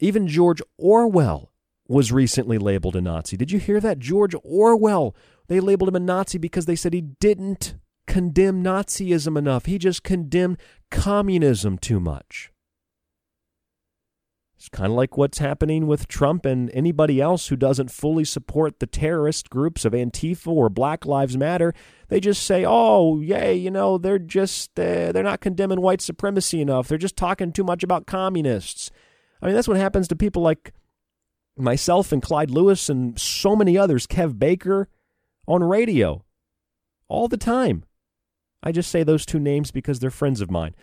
Even 0.00 0.26
George 0.26 0.60
Orwell 0.78 1.52
was 1.86 2.10
recently 2.10 2.58
labeled 2.58 2.96
a 2.96 3.00
Nazi. 3.00 3.36
Did 3.36 3.52
you 3.52 3.60
hear 3.60 3.78
that? 3.78 4.00
George 4.00 4.34
Orwell 4.42 5.14
they 5.48 5.60
labeled 5.60 5.88
him 5.88 5.96
a 5.96 6.00
Nazi 6.00 6.38
because 6.38 6.66
they 6.66 6.74
said 6.76 6.92
he 6.92 7.00
didn't 7.02 7.76
condemn 8.06 8.62
Nazism 8.62 9.36
enough. 9.36 9.66
He 9.66 9.78
just 9.78 10.02
condemned 10.02 10.58
communism 10.90 11.78
too 11.78 12.00
much. 12.00 12.50
It's 14.66 14.76
kind 14.76 14.90
of 14.90 14.96
like 14.96 15.16
what's 15.16 15.38
happening 15.38 15.86
with 15.86 16.08
Trump 16.08 16.44
and 16.44 16.72
anybody 16.74 17.20
else 17.20 17.46
who 17.46 17.54
doesn't 17.54 17.92
fully 17.92 18.24
support 18.24 18.80
the 18.80 18.88
terrorist 18.88 19.48
groups 19.48 19.84
of 19.84 19.92
Antifa 19.92 20.48
or 20.48 20.68
Black 20.68 21.06
Lives 21.06 21.36
Matter. 21.36 21.72
They 22.08 22.18
just 22.18 22.42
say, 22.42 22.64
"Oh, 22.66 23.20
yay, 23.20 23.54
you 23.54 23.70
know, 23.70 23.96
they're 23.96 24.18
just 24.18 24.70
uh, 24.76 25.12
they're 25.12 25.22
not 25.22 25.40
condemning 25.40 25.80
white 25.80 26.00
supremacy 26.00 26.60
enough. 26.60 26.88
They're 26.88 26.98
just 26.98 27.14
talking 27.16 27.52
too 27.52 27.62
much 27.62 27.84
about 27.84 28.08
communists." 28.08 28.90
I 29.40 29.46
mean, 29.46 29.54
that's 29.54 29.68
what 29.68 29.76
happens 29.76 30.08
to 30.08 30.16
people 30.16 30.42
like 30.42 30.72
myself 31.56 32.10
and 32.10 32.20
Clyde 32.20 32.50
Lewis 32.50 32.88
and 32.88 33.16
so 33.20 33.54
many 33.54 33.78
others, 33.78 34.08
Kev 34.08 34.36
Baker, 34.36 34.88
on 35.46 35.62
radio 35.62 36.24
all 37.06 37.28
the 37.28 37.36
time. 37.36 37.84
I 38.64 38.72
just 38.72 38.90
say 38.90 39.04
those 39.04 39.24
two 39.24 39.38
names 39.38 39.70
because 39.70 40.00
they're 40.00 40.10
friends 40.10 40.40
of 40.40 40.50
mine. 40.50 40.74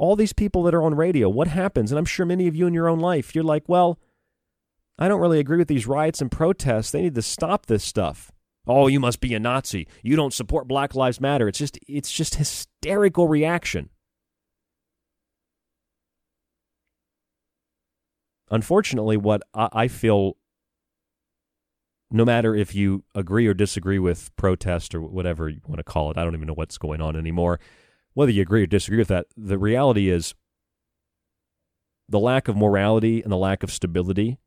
All 0.00 0.16
these 0.16 0.32
people 0.32 0.62
that 0.62 0.74
are 0.74 0.82
on 0.82 0.94
radio, 0.94 1.28
what 1.28 1.48
happens? 1.48 1.92
And 1.92 1.98
I'm 1.98 2.06
sure 2.06 2.24
many 2.24 2.48
of 2.48 2.56
you 2.56 2.66
in 2.66 2.72
your 2.72 2.88
own 2.88 3.00
life, 3.00 3.34
you're 3.34 3.44
like, 3.44 3.68
well, 3.68 3.98
I 4.98 5.08
don't 5.08 5.20
really 5.20 5.38
agree 5.38 5.58
with 5.58 5.68
these 5.68 5.86
riots 5.86 6.22
and 6.22 6.30
protests. 6.30 6.90
They 6.90 7.02
need 7.02 7.14
to 7.16 7.22
stop 7.22 7.66
this 7.66 7.84
stuff. 7.84 8.32
Oh, 8.66 8.86
you 8.86 8.98
must 8.98 9.20
be 9.20 9.34
a 9.34 9.38
Nazi. 9.38 9.86
You 10.02 10.16
don't 10.16 10.32
support 10.32 10.66
Black 10.66 10.94
Lives 10.94 11.20
Matter. 11.20 11.48
It's 11.48 11.58
just 11.58 11.78
it's 11.86 12.10
just 12.10 12.36
hysterical 12.36 13.28
reaction. 13.28 13.90
Unfortunately, 18.50 19.18
what 19.18 19.42
I 19.52 19.86
feel 19.86 20.38
no 22.10 22.24
matter 22.24 22.54
if 22.54 22.74
you 22.74 23.04
agree 23.14 23.46
or 23.46 23.52
disagree 23.52 23.98
with 23.98 24.34
protest 24.36 24.94
or 24.94 25.02
whatever 25.02 25.50
you 25.50 25.60
want 25.66 25.78
to 25.78 25.84
call 25.84 26.10
it, 26.10 26.16
I 26.16 26.24
don't 26.24 26.34
even 26.34 26.46
know 26.46 26.54
what's 26.54 26.78
going 26.78 27.02
on 27.02 27.16
anymore. 27.16 27.60
Whether 28.14 28.32
you 28.32 28.42
agree 28.42 28.62
or 28.62 28.66
disagree 28.66 28.98
with 28.98 29.08
that, 29.08 29.26
the 29.36 29.58
reality 29.58 30.08
is 30.08 30.34
the 32.08 32.18
lack 32.18 32.48
of 32.48 32.56
morality 32.56 33.22
and 33.22 33.30
the 33.30 33.36
lack 33.36 33.62
of 33.62 33.70
stability 33.70 34.38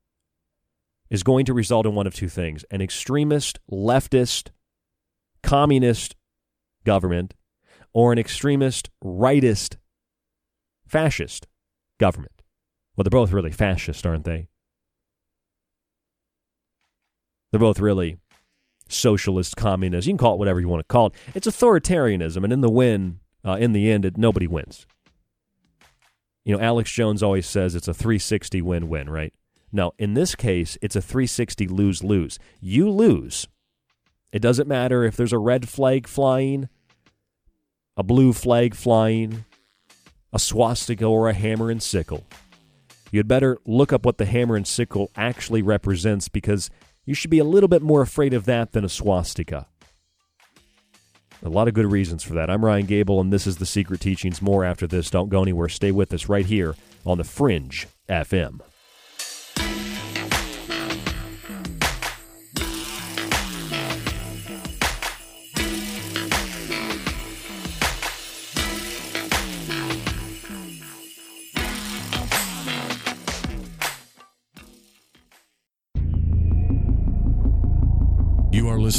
is 1.09 1.23
going 1.23 1.45
to 1.45 1.53
result 1.53 1.85
in 1.85 1.95
one 1.95 2.07
of 2.07 2.13
two 2.13 2.27
things 2.27 2.65
an 2.71 2.81
extremist, 2.81 3.59
leftist, 3.71 4.49
communist 5.41 6.15
government, 6.83 7.33
or 7.93 8.11
an 8.11 8.19
extremist, 8.19 8.89
rightist, 9.03 9.77
fascist 10.85 11.47
government. 11.99 12.41
Well, 12.95 13.03
they're 13.03 13.09
both 13.09 13.31
really 13.31 13.51
fascist, 13.51 14.05
aren't 14.05 14.25
they? 14.25 14.49
They're 17.51 17.59
both 17.59 17.79
really 17.79 18.17
socialist, 18.89 19.55
communist. 19.55 20.07
You 20.07 20.13
can 20.13 20.17
call 20.17 20.33
it 20.33 20.39
whatever 20.39 20.59
you 20.59 20.67
want 20.67 20.81
to 20.81 20.91
call 20.91 21.07
it. 21.07 21.13
It's 21.33 21.47
authoritarianism, 21.47 22.43
and 22.43 22.51
in 22.51 22.61
the 22.61 22.69
win, 22.69 23.19
uh, 23.45 23.57
in 23.59 23.73
the 23.73 23.91
end, 23.91 24.05
it, 24.05 24.17
nobody 24.17 24.47
wins. 24.47 24.85
You 26.45 26.55
know, 26.55 26.61
Alex 26.61 26.91
Jones 26.91 27.23
always 27.23 27.47
says 27.47 27.75
it's 27.75 27.87
a 27.87 27.93
360 27.93 28.61
win-win, 28.61 29.09
right? 29.09 29.33
No, 29.71 29.93
in 29.97 30.13
this 30.13 30.35
case, 30.35 30.77
it's 30.81 30.95
a 30.95 31.01
360 31.01 31.67
lose-lose. 31.67 32.37
You 32.59 32.89
lose. 32.89 33.47
It 34.31 34.41
doesn't 34.41 34.67
matter 34.67 35.03
if 35.03 35.15
there's 35.15 35.33
a 35.33 35.37
red 35.37 35.67
flag 35.69 36.07
flying, 36.07 36.69
a 37.95 38.03
blue 38.03 38.33
flag 38.33 38.75
flying, 38.75 39.45
a 40.31 40.39
swastika, 40.39 41.05
or 41.05 41.29
a 41.29 41.33
hammer 41.33 41.69
and 41.69 41.81
sickle. 41.81 42.25
You'd 43.11 43.27
better 43.27 43.59
look 43.65 43.93
up 43.93 44.05
what 44.05 44.17
the 44.17 44.25
hammer 44.25 44.55
and 44.55 44.67
sickle 44.67 45.11
actually 45.15 45.61
represents 45.61 46.29
because 46.29 46.71
you 47.05 47.13
should 47.13 47.29
be 47.29 47.39
a 47.39 47.43
little 47.43 47.67
bit 47.67 47.81
more 47.81 48.01
afraid 48.01 48.33
of 48.33 48.45
that 48.45 48.71
than 48.71 48.83
a 48.83 48.89
swastika. 48.89 49.67
A 51.45 51.49
lot 51.49 51.67
of 51.67 51.73
good 51.73 51.91
reasons 51.91 52.23
for 52.23 52.33
that. 52.35 52.49
I'm 52.49 52.63
Ryan 52.63 52.85
Gable, 52.85 53.19
and 53.19 53.31
this 53.31 53.45
is 53.45 53.57
The 53.57 53.65
Secret 53.65 53.99
Teachings. 53.99 54.41
More 54.41 54.63
after 54.63 54.87
this. 54.87 55.09
Don't 55.09 55.27
go 55.27 55.41
anywhere. 55.41 55.67
Stay 55.67 55.91
with 55.91 56.13
us 56.13 56.29
right 56.29 56.45
here 56.45 56.73
on 57.05 57.17
The 57.17 57.25
Fringe 57.25 57.85
FM. 58.07 58.61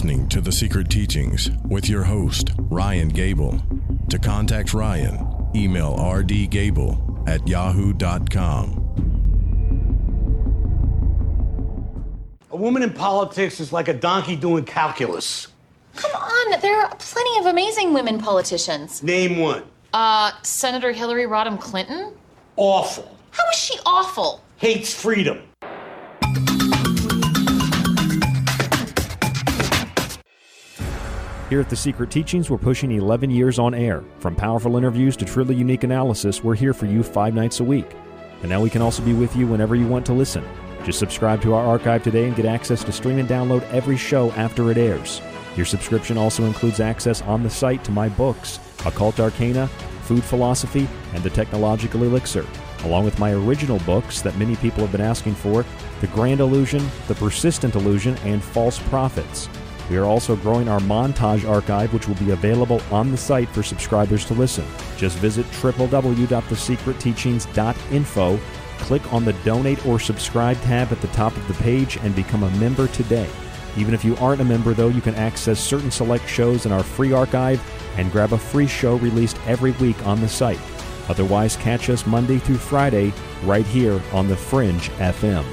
Listening 0.04 0.28
to 0.28 0.42
The 0.42 0.52
Secret 0.52 0.90
Teachings 0.90 1.50
with 1.66 1.88
your 1.88 2.02
host, 2.02 2.50
Ryan 2.58 3.08
Gable. 3.08 3.58
To 4.10 4.18
contact 4.18 4.74
Ryan, 4.74 5.26
email 5.56 5.96
rdgable 5.96 7.26
at 7.26 7.48
yahoo.com. 7.48 8.68
A 12.50 12.56
woman 12.56 12.82
in 12.82 12.92
politics 12.92 13.60
is 13.60 13.72
like 13.72 13.88
a 13.88 13.94
donkey 13.94 14.36
doing 14.36 14.64
calculus. 14.64 15.48
Come 15.96 16.10
on, 16.14 16.60
there 16.60 16.82
are 16.82 16.94
plenty 16.96 17.38
of 17.38 17.46
amazing 17.46 17.94
women 17.94 18.18
politicians. 18.18 19.02
Name 19.02 19.38
one. 19.38 19.62
Uh, 19.94 20.32
Senator 20.42 20.92
Hillary 20.92 21.24
Rodham 21.24 21.58
Clinton? 21.58 22.12
Awful. 22.56 23.16
How 23.30 23.44
is 23.50 23.58
she 23.58 23.78
awful? 23.86 24.42
Hates 24.58 24.92
freedom. 24.92 25.40
Here 31.54 31.60
at 31.60 31.70
The 31.70 31.76
Secret 31.76 32.10
Teachings, 32.10 32.50
we're 32.50 32.58
pushing 32.58 32.90
11 32.90 33.30
years 33.30 33.60
on 33.60 33.74
air. 33.74 34.02
From 34.18 34.34
powerful 34.34 34.76
interviews 34.76 35.16
to 35.18 35.24
truly 35.24 35.54
unique 35.54 35.84
analysis, 35.84 36.42
we're 36.42 36.56
here 36.56 36.74
for 36.74 36.86
you 36.86 37.04
five 37.04 37.32
nights 37.32 37.60
a 37.60 37.64
week. 37.64 37.86
And 38.40 38.50
now 38.50 38.60
we 38.60 38.70
can 38.70 38.82
also 38.82 39.04
be 39.04 39.12
with 39.12 39.36
you 39.36 39.46
whenever 39.46 39.76
you 39.76 39.86
want 39.86 40.04
to 40.06 40.12
listen. 40.14 40.44
Just 40.82 40.98
subscribe 40.98 41.40
to 41.42 41.54
our 41.54 41.64
archive 41.64 42.02
today 42.02 42.26
and 42.26 42.34
get 42.34 42.44
access 42.44 42.82
to 42.82 42.90
stream 42.90 43.20
and 43.20 43.28
download 43.28 43.62
every 43.70 43.96
show 43.96 44.32
after 44.32 44.72
it 44.72 44.78
airs. 44.78 45.22
Your 45.54 45.64
subscription 45.64 46.18
also 46.18 46.42
includes 46.42 46.80
access 46.80 47.22
on 47.22 47.44
the 47.44 47.50
site 47.50 47.84
to 47.84 47.92
my 47.92 48.08
books, 48.08 48.58
Occult 48.84 49.20
Arcana, 49.20 49.68
Food 50.02 50.24
Philosophy, 50.24 50.88
and 51.12 51.22
The 51.22 51.30
Technological 51.30 52.02
Elixir, 52.02 52.44
along 52.82 53.04
with 53.04 53.20
my 53.20 53.30
original 53.30 53.78
books 53.86 54.22
that 54.22 54.36
many 54.38 54.56
people 54.56 54.80
have 54.80 54.90
been 54.90 55.00
asking 55.00 55.36
for 55.36 55.64
The 56.00 56.08
Grand 56.08 56.40
Illusion, 56.40 56.84
The 57.06 57.14
Persistent 57.14 57.76
Illusion, 57.76 58.16
and 58.24 58.42
False 58.42 58.80
Prophets. 58.88 59.48
We 59.90 59.98
are 59.98 60.04
also 60.04 60.36
growing 60.36 60.68
our 60.68 60.78
montage 60.80 61.48
archive, 61.48 61.92
which 61.92 62.08
will 62.08 62.14
be 62.16 62.30
available 62.30 62.80
on 62.90 63.10
the 63.10 63.16
site 63.16 63.48
for 63.50 63.62
subscribers 63.62 64.24
to 64.26 64.34
listen. 64.34 64.66
Just 64.96 65.18
visit 65.18 65.46
www.thesecretteachings.info, 65.46 68.40
click 68.78 69.12
on 69.12 69.24
the 69.24 69.32
Donate 69.44 69.86
or 69.86 70.00
Subscribe 70.00 70.60
tab 70.62 70.90
at 70.90 71.00
the 71.00 71.06
top 71.08 71.36
of 71.36 71.46
the 71.48 71.54
page, 71.54 71.96
and 71.98 72.16
become 72.16 72.44
a 72.44 72.50
member 72.52 72.88
today. 72.88 73.28
Even 73.76 73.92
if 73.92 74.04
you 74.04 74.16
aren't 74.16 74.40
a 74.40 74.44
member, 74.44 74.72
though, 74.72 74.88
you 74.88 75.00
can 75.00 75.16
access 75.16 75.60
certain 75.60 75.90
select 75.90 76.28
shows 76.28 76.64
in 76.64 76.72
our 76.72 76.82
free 76.82 77.12
archive 77.12 77.60
and 77.96 78.12
grab 78.12 78.32
a 78.32 78.38
free 78.38 78.66
show 78.66 78.96
released 78.96 79.38
every 79.46 79.72
week 79.72 80.06
on 80.06 80.20
the 80.20 80.28
site. 80.28 80.60
Otherwise, 81.08 81.56
catch 81.56 81.90
us 81.90 82.06
Monday 82.06 82.38
through 82.38 82.56
Friday 82.56 83.12
right 83.42 83.66
here 83.66 84.00
on 84.12 84.28
The 84.28 84.36
Fringe 84.36 84.90
FM. 84.92 85.44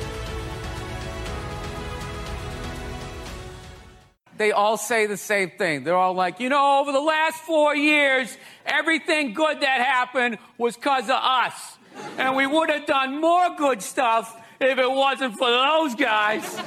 They 4.41 4.51
all 4.51 4.75
say 4.75 5.05
the 5.05 5.17
same 5.17 5.51
thing. 5.51 5.83
They're 5.83 5.95
all 5.95 6.15
like, 6.15 6.39
you 6.39 6.49
know, 6.49 6.79
over 6.79 6.91
the 6.91 6.99
last 6.99 7.37
four 7.41 7.75
years, 7.75 8.35
everything 8.65 9.33
good 9.33 9.61
that 9.61 9.81
happened 9.81 10.39
was 10.57 10.75
because 10.75 11.05
of 11.05 11.17
us. 11.21 11.77
And 12.17 12.35
we 12.35 12.47
would 12.47 12.71
have 12.71 12.87
done 12.87 13.21
more 13.21 13.55
good 13.55 13.83
stuff 13.83 14.35
if 14.59 14.79
it 14.79 14.91
wasn't 14.91 15.37
for 15.37 15.49
those 15.49 15.93
guys. 15.93 16.59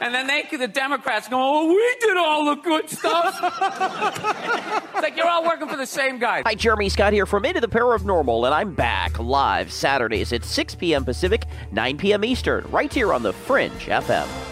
And 0.00 0.14
then 0.14 0.26
they, 0.26 0.48
the 0.56 0.68
Democrats, 0.68 1.28
go, 1.28 1.36
oh, 1.38 1.68
we 1.68 1.96
did 2.00 2.16
all 2.16 2.46
the 2.46 2.62
good 2.62 2.88
stuff. 2.88 3.38
it's 4.94 5.02
like 5.02 5.16
you're 5.16 5.28
all 5.28 5.44
working 5.44 5.68
for 5.68 5.76
the 5.76 5.86
same 5.86 6.18
guy. 6.18 6.42
Hi, 6.46 6.54
Jeremy 6.54 6.88
Scott 6.88 7.12
here 7.12 7.26
from 7.26 7.44
Into 7.44 7.60
the 7.60 7.68
Paranormal, 7.68 8.46
and 8.46 8.54
I'm 8.54 8.72
back 8.72 9.18
live 9.18 9.70
Saturdays 9.70 10.32
at 10.32 10.44
6 10.44 10.74
p.m. 10.76 11.04
Pacific, 11.04 11.44
9 11.72 11.98
p.m. 11.98 12.24
Eastern, 12.24 12.64
right 12.70 12.92
here 12.92 13.12
on 13.12 13.22
the 13.22 13.32
Fringe 13.34 13.72
FM 13.72 14.51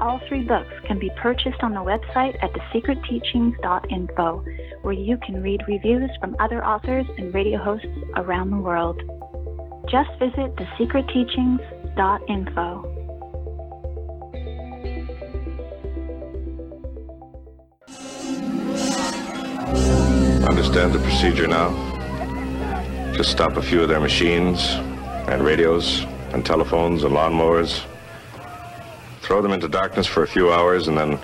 All 0.00 0.20
three 0.28 0.42
books 0.42 0.72
can 0.86 0.98
be 0.98 1.10
purchased 1.20 1.62
on 1.62 1.74
the 1.74 1.80
website 1.80 2.42
at 2.42 2.54
thesecretteachings.info, 2.54 4.44
where 4.80 4.94
you 4.94 5.18
can 5.18 5.42
read 5.42 5.60
reviews 5.68 6.10
from 6.18 6.34
other 6.40 6.64
authors 6.64 7.04
and 7.18 7.34
radio 7.34 7.62
hosts 7.62 7.86
around 8.16 8.50
the 8.50 8.56
world. 8.56 8.98
Just 9.90 10.08
visit 10.18 10.56
thesecretteachings.info. 10.56 12.96
Understand 20.48 20.94
the 20.94 21.00
procedure 21.00 21.46
now? 21.46 21.74
Just 23.12 23.30
stop 23.30 23.58
a 23.58 23.62
few 23.62 23.82
of 23.82 23.90
their 23.90 24.00
machines 24.00 24.76
and 25.28 25.44
radios 25.44 26.06
and 26.32 26.46
telephones 26.46 27.04
and 27.04 27.12
lawnmowers 27.12 27.84
throw 29.30 29.40
them 29.40 29.52
into 29.52 29.68
darkness 29.68 30.08
for 30.08 30.24
a 30.24 30.26
few 30.26 30.52
hours, 30.52 30.88
and 30.88 30.98
then 30.98 31.16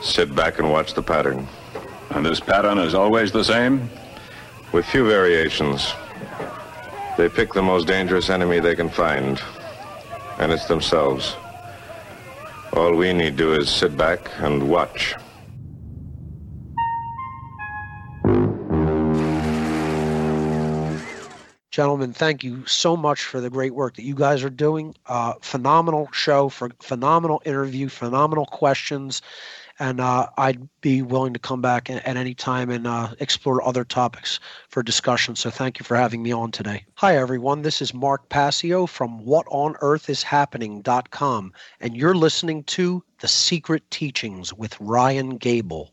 sit 0.00 0.32
back 0.36 0.60
and 0.60 0.70
watch 0.70 0.94
the 0.94 1.02
pattern. 1.02 1.44
And 2.10 2.24
this 2.24 2.38
pattern 2.38 2.78
is 2.78 2.94
always 2.94 3.32
the 3.32 3.42
same? 3.42 3.90
With 4.70 4.86
few 4.86 5.04
variations. 5.04 5.94
They 7.16 7.28
pick 7.28 7.52
the 7.52 7.60
most 7.60 7.88
dangerous 7.88 8.30
enemy 8.30 8.60
they 8.60 8.76
can 8.76 8.88
find, 8.88 9.42
and 10.38 10.52
it's 10.52 10.66
themselves. 10.66 11.34
All 12.74 12.94
we 12.94 13.12
need 13.12 13.36
to 13.36 13.36
do 13.36 13.52
is 13.54 13.68
sit 13.68 13.96
back 13.96 14.30
and 14.38 14.70
watch. 14.70 15.16
Gentlemen, 21.78 22.12
thank 22.12 22.42
you 22.42 22.66
so 22.66 22.96
much 22.96 23.22
for 23.22 23.40
the 23.40 23.50
great 23.50 23.72
work 23.72 23.94
that 23.94 24.02
you 24.02 24.16
guys 24.16 24.42
are 24.42 24.50
doing. 24.50 24.96
Uh, 25.06 25.34
phenomenal 25.40 26.08
show, 26.10 26.48
for 26.48 26.70
phenomenal 26.80 27.40
interview, 27.44 27.88
phenomenal 27.88 28.46
questions, 28.46 29.22
and 29.78 30.00
uh, 30.00 30.26
I'd 30.36 30.68
be 30.80 31.02
willing 31.02 31.34
to 31.34 31.38
come 31.38 31.62
back 31.62 31.88
at, 31.88 32.04
any 32.04 32.34
time 32.34 32.70
and 32.70 32.88
uh, 32.88 33.14
explore 33.20 33.64
other 33.64 33.84
topics 33.84 34.40
for 34.68 34.82
discussion. 34.82 35.36
So 35.36 35.50
thank 35.50 35.78
you 35.78 35.84
for 35.84 35.94
having 35.94 36.20
me 36.20 36.32
on 36.32 36.50
today. 36.50 36.84
Hi 36.96 37.16
everyone, 37.16 37.62
this 37.62 37.80
is 37.80 37.94
Mark 37.94 38.28
Passio 38.28 38.88
from 38.88 39.24
WhatOnEarthIsHappening.com, 39.24 41.52
and 41.78 41.96
you're 41.96 42.16
listening 42.16 42.64
to 42.64 43.04
The 43.20 43.28
Secret 43.28 43.88
Teachings 43.92 44.52
with 44.52 44.76
Ryan 44.80 45.36
Gable. 45.36 45.92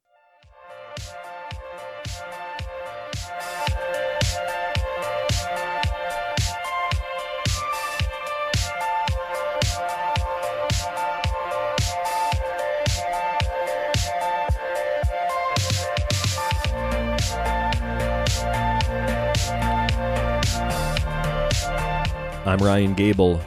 I'm 22.43 22.57
Ryan 22.57 22.95
Gable, 22.95 23.39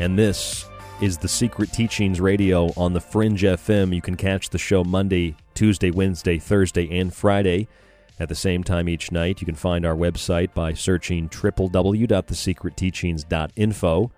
and 0.00 0.18
this 0.18 0.66
is 1.00 1.18
the 1.18 1.28
Secret 1.28 1.72
Teachings 1.72 2.20
Radio 2.20 2.72
on 2.76 2.92
the 2.92 3.00
Fringe 3.00 3.42
FM. 3.42 3.94
You 3.94 4.02
can 4.02 4.16
catch 4.16 4.50
the 4.50 4.58
show 4.58 4.82
Monday, 4.82 5.36
Tuesday, 5.54 5.92
Wednesday, 5.92 6.38
Thursday, 6.38 6.98
and 6.98 7.14
Friday 7.14 7.68
at 8.18 8.28
the 8.28 8.34
same 8.34 8.64
time 8.64 8.88
each 8.88 9.12
night. 9.12 9.40
You 9.40 9.44
can 9.44 9.54
find 9.54 9.86
our 9.86 9.94
website 9.94 10.52
by 10.52 10.72
searching 10.72 11.28
www.thesecretteachings.info. 11.28 14.10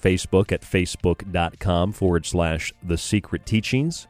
Facebook 0.00 0.52
at 0.52 0.62
facebook.com 0.62 1.92
forward 1.92 2.24
slash 2.24 2.72
the 2.84 2.98
secret 2.98 3.44
teachings. 3.44 4.06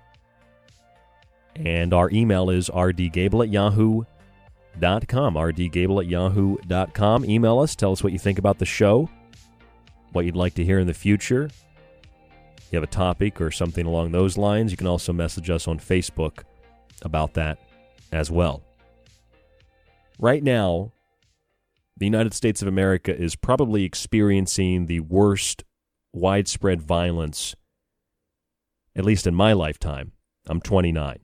And 1.57 1.95
our 1.95 2.11
email 2.11 2.51
is 2.51 2.69
rdgable 2.69 3.43
at 3.43 3.49
yahoo.com. 3.51 4.20
rdgable 4.81 6.03
at 6.03 6.09
yahoo.com. 6.09 7.25
Email 7.25 7.59
us. 7.59 7.75
Tell 7.75 7.93
us 7.93 8.03
what 8.03 8.13
you 8.13 8.19
think 8.19 8.39
about 8.39 8.59
the 8.59 8.67
show, 8.67 9.09
what 10.13 10.25
you'd 10.25 10.37
like 10.37 10.55
to 10.55 10.65
hear 10.65 10.79
in 10.79 10.87
the 10.87 10.95
future. 10.95 11.51
You 12.71 12.77
have 12.77 12.85
a 12.85 12.93
topic 12.93 13.41
or 13.41 13.51
something 13.51 13.85
along 13.85 14.13
those 14.13 14.39
lines, 14.39 14.71
you 14.71 14.77
can 14.77 14.87
also 14.87 15.13
message 15.13 15.51
us 15.51 15.67
on 15.67 15.79
Facebook 15.81 16.45
about 17.03 17.35
that 17.35 17.59
as 18.13 18.31
well. 18.31 18.63
Right 20.19 20.43
now, 20.43 20.93
the 21.97 22.07
United 22.07 22.33
States 22.33 22.63
of 22.63 22.69
America 22.69 23.15
is 23.15 23.37
probably 23.37 23.85
experiencing 23.85 24.87
the 24.87 25.01
worst 25.01 25.65
widespread 26.13 26.81
violence, 26.81 27.57
at 28.95 29.05
least 29.05 29.27
in 29.27 29.35
my 29.35 29.53
lifetime. 29.53 30.13
I'm 30.47 30.61
29. 30.61 31.19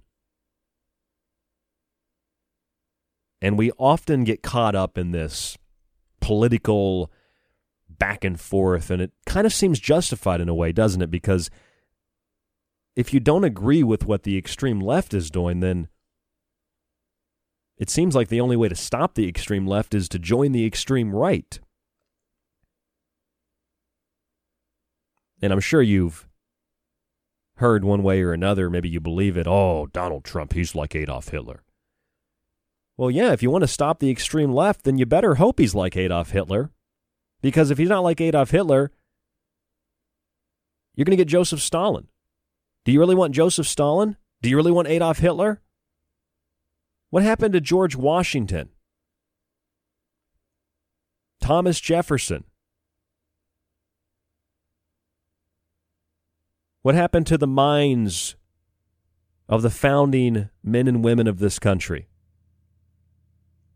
And 3.41 3.59
we 3.59 3.71
often 3.73 4.25
get 4.25 4.43
caught 4.43 4.75
up 4.75 4.97
in 4.97 5.13
this 5.13 5.59
political 6.21 7.11
back 7.89 8.25
and 8.25 8.41
forth, 8.41 8.91
and 8.91 9.01
it 9.01 9.13
kind 9.27 9.47
of 9.47 9.53
seems 9.53 9.79
justified 9.79 10.41
in 10.41 10.49
a 10.49 10.55
way, 10.55 10.73
doesn't 10.73 11.03
it? 11.03 11.11
Because 11.11 11.51
if 12.95 13.13
you 13.13 13.21
don't 13.21 13.45
agree 13.45 13.83
with 13.83 14.07
what 14.07 14.23
the 14.23 14.39
extreme 14.39 14.81
left 14.81 15.13
is 15.15 15.31
doing, 15.31 15.61
then 15.61 15.89
it 17.79 17.91
seems 17.91 18.15
like 18.15 18.29
the 18.29 18.41
only 18.41 18.57
way 18.57 18.69
to 18.69 18.75
stop 18.75 19.15
the 19.15 19.29
extreme 19.29 19.67
left 19.67 19.95
is 19.95 20.09
to 20.09 20.19
join 20.19 20.53
the 20.53 20.65
extreme 20.65 21.15
right. 21.15 21.61
And 25.43 25.53
I'm 25.53 25.61
sure 25.61 25.83
you've 25.83 26.27
heard 27.57 27.85
one 27.85 28.03
way 28.03 28.23
or 28.23 28.33
another, 28.33 28.71
maybe 28.71 28.89
you 28.89 29.01
believe 29.01 29.37
it, 29.37 29.47
oh, 29.47 29.89
Donald 29.93 30.25
Trump, 30.25 30.55
he's 30.55 30.75
like 30.75 30.95
Adolf 30.95 31.29
Hitler. 31.29 31.63
Well, 32.97 33.10
yeah, 33.10 33.32
if 33.32 33.43
you 33.43 33.51
want 33.51 33.62
to 33.62 33.68
stop 33.68 33.98
the 33.98 34.10
extreme 34.10 34.52
left, 34.52 34.85
then 34.85 34.97
you 34.97 35.05
better 35.05 35.35
hope 35.35 35.59
he's 35.59 35.74
like 35.74 35.97
Adolf 35.97 36.31
Hitler. 36.31 36.70
Because 37.43 37.70
if 37.70 37.78
he's 37.78 37.90
not 37.90 38.02
like 38.02 38.20
Adolf 38.20 38.51
Hitler, 38.51 38.90
you're 40.94 41.05
going 41.05 41.16
to 41.16 41.23
get 41.23 41.28
Joseph 41.28 41.60
Stalin. 41.60 42.09
Do 42.85 42.93
you 42.93 42.98
really 42.98 43.14
want 43.14 43.35
Joseph 43.35 43.66
Stalin? 43.66 44.16
Do 44.40 44.48
you 44.48 44.56
really 44.56 44.73
want 44.73 44.89
Adolf 44.89 45.18
Hitler? 45.18 45.60
What 47.10 47.23
happened 47.23 47.52
to 47.52 47.60
George 47.60 47.94
Washington? 47.94 48.70
Thomas 51.40 51.81
Jefferson? 51.81 52.44
What 56.81 56.94
happened 56.94 57.27
to 57.27 57.36
the 57.36 57.47
minds 57.47 58.36
of 59.48 59.62
the 59.62 59.70
founding 59.70 60.48
men 60.62 60.89
and 60.89 61.05
women 61.05 61.27
of 61.27 61.40
this 61.40 61.59
country? 61.59 62.09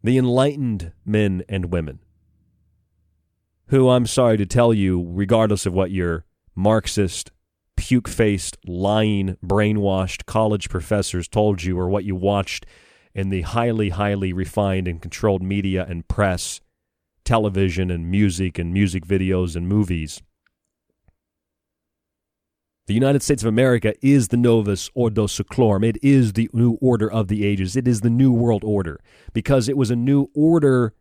The 0.02 0.16
enlightened 0.16 0.92
men 1.04 1.42
and 1.46 1.66
women, 1.66 1.98
who 3.66 3.90
I'm 3.90 4.06
sorry 4.06 4.38
to 4.38 4.46
tell 4.46 4.72
you, 4.72 5.04
regardless 5.06 5.66
of 5.66 5.74
what 5.74 5.90
your 5.90 6.24
Marxist, 6.54 7.30
puke 7.76 8.08
faced, 8.08 8.56
lying, 8.66 9.36
brainwashed 9.44 10.24
college 10.24 10.70
professors 10.70 11.28
told 11.28 11.62
you 11.62 11.78
or 11.78 11.88
what 11.88 12.04
you 12.04 12.14
watched 12.14 12.64
in 13.14 13.28
the 13.28 13.42
highly, 13.42 13.90
highly 13.90 14.32
refined 14.32 14.88
and 14.88 15.02
controlled 15.02 15.42
media 15.42 15.84
and 15.86 16.08
press, 16.08 16.62
television 17.24 17.90
and 17.90 18.10
music 18.10 18.58
and 18.58 18.72
music 18.72 19.04
videos 19.04 19.54
and 19.54 19.68
movies. 19.68 20.22
The 22.90 22.94
United 22.94 23.22
States 23.22 23.44
of 23.44 23.46
America 23.46 23.94
is 24.04 24.26
the 24.26 24.36
Novus 24.36 24.90
Ordo 24.94 25.28
Seclorum. 25.28 25.84
It 25.84 25.96
is 26.02 26.32
the 26.32 26.50
new 26.52 26.72
order 26.80 27.08
of 27.08 27.28
the 27.28 27.44
ages. 27.44 27.76
It 27.76 27.86
is 27.86 28.00
the 28.00 28.10
new 28.10 28.32
world 28.32 28.64
order 28.64 28.98
because 29.32 29.68
it 29.68 29.76
was 29.76 29.92
a 29.92 29.94
new 29.94 30.26
order 30.34 30.92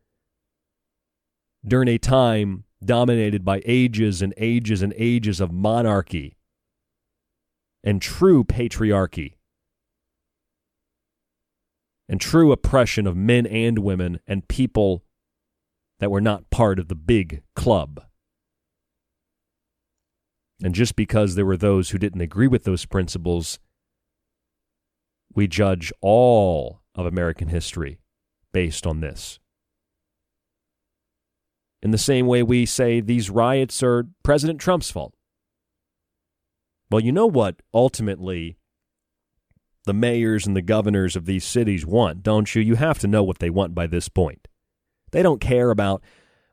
during 1.68 1.88
a 1.88 1.98
time 1.98 2.66
dominated 2.86 3.44
by 3.44 3.64
ages 3.66 4.22
and 4.22 4.36
ages 4.38 4.84
and 4.84 4.94
ages 4.98 5.41
of 5.41 5.52
monarchy 5.52 6.38
and 7.84 7.99
true 7.99 8.44
patriarchy 8.44 9.34
and 12.07 12.22
true 12.22 12.52
oppression 12.52 13.07
of 13.07 13.18
men 13.18 13.48
and 13.48 13.80
women 13.80 14.20
and 14.28 14.48
people 14.48 15.03
that 15.99 16.11
were 16.11 16.22
not 16.22 16.52
part 16.52 16.78
of 16.78 16.88
the 16.88 16.94
big 16.94 17.41
club. 17.56 18.03
And 20.64 20.76
just 20.76 20.95
because 20.95 21.36
there 21.36 21.45
were 21.45 21.57
those 21.57 21.90
who 21.90 21.98
didn't 21.98 22.22
agree 22.22 22.48
with 22.48 22.64
those 22.64 22.86
principles, 22.86 23.60
we 25.34 25.48
judge 25.48 25.91
all 26.02 26.81
of 26.95 27.06
American 27.06 27.48
history 27.48 27.99
based 28.52 28.86
on 28.86 28.99
this. 28.99 29.40
In 31.81 31.91
the 31.91 31.98
same 31.98 32.27
way 32.27 32.44
we 32.44 32.65
say 32.65 32.99
these 32.99 33.30
riots 33.30 33.81
are 33.81 34.07
President 34.23 34.60
Trump's 34.60 34.91
fault. 34.91 35.14
Well, 36.91 37.02
you 37.02 37.11
know 37.11 37.27
what 37.27 37.61
ultimately 37.73 38.57
the 39.86 39.94
mayors 39.94 40.45
and 40.45 40.56
the 40.57 40.61
governors 40.61 41.15
of 41.15 41.26
these 41.26 41.45
cities 41.45 41.86
want, 41.86 42.22
don't 42.22 42.53
you? 42.53 42.61
You 42.61 42.76
have 42.76 42.99
to 42.99 43.07
know 43.07 43.23
what 43.23 43.40
they 43.40 43.49
want 43.49 43.73
by 43.73 43.88
this 43.88 44.10
point. 44.10 44.48
They 45.11 45.23
don't 45.23 45.40
care 45.40 45.72
about 45.72 46.03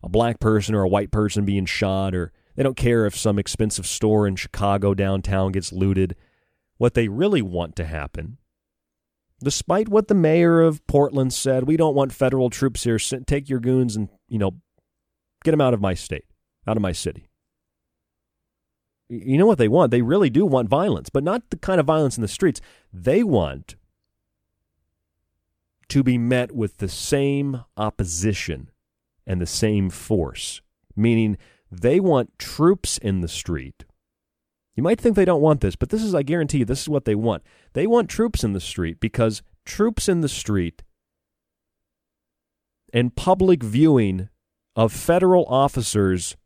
a 0.03 0.09
black 0.09 0.39
person 0.39 0.74
or 0.74 0.83
a 0.83 0.89
white 0.89 1.11
person 1.11 1.45
being 1.45 1.66
shot 1.66 2.15
or 2.15 2.33
they 2.57 2.62
don't 2.62 2.77
care 2.77 3.07
if 3.07 3.16
some 3.16 3.39
expensive 3.39 3.87
store 3.87 4.27
in 4.27 4.35
Chicago 4.37 4.95
downtown 4.95 5.53
gets 5.53 5.73
looted. 5.73 6.16
What 6.78 6.95
they 6.95 7.09
really 7.09 7.43
want 7.43 7.77
to 7.77 7.85
happen, 7.85 8.39
despite 9.43 9.89
what 9.89 10.09
the 10.09 10.15
mayor 10.15 10.61
of 10.61 10.87
Portland 10.87 11.33
said, 11.33 11.65
we 11.65 11.77
don't 11.77 11.95
want 11.95 12.12
federal 12.12 12.51
troops 12.51 12.85
here. 12.85 12.99
Take 12.99 13.49
your 13.49 13.61
goons 13.61 13.97
and, 13.97 14.09
you 14.28 14.39
know, 14.39 14.53
get 15.45 15.53
them 15.53 15.61
out 15.61 15.74
of 15.74 15.81
my 15.81 15.95
state, 15.95 16.27
out 16.66 16.77
of 16.77 16.83
my 16.83 16.93
city. 16.93 17.28
You 19.09 19.39
know 19.39 19.47
what 19.47 19.59
they 19.59 19.69
want? 19.69 19.91
They 19.91 20.03
really 20.03 20.31
do 20.31 20.45
want 20.45 20.69
violence, 20.69 21.11
but 21.11 21.23
not 21.23 21.51
the 21.51 21.57
kind 21.57 21.78
of 21.78 21.87
violence 21.87 22.19
in 22.19 22.23
the 22.23 22.28
streets. 22.28 22.61
They 22.93 23.23
want 23.23 23.77
to 25.89 26.03
be 26.03 26.19
met 26.19 26.53
with 26.53 26.78
the 26.78 26.89
same 26.89 27.65
opposition 27.77 28.70
and 29.27 29.41
the 29.41 29.47
same 29.47 29.91
force, 29.91 30.61
meaning 30.97 31.39
they 31.70 32.01
want 32.01 32.38
troops 32.38 32.98
in 32.98 33.20
the 33.20 33.28
street. 33.28 33.84
You 34.74 34.82
might 34.82 35.01
think 35.01 35.16
they 35.16 35.24
don't 35.24 35.40
want 35.40 35.62
this, 35.62 35.74
but 35.74 35.88
this 35.88 36.02
is, 36.02 36.14
I 36.14 36.22
guarantee 36.22 36.59
you, 36.59 36.64
this 36.64 36.82
is 36.82 36.88
what 36.88 37.06
they 37.06 37.14
want. 37.14 37.43
They 37.72 37.86
want 37.86 38.10
troops 38.10 38.44
in 38.44 38.52
the 38.52 38.60
street 38.60 39.01
because 39.01 39.43
troops 39.64 40.09
in 40.09 40.20
the 40.20 40.28
street 40.28 40.82
and 42.93 43.16
public 43.16 43.62
viewing 43.62 44.28
of 44.76 44.93
federal 44.93 45.47
officers, 45.47 46.36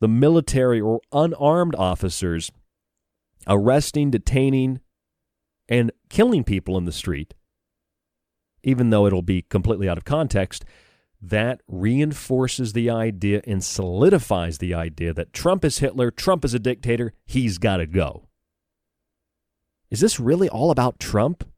the 0.00 0.08
military 0.08 0.80
or 0.80 1.00
unarmed 1.12 1.74
officers, 1.74 2.50
arresting, 3.48 4.10
detaining, 4.10 4.80
and 5.68 5.90
killing 6.08 6.44
people 6.44 6.78
in 6.78 6.84
the 6.84 6.92
street, 6.92 7.34
even 8.62 8.90
though 8.90 9.06
it'll 9.06 9.22
be 9.22 9.42
completely 9.42 9.88
out 9.88 9.98
of 9.98 10.04
context, 10.04 10.64
that 11.20 11.60
reinforces 11.66 12.72
the 12.72 12.90
idea 12.90 13.40
and 13.46 13.64
solidifies 13.64 14.58
the 14.58 14.74
idea 14.74 15.12
that 15.14 15.32
Trump 15.32 15.64
is 15.64 15.78
Hitler, 15.78 16.10
Trump 16.10 16.44
is 16.44 16.54
a 16.54 16.58
dictator, 16.58 17.12
he's 17.24 17.58
got 17.58 17.78
to 17.78 17.86
go. 17.86 18.28
Is 19.90 20.00
this 20.00 20.20
really 20.20 20.48
all 20.48 20.70
about 20.70 20.98
Trump? 20.98 21.44
I 21.44 21.48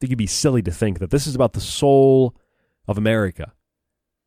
think 0.00 0.10
you'd 0.10 0.18
be 0.18 0.26
silly 0.26 0.62
to 0.62 0.70
think 0.70 0.98
that 0.98 1.10
this 1.10 1.26
is 1.26 1.34
about 1.34 1.54
the 1.54 1.60
soul 1.60 2.36
of 2.86 2.98
America. 2.98 3.52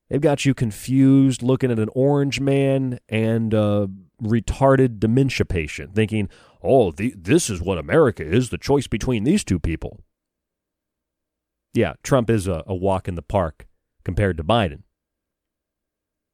They've 0.10 0.20
got 0.20 0.44
you 0.44 0.56
confused 0.56 1.44
looking 1.44 1.72
at 1.72 1.78
an 1.78 1.90
orange 1.94 2.40
man 2.40 3.00
and 3.08 3.54
a 3.54 3.88
retarded 4.22 5.00
dementia 5.00 5.46
patient, 5.46 5.94
thinking, 5.94 6.30
oh, 6.64 6.92
the, 6.92 7.14
this 7.16 7.50
is 7.50 7.62
what 7.62 7.78
America 7.78 8.24
is 8.24 8.50
the 8.50 8.58
choice 8.58 8.88
between 8.88 9.24
these 9.24 9.44
two 9.44 9.60
people 9.60 10.00
yeah, 11.74 11.94
Trump 12.04 12.30
is 12.30 12.48
a, 12.48 12.64
a 12.68 12.76
walk 12.76 13.08
in 13.08 13.16
the 13.16 13.22
park 13.22 13.68
compared 14.04 14.38
to 14.38 14.44
Biden. 14.44 14.84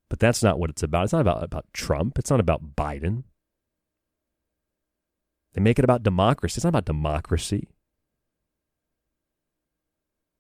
But 0.10 0.20
that's 0.20 0.44
not 0.44 0.60
what 0.60 0.70
it's 0.70 0.84
about. 0.84 1.06
It's 1.06 1.14
not 1.14 1.22
about, 1.22 1.44
about 1.44 1.66
Trump. 1.74 2.20
It's 2.20 2.30
not 2.30 2.40
about 2.40 2.76
Biden. 2.76 3.24
They 5.54 5.62
make 5.62 5.80
it 5.80 5.86
about 5.86 6.04
democracy. 6.04 6.58
It's 6.58 6.64
not 6.64 6.70
about 6.70 6.86
democracy. 6.86 7.70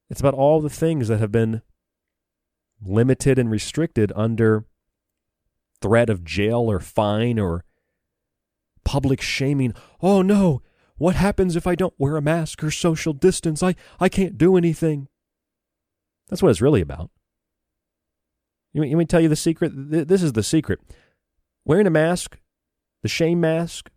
It's 0.09 0.19
about 0.19 0.33
all 0.33 0.61
the 0.61 0.69
things 0.69 1.07
that 1.07 1.19
have 1.19 1.31
been 1.31 1.61
limited 2.81 3.39
and 3.39 3.49
restricted 3.49 4.11
under 4.15 4.65
threat 5.81 6.09
of 6.09 6.23
jail 6.23 6.69
or 6.69 6.79
fine 6.79 7.39
or 7.39 7.63
public 8.83 9.21
shaming. 9.21 9.73
Oh 10.01 10.21
no, 10.21 10.61
what 10.97 11.15
happens 11.15 11.55
if 11.55 11.67
I 11.67 11.75
don't 11.75 11.93
wear 11.97 12.17
a 12.17 12.21
mask 12.21 12.63
or 12.63 12.71
social 12.71 13.13
distance? 13.13 13.61
I, 13.61 13.75
I 13.99 14.09
can't 14.09 14.37
do 14.37 14.55
anything. 14.55 15.07
That's 16.29 16.41
what 16.41 16.49
it's 16.49 16.61
really 16.61 16.81
about. 16.81 17.11
Let 18.73 18.89
me 18.89 19.05
tell 19.05 19.21
you 19.21 19.29
the 19.29 19.35
secret. 19.35 19.71
This 19.73 20.21
is 20.21 20.33
the 20.33 20.43
secret. 20.43 20.79
Wearing 21.63 21.87
a 21.87 21.91
mask, 21.91 22.37
the 23.03 23.07
shame 23.07 23.39
mask, 23.39 23.89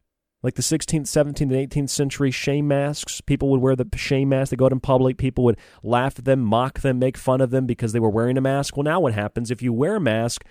like 0.43 0.55
the 0.55 0.62
16th, 0.62 1.03
17th, 1.03 1.41
and 1.41 1.51
18th 1.51 1.91
century 1.91 2.31
shame 2.31 2.69
masks. 2.69 3.20
People 3.20 3.51
would 3.51 3.61
wear 3.61 3.75
the 3.75 3.89
shame 3.97 4.29
mask. 4.29 4.51
They 4.51 4.57
go 4.57 4.66
out 4.66 4.73
in 4.73 4.79
public. 4.79 5.19
People 5.19 5.45
would 5.45 5.59
laugh 5.83 6.19
at 6.19 6.25
them, 6.25 6.41
mock 6.41 6.81
them, 6.81 6.99
make 6.99 7.16
fun 7.16 7.41
of 7.41 7.51
them 7.51 7.66
because 7.66 7.93
they 7.93 8.01
were 8.01 8.09
wearing 8.09 8.39
a 8.39 8.41
mask. 8.41 8.77
Well, 8.77 8.85
now 8.85 9.01
what 9.01 9.15
happens 9.15 9.51
if 9.51 9.62
you 9.62 9.73
wear 9.73 9.97
a 9.97 10.01
mask? 10.01 10.45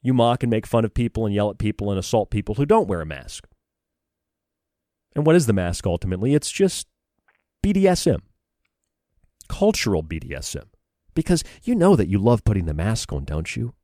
You 0.00 0.14
mock 0.14 0.42
and 0.42 0.50
make 0.50 0.66
fun 0.66 0.84
of 0.84 0.94
people 0.94 1.26
and 1.26 1.34
yell 1.34 1.50
at 1.50 1.58
people 1.58 1.90
and 1.90 1.98
assault 1.98 2.30
people 2.30 2.54
who 2.54 2.66
don't 2.66 2.88
wear 2.88 3.00
a 3.00 3.06
mask. 3.06 3.48
And 5.14 5.26
what 5.26 5.36
is 5.36 5.46
the 5.46 5.52
mask 5.52 5.86
ultimately? 5.86 6.34
It's 6.34 6.50
just 6.50 6.86
BDSM, 7.64 8.18
cultural 9.48 10.02
BDSM. 10.02 10.64
Because 11.14 11.44
you 11.62 11.74
know 11.74 11.94
that 11.94 12.08
you 12.08 12.18
love 12.18 12.44
putting 12.44 12.66
the 12.66 12.74
mask 12.74 13.12
on, 13.12 13.24
don't 13.24 13.54
you? 13.54 13.74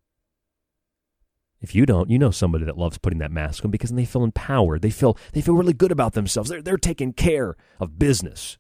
If 1.61 1.75
you 1.75 1.85
don't, 1.87 2.11
you 2.11 2.19
know 2.19 2.31
somebody 2.31 2.65
that 2.65 2.79
loves 2.79 2.99
putting 2.99 3.19
that 3.19 3.31
mask 3.31 3.65
on 3.65 3.71
because 3.71 3.91
they 3.91 4.07
feel 4.07 4.25
empowered. 4.25 4.83
They 4.83 4.91
feel 4.91 5.17
they 5.33 5.43
feel 5.43 5.55
really 5.55 5.75
good 5.75 5.93
about 5.93 6.15
themselves. 6.15 6.49
They're 6.49 6.63
they're 6.63 6.79
taking 6.79 7.13
care 7.13 7.57
of 7.79 7.99
business. 7.99 8.59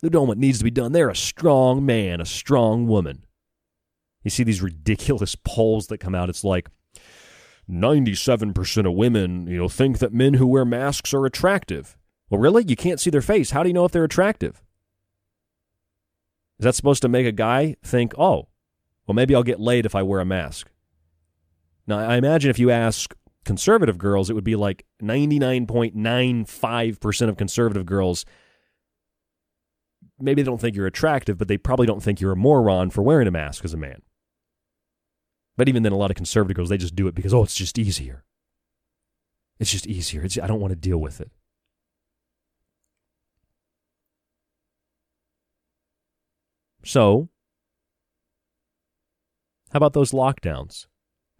They're 0.00 0.10
doing 0.10 0.26
what 0.26 0.38
needs 0.38 0.58
to 0.58 0.64
be 0.64 0.70
done. 0.70 0.90
They're 0.90 1.08
a 1.08 1.16
strong 1.16 1.86
man, 1.86 2.20
a 2.20 2.26
strong 2.26 2.88
woman. 2.88 3.24
You 4.24 4.30
see 4.30 4.42
these 4.42 4.60
ridiculous 4.60 5.36
polls 5.44 5.86
that 5.86 5.98
come 5.98 6.14
out. 6.14 6.28
It's 6.28 6.44
like 6.44 6.68
97% 7.70 8.86
of 8.86 8.94
women, 8.94 9.46
you 9.46 9.56
know, 9.56 9.68
think 9.68 9.98
that 9.98 10.12
men 10.12 10.34
who 10.34 10.46
wear 10.46 10.64
masks 10.64 11.14
are 11.14 11.26
attractive. 11.26 11.96
Well, 12.30 12.40
really? 12.40 12.64
You 12.66 12.74
can't 12.76 13.00
see 13.00 13.10
their 13.10 13.22
face. 13.22 13.50
How 13.50 13.62
do 13.62 13.68
you 13.68 13.74
know 13.74 13.84
if 13.84 13.92
they're 13.92 14.02
attractive? 14.04 14.62
Is 16.58 16.64
that 16.64 16.74
supposed 16.74 17.02
to 17.02 17.08
make 17.08 17.26
a 17.26 17.32
guy 17.32 17.76
think, 17.82 18.14
oh, 18.18 18.48
well, 19.06 19.14
maybe 19.14 19.34
I'll 19.34 19.42
get 19.42 19.60
laid 19.60 19.86
if 19.86 19.94
I 19.94 20.02
wear 20.02 20.20
a 20.20 20.24
mask? 20.24 20.70
Now, 21.86 21.98
I 21.98 22.16
imagine 22.16 22.50
if 22.50 22.58
you 22.58 22.70
ask 22.70 23.14
conservative 23.44 23.98
girls, 23.98 24.30
it 24.30 24.34
would 24.34 24.44
be 24.44 24.56
like 24.56 24.86
99.95% 25.02 27.28
of 27.28 27.36
conservative 27.36 27.86
girls 27.86 28.24
maybe 30.22 30.42
they 30.42 30.46
don't 30.46 30.60
think 30.60 30.76
you're 30.76 30.86
attractive, 30.86 31.36
but 31.36 31.48
they 31.48 31.58
probably 31.58 31.86
don't 31.86 32.02
think 32.02 32.20
you're 32.20 32.32
a 32.32 32.36
moron 32.36 32.90
for 32.90 33.02
wearing 33.02 33.28
a 33.28 33.32
mask 33.32 33.64
as 33.64 33.74
a 33.74 33.76
man. 33.76 34.02
But 35.56 35.68
even 35.68 35.82
then, 35.82 35.92
a 35.92 35.96
lot 35.96 36.10
of 36.10 36.16
conservative 36.16 36.56
girls, 36.56 36.70
they 36.70 36.78
just 36.78 36.96
do 36.96 37.06
it 37.06 37.14
because, 37.14 37.34
oh, 37.34 37.42
it's 37.42 37.54
just 37.54 37.78
easier. 37.78 38.24
It's 39.58 39.70
just 39.70 39.86
easier. 39.86 40.24
It's, 40.24 40.38
I 40.38 40.46
don't 40.46 40.60
want 40.60 40.72
to 40.72 40.76
deal 40.76 40.98
with 40.98 41.20
it. 41.20 41.30
So, 46.84 47.28
how 49.72 49.76
about 49.76 49.92
those 49.92 50.12
lockdowns? 50.12 50.86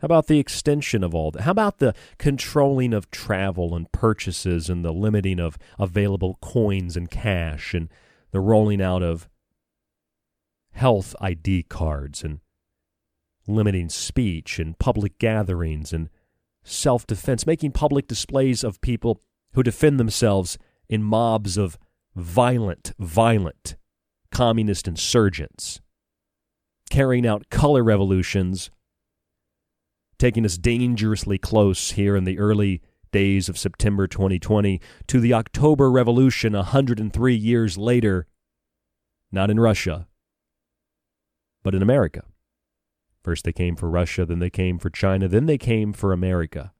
How 0.00 0.06
about 0.06 0.26
the 0.26 0.38
extension 0.38 1.04
of 1.04 1.14
all 1.14 1.30
that? 1.30 1.42
How 1.42 1.52
about 1.52 1.78
the 1.78 1.94
controlling 2.18 2.92
of 2.92 3.10
travel 3.10 3.74
and 3.74 3.90
purchases 3.92 4.68
and 4.68 4.84
the 4.84 4.92
limiting 4.92 5.38
of 5.38 5.58
available 5.78 6.38
coins 6.40 6.96
and 6.96 7.10
cash 7.10 7.72
and 7.72 7.88
the 8.30 8.40
rolling 8.40 8.82
out 8.82 9.02
of 9.02 9.28
health 10.72 11.14
ID 11.20 11.64
cards 11.64 12.24
and 12.24 12.40
limiting 13.46 13.88
speech 13.88 14.58
and 14.58 14.78
public 14.78 15.18
gatherings 15.18 15.92
and 15.92 16.08
self 16.64 17.06
defense, 17.06 17.46
making 17.46 17.72
public 17.72 18.06
displays 18.06 18.62
of 18.64 18.80
people 18.80 19.20
who 19.54 19.62
defend 19.62 19.98
themselves 19.98 20.58
in 20.88 21.02
mobs 21.02 21.56
of 21.56 21.78
violent, 22.14 22.92
violent 22.98 23.76
communist 24.30 24.88
insurgents, 24.88 25.80
carrying 26.90 27.26
out 27.26 27.50
color 27.50 27.82
revolutions, 27.82 28.70
taking 30.18 30.44
us 30.44 30.56
dangerously 30.56 31.38
close 31.38 31.92
here 31.92 32.16
in 32.16 32.24
the 32.24 32.38
early 32.38 32.80
days 33.12 33.48
of 33.48 33.58
September 33.58 34.06
2020 34.06 34.80
to 35.06 35.20
the 35.20 35.34
October 35.34 35.90
Revolution 35.90 36.54
103 36.54 37.34
years 37.34 37.76
later, 37.76 38.26
not 39.30 39.50
in 39.50 39.60
Russia, 39.60 40.08
but 41.62 41.74
in 41.74 41.82
America. 41.82 42.24
First 43.22 43.44
they 43.44 43.52
came 43.52 43.76
for 43.76 43.88
Russia, 43.88 44.26
then 44.26 44.40
they 44.40 44.50
came 44.50 44.78
for 44.78 44.90
China, 44.90 45.28
then 45.28 45.46
they 45.46 45.58
came 45.58 45.92
for 45.92 46.12
America. 46.12 46.72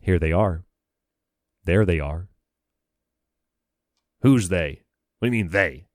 Here 0.00 0.18
they 0.18 0.32
are. 0.32 0.64
There 1.64 1.86
they 1.86 1.98
are. 1.98 2.28
Who's 4.20 4.50
they? 4.50 4.82
What 5.18 5.30
do 5.30 5.36
you 5.36 5.44
mean 5.44 5.52
they? 5.52 5.86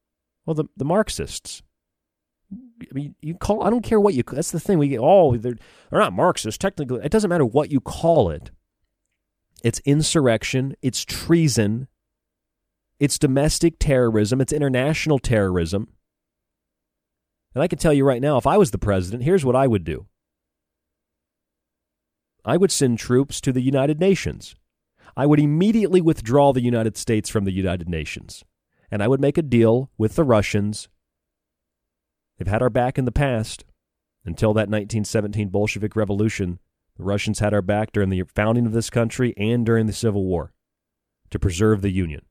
Well, 0.45 0.56
the 0.56 0.65
the 0.76 0.85
Marxists. 0.85 1.61
I 2.51 2.93
mean, 2.93 3.14
you 3.22 3.35
call. 3.35 3.64
I 3.64 3.69
don't 3.69 3.84
care 3.84 3.99
what 3.99 4.15
you. 4.15 4.23
That's 4.23 4.49
the 4.49 4.60
thing. 4.60 4.80
We 4.80 4.88
get. 4.88 4.99
Oh, 4.99 5.38
they're 5.38 5.57
they're 5.91 5.99
not 5.99 6.14
Marxists. 6.14 6.57
Technically, 6.57 7.01
it 7.03 7.11
doesn't 7.11 7.30
matter 7.30 7.45
what 7.45 7.72
you 7.72 7.80
call 7.80 8.31
it. 8.31 8.49
It's 9.64 9.80
insurrection. 9.81 10.76
It's 10.81 11.06
treason. 11.06 11.88
It's 12.99 13.19
domestic 13.19 13.76
terrorism. 13.77 14.41
It's 14.41 14.53
international 14.53 15.19
terrorism. 15.19 15.89
And 17.53 17.63
I 17.63 17.67
can 17.67 17.80
tell 17.80 17.93
you 17.93 18.05
right 18.05 18.21
now, 18.21 18.38
if 18.38 18.45
I 18.45 18.57
was 18.57 18.71
the 18.71 18.77
president, 18.77 19.23
here's 19.23 19.45
what 19.45 19.55
I 19.55 19.67
would 19.67 19.84
do. 19.84 20.05
I 22.45 22.57
would 22.57 22.71
send 22.71 22.99
troops 22.99 23.41
to 23.41 23.51
the 23.51 23.61
United 23.61 23.99
Nations. 23.99 24.55
I 25.17 25.26
would 25.26 25.39
immediately 25.39 26.01
withdraw 26.01 26.53
the 26.53 26.61
United 26.61 26.95
States 26.95 27.30
from 27.30 27.43
the 27.43 27.51
United 27.51 27.89
Nations. 27.89 28.43
And 28.91 29.03
I 29.03 29.07
would 29.07 29.19
make 29.19 29.38
a 29.38 29.43
deal 29.43 29.91
with 29.97 30.15
the 30.15 30.23
Russians. 30.23 30.88
They've 32.38 32.47
had 32.47 32.61
our 32.61 32.69
back 32.69 32.97
in 32.97 33.05
the 33.05 33.11
past. 33.11 33.65
Until 34.26 34.53
that 34.53 34.69
1917 34.69 35.49
Bolshevik 35.49 35.95
Revolution, 35.95 36.59
the 36.97 37.03
Russians 37.03 37.39
had 37.39 37.53
our 37.53 37.61
back 37.61 37.91
during 37.91 38.09
the 38.09 38.23
founding 38.35 38.65
of 38.65 38.73
this 38.73 38.89
country 38.89 39.34
and 39.38 39.65
during 39.65 39.85
the 39.85 39.93
Civil 39.93 40.26
War 40.26 40.53
to 41.31 41.39
preserve 41.39 41.81
the 41.81 41.91
Union. 41.91 42.21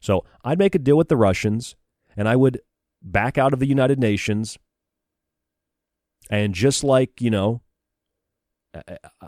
So 0.00 0.24
I'd 0.44 0.58
make 0.58 0.74
a 0.74 0.78
deal 0.78 0.96
with 0.96 1.08
the 1.08 1.16
Russians, 1.16 1.76
and 2.16 2.28
I 2.28 2.36
would 2.36 2.60
back 3.04 3.38
out 3.38 3.52
of 3.52 3.60
the 3.60 3.66
United 3.66 4.00
Nations. 4.00 4.58
And 6.30 6.54
just 6.54 6.82
like, 6.82 7.20
you 7.20 7.30
know, 7.30 7.60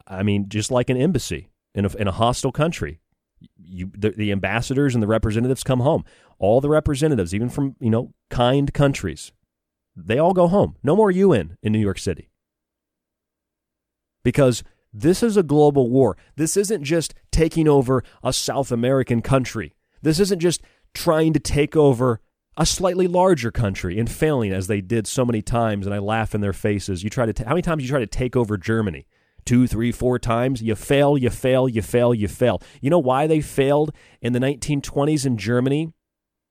I 0.06 0.22
mean, 0.22 0.48
just 0.48 0.70
like 0.70 0.90
an 0.90 0.96
embassy, 0.96 1.50
in 1.76 1.84
a, 1.84 1.94
in 1.96 2.08
a 2.08 2.12
hostile 2.12 2.50
country. 2.50 3.00
You, 3.56 3.90
the, 3.94 4.10
the 4.10 4.32
ambassadors 4.32 4.94
and 4.94 5.02
the 5.02 5.06
representatives 5.06 5.62
come 5.62 5.80
home. 5.80 6.04
All 6.38 6.60
the 6.60 6.70
representatives, 6.70 7.34
even 7.34 7.50
from 7.50 7.76
you 7.78 7.90
know 7.90 8.12
kind 8.30 8.72
countries, 8.72 9.30
they 9.94 10.18
all 10.18 10.32
go 10.32 10.48
home. 10.48 10.76
No 10.82 10.96
more 10.96 11.10
UN 11.10 11.58
in 11.62 11.72
New 11.72 11.78
York 11.78 11.98
City. 11.98 12.30
Because 14.24 14.64
this 14.92 15.22
is 15.22 15.36
a 15.36 15.42
global 15.42 15.90
war. 15.90 16.16
This 16.36 16.56
isn't 16.56 16.82
just 16.82 17.14
taking 17.30 17.68
over 17.68 18.02
a 18.24 18.32
South 18.32 18.72
American 18.72 19.20
country. 19.20 19.76
This 20.00 20.18
isn't 20.18 20.40
just 20.40 20.62
trying 20.94 21.34
to 21.34 21.40
take 21.40 21.76
over 21.76 22.20
a 22.56 22.66
slightly 22.66 23.06
larger 23.06 23.50
country 23.50 23.98
and 23.98 24.10
failing 24.10 24.52
as 24.52 24.66
they 24.66 24.80
did 24.80 25.06
so 25.06 25.24
many 25.24 25.42
times. 25.42 25.86
And 25.86 25.94
I 25.94 25.98
laugh 25.98 26.34
in 26.34 26.40
their 26.40 26.52
faces. 26.52 27.04
You 27.04 27.10
try 27.10 27.30
to, 27.30 27.44
how 27.44 27.50
many 27.50 27.62
times 27.62 27.82
you 27.82 27.88
try 27.88 28.00
to 28.00 28.06
take 28.06 28.36
over 28.36 28.56
Germany? 28.56 29.06
two, 29.46 29.66
three, 29.66 29.92
four 29.92 30.18
times. 30.18 30.60
You 30.60 30.74
fail, 30.74 31.16
you 31.16 31.30
fail, 31.30 31.68
you 31.68 31.80
fail, 31.80 32.12
you 32.12 32.28
fail. 32.28 32.60
You 32.82 32.90
know 32.90 32.98
why 32.98 33.26
they 33.26 33.40
failed 33.40 33.94
in 34.20 34.34
the 34.34 34.40
1920s 34.40 35.24
in 35.24 35.38
Germany 35.38 35.92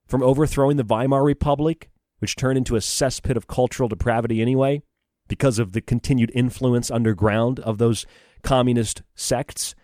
from 0.08 0.24
overthrowing 0.24 0.78
the 0.78 0.84
Weimar 0.84 1.24
Republic, 1.24 1.90
which 2.20 2.36
turned 2.36 2.58
into 2.58 2.76
a 2.76 2.80
cesspit 2.80 3.36
of 3.36 3.48
cultural 3.48 3.90
depravity 3.90 4.42
anyway, 4.42 4.82
because 5.28 5.60
of 5.60 5.74
the 5.74 5.82
continued 5.82 6.32
influence 6.34 6.90
underground 6.90 7.60
of 7.60 7.78
those 7.78 8.08
communist 8.42 9.04
sects? 9.14 9.76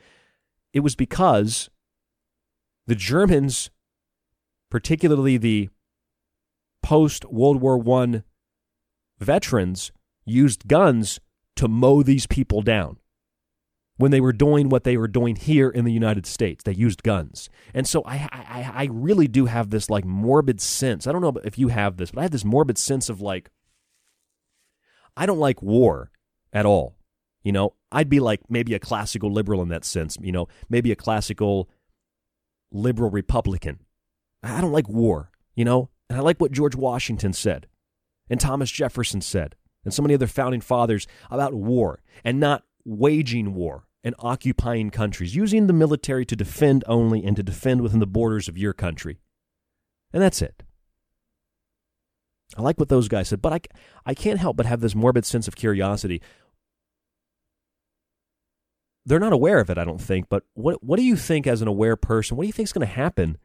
It 0.74 0.80
was 0.80 0.96
because 0.96 1.70
the 2.88 2.96
Germans, 2.96 3.70
particularly 4.70 5.38
the 5.38 5.70
post 6.82 7.26
World 7.26 7.62
War 7.62 8.02
I 8.02 8.24
veterans, 9.20 9.92
used 10.26 10.68
guns 10.68 11.20
to 11.56 11.68
mow 11.68 12.04
these 12.04 12.28
people 12.28 12.62
down 12.62 12.98
when 13.98 14.10
they 14.10 14.22
were 14.22 14.34
doing 14.34 14.68
what 14.68 14.84
they 14.84 14.98
were 14.98 15.08
doing 15.08 15.36
here 15.36 15.70
in 15.70 15.86
the 15.86 15.92
United 15.92 16.26
States. 16.26 16.64
They 16.64 16.74
used 16.74 17.04
guns. 17.04 17.50
And 17.74 17.88
so 17.88 18.04
I, 18.06 18.28
I, 18.32 18.72
I 18.74 18.90
really 18.92 19.28
do 19.28 19.46
have 19.46 19.70
this 19.70 19.90
like 19.90 20.06
morbid 20.06 20.60
sense. 20.60 21.06
I 21.06 21.12
don't 21.12 21.22
know 21.22 21.34
if 21.44 21.60
you 21.60 21.68
have 21.68 21.98
this, 21.98 22.10
but 22.12 22.22
I 22.22 22.24
have 22.24 22.32
this 22.32 22.46
morbid 22.46 22.80
sense 22.80 23.10
of 23.10 23.22
like, 23.22 23.52
I 25.16 25.28
don't 25.28 25.40
like 25.40 25.62
war 25.62 26.10
at 26.52 26.66
all. 26.66 26.96
You 27.44 27.52
know, 27.52 27.74
I'd 27.92 28.10
be 28.10 28.20
like 28.20 28.42
maybe 28.50 28.74
a 28.74 28.80
classical 28.80 29.32
liberal 29.32 29.62
in 29.62 29.70
that 29.70 29.86
sense, 29.86 30.18
you 30.22 30.32
know, 30.32 30.48
maybe 30.70 30.92
a 30.92 30.96
classical 30.96 31.70
liberal 32.72 33.12
Republican. 33.12 33.80
I 34.42 34.62
don't 34.62 34.72
like 34.72 34.90
war, 34.90 35.32
you 35.56 35.66
know, 35.66 35.90
and 36.12 36.20
I 36.20 36.24
like 36.24 36.42
what 36.42 36.52
George 36.52 36.76
Washington 36.76 37.32
said 37.32 37.68
and 38.30 38.38
Thomas 38.38 38.70
Jefferson 38.70 39.22
said 39.22 39.56
and 39.86 39.94
so 39.94 40.02
many 40.02 40.14
other 40.14 40.28
founding 40.28 40.60
fathers 40.60 41.08
about 41.30 41.54
war 41.54 42.02
and 42.26 42.38
not 42.38 42.66
waging 42.84 43.54
war 43.54 43.86
and 44.04 44.14
occupying 44.20 44.90
countries, 44.90 45.38
using 45.38 45.68
the 45.68 45.74
military 45.74 46.26
to 46.26 46.36
defend 46.36 46.84
only 46.86 47.24
and 47.24 47.38
to 47.38 47.44
defend 47.44 47.80
within 47.80 48.02
the 48.02 48.06
borders 48.06 48.50
of 48.50 48.58
your 48.58 48.74
country. 48.74 49.22
And 50.12 50.22
that's 50.22 50.42
it. 50.42 50.64
I 52.58 52.62
like 52.62 52.78
what 52.78 52.90
those 52.90 53.08
guys 53.08 53.30
said, 53.30 53.42
but 53.42 53.54
I, 53.54 53.62
I 54.06 54.14
can't 54.14 54.40
help 54.40 54.58
but 54.58 54.66
have 54.66 54.82
this 54.82 54.94
morbid 54.94 55.26
sense 55.26 55.48
of 55.48 55.56
curiosity. 55.56 56.22
They're 59.06 59.18
not 59.18 59.32
aware 59.32 59.62
of 59.62 59.70
it, 59.70 59.78
I 59.78 59.86
don't 59.86 60.02
think, 60.02 60.28
but 60.28 60.44
what, 60.56 60.84
what 60.84 60.98
do 60.98 61.04
you 61.04 61.16
think 61.16 61.48
as 61.48 61.62
an 61.62 61.70
aware 61.70 61.96
person? 61.96 62.36
What 62.36 62.44
do 62.44 62.48
you 62.48 62.54
think 62.54 62.68
is 62.68 62.74
going 62.74 62.86
to 62.86 62.94
happen 62.94 63.38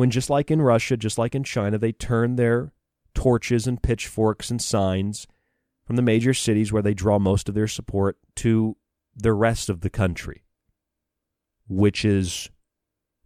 when, 0.00 0.10
just 0.10 0.30
like 0.30 0.50
in 0.50 0.62
Russia, 0.62 0.96
just 0.96 1.18
like 1.18 1.34
in 1.34 1.44
China, 1.44 1.76
they 1.76 1.92
turn 1.92 2.36
their 2.36 2.72
torches 3.14 3.66
and 3.66 3.82
pitchforks 3.82 4.50
and 4.50 4.62
signs 4.62 5.26
from 5.84 5.96
the 5.96 6.00
major 6.00 6.32
cities 6.32 6.72
where 6.72 6.80
they 6.80 6.94
draw 6.94 7.18
most 7.18 7.50
of 7.50 7.54
their 7.54 7.68
support 7.68 8.16
to 8.34 8.78
the 9.14 9.34
rest 9.34 9.68
of 9.68 9.82
the 9.82 9.90
country, 9.90 10.42
which 11.68 12.02
is, 12.02 12.48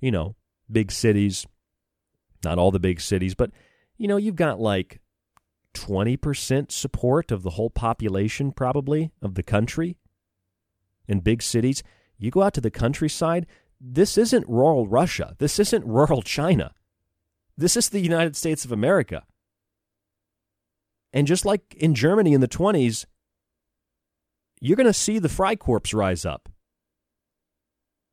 you 0.00 0.10
know, 0.10 0.34
big 0.68 0.90
cities, 0.90 1.46
not 2.42 2.58
all 2.58 2.72
the 2.72 2.80
big 2.80 3.00
cities, 3.00 3.36
but, 3.36 3.52
you 3.96 4.08
know, 4.08 4.16
you've 4.16 4.34
got 4.34 4.58
like 4.58 5.00
20% 5.74 6.72
support 6.72 7.30
of 7.30 7.44
the 7.44 7.50
whole 7.50 7.70
population, 7.70 8.50
probably, 8.50 9.12
of 9.22 9.36
the 9.36 9.44
country 9.44 9.96
in 11.06 11.20
big 11.20 11.40
cities. 11.40 11.84
You 12.18 12.32
go 12.32 12.42
out 12.42 12.54
to 12.54 12.60
the 12.60 12.72
countryside, 12.72 13.46
this 13.86 14.16
isn't 14.16 14.48
rural 14.48 14.88
Russia. 14.88 15.36
This 15.38 15.58
isn't 15.58 15.84
rural 15.84 16.22
China. 16.22 16.72
This 17.56 17.76
is 17.76 17.90
the 17.90 18.00
United 18.00 18.34
States 18.34 18.64
of 18.64 18.72
America. 18.72 19.24
And 21.12 21.26
just 21.26 21.44
like 21.44 21.74
in 21.74 21.94
Germany 21.94 22.32
in 22.32 22.40
the 22.40 22.48
20s, 22.48 23.04
you're 24.60 24.76
going 24.76 24.86
to 24.86 24.94
see 24.94 25.18
the 25.18 25.28
Freikorps 25.28 25.94
rise 25.94 26.24
up. 26.24 26.48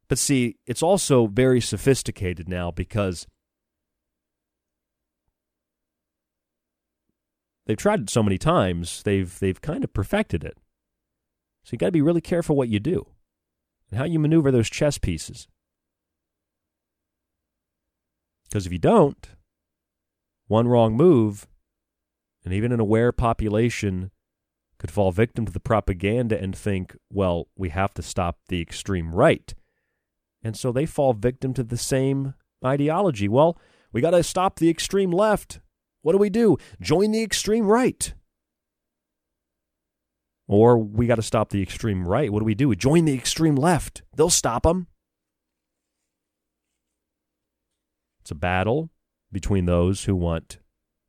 But 0.10 0.20
see, 0.20 0.58
it's 0.68 0.84
also 0.84 1.28
very 1.28 1.62
sophisticated 1.62 2.50
now 2.50 2.70
because 2.70 3.26
they've 7.66 7.78
tried 7.78 8.02
it 8.02 8.10
so 8.10 8.22
many 8.22 8.38
times, 8.38 9.04
they've 9.04 9.40
they've 9.40 9.62
kind 9.62 9.86
of 9.86 9.94
perfected 9.94 10.44
it. 10.44 10.58
So 11.64 11.70
you 11.72 11.78
got 11.78 11.88
to 11.88 11.92
be 11.94 12.02
really 12.02 12.20
careful 12.20 12.58
what 12.58 12.68
you 12.68 12.82
do 12.82 13.08
and 13.90 13.98
how 13.98 14.04
you 14.04 14.20
maneuver 14.20 14.52
those 14.52 14.70
chess 14.70 14.98
pieces. 14.98 15.48
Because 18.52 18.66
if 18.66 18.74
you 18.74 18.80
don't, 18.80 19.30
one 20.48 20.68
wrong 20.68 20.94
move 20.94 21.48
and 22.44 22.54
even 22.54 22.74
an 22.74 22.82
aware 22.82 23.14
population 23.14 24.12
could 24.78 24.92
fall 24.92 25.14
victim 25.14 25.46
to 25.46 25.54
the 25.54 25.60
propaganda 25.62 26.38
and 26.38 26.54
think, 26.54 26.98
well, 27.10 27.48
we 27.56 27.70
have 27.70 27.94
to 27.94 28.02
stop 28.02 28.40
the 28.50 28.60
extreme 28.62 29.16
right. 29.16 29.54
And 30.44 30.58
so 30.58 30.74
they 30.74 30.86
fall 30.86 31.14
victim 31.14 31.54
to 31.54 31.64
the 31.64 31.78
same 31.78 32.34
ideology. 32.66 33.30
Well, 33.30 33.58
we 33.94 34.02
got 34.02 34.12
to 34.12 34.24
stop 34.24 34.60
the 34.60 34.70
extreme 34.70 35.12
left. 35.12 35.62
What 36.02 36.12
do 36.12 36.18
we 36.18 36.30
do? 36.30 36.58
Join 36.82 37.12
the 37.12 37.24
extreme 37.24 37.68
right. 37.68 38.14
Or 40.48 40.78
we 40.78 41.08
got 41.08 41.16
to 41.16 41.22
stop 41.22 41.52
the 41.52 41.62
extreme 41.62 42.06
right. 42.06 42.30
What 42.34 42.40
do 42.40 42.46
we 42.46 42.56
do? 42.56 42.68
We 42.68 42.76
join 42.76 43.06
the 43.06 43.14
extreme 43.14 43.56
left. 43.56 44.02
They'll 44.14 44.30
stop 44.30 44.64
them. 44.64 44.88
It's 48.32 48.38
a 48.38 48.40
battle 48.40 48.90
between 49.30 49.66
those 49.66 50.06
who 50.06 50.16
want 50.16 50.60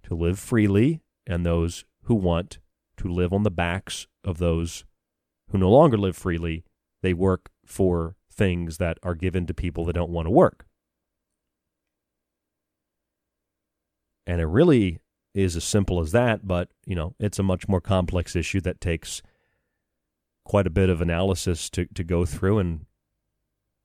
to 0.02 0.16
live 0.16 0.40
freely 0.40 1.02
and 1.24 1.46
those 1.46 1.84
who 2.06 2.16
want 2.16 2.58
to 2.96 3.06
live 3.06 3.32
on 3.32 3.44
the 3.44 3.50
backs 3.50 4.08
of 4.24 4.38
those 4.38 4.84
who 5.50 5.58
no 5.58 5.70
longer 5.70 5.96
live 5.96 6.16
freely. 6.16 6.64
They 7.00 7.14
work 7.14 7.50
for 7.64 8.16
things 8.28 8.78
that 8.78 8.98
are 9.04 9.14
given 9.14 9.46
to 9.46 9.54
people 9.54 9.84
that 9.84 9.92
don't 9.92 10.10
want 10.10 10.26
to 10.26 10.32
work. 10.32 10.66
And 14.26 14.40
it 14.40 14.46
really 14.46 14.98
is 15.32 15.54
as 15.54 15.62
simple 15.62 16.00
as 16.00 16.10
that, 16.10 16.44
but 16.44 16.70
you 16.84 16.96
know, 16.96 17.14
it's 17.20 17.38
a 17.38 17.44
much 17.44 17.68
more 17.68 17.80
complex 17.80 18.34
issue 18.34 18.60
that 18.62 18.80
takes 18.80 19.22
quite 20.44 20.66
a 20.66 20.70
bit 20.70 20.88
of 20.88 21.00
analysis 21.00 21.70
to, 21.70 21.86
to 21.94 22.02
go 22.02 22.26
through 22.26 22.58
and 22.58 22.86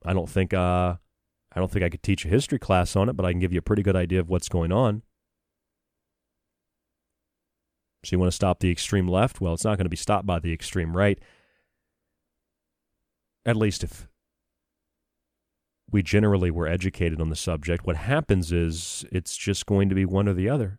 I 0.04 0.14
don't 0.14 0.28
think 0.28 0.56
uh 0.56 0.96
I 1.58 1.60
don't 1.60 1.72
think 1.72 1.84
I 1.84 1.90
could 1.90 2.04
teach 2.04 2.24
a 2.24 2.28
history 2.28 2.60
class 2.60 2.96
on 2.96 3.10
it, 3.10 3.14
but 3.14 3.26
I 3.26 3.32
can 3.32 3.40
give 3.40 3.52
you 3.52 3.58
a 3.58 3.64
pretty 3.64 3.82
good 3.82 3.96
idea 3.96 4.20
of 4.20 4.30
what's 4.30 4.48
going 4.48 4.72
on. 4.72 5.02
So 8.06 8.14
you 8.14 8.20
want 8.20 8.32
to 8.32 8.36
stop 8.36 8.60
the 8.60 8.70
extreme 8.70 9.08
left? 9.08 9.42
Well, 9.42 9.56
it's 9.56 9.64
not 9.64 9.76
going 9.76 9.88
to 9.88 9.90
be 9.90 9.96
stopped 9.96 10.28
by 10.28 10.38
the 10.38 10.54
extreme 10.54 10.96
right. 10.96 11.18
At 13.44 13.56
least 13.56 13.84
if 13.84 14.08
we 15.90 16.04
generally 16.04 16.52
were 16.52 16.68
educated 16.68 17.20
on 17.20 17.30
the 17.30 17.36
subject, 17.36 17.88
what 17.88 17.96
happens 17.96 18.52
is 18.52 19.04
it's 19.12 19.36
just 19.36 19.66
going 19.66 19.90
to 19.90 19.96
be 19.96 20.06
one 20.06 20.28
or 20.28 20.36
the 20.36 20.48
other. 20.48 20.78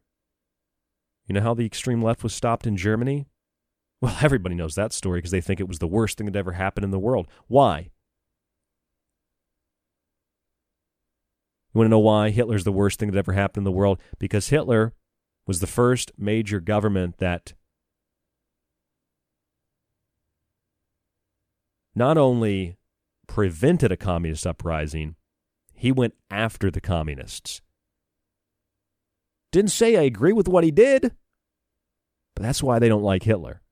You 1.27 1.35
know 1.35 1.41
how 1.41 1.55
the 1.55 1.67
extreme 1.67 2.03
left 2.03 2.23
was 2.23 2.35
stopped 2.35 2.69
in 2.69 2.77
Germany? 2.77 3.27
Well, 4.01 4.17
everybody 4.23 4.55
knows 4.55 4.77
that 4.77 4.93
story 4.93 5.19
because 5.19 5.33
they 5.33 5.41
think 5.41 5.59
it 5.59 5.67
was 5.67 5.81
the 5.81 5.89
worst 5.89 6.19
thing 6.19 6.27
that 6.27 6.37
ever 6.37 6.53
happened 6.53 6.85
in 6.85 6.93
the 6.93 7.01
world. 7.01 7.27
Why? 7.49 7.91
Want 11.79 11.87
to 11.87 11.91
know 11.91 12.01
why 12.01 12.31
Hitler's 12.31 12.65
the 12.65 12.73
worst 12.73 12.99
thing 12.99 13.13
that 13.13 13.19
ever 13.19 13.35
happened 13.35 13.59
in 13.59 13.65
the 13.65 13.71
world? 13.71 14.01
Because 14.19 14.49
Hitler 14.49 14.95
was 15.47 15.61
the 15.61 15.69
first 15.69 16.11
major 16.19 16.59
government 16.59 17.19
that 17.19 17.55
not 21.95 22.19
only 22.19 22.79
prevented 23.29 23.93
a 23.93 23.97
communist 23.97 24.45
uprising, 24.45 25.15
he 25.73 25.93
went 25.93 26.15
after 26.33 26.69
the 26.69 26.81
communists. 26.81 27.61
Didn't 29.53 29.71
say 29.71 29.97
I 29.97 30.03
agree 30.03 30.33
with 30.33 30.49
what 30.49 30.65
he 30.65 30.73
did, 30.73 31.15
but 32.35 32.43
that's 32.43 32.61
why 32.61 32.81
they 32.81 32.89
don't 32.89 33.05
like 33.05 33.23
Hitler. 33.23 33.63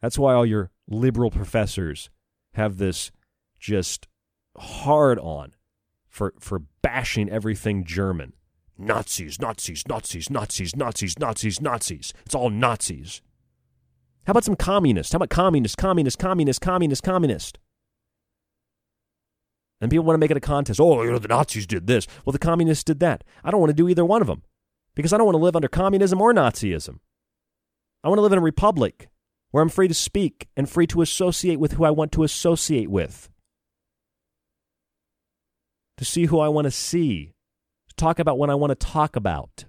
That's 0.00 0.16
why 0.16 0.34
all 0.34 0.46
your 0.46 0.70
liberal 0.86 1.32
professors 1.32 2.08
have 2.54 2.76
this 2.78 3.10
just 3.58 4.06
hard 4.56 5.18
on 5.18 5.54
for, 6.12 6.34
for 6.38 6.60
bashing 6.82 7.28
everything 7.28 7.84
German. 7.84 8.34
Nazis, 8.78 9.40
Nazis, 9.40 9.82
Nazis, 9.88 10.30
Nazis, 10.30 10.76
Nazis, 10.76 11.18
Nazis, 11.18 11.60
Nazis. 11.60 12.12
It's 12.24 12.34
all 12.34 12.50
Nazis. 12.50 13.22
How 14.26 14.32
about 14.32 14.44
some 14.44 14.56
communists? 14.56 15.12
How 15.12 15.16
about 15.16 15.30
communist, 15.30 15.76
communist, 15.76 16.18
communist, 16.18 16.60
communist, 16.60 17.02
communist? 17.02 17.58
And 19.80 19.90
people 19.90 20.04
want 20.04 20.14
to 20.14 20.18
make 20.18 20.30
it 20.30 20.36
a 20.36 20.40
contest. 20.40 20.78
Oh, 20.80 21.02
you 21.02 21.10
know, 21.10 21.18
the 21.18 21.28
Nazis 21.28 21.66
did 21.66 21.88
this. 21.88 22.06
Well, 22.24 22.32
the 22.32 22.38
communists 22.38 22.84
did 22.84 23.00
that. 23.00 23.24
I 23.42 23.50
don't 23.50 23.58
want 23.58 23.70
to 23.70 23.74
do 23.74 23.88
either 23.88 24.04
one 24.04 24.20
of 24.20 24.28
them 24.28 24.42
because 24.94 25.12
I 25.12 25.16
don't 25.16 25.26
want 25.26 25.34
to 25.34 25.42
live 25.42 25.56
under 25.56 25.68
communism 25.68 26.20
or 26.20 26.32
Nazism. 26.32 26.98
I 28.04 28.08
want 28.08 28.18
to 28.18 28.22
live 28.22 28.32
in 28.32 28.38
a 28.38 28.42
republic 28.42 29.08
where 29.50 29.62
I'm 29.62 29.68
free 29.68 29.88
to 29.88 29.94
speak 29.94 30.48
and 30.56 30.68
free 30.68 30.86
to 30.88 31.02
associate 31.02 31.58
with 31.58 31.72
who 31.72 31.84
I 31.84 31.90
want 31.90 32.12
to 32.12 32.22
associate 32.22 32.90
with, 32.90 33.28
to 36.02 36.10
see 36.10 36.26
who 36.26 36.40
I 36.40 36.48
want 36.48 36.64
to 36.64 36.70
see, 36.72 37.32
to 37.88 37.94
talk 37.94 38.18
about 38.18 38.36
what 38.36 38.50
I 38.50 38.56
want 38.56 38.70
to 38.72 38.86
talk 38.86 39.14
about. 39.14 39.64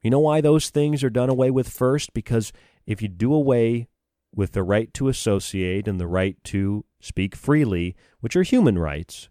You 0.00 0.10
know 0.10 0.20
why 0.20 0.40
those 0.40 0.70
things 0.70 1.02
are 1.02 1.10
done 1.10 1.28
away 1.28 1.50
with 1.50 1.68
first? 1.68 2.14
Because 2.14 2.52
if 2.86 3.02
you 3.02 3.08
do 3.08 3.34
away 3.34 3.88
with 4.32 4.52
the 4.52 4.62
right 4.62 4.94
to 4.94 5.08
associate 5.08 5.88
and 5.88 6.00
the 6.00 6.06
right 6.06 6.36
to 6.44 6.84
speak 7.00 7.34
freely, 7.34 7.96
which 8.20 8.36
are 8.36 8.44
human 8.44 8.78
rights, 8.78 9.28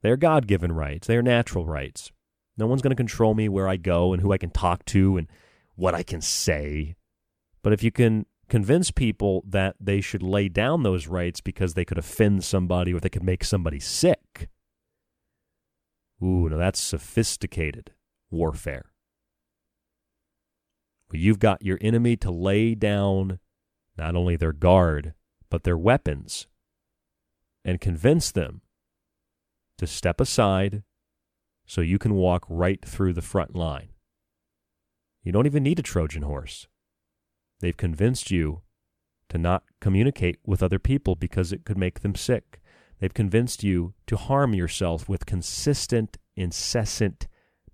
they're 0.00 0.16
God 0.16 0.46
given 0.46 0.72
rights, 0.72 1.06
they're 1.06 1.20
natural 1.20 1.66
rights. 1.66 2.10
No 2.56 2.66
one's 2.66 2.80
going 2.80 2.92
to 2.92 2.96
control 2.96 3.34
me 3.34 3.50
where 3.50 3.68
I 3.68 3.76
go 3.76 4.14
and 4.14 4.22
who 4.22 4.32
I 4.32 4.38
can 4.38 4.50
talk 4.50 4.86
to 4.86 5.18
and 5.18 5.28
what 5.74 5.94
I 5.94 6.02
can 6.02 6.22
say. 6.22 6.96
But 7.62 7.74
if 7.74 7.82
you 7.82 7.90
can 7.90 8.24
convince 8.48 8.90
people 8.90 9.42
that 9.46 9.76
they 9.80 10.00
should 10.00 10.22
lay 10.22 10.48
down 10.48 10.82
those 10.82 11.06
rights 11.06 11.40
because 11.40 11.74
they 11.74 11.84
could 11.84 11.98
offend 11.98 12.44
somebody 12.44 12.92
or 12.92 13.00
they 13.00 13.08
could 13.08 13.24
make 13.24 13.44
somebody 13.44 13.80
sick, 13.80 14.48
Ooh, 16.22 16.48
now 16.48 16.56
that's 16.56 16.80
sophisticated 16.80 17.92
warfare. 18.30 18.92
You've 21.12 21.38
got 21.38 21.62
your 21.62 21.78
enemy 21.80 22.16
to 22.16 22.30
lay 22.30 22.74
down 22.74 23.38
not 23.96 24.16
only 24.16 24.36
their 24.36 24.52
guard, 24.52 25.14
but 25.50 25.62
their 25.62 25.78
weapons 25.78 26.46
and 27.64 27.80
convince 27.80 28.32
them 28.32 28.62
to 29.78 29.86
step 29.86 30.20
aside 30.20 30.82
so 31.66 31.80
you 31.80 31.98
can 31.98 32.14
walk 32.14 32.44
right 32.48 32.84
through 32.84 33.12
the 33.12 33.22
front 33.22 33.54
line. 33.54 33.90
You 35.22 35.32
don't 35.32 35.46
even 35.46 35.62
need 35.62 35.78
a 35.78 35.82
Trojan 35.82 36.22
horse. 36.22 36.66
They've 37.60 37.76
convinced 37.76 38.30
you 38.30 38.62
to 39.28 39.38
not 39.38 39.64
communicate 39.80 40.38
with 40.44 40.62
other 40.62 40.78
people 40.78 41.14
because 41.14 41.52
it 41.52 41.64
could 41.64 41.78
make 41.78 42.00
them 42.00 42.14
sick. 42.14 42.60
They've 43.00 43.12
convinced 43.12 43.62
you 43.62 43.94
to 44.06 44.16
harm 44.16 44.54
yourself 44.54 45.08
with 45.08 45.26
consistent, 45.26 46.16
incessant 46.34 47.26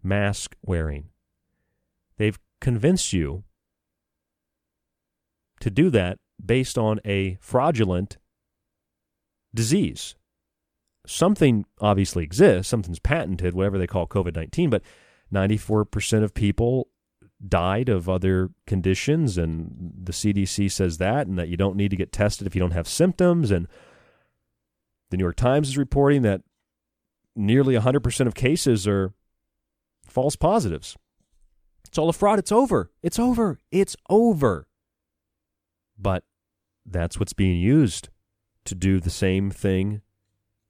mask 0.03 0.57
wearing. 0.63 1.11
They've 2.17 2.39
convinced 2.61 3.13
you 3.13 3.45
to 5.61 5.71
do 5.71 5.91
that 5.91 6.19
based 6.45 6.77
on 6.77 7.01
a 7.05 7.39
fraudulent 7.41 8.19
disease. 9.55 10.17
Something 11.07 11.65
obviously 11.81 12.25
exists, 12.25 12.69
something's 12.69 12.99
patented, 12.99 13.55
whatever 13.55 13.79
they 13.79 13.87
call 13.87 14.07
COVID 14.07 14.35
19, 14.35 14.71
but 14.71 14.83
94% 15.33 16.23
of 16.23 16.35
people 16.35 16.89
died 17.47 17.89
of 17.89 18.09
other 18.09 18.51
conditions, 18.67 19.37
and 19.37 19.93
the 20.03 20.13
CDC 20.13 20.71
says 20.71 20.99
that, 20.99 21.27
and 21.27 21.39
that 21.39 21.49
you 21.49 21.57
don't 21.57 21.77
need 21.77 21.91
to 21.91 21.97
get 21.97 22.13
tested 22.13 22.47
if 22.47 22.55
you 22.55 22.61
don't 22.61 22.73
have 22.73 22.89
symptoms. 22.89 23.51
And 23.51 23.67
the 25.11 25.17
New 25.17 25.25
York 25.25 25.37
Times 25.37 25.69
is 25.69 25.77
reporting 25.77 26.23
that 26.23 26.43
nearly 27.35 27.75
100% 27.75 28.27
of 28.27 28.35
cases 28.35 28.87
are 28.87 29.13
false 30.07 30.37
positives. 30.37 30.97
It's 31.87 31.99
all 31.99 32.09
a 32.09 32.13
fraud. 32.13 32.39
It's 32.39 32.53
over. 32.53 32.91
It's 33.03 33.19
over. 33.19 33.59
It's 33.71 33.97
over. 34.09 34.67
But 35.99 36.25
that's 36.87 37.19
what's 37.19 37.33
being 37.33 37.61
used 37.61 38.09
to 38.65 38.75
do 38.75 39.01
the 39.01 39.11
same 39.11 39.51
thing 39.51 40.01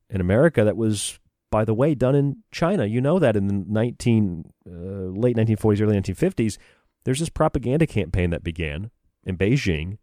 in 0.08 0.20
America 0.20 0.64
that 0.64 0.76
was, 0.76 1.18
by 1.52 1.66
the 1.66 1.74
way, 1.74 1.94
done 1.94 2.16
in 2.16 2.38
China. 2.50 2.86
You 2.86 3.02
know 3.02 3.18
that 3.18 3.36
in 3.36 3.46
the 3.46 3.64
19, 3.68 4.44
uh, 4.66 4.70
late 4.70 5.36
1940s, 5.36 5.82
early 5.82 6.00
1950s, 6.00 6.56
there's 7.04 7.20
this 7.20 7.28
propaganda 7.28 7.86
campaign 7.86 8.30
that 8.30 8.42
began 8.42 8.90
in 9.22 9.36
Beijing 9.36 9.98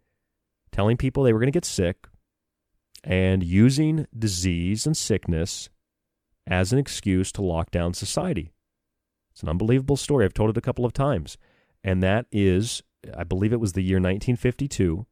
telling 0.71 0.95
people 0.95 1.23
they 1.23 1.33
were 1.33 1.39
going 1.39 1.51
to 1.51 1.51
get 1.51 1.65
sick 1.65 2.07
and 3.03 3.43
using 3.43 4.05
disease 4.17 4.85
and 4.85 4.95
sickness 4.95 5.69
as 6.45 6.71
an 6.71 6.77
excuse 6.77 7.31
to 7.31 7.41
lock 7.41 7.71
down 7.71 7.95
society. 7.95 8.53
It's 9.31 9.41
an 9.41 9.49
unbelievable 9.49 9.97
story. 9.97 10.25
I've 10.25 10.33
told 10.35 10.51
it 10.51 10.57
a 10.57 10.61
couple 10.61 10.85
of 10.85 10.93
times. 10.93 11.37
And 11.83 12.03
that 12.03 12.27
is, 12.31 12.83
I 13.17 13.23
believe 13.23 13.53
it 13.53 13.59
was 13.59 13.73
the 13.73 13.81
year 13.81 13.97
1952. 13.97 15.07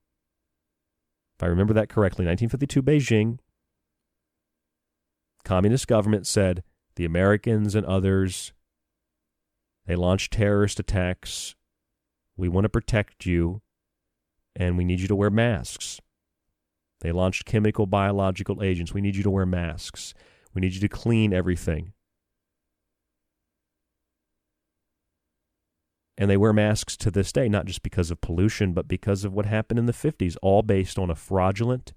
If 1.39 1.43
I 1.43 1.47
remember 1.47 1.73
that 1.73 1.89
correctly, 1.89 2.26
1952 2.26 2.84
Beijing. 2.84 3.39
Communist 5.43 5.88
government 5.88 6.27
said 6.27 6.64
the 6.95 7.05
Americans 7.05 7.76
and 7.76 7.85
others 7.85 8.53
they 9.88 9.95
launched 9.95 10.34
terrorist 10.34 10.80
attacks. 10.80 11.55
We 12.35 12.49
want 12.49 12.65
to 12.65 12.69
protect 12.69 13.26
you 13.26 13.61
and 14.55 14.77
we 14.77 14.84
need 14.84 14.99
you 14.99 15.07
to 15.07 15.15
wear 15.15 15.30
masks. 15.30 15.99
They 16.99 17.11
launched 17.11 17.45
chemical 17.45 17.85
biological 17.85 18.61
agents. 18.61 18.93
We 18.93 19.01
need 19.01 19.15
you 19.15 19.23
to 19.23 19.30
wear 19.30 19.45
masks. 19.45 20.14
We 20.53 20.61
need 20.61 20.73
you 20.73 20.81
to 20.81 20.89
clean 20.89 21.34
everything. 21.34 21.93
And 26.18 26.30
they 26.30 26.38
wear 26.38 26.51
masks 26.51 26.97
to 26.97 27.11
this 27.11 27.31
day, 27.31 27.47
not 27.47 27.65
just 27.65 27.84
because 27.84 28.09
of 28.09 28.22
pollution, 28.22 28.73
but 28.73 28.88
because 28.88 29.23
of 29.23 29.34
what 29.34 29.45
happened 29.45 29.77
in 29.77 29.85
the 29.85 29.93
50s, 29.93 30.35
all 30.41 30.64
based 30.64 30.97
on 30.97 31.11
a 31.11 31.15
fraudulent, 31.15 31.93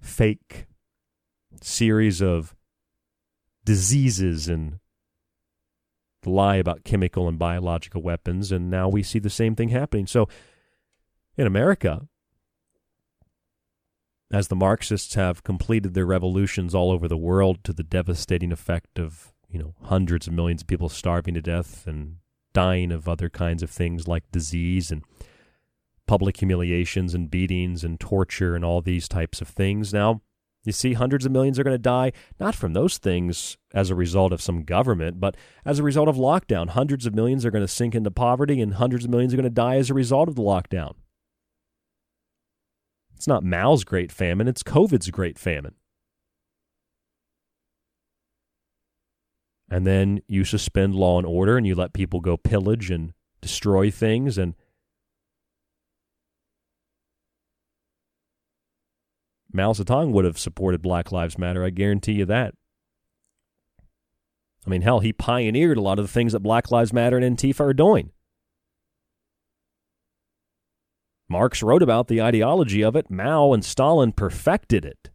fake 0.00 0.66
series 1.62 2.20
of 2.20 2.54
diseases 3.64 4.48
and 4.48 4.78
lie 6.24 6.56
about 6.56 6.84
chemical 6.84 7.28
and 7.28 7.38
biological 7.38 8.02
weapons. 8.02 8.50
And 8.50 8.70
now 8.70 8.88
we 8.88 9.02
see 9.02 9.18
the 9.18 9.30
same 9.30 9.54
thing 9.54 9.68
happening. 9.68 10.06
So 10.06 10.28
in 11.36 11.46
America, 11.46 12.08
as 14.32 14.48
the 14.48 14.56
Marxists 14.56 15.14
have 15.14 15.44
completed 15.44 15.94
their 15.94 16.06
revolutions 16.06 16.74
all 16.74 16.90
over 16.90 17.06
the 17.06 17.16
world 17.16 17.62
to 17.64 17.72
the 17.72 17.84
devastating 17.84 18.52
effect 18.52 18.98
of 18.98 19.32
you 19.48 19.58
know 19.58 19.74
hundreds 19.82 20.26
of 20.26 20.32
millions 20.32 20.62
of 20.62 20.66
people 20.66 20.88
starving 20.88 21.34
to 21.34 21.42
death 21.42 21.86
and 21.86 22.16
dying 22.52 22.90
of 22.90 23.08
other 23.08 23.28
kinds 23.28 23.62
of 23.62 23.70
things 23.70 24.08
like 24.08 24.24
disease 24.32 24.90
and 24.90 25.04
public 26.06 26.38
humiliations 26.38 27.14
and 27.14 27.30
beatings 27.30 27.84
and 27.84 28.00
torture 28.00 28.56
and 28.56 28.64
all 28.64 28.80
these 28.80 29.08
types 29.08 29.40
of 29.40 29.48
things 29.48 29.92
now 29.92 30.20
you 30.66 30.72
see 30.72 30.92
hundreds 30.92 31.24
of 31.24 31.32
millions 31.32 31.58
are 31.58 31.64
going 31.64 31.74
to 31.74 31.78
die 31.78 32.12
not 32.38 32.54
from 32.54 32.72
those 32.72 32.98
things 32.98 33.56
as 33.72 33.88
a 33.88 33.94
result 33.94 34.32
of 34.32 34.42
some 34.42 34.62
government 34.62 35.20
but 35.20 35.36
as 35.64 35.78
a 35.78 35.82
result 35.82 36.08
of 36.08 36.16
lockdown 36.16 36.70
hundreds 36.70 37.06
of 37.06 37.14
millions 37.14 37.46
are 37.46 37.50
going 37.50 37.64
to 37.64 37.68
sink 37.68 37.94
into 37.94 38.10
poverty 38.10 38.60
and 38.60 38.74
hundreds 38.74 39.04
of 39.04 39.10
millions 39.10 39.32
are 39.32 39.36
going 39.36 39.44
to 39.44 39.50
die 39.50 39.76
as 39.76 39.88
a 39.88 39.94
result 39.94 40.28
of 40.28 40.34
the 40.34 40.42
lockdown 40.42 40.94
it's 43.16 43.26
not 43.26 43.42
Mao's 43.42 43.82
great 43.82 44.12
famine, 44.12 44.46
it's 44.46 44.62
COVID's 44.62 45.10
great 45.10 45.38
famine. 45.38 45.74
And 49.68 49.86
then 49.86 50.20
you 50.28 50.44
suspend 50.44 50.94
law 50.94 51.18
and 51.18 51.26
order 51.26 51.56
and 51.56 51.66
you 51.66 51.74
let 51.74 51.92
people 51.92 52.20
go 52.20 52.36
pillage 52.36 52.90
and 52.90 53.14
destroy 53.40 53.90
things 53.90 54.38
and 54.38 54.54
Mao 59.52 59.72
Zedong 59.72 60.12
would 60.12 60.24
have 60.24 60.38
supported 60.38 60.82
Black 60.82 61.12
Lives 61.12 61.38
Matter, 61.38 61.64
I 61.64 61.70
guarantee 61.70 62.12
you 62.12 62.26
that. 62.26 62.54
I 64.66 64.70
mean, 64.70 64.82
hell, 64.82 65.00
he 65.00 65.12
pioneered 65.12 65.78
a 65.78 65.82
lot 65.82 65.98
of 65.98 66.04
the 66.04 66.12
things 66.12 66.32
that 66.32 66.40
Black 66.40 66.70
Lives 66.70 66.92
Matter 66.92 67.16
and 67.16 67.38
Antifa 67.38 67.60
are 67.60 67.74
doing. 67.74 68.10
Marx 71.28 71.62
wrote 71.62 71.82
about 71.82 72.08
the 72.08 72.20
ideology 72.20 72.82
of 72.82 72.96
it. 72.96 73.10
Mao 73.10 73.52
and 73.52 73.64
Stalin 73.64 74.12
perfected 74.12 74.84
it. 74.84 75.10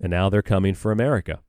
And 0.00 0.10
now 0.10 0.28
they're 0.28 0.42
coming 0.42 0.74
for 0.74 0.92
America. 0.92 1.40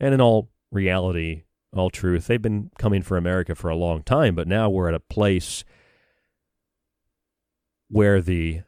And 0.00 0.14
in 0.14 0.20
all 0.20 0.50
reality, 0.70 1.44
all 1.72 1.90
truth, 1.90 2.26
they've 2.26 2.40
been 2.40 2.70
coming 2.78 3.02
for 3.02 3.16
America 3.16 3.54
for 3.54 3.70
a 3.70 3.76
long 3.76 4.02
time, 4.02 4.34
but 4.34 4.48
now 4.48 4.70
we're 4.70 4.88
at 4.88 4.94
a 4.94 5.00
place 5.00 5.64
where 7.92 8.22
the 8.22 8.62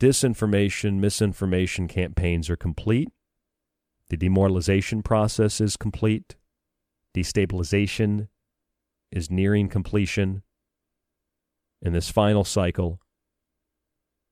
disinformation, 0.00 0.94
misinformation 0.94 1.86
campaigns 1.86 2.48
are 2.48 2.56
complete. 2.56 3.10
The 4.08 4.16
demoralization 4.16 5.02
process 5.02 5.60
is 5.60 5.76
complete. 5.76 6.36
Destabilization 7.14 8.28
is 9.12 9.30
nearing 9.30 9.68
completion 9.68 10.42
in 11.82 11.92
this 11.92 12.08
final 12.08 12.44
cycle, 12.44 12.98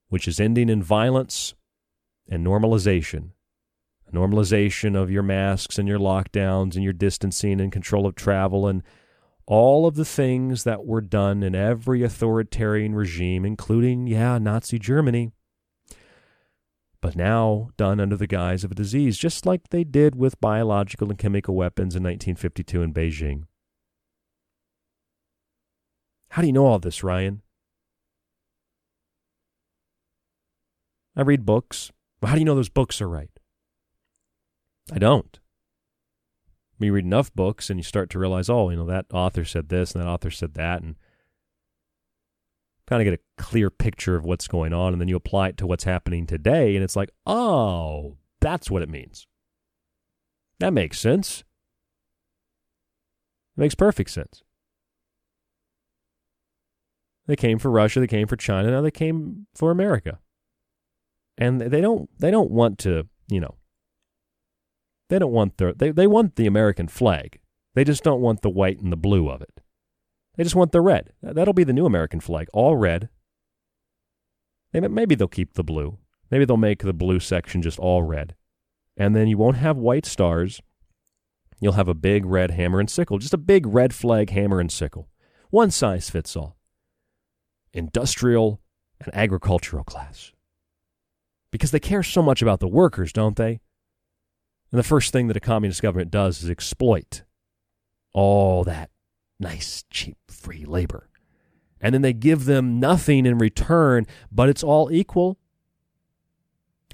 which 0.09 0.27
is 0.27 0.41
ending 0.41 0.71
in 0.71 0.83
violence 0.83 1.55
and 2.27 2.47
normalization. 2.47 3.33
Normalization 4.11 4.97
of 4.97 5.11
your 5.11 5.23
masks 5.23 5.79
and 5.79 5.87
your 5.87 5.99
lockdowns 5.99 6.77
and 6.77 6.85
your 6.85 6.93
distancing 6.95 7.61
and 7.61 7.71
control 7.71 8.07
of 8.07 8.15
travel 8.15 8.67
and 8.67 8.83
all 9.47 9.87
of 9.87 9.95
the 9.95 10.05
things 10.05 10.65
that 10.65 10.85
were 10.85 11.01
done 11.01 11.43
in 11.43 11.55
every 11.55 12.03
authoritarian 12.03 12.95
regime, 12.95 13.45
including, 13.45 14.07
yeah, 14.07 14.39
Nazi 14.39 14.79
Germany 14.79 15.33
but 17.05 17.17
now 17.17 17.69
done 17.77 18.01
under 18.01 18.17
the 18.17 18.27
guise 18.27 18.65
of 18.65 18.73
a 18.73 18.75
disease, 18.75 19.19
just 19.19 19.45
like 19.45 19.69
they 19.69 19.85
did 19.85 20.15
with 20.15 20.41
biological 20.41 21.11
and 21.11 21.19
chemical 21.19 21.55
weapons 21.55 21.95
in 21.95 22.03
1952 22.03 22.81
in 22.81 22.95
Beijing. 22.95 23.43
How 26.31 26.41
do 26.41 26.47
you 26.47 26.55
know 26.55 26.65
all 26.65 26.79
this, 26.79 27.05
Ryan? 27.05 27.43
I 31.15 31.21
read 31.21 31.45
books. 31.45 31.93
Well, 32.23 32.31
how 32.31 32.37
do 32.37 32.41
you 32.41 32.47
know 32.47 32.55
those 32.55 32.71
books 32.71 33.03
are 33.03 33.09
right? 33.11 33.39
I 34.91 34.99
don't. 34.99 35.39
You 36.81 36.93
read 36.93 37.05
enough 37.05 37.33
books 37.35 37.71
and 37.71 37.79
you 37.79 37.85
start 37.85 38.11
to 38.11 38.19
realize, 38.19 38.51
oh, 38.51 38.69
you 38.71 38.77
know, 38.77 38.87
that 38.87 39.07
author 39.13 39.45
said 39.45 39.69
this 39.69 39.93
and 39.93 40.03
that 40.03 40.09
author 40.09 40.31
said 40.31 40.55
that, 40.55 40.83
and 40.83 40.97
kind 42.87 43.01
of 43.01 43.05
get 43.05 43.19
a 43.19 43.43
clear 43.43 43.71
picture 43.71 44.17
of 44.17 44.25
what's 44.25 44.49
going 44.49 44.73
on, 44.73 44.93
and 44.93 45.01
then 45.01 45.09
you 45.09 45.17
apply 45.17 45.49
it 45.49 45.57
to 45.59 45.67
what's 45.67 45.85
happening 45.85 46.27
today, 46.27 46.75
and 46.75 46.85
it's 46.85 46.97
like, 46.97 47.11
oh, 47.27 48.17
that's 48.41 48.71
what 48.71 48.83
it 48.83 48.89
means. 48.89 49.27
That 50.61 50.73
makes 50.73 51.01
sense. 51.01 51.45
It 53.57 53.61
makes 53.61 53.75
perfect 53.75 54.11
sense. 54.11 54.43
They 57.27 57.37
came 57.37 57.59
for 57.59 57.71
Russia, 57.71 58.01
they 58.01 58.07
came 58.07 58.27
for 58.27 58.37
China, 58.37 58.71
now 58.71 58.83
they 58.83 58.91
came 58.91 59.47
for 59.55 59.71
America. 59.71 60.19
And 61.39 61.61
they 61.61 61.81
don't 61.81 62.09
they 62.19 62.31
don't 62.31 62.51
want 62.51 62.79
to, 62.81 63.09
you 63.29 63.41
know, 63.41 63.57
they 65.09 65.19
don't 65.19 65.33
want 65.33 65.57
the 65.59 65.75
they, 65.77 65.91
they 65.91 66.07
want 66.07 66.37
the 66.37 66.47
American 66.47 66.89
flag. 66.89 67.41
They 67.75 67.85
just 67.85 68.05
don't 68.05 68.21
want 68.21 68.43
the 68.43 68.51
white 68.51 68.81
and 68.81 68.93
the 68.93 68.97
blue 68.97 69.29
of 69.29 69.43
it. 69.43 69.61
They 70.37 70.43
just 70.43 70.57
want 70.57 70.73
the 70.73 70.81
red. 70.81 71.13
That'll 71.23 71.55
be 71.55 71.65
the 71.65 71.73
new 71.73 71.87
American 71.87 72.21
flag, 72.21 72.49
all 72.53 72.77
red. 72.77 73.09
Maybe 74.73 75.15
they'll 75.15 75.29
keep 75.29 75.55
the 75.55 75.63
blue. 75.65 75.99
Maybe 76.31 76.45
they'll 76.45 76.57
make 76.57 76.83
the 76.83 76.93
blue 76.93 77.21
section 77.21 77.63
just 77.63 77.79
all 77.79 78.03
red. 78.03 78.35
And 78.97 79.15
then 79.15 79.29
you 79.29 79.39
won't 79.39 79.57
have 79.57 79.77
white 79.77 80.07
stars. 80.07 80.61
You'll 81.61 81.75
have 81.75 81.89
a 81.89 81.95
big 81.95 82.27
red 82.27 82.51
hammer 82.53 82.81
and 82.81 82.91
sickle, 82.91 83.19
just 83.19 83.35
a 83.35 83.39
big 83.39 83.67
red 83.67 83.95
flag 83.95 84.31
hammer 84.31 84.59
and 84.61 84.71
sickle. 84.71 85.09
One 85.51 85.71
size 85.71 86.11
fits 86.11 86.37
all. 86.37 86.57
Industrial 87.73 88.61
and 89.01 89.15
agricultural 89.15 89.85
class. 89.85 90.33
Because 91.53 91.71
they 91.71 91.81
care 91.81 92.03
so 92.03 92.23
much 92.23 92.43
about 92.43 92.59
the 92.59 92.69
workers, 92.69 93.13
don't 93.13 93.37
they? 93.37 93.61
And 94.75 94.79
the 94.81 94.83
first 94.83 95.13
thing 95.13 95.29
that 95.29 95.37
a 95.37 95.41
communist 95.41 95.83
government 95.83 96.11
does 96.11 96.43
is 96.43 96.51
exploit 96.51 97.23
all 98.13 98.65
that 98.65 98.91
Nice, 99.41 99.85
cheap, 99.91 100.17
free 100.29 100.65
labor. 100.65 101.09
And 101.81 101.95
then 101.95 102.03
they 102.03 102.13
give 102.13 102.45
them 102.45 102.81
nothing 102.81 103.27
in 103.27 103.37
return, 103.37 104.07
but 104.31 104.49
it's 104.49 104.63
all 104.63 104.91
equal. 104.91 105.39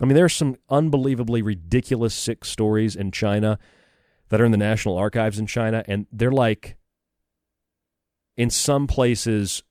I 0.00 0.06
mean, 0.06 0.14
there's 0.14 0.34
some 0.34 0.56
unbelievably 0.68 1.42
ridiculous 1.42 2.14
sick 2.14 2.44
stories 2.44 2.96
in 2.96 3.12
China 3.12 3.58
that 4.30 4.40
are 4.40 4.44
in 4.44 4.52
the 4.52 4.58
National 4.58 4.96
Archives 4.96 5.38
in 5.38 5.46
China, 5.46 5.84
and 5.86 6.06
they're 6.10 6.32
like, 6.32 6.76
in 8.36 8.48
some 8.48 8.86
places, 8.86 9.62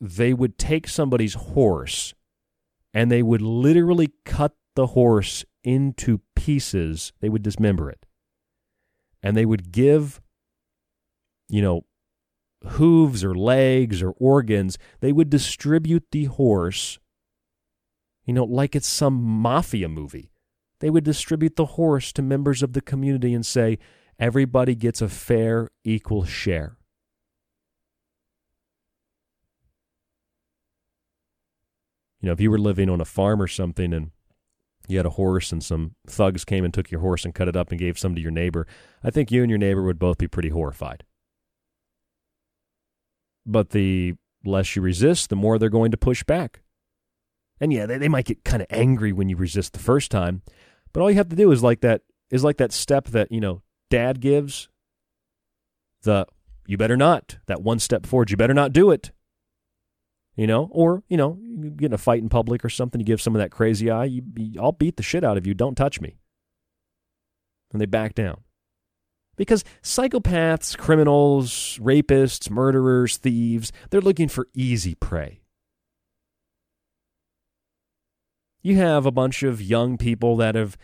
they 0.00 0.32
would 0.32 0.56
take 0.56 0.88
somebody's 0.88 1.34
horse 1.34 2.14
and 2.94 3.10
they 3.10 3.22
would 3.22 3.42
literally 3.42 4.10
cut 4.24 4.56
the 4.74 4.88
horse 4.88 5.44
into 5.64 6.20
pieces. 6.34 7.12
They 7.20 7.28
would 7.28 7.42
dismember 7.42 7.90
it. 7.90 8.06
And 9.22 9.36
they 9.36 9.44
would 9.44 9.72
give, 9.72 10.20
you 11.48 11.60
know, 11.62 11.84
hooves 12.66 13.24
or 13.24 13.34
legs 13.34 14.02
or 14.02 14.10
organs. 14.18 14.78
They 15.00 15.12
would 15.12 15.30
distribute 15.30 16.04
the 16.10 16.24
horse, 16.24 16.98
you 18.24 18.34
know, 18.34 18.44
like 18.44 18.74
it's 18.74 18.88
some 18.88 19.22
mafia 19.22 19.88
movie. 19.88 20.32
They 20.80 20.90
would 20.90 21.04
distribute 21.04 21.56
the 21.56 21.66
horse 21.66 22.12
to 22.14 22.22
members 22.22 22.62
of 22.62 22.72
the 22.72 22.80
community 22.80 23.34
and 23.34 23.44
say, 23.44 23.78
everybody 24.18 24.74
gets 24.74 25.02
a 25.02 25.08
fair, 25.08 25.68
equal 25.84 26.24
share. 26.24 26.78
You 32.20 32.26
know, 32.26 32.32
if 32.32 32.40
you 32.40 32.50
were 32.50 32.58
living 32.58 32.90
on 32.90 33.00
a 33.00 33.06
farm 33.06 33.40
or 33.40 33.46
something 33.46 33.92
and 33.94 34.10
you 34.90 34.98
had 34.98 35.06
a 35.06 35.10
horse 35.10 35.52
and 35.52 35.62
some 35.62 35.94
thugs 36.06 36.44
came 36.44 36.64
and 36.64 36.72
took 36.72 36.90
your 36.90 37.00
horse 37.00 37.24
and 37.24 37.34
cut 37.34 37.48
it 37.48 37.56
up 37.56 37.70
and 37.70 37.78
gave 37.78 37.98
some 37.98 38.14
to 38.14 38.20
your 38.20 38.30
neighbor, 38.30 38.66
I 39.02 39.10
think 39.10 39.30
you 39.30 39.42
and 39.42 39.50
your 39.50 39.58
neighbor 39.58 39.82
would 39.82 39.98
both 39.98 40.18
be 40.18 40.28
pretty 40.28 40.48
horrified. 40.50 41.04
But 43.46 43.70
the 43.70 44.14
less 44.44 44.76
you 44.76 44.82
resist, 44.82 45.30
the 45.30 45.36
more 45.36 45.58
they're 45.58 45.68
going 45.68 45.90
to 45.90 45.96
push 45.96 46.22
back. 46.24 46.62
And 47.60 47.72
yeah, 47.72 47.86
they, 47.86 47.98
they 47.98 48.08
might 48.08 48.24
get 48.24 48.44
kind 48.44 48.62
of 48.62 48.68
angry 48.70 49.12
when 49.12 49.28
you 49.28 49.36
resist 49.36 49.72
the 49.72 49.78
first 49.78 50.10
time, 50.10 50.42
but 50.92 51.00
all 51.00 51.10
you 51.10 51.16
have 51.16 51.28
to 51.28 51.36
do 51.36 51.52
is 51.52 51.62
like 51.62 51.80
that 51.80 52.02
is 52.30 52.44
like 52.44 52.56
that 52.58 52.72
step 52.72 53.08
that, 53.08 53.30
you 53.30 53.40
know, 53.40 53.62
dad 53.90 54.20
gives. 54.20 54.68
The 56.02 56.26
you 56.66 56.78
better 56.78 56.96
not, 56.96 57.38
that 57.46 57.62
one 57.62 57.78
step 57.78 58.06
forward, 58.06 58.30
you 58.30 58.36
better 58.36 58.54
not 58.54 58.72
do 58.72 58.90
it 58.90 59.10
you 60.36 60.46
know, 60.46 60.68
or 60.72 61.02
you 61.08 61.16
know, 61.16 61.38
you 61.40 61.70
get 61.70 61.86
in 61.86 61.92
a 61.92 61.98
fight 61.98 62.22
in 62.22 62.28
public 62.28 62.64
or 62.64 62.68
something, 62.68 63.00
you 63.00 63.04
give 63.04 63.20
someone 63.20 63.40
that 63.40 63.50
crazy 63.50 63.90
eye, 63.90 64.04
you, 64.04 64.22
you, 64.36 64.60
I'll 64.60 64.72
beat 64.72 64.96
the 64.96 65.02
shit 65.02 65.24
out 65.24 65.36
of 65.36 65.46
you. 65.46 65.54
Don't 65.54 65.74
touch 65.74 66.00
me. 66.00 66.16
And 67.72 67.80
they 67.80 67.86
back 67.86 68.14
down 68.14 68.42
because 69.36 69.64
psychopaths, 69.82 70.76
criminals, 70.76 71.78
rapists, 71.80 72.50
murderers, 72.50 73.16
thieves, 73.16 73.72
they're 73.90 74.00
looking 74.00 74.28
for 74.28 74.48
easy 74.54 74.94
prey. 74.94 75.40
You 78.62 78.76
have 78.76 79.06
a 79.06 79.10
bunch 79.10 79.42
of 79.42 79.62
young 79.62 79.96
people 79.96 80.36
that 80.36 80.54
have 80.54 80.76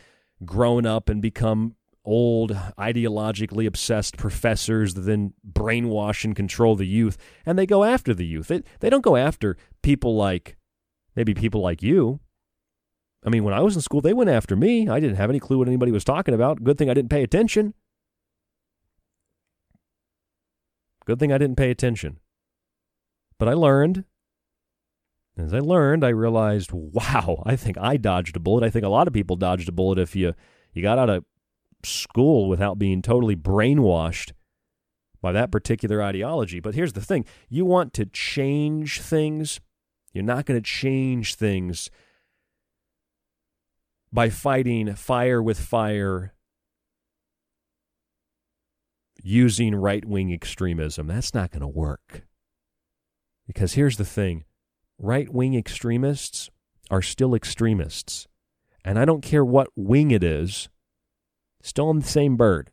grown 0.44 0.86
up 0.86 1.08
and 1.08 1.20
become 1.20 1.75
old, 2.06 2.52
ideologically 2.78 3.66
obsessed 3.66 4.16
professors 4.16 4.94
that 4.94 5.02
then 5.02 5.34
brainwash 5.46 6.24
and 6.24 6.34
control 6.34 6.76
the 6.76 6.86
youth, 6.86 7.18
and 7.44 7.58
they 7.58 7.66
go 7.66 7.84
after 7.84 8.14
the 8.14 8.24
youth. 8.24 8.48
They, 8.48 8.62
they 8.80 8.88
don't 8.88 9.04
go 9.04 9.16
after 9.16 9.56
people 9.82 10.16
like 10.16 10.56
maybe 11.14 11.34
people 11.34 11.60
like 11.60 11.82
you. 11.82 12.20
I 13.24 13.28
mean, 13.28 13.42
when 13.42 13.54
I 13.54 13.60
was 13.60 13.74
in 13.74 13.82
school, 13.82 14.00
they 14.00 14.14
went 14.14 14.30
after 14.30 14.54
me. 14.54 14.88
I 14.88 15.00
didn't 15.00 15.16
have 15.16 15.30
any 15.30 15.40
clue 15.40 15.58
what 15.58 15.68
anybody 15.68 15.90
was 15.90 16.04
talking 16.04 16.32
about. 16.32 16.62
Good 16.62 16.78
thing 16.78 16.88
I 16.88 16.94
didn't 16.94 17.10
pay 17.10 17.24
attention. 17.24 17.74
Good 21.06 21.18
thing 21.18 21.32
I 21.32 21.38
didn't 21.38 21.56
pay 21.56 21.70
attention. 21.70 22.20
But 23.38 23.48
I 23.48 23.54
learned. 23.54 24.04
As 25.38 25.52
I 25.52 25.58
learned, 25.58 26.04
I 26.04 26.08
realized, 26.08 26.70
wow, 26.72 27.42
I 27.44 27.56
think 27.56 27.76
I 27.78 27.96
dodged 27.96 28.36
a 28.36 28.40
bullet. 28.40 28.64
I 28.64 28.70
think 28.70 28.84
a 28.84 28.88
lot 28.88 29.06
of 29.06 29.12
people 29.12 29.36
dodged 29.36 29.68
a 29.68 29.72
bullet 29.72 29.98
if 29.98 30.16
you 30.16 30.34
you 30.72 30.82
got 30.82 30.98
out 30.98 31.10
of 31.10 31.24
school 31.86 32.48
without 32.48 32.78
being 32.78 33.02
totally 33.02 33.36
brainwashed 33.36 34.32
by 35.20 35.32
that 35.32 35.50
particular 35.50 36.02
ideology. 36.02 36.60
But 36.60 36.74
here's 36.74 36.92
the 36.92 37.00
thing 37.00 37.24
you 37.48 37.64
want 37.64 37.92
to 37.94 38.06
change 38.06 39.00
things, 39.00 39.60
you're 40.12 40.24
not 40.24 40.46
going 40.46 40.60
to 40.60 40.64
change 40.64 41.34
things 41.34 41.90
by 44.12 44.30
fighting 44.30 44.94
fire 44.94 45.42
with 45.42 45.58
fire 45.58 46.32
using 49.22 49.74
right 49.74 50.04
wing 50.04 50.32
extremism. 50.32 51.08
That's 51.08 51.34
not 51.34 51.50
going 51.50 51.62
to 51.62 51.68
work. 51.68 52.22
Because 53.46 53.74
here's 53.74 53.96
the 53.96 54.04
thing 54.04 54.44
right 54.98 55.28
wing 55.32 55.54
extremists 55.54 56.50
are 56.90 57.02
still 57.02 57.34
extremists. 57.34 58.26
And 58.84 58.98
I 58.98 59.04
don't 59.04 59.22
care 59.22 59.44
what 59.44 59.68
wing 59.74 60.12
it 60.12 60.22
is, 60.22 60.68
still 61.66 61.88
on 61.88 61.98
the 61.98 62.06
same 62.06 62.36
bird. 62.36 62.70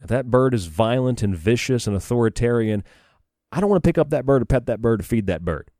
If 0.00 0.08
that 0.08 0.30
bird 0.30 0.54
is 0.54 0.66
violent 0.66 1.22
and 1.22 1.36
vicious 1.36 1.86
and 1.86 1.94
authoritarian, 1.94 2.84
I 3.52 3.60
don't 3.60 3.70
want 3.70 3.82
to 3.82 3.88
pick 3.88 3.98
up 3.98 4.10
that 4.10 4.24
bird 4.24 4.42
or 4.42 4.46
pet 4.46 4.66
that 4.66 4.80
bird 4.80 5.00
or 5.00 5.04
feed 5.04 5.26
that 5.26 5.44
bird. 5.44 5.70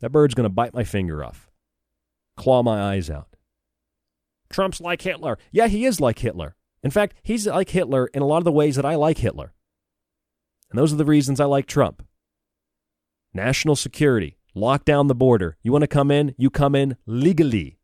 That 0.00 0.10
bird's 0.10 0.34
going 0.34 0.44
to 0.44 0.50
bite 0.50 0.74
my 0.74 0.84
finger 0.84 1.24
off, 1.24 1.50
claw 2.36 2.62
my 2.62 2.80
eyes 2.80 3.10
out. 3.10 3.28
Trump's 4.50 4.80
like 4.80 5.02
Hitler. 5.02 5.38
Yeah, 5.50 5.68
he 5.68 5.84
is 5.84 6.00
like 6.00 6.18
Hitler. 6.18 6.56
In 6.82 6.90
fact, 6.90 7.14
he's 7.22 7.46
like 7.46 7.70
Hitler 7.70 8.06
in 8.08 8.22
a 8.22 8.26
lot 8.26 8.38
of 8.38 8.44
the 8.44 8.52
ways 8.52 8.76
that 8.76 8.84
I 8.84 8.96
like 8.96 9.18
Hitler. 9.18 9.52
And 10.70 10.78
those 10.78 10.92
are 10.92 10.96
the 10.96 11.04
reasons 11.04 11.40
I 11.40 11.44
like 11.44 11.66
Trump. 11.66 12.04
National 13.34 13.76
security, 13.76 14.36
lock 14.54 14.84
down 14.84 15.06
the 15.06 15.14
border. 15.14 15.56
You 15.62 15.72
want 15.72 15.82
to 15.82 15.88
come 15.88 16.10
in? 16.10 16.34
You 16.36 16.50
come 16.50 16.74
in 16.74 16.96
legally. 17.06 17.78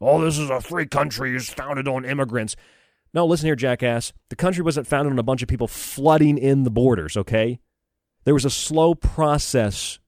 Oh, 0.00 0.22
this 0.22 0.38
is 0.38 0.50
a 0.50 0.60
free 0.60 0.86
country. 0.86 1.34
It's 1.34 1.48
founded 1.48 1.88
on 1.88 2.04
immigrants. 2.04 2.56
No, 3.16 3.24
listen 3.24 3.46
here, 3.46 3.56
jackass. 3.56 4.12
The 4.28 4.36
country 4.36 4.62
wasn't 4.62 4.86
founded 4.86 5.10
on 5.10 5.18
a 5.18 5.22
bunch 5.22 5.40
of 5.40 5.48
people 5.48 5.68
flooding 5.68 6.36
in 6.36 6.64
the 6.64 6.70
borders, 6.70 7.16
okay? 7.16 7.60
There 8.24 8.34
was 8.34 8.44
a 8.44 8.50
slow 8.50 8.94
process 8.94 9.98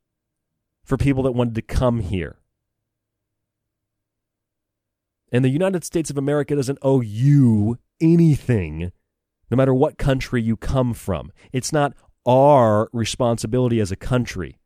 for 0.84 0.98
people 0.98 1.22
that 1.22 1.32
wanted 1.32 1.54
to 1.54 1.62
come 1.62 2.00
here. 2.00 2.36
And 5.32 5.42
the 5.42 5.48
United 5.48 5.84
States 5.84 6.10
of 6.10 6.18
America 6.18 6.54
doesn't 6.54 6.80
owe 6.82 7.00
you 7.00 7.78
anything, 7.98 8.92
no 9.50 9.56
matter 9.56 9.72
what 9.72 9.96
country 9.96 10.42
you 10.42 10.58
come 10.58 10.92
from. 10.92 11.32
It's 11.50 11.72
not 11.72 11.94
our 12.26 12.90
responsibility 12.92 13.80
as 13.80 13.90
a 13.90 13.96
country. 13.96 14.58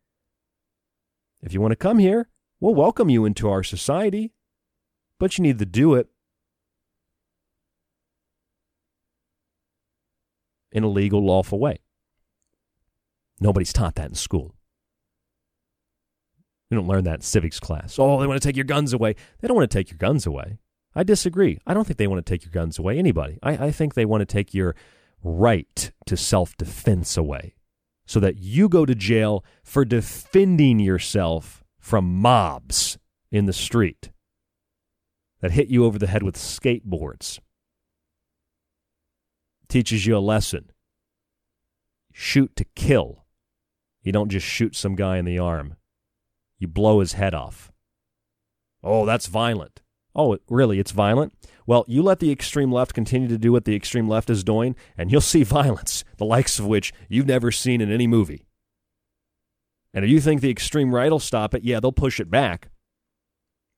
If 1.41 1.55
you 1.55 1.61
want 1.61 1.71
to 1.71 1.77
come 1.77 2.01
here, 2.01 2.29
we'll 2.59 2.75
welcome 2.75 3.09
you 3.09 3.25
into 3.25 3.49
our 3.49 3.63
society, 3.63 4.33
but 5.21 5.39
you 5.39 5.43
need 5.43 5.61
to 5.61 5.65
do 5.65 5.95
it 5.95 6.09
in 10.73 10.83
a 10.83 10.89
legal, 10.89 11.25
lawful 11.25 11.59
way. 11.59 11.79
Nobody's 13.41 13.73
taught 13.73 13.97
that 13.97 14.09
in 14.09 14.15
school. 14.15 14.55
You 16.71 16.77
don't 16.77 16.89
learn 16.89 17.05
that 17.05 17.17
in 17.17 17.21
civics 17.21 17.61
class. 17.61 17.99
Oh, 17.99 18.21
they 18.21 18.27
want 18.27 18.41
to 18.41 18.49
take 18.49 18.57
your 18.57 18.65
guns 18.65 18.93
away. 18.93 19.15
They 19.41 19.49
don't 19.49 19.57
want 19.57 19.71
to 19.71 19.77
take 19.77 19.91
your 19.91 19.99
guns 19.99 20.27
away. 20.27 20.59
I 20.95 21.03
disagree. 21.03 21.59
I 21.67 21.75
don't 21.75 21.87
think 21.87 21.99
they 21.99 22.07
want 22.07 22.25
to 22.25 22.31
take 22.31 22.45
your 22.45 22.53
guns 22.53 22.79
away. 22.79 22.99
Anybody. 22.99 23.39
I, 23.43 23.67
I 23.67 23.71
think 23.71 23.95
they 23.95 24.05
want 24.05 24.23
to 24.23 24.27
take 24.27 24.55
your 24.55 24.75
right 25.23 25.91
to 26.07 26.17
self 26.17 26.57
defense 26.57 27.17
away 27.17 27.55
so 28.07 28.21
that 28.21 28.39
you 28.39 28.69
go 28.69 28.87
to 28.87 28.95
jail 28.95 29.45
for 29.63 29.85
defending 29.85 30.79
yourself 30.79 31.63
from 31.79 32.21
mobs 32.21 32.99
in 33.31 33.47
the 33.47 33.53
street 33.53 34.11
that 35.41 35.53
hit 35.53 35.69
you 35.69 35.85
over 35.85 35.99
the 35.99 36.07
head 36.07 36.23
with 36.23 36.37
skateboards 36.37 37.39
teaches 39.73 40.05
you 40.05 40.15
a 40.15 40.19
lesson. 40.19 40.71
Shoot 42.13 42.55
to 42.57 42.65
kill. 42.77 43.25
You 44.03 44.13
don't 44.13 44.29
just 44.29 44.47
shoot 44.47 44.77
some 44.77 44.95
guy 44.95 45.17
in 45.17 45.25
the 45.25 45.39
arm. 45.39 45.77
You 46.59 46.69
blow 46.69 47.01
his 47.01 47.15
head 47.15 47.33
off. 47.33 47.73
Oh, 48.85 49.07
that's 49.07 49.29
violent. 49.29 49.81
Oh, 50.15 50.37
really? 50.51 50.79
It's 50.79 50.91
violent? 50.91 51.33
Well, 51.67 51.87
you 51.89 52.03
let 52.03 52.19
the 52.19 52.31
extreme 52.31 52.71
left 52.71 52.93
continue 52.93 53.29
to 53.29 53.39
do 53.39 53.51
what 53.51 53.65
the 53.65 53.75
extreme 53.75 54.09
left 54.09 54.29
is 54.29 54.45
doing, 54.45 54.77
and 54.99 55.11
you'll 55.11 55.23
see 55.23 55.43
violence, 55.61 56.05
the 56.19 56.27
likes 56.27 56.59
of 56.59 56.67
which 56.67 56.93
you've 57.09 57.27
never 57.27 57.51
seen 57.51 57.81
in 57.81 57.91
any 57.91 58.07
movie. 58.07 58.45
And 59.95 60.05
if 60.05 60.11
you 60.11 60.21
think 60.21 60.43
the 60.43 60.51
extreme 60.51 60.95
right 60.95 61.11
will 61.11 61.19
stop 61.19 61.55
it, 61.55 61.65
yeah, 61.65 61.81
they'll 61.81 61.93
push 61.93 62.21
it 62.21 62.31
back. 62.31 62.69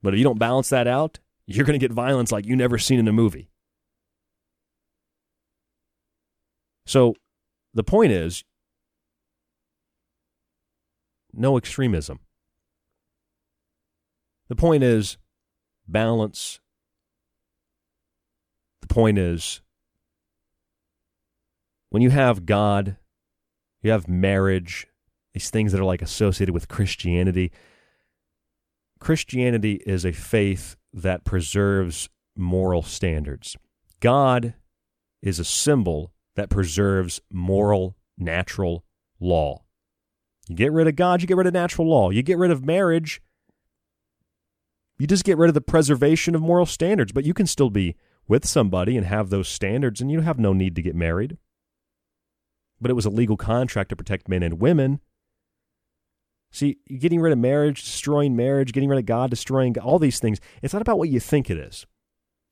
But 0.03 0.15
if 0.15 0.19
you 0.19 0.25
don't 0.25 0.39
balance 0.41 0.71
that 0.71 0.89
out, 0.89 1.21
you're 1.47 1.67
going 1.67 1.79
to 1.79 1.87
get 1.87 1.95
violence 1.95 2.33
like 2.33 2.47
you 2.47 2.57
never 2.57 2.79
seen 2.79 2.99
in 2.99 3.07
a 3.07 3.13
movie. 3.13 3.51
So 6.87 7.15
the 7.73 7.85
point 7.85 8.13
is 8.13 8.45
no 11.33 11.57
extremism. 11.57 12.21
The 14.49 14.57
point 14.57 14.85
is 14.85 15.17
balance. 15.89 16.61
The 18.83 18.87
point 18.87 19.19
is 19.19 19.63
when 21.91 22.03
you 22.03 22.11
have 22.11 22.47
God, 22.47 22.97
You 23.85 23.91
have 23.91 24.09
marriage, 24.09 24.87
these 25.35 25.51
things 25.51 25.71
that 25.73 25.81
are 25.81 25.85
like 25.85 26.01
associated 26.01 26.55
with 26.55 26.69
Christianity. 26.69 27.53
Christianity 28.99 29.83
is 29.85 30.07
a 30.07 30.13
faith 30.13 30.77
that 30.95 31.25
preserves 31.25 32.09
moral 32.35 32.83
standards. 32.83 33.59
God 34.01 34.55
is 35.21 35.39
a 35.39 35.45
symbol 35.45 36.14
that 36.37 36.51
preserves 36.51 37.21
moral, 37.31 37.97
natural 38.19 38.85
law. 39.21 39.65
You 40.49 40.57
get 40.57 40.73
rid 40.73 40.89
of 40.89 40.97
God, 40.97 41.23
you 41.23 41.27
get 41.27 41.37
rid 41.37 41.47
of 41.47 41.55
natural 41.55 41.89
law. 41.89 42.11
You 42.11 42.23
get 42.23 42.39
rid 42.39 42.51
of 42.51 42.65
marriage, 42.65 43.23
you 44.99 45.07
just 45.07 45.25
get 45.25 45.39
rid 45.39 45.49
of 45.49 45.55
the 45.55 45.61
preservation 45.61 46.35
of 46.35 46.43
moral 46.43 46.67
standards. 46.67 47.13
But 47.13 47.25
you 47.25 47.35
can 47.35 47.47
still 47.47 47.71
be 47.71 47.97
with 48.29 48.47
somebody 48.47 48.97
and 48.97 49.07
have 49.07 49.31
those 49.31 49.49
standards, 49.49 50.01
and 50.01 50.11
you 50.11 50.21
have 50.21 50.39
no 50.39 50.53
need 50.53 50.77
to 50.77 50.83
get 50.83 50.95
married. 50.95 51.37
But 52.81 52.91
it 52.91 52.95
was 52.95 53.07
a 53.07 53.11
legal 53.11 53.37
contract 53.37 53.91
to 53.91 53.97
protect 53.97 54.29
men 54.29 54.43
and 54.43 54.61
women. 54.61 55.01
See, 56.51 56.79
getting 56.99 57.21
rid 57.21 57.33
of 57.33 57.39
marriage, 57.39 57.83
destroying 57.83 58.37
marriage, 58.37 58.73
getting 58.73 58.89
rid 58.89 58.99
of 58.99 59.07
God, 59.07 59.31
destroying 59.31 59.77
all 59.79 59.99
these 59.99 60.21
things, 60.21 60.41
it's 60.63 60.73
not 60.73 60.83
about 60.83 60.99
what 60.99 61.09
you 61.09 61.19
think 61.19 61.51
it 61.51 61.59
is. 61.59 61.87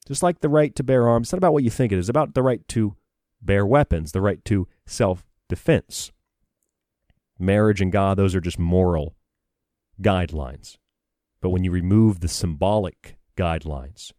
Just 0.09 0.23
like 0.23 0.41
the 0.41 0.49
right 0.49 0.75
to 0.75 0.83
bear 0.83 1.09
arms, 1.09 1.27
it's 1.27 1.33
not 1.33 1.39
about 1.39 1.53
what 1.53 1.63
you 1.63 1.71
think 1.71 1.93
it 1.93 1.99
is. 1.99 2.07
It's 2.07 2.11
about 2.11 2.35
the 2.35 2.43
right 2.43 2.67
to 2.69 2.97
bear 3.43 3.67
weapons, 3.67 4.13
the 4.13 4.21
right 4.21 4.45
to 4.47 4.69
self 4.87 5.27
defense. 5.49 6.13
Marriage 7.39 7.81
and 7.81 7.91
God, 7.91 8.17
those 8.17 8.35
are 8.35 8.41
just 8.41 8.59
moral 8.59 9.17
guidelines. 10.01 10.77
But 11.41 11.51
when 11.51 11.65
you 11.65 11.71
remove 11.71 12.21
the 12.21 12.29
symbolic 12.29 13.17
guidelines, 13.37 14.13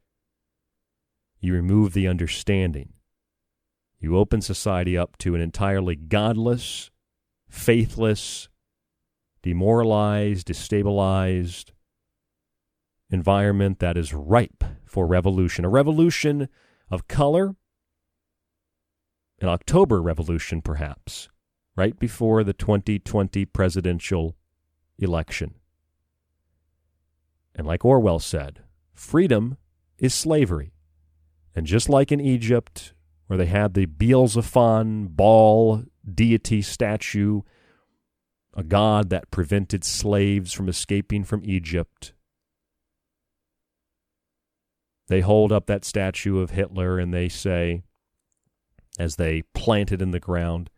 you 1.40 1.54
remove 1.54 1.94
the 1.94 2.08
understanding, 2.08 2.94
you 4.00 4.18
open 4.18 4.42
society 4.42 4.98
up 4.98 5.18
to 5.20 5.36
an 5.36 5.42
entirely 5.42 5.96
godless, 5.96 6.92
faithless, 7.50 8.50
demoralized, 9.42 10.48
destabilized 10.48 11.72
environment 13.10 13.80
that 13.80 13.98
is 13.98 14.14
ripe 14.14 14.64
for 14.86 15.06
revolution. 15.06 15.64
A 15.64 15.70
revolution 15.70 16.50
of 16.90 17.08
color, 17.08 17.56
an 19.44 19.50
October 19.50 20.02
revolution, 20.02 20.62
perhaps, 20.62 21.28
right 21.76 22.00
before 22.00 22.46
the 22.46 22.54
2020 22.54 23.44
presidential 23.44 24.38
election. 24.98 25.56
And 27.54 27.68
like 27.68 27.84
Orwell 27.84 28.20
said, 28.20 28.62
freedom 28.94 29.58
is 30.00 30.14
slavery. 30.14 30.72
And 31.54 31.66
just 31.68 31.90
like 31.90 32.10
in 32.10 32.22
Egypt, 32.22 32.94
where 33.28 33.38
they 33.38 33.48
had 33.48 33.74
the 33.74 33.86
Beelzephon 33.86 35.10
Baal 35.10 35.84
deity 36.10 36.62
statue 36.62 37.42
a 38.56 38.64
God 38.64 39.10
that 39.10 39.30
prevented 39.30 39.84
slaves 39.84 40.54
from 40.54 40.70
escaping 40.70 41.26
from 41.26 41.42
Egypt. 41.44 42.14
They 45.08 45.20
hold 45.22 45.52
up 45.52 45.66
that 45.66 45.84
statue 45.84 46.40
of 46.40 46.52
Hitler 46.52 46.98
and 46.98 47.14
they 47.14 47.28
say, 47.28 47.84
as 48.98 49.16
they 49.16 49.44
plant 49.54 49.92
it 49.92 50.02
in 50.02 50.12
the 50.12 50.20
ground, 50.20 50.70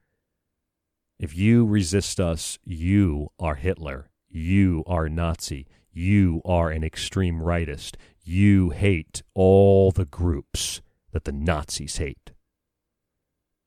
if 1.20 1.36
you 1.36 1.66
resist 1.66 2.20
us, 2.20 2.60
you 2.64 3.30
are 3.40 3.56
Hitler. 3.56 4.10
You 4.30 4.84
are 4.86 5.08
Nazi. 5.08 5.68
You 5.92 6.42
are 6.44 6.70
an 6.70 6.84
extreme 6.84 7.40
rightist. 7.40 7.96
You 8.24 8.72
hate 8.72 9.24
all 9.34 9.92
the 9.92 10.06
groups 10.06 10.82
that 11.12 11.24
the 11.24 11.32
Nazis 11.32 11.98
hate. 11.98 12.34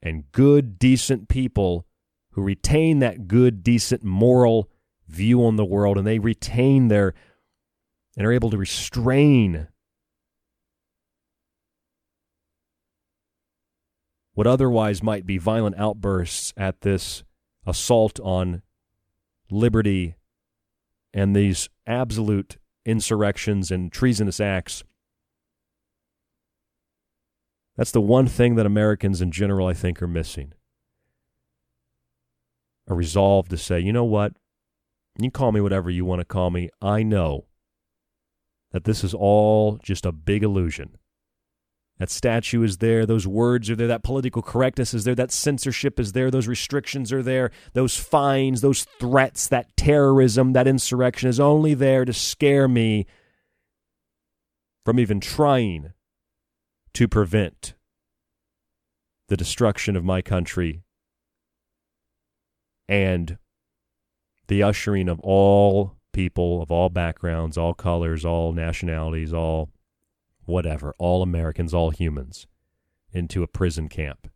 And 0.02 0.30
good, 0.30 0.78
decent 0.78 1.28
people 1.28 1.86
who 2.32 2.42
retain 2.42 2.98
that 2.98 3.26
good, 3.26 3.62
decent, 3.62 4.04
moral 4.04 4.68
view 5.08 5.44
on 5.44 5.56
the 5.56 5.64
world 5.64 5.96
and 5.96 6.06
they 6.06 6.18
retain 6.18 6.88
their 6.88 7.14
and 8.16 8.26
are 8.26 8.32
able 8.32 8.50
to 8.50 8.58
restrain 8.58 9.68
what 14.38 14.46
otherwise 14.46 15.02
might 15.02 15.26
be 15.26 15.36
violent 15.36 15.76
outbursts 15.76 16.54
at 16.56 16.82
this 16.82 17.24
assault 17.66 18.20
on 18.20 18.62
liberty 19.50 20.14
and 21.12 21.34
these 21.34 21.68
absolute 21.88 22.56
insurrections 22.86 23.72
and 23.72 23.90
treasonous 23.90 24.38
acts. 24.38 24.84
That's 27.76 27.90
the 27.90 28.00
one 28.00 28.28
thing 28.28 28.54
that 28.54 28.64
Americans 28.64 29.20
in 29.20 29.32
general, 29.32 29.66
I 29.66 29.74
think, 29.74 30.00
are 30.00 30.06
missing 30.06 30.52
a 32.86 32.94
resolve 32.94 33.48
to 33.48 33.56
say, 33.56 33.80
you 33.80 33.92
know 33.92 34.04
what? 34.04 34.34
You 35.18 35.32
call 35.32 35.50
me 35.50 35.60
whatever 35.60 35.90
you 35.90 36.04
want 36.04 36.20
to 36.20 36.24
call 36.24 36.50
me. 36.50 36.70
I 36.80 37.02
know 37.02 37.46
that 38.70 38.84
this 38.84 39.02
is 39.02 39.14
all 39.14 39.80
just 39.82 40.06
a 40.06 40.12
big 40.12 40.44
illusion. 40.44 40.96
That 41.98 42.10
statue 42.10 42.62
is 42.62 42.78
there, 42.78 43.04
those 43.06 43.26
words 43.26 43.68
are 43.70 43.76
there, 43.76 43.88
that 43.88 44.04
political 44.04 44.40
correctness 44.40 44.94
is 44.94 45.02
there, 45.04 45.16
that 45.16 45.32
censorship 45.32 45.98
is 45.98 46.12
there, 46.12 46.30
those 46.30 46.46
restrictions 46.46 47.12
are 47.12 47.24
there, 47.24 47.50
those 47.72 47.96
fines, 47.96 48.60
those 48.60 48.84
threats, 49.00 49.48
that 49.48 49.76
terrorism, 49.76 50.52
that 50.52 50.68
insurrection 50.68 51.28
is 51.28 51.40
only 51.40 51.74
there 51.74 52.04
to 52.04 52.12
scare 52.12 52.68
me 52.68 53.06
from 54.84 55.00
even 55.00 55.18
trying 55.18 55.92
to 56.94 57.08
prevent 57.08 57.74
the 59.28 59.36
destruction 59.36 59.96
of 59.96 60.04
my 60.04 60.22
country 60.22 60.82
and 62.88 63.38
the 64.46 64.62
ushering 64.62 65.08
of 65.08 65.20
all 65.20 65.96
people 66.12 66.62
of 66.62 66.70
all 66.70 66.88
backgrounds, 66.88 67.58
all 67.58 67.74
colors, 67.74 68.24
all 68.24 68.52
nationalities, 68.52 69.32
all 69.32 69.68
whatever, 70.48 70.94
all 70.98 71.22
Americans, 71.22 71.74
all 71.74 71.90
humans 71.90 72.46
into 73.12 73.42
a 73.42 73.46
prison 73.46 73.88
camp. 73.88 74.30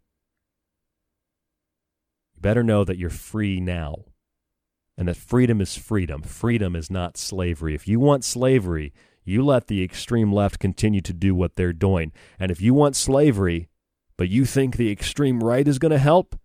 You 2.35 2.41
better 2.41 2.63
know 2.63 2.85
that 2.85 2.99
you're 2.99 3.11
free 3.11 3.61
now 3.61 4.05
and 4.97 5.09
that 5.09 5.17
freedom 5.17 5.61
is 5.61 5.77
freedom. 5.77 6.23
Freedom 6.23 6.77
is 6.77 6.91
not 6.91 7.17
slavery. 7.17 7.75
If 7.75 7.89
you 7.89 7.99
want 7.99 8.25
slavery, 8.25 8.93
you 9.25 9.45
let 9.45 9.69
the 9.69 9.83
extreme 9.83 10.33
left 10.33 10.59
continue 10.59 11.01
to 11.01 11.13
do 11.13 11.35
what 11.35 11.57
they're 11.57 11.73
doing. 11.73 12.13
And 12.39 12.51
if 12.51 12.61
you 12.61 12.75
want 12.75 12.95
slavery, 12.95 13.69
but 14.19 14.29
you 14.29 14.45
think 14.45 14.77
the 14.77 14.91
extreme 14.91 15.43
right 15.43 15.67
is 15.67 15.79
going 15.79 15.93
to 15.93 15.99
help, 15.99 16.37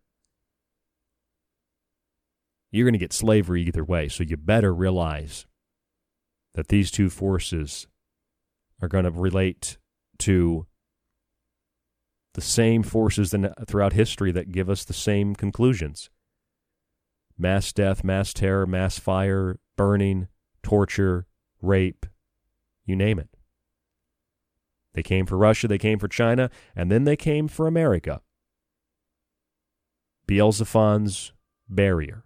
you're 2.72 2.85
going 2.85 2.94
to 2.94 2.99
get 2.99 3.14
slavery 3.14 3.64
either 3.64 3.84
way. 3.84 4.07
So 4.07 4.23
you 4.23 4.38
better 4.38 4.73
realize 4.73 5.45
that 6.53 6.69
these 6.69 6.89
two 6.89 7.10
forces 7.10 7.88
are 8.82 8.88
going 8.88 9.06
to 9.06 9.12
relate 9.12 9.78
to 10.20 10.66
the 12.34 12.41
same 12.41 12.84
forces 12.84 13.34
throughout 13.68 13.94
history 13.94 14.32
that 14.32 14.52
give 14.52 14.70
us 14.70 14.86
the 14.86 14.94
same 14.94 15.36
conclusions 15.36 16.10
mass 17.40 17.72
death, 17.72 18.04
mass 18.04 18.34
terror, 18.34 18.66
mass 18.66 18.98
fire, 18.98 19.60
burning, 19.76 20.28
torture, 20.64 21.28
rape, 21.62 22.06
you 22.86 22.95
name 22.95 23.20
it. 23.20 23.30
They 24.94 25.04
came 25.04 25.28
for 25.28 25.38
Russia, 25.38 25.68
they 25.68 25.78
came 25.78 25.99
for 25.99 26.08
China, 26.08 26.49
and 26.76 26.91
then 26.91 27.04
they 27.04 27.16
came 27.16 27.48
for 27.48 27.68
America. 27.68 28.22
Beelzephon's 30.28 31.32
barrier. 31.70 32.24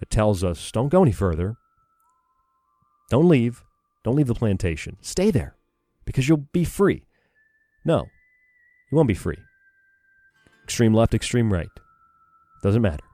It 0.00 0.08
tells 0.10 0.42
us 0.42 0.72
don't 0.72 0.88
go 0.88 1.02
any 1.02 1.12
further. 1.12 1.56
Don't 3.10 3.28
leave. 3.28 3.62
Don't 4.04 4.16
leave 4.16 4.26
the 4.26 4.34
plantation. 4.34 4.96
Stay 5.00 5.30
there 5.30 5.55
because 6.06 6.28
you'll 6.28 6.46
be 6.52 6.64
free. 6.64 7.02
No, 7.84 8.06
you 8.90 8.96
won't 8.96 9.08
be 9.08 9.14
free. 9.14 9.38
Extreme 10.64 10.94
left, 10.94 11.14
extreme 11.14 11.52
right. 11.52 11.68
Doesn't 12.62 12.82
matter. 12.82 13.04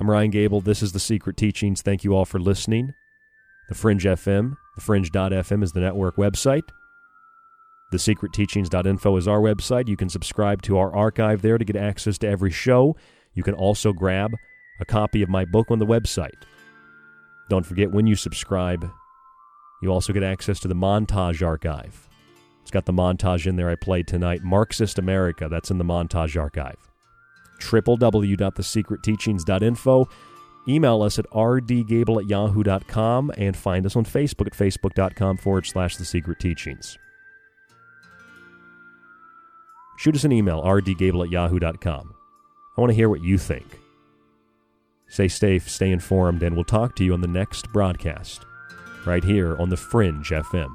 I'm 0.00 0.10
Ryan 0.10 0.30
Gable. 0.30 0.60
This 0.60 0.82
is 0.82 0.92
The 0.92 1.00
Secret 1.00 1.36
Teachings. 1.36 1.82
Thank 1.82 2.04
you 2.04 2.14
all 2.14 2.24
for 2.24 2.38
listening. 2.38 2.94
The 3.68 3.74
Fringe 3.74 4.04
FM, 4.04 4.56
thefringe.fm 4.78 5.62
is 5.62 5.72
the 5.72 5.80
network 5.80 6.16
website. 6.16 6.62
TheSecretTeachings.info 7.92 9.16
is 9.16 9.26
our 9.28 9.40
website. 9.40 9.88
You 9.88 9.96
can 9.96 10.08
subscribe 10.08 10.62
to 10.62 10.78
our 10.78 10.94
archive 10.94 11.42
there 11.42 11.58
to 11.58 11.64
get 11.64 11.76
access 11.76 12.18
to 12.18 12.28
every 12.28 12.50
show. 12.50 12.96
You 13.34 13.42
can 13.42 13.54
also 13.54 13.92
grab 13.92 14.34
a 14.80 14.84
copy 14.84 15.22
of 15.22 15.28
my 15.28 15.44
book 15.44 15.70
on 15.70 15.78
the 15.78 15.86
website. 15.86 16.44
Don't 17.48 17.64
forget 17.64 17.90
when 17.90 18.06
you 18.06 18.14
subscribe, 18.14 18.90
you 19.80 19.90
also 19.90 20.12
get 20.12 20.22
access 20.22 20.60
to 20.60 20.68
the 20.68 20.74
montage 20.74 21.42
archive. 21.46 22.06
It's 22.62 22.70
got 22.70 22.84
the 22.84 22.92
montage 22.92 23.46
in 23.46 23.56
there 23.56 23.70
I 23.70 23.76
played 23.76 24.06
tonight. 24.06 24.42
Marxist 24.42 24.98
America, 24.98 25.48
that's 25.48 25.70
in 25.70 25.78
the 25.78 25.84
montage 25.84 26.38
archive. 26.38 26.76
www.thesecretteachings.info. 27.60 30.08
Email 30.68 31.02
us 31.02 31.18
at 31.18 31.24
rdgable 31.30 32.20
at 32.20 32.28
yahoo.com 32.28 33.32
and 33.38 33.56
find 33.56 33.86
us 33.86 33.96
on 33.96 34.04
Facebook 34.04 34.48
at 34.48 34.52
facebook.com 34.52 35.38
forward 35.38 35.66
slash 35.66 35.96
the 35.96 36.04
secret 36.04 36.38
teachings. 36.40 36.98
Shoot 39.96 40.16
us 40.16 40.24
an 40.24 40.32
email, 40.32 40.62
rdgable 40.62 41.24
at 41.24 41.30
yahoo.com. 41.30 42.14
I 42.76 42.80
want 42.80 42.90
to 42.90 42.94
hear 42.94 43.08
what 43.08 43.22
you 43.22 43.38
think. 43.38 43.80
Stay 45.08 45.28
safe, 45.28 45.70
stay 45.70 45.90
informed, 45.90 46.42
and 46.42 46.54
we'll 46.54 46.66
talk 46.66 46.94
to 46.96 47.04
you 47.04 47.14
on 47.14 47.22
the 47.22 47.26
next 47.26 47.72
broadcast 47.72 48.44
right 49.08 49.24
here 49.24 49.56
on 49.56 49.70
The 49.70 49.76
Fringe 49.78 50.28
FM. 50.28 50.68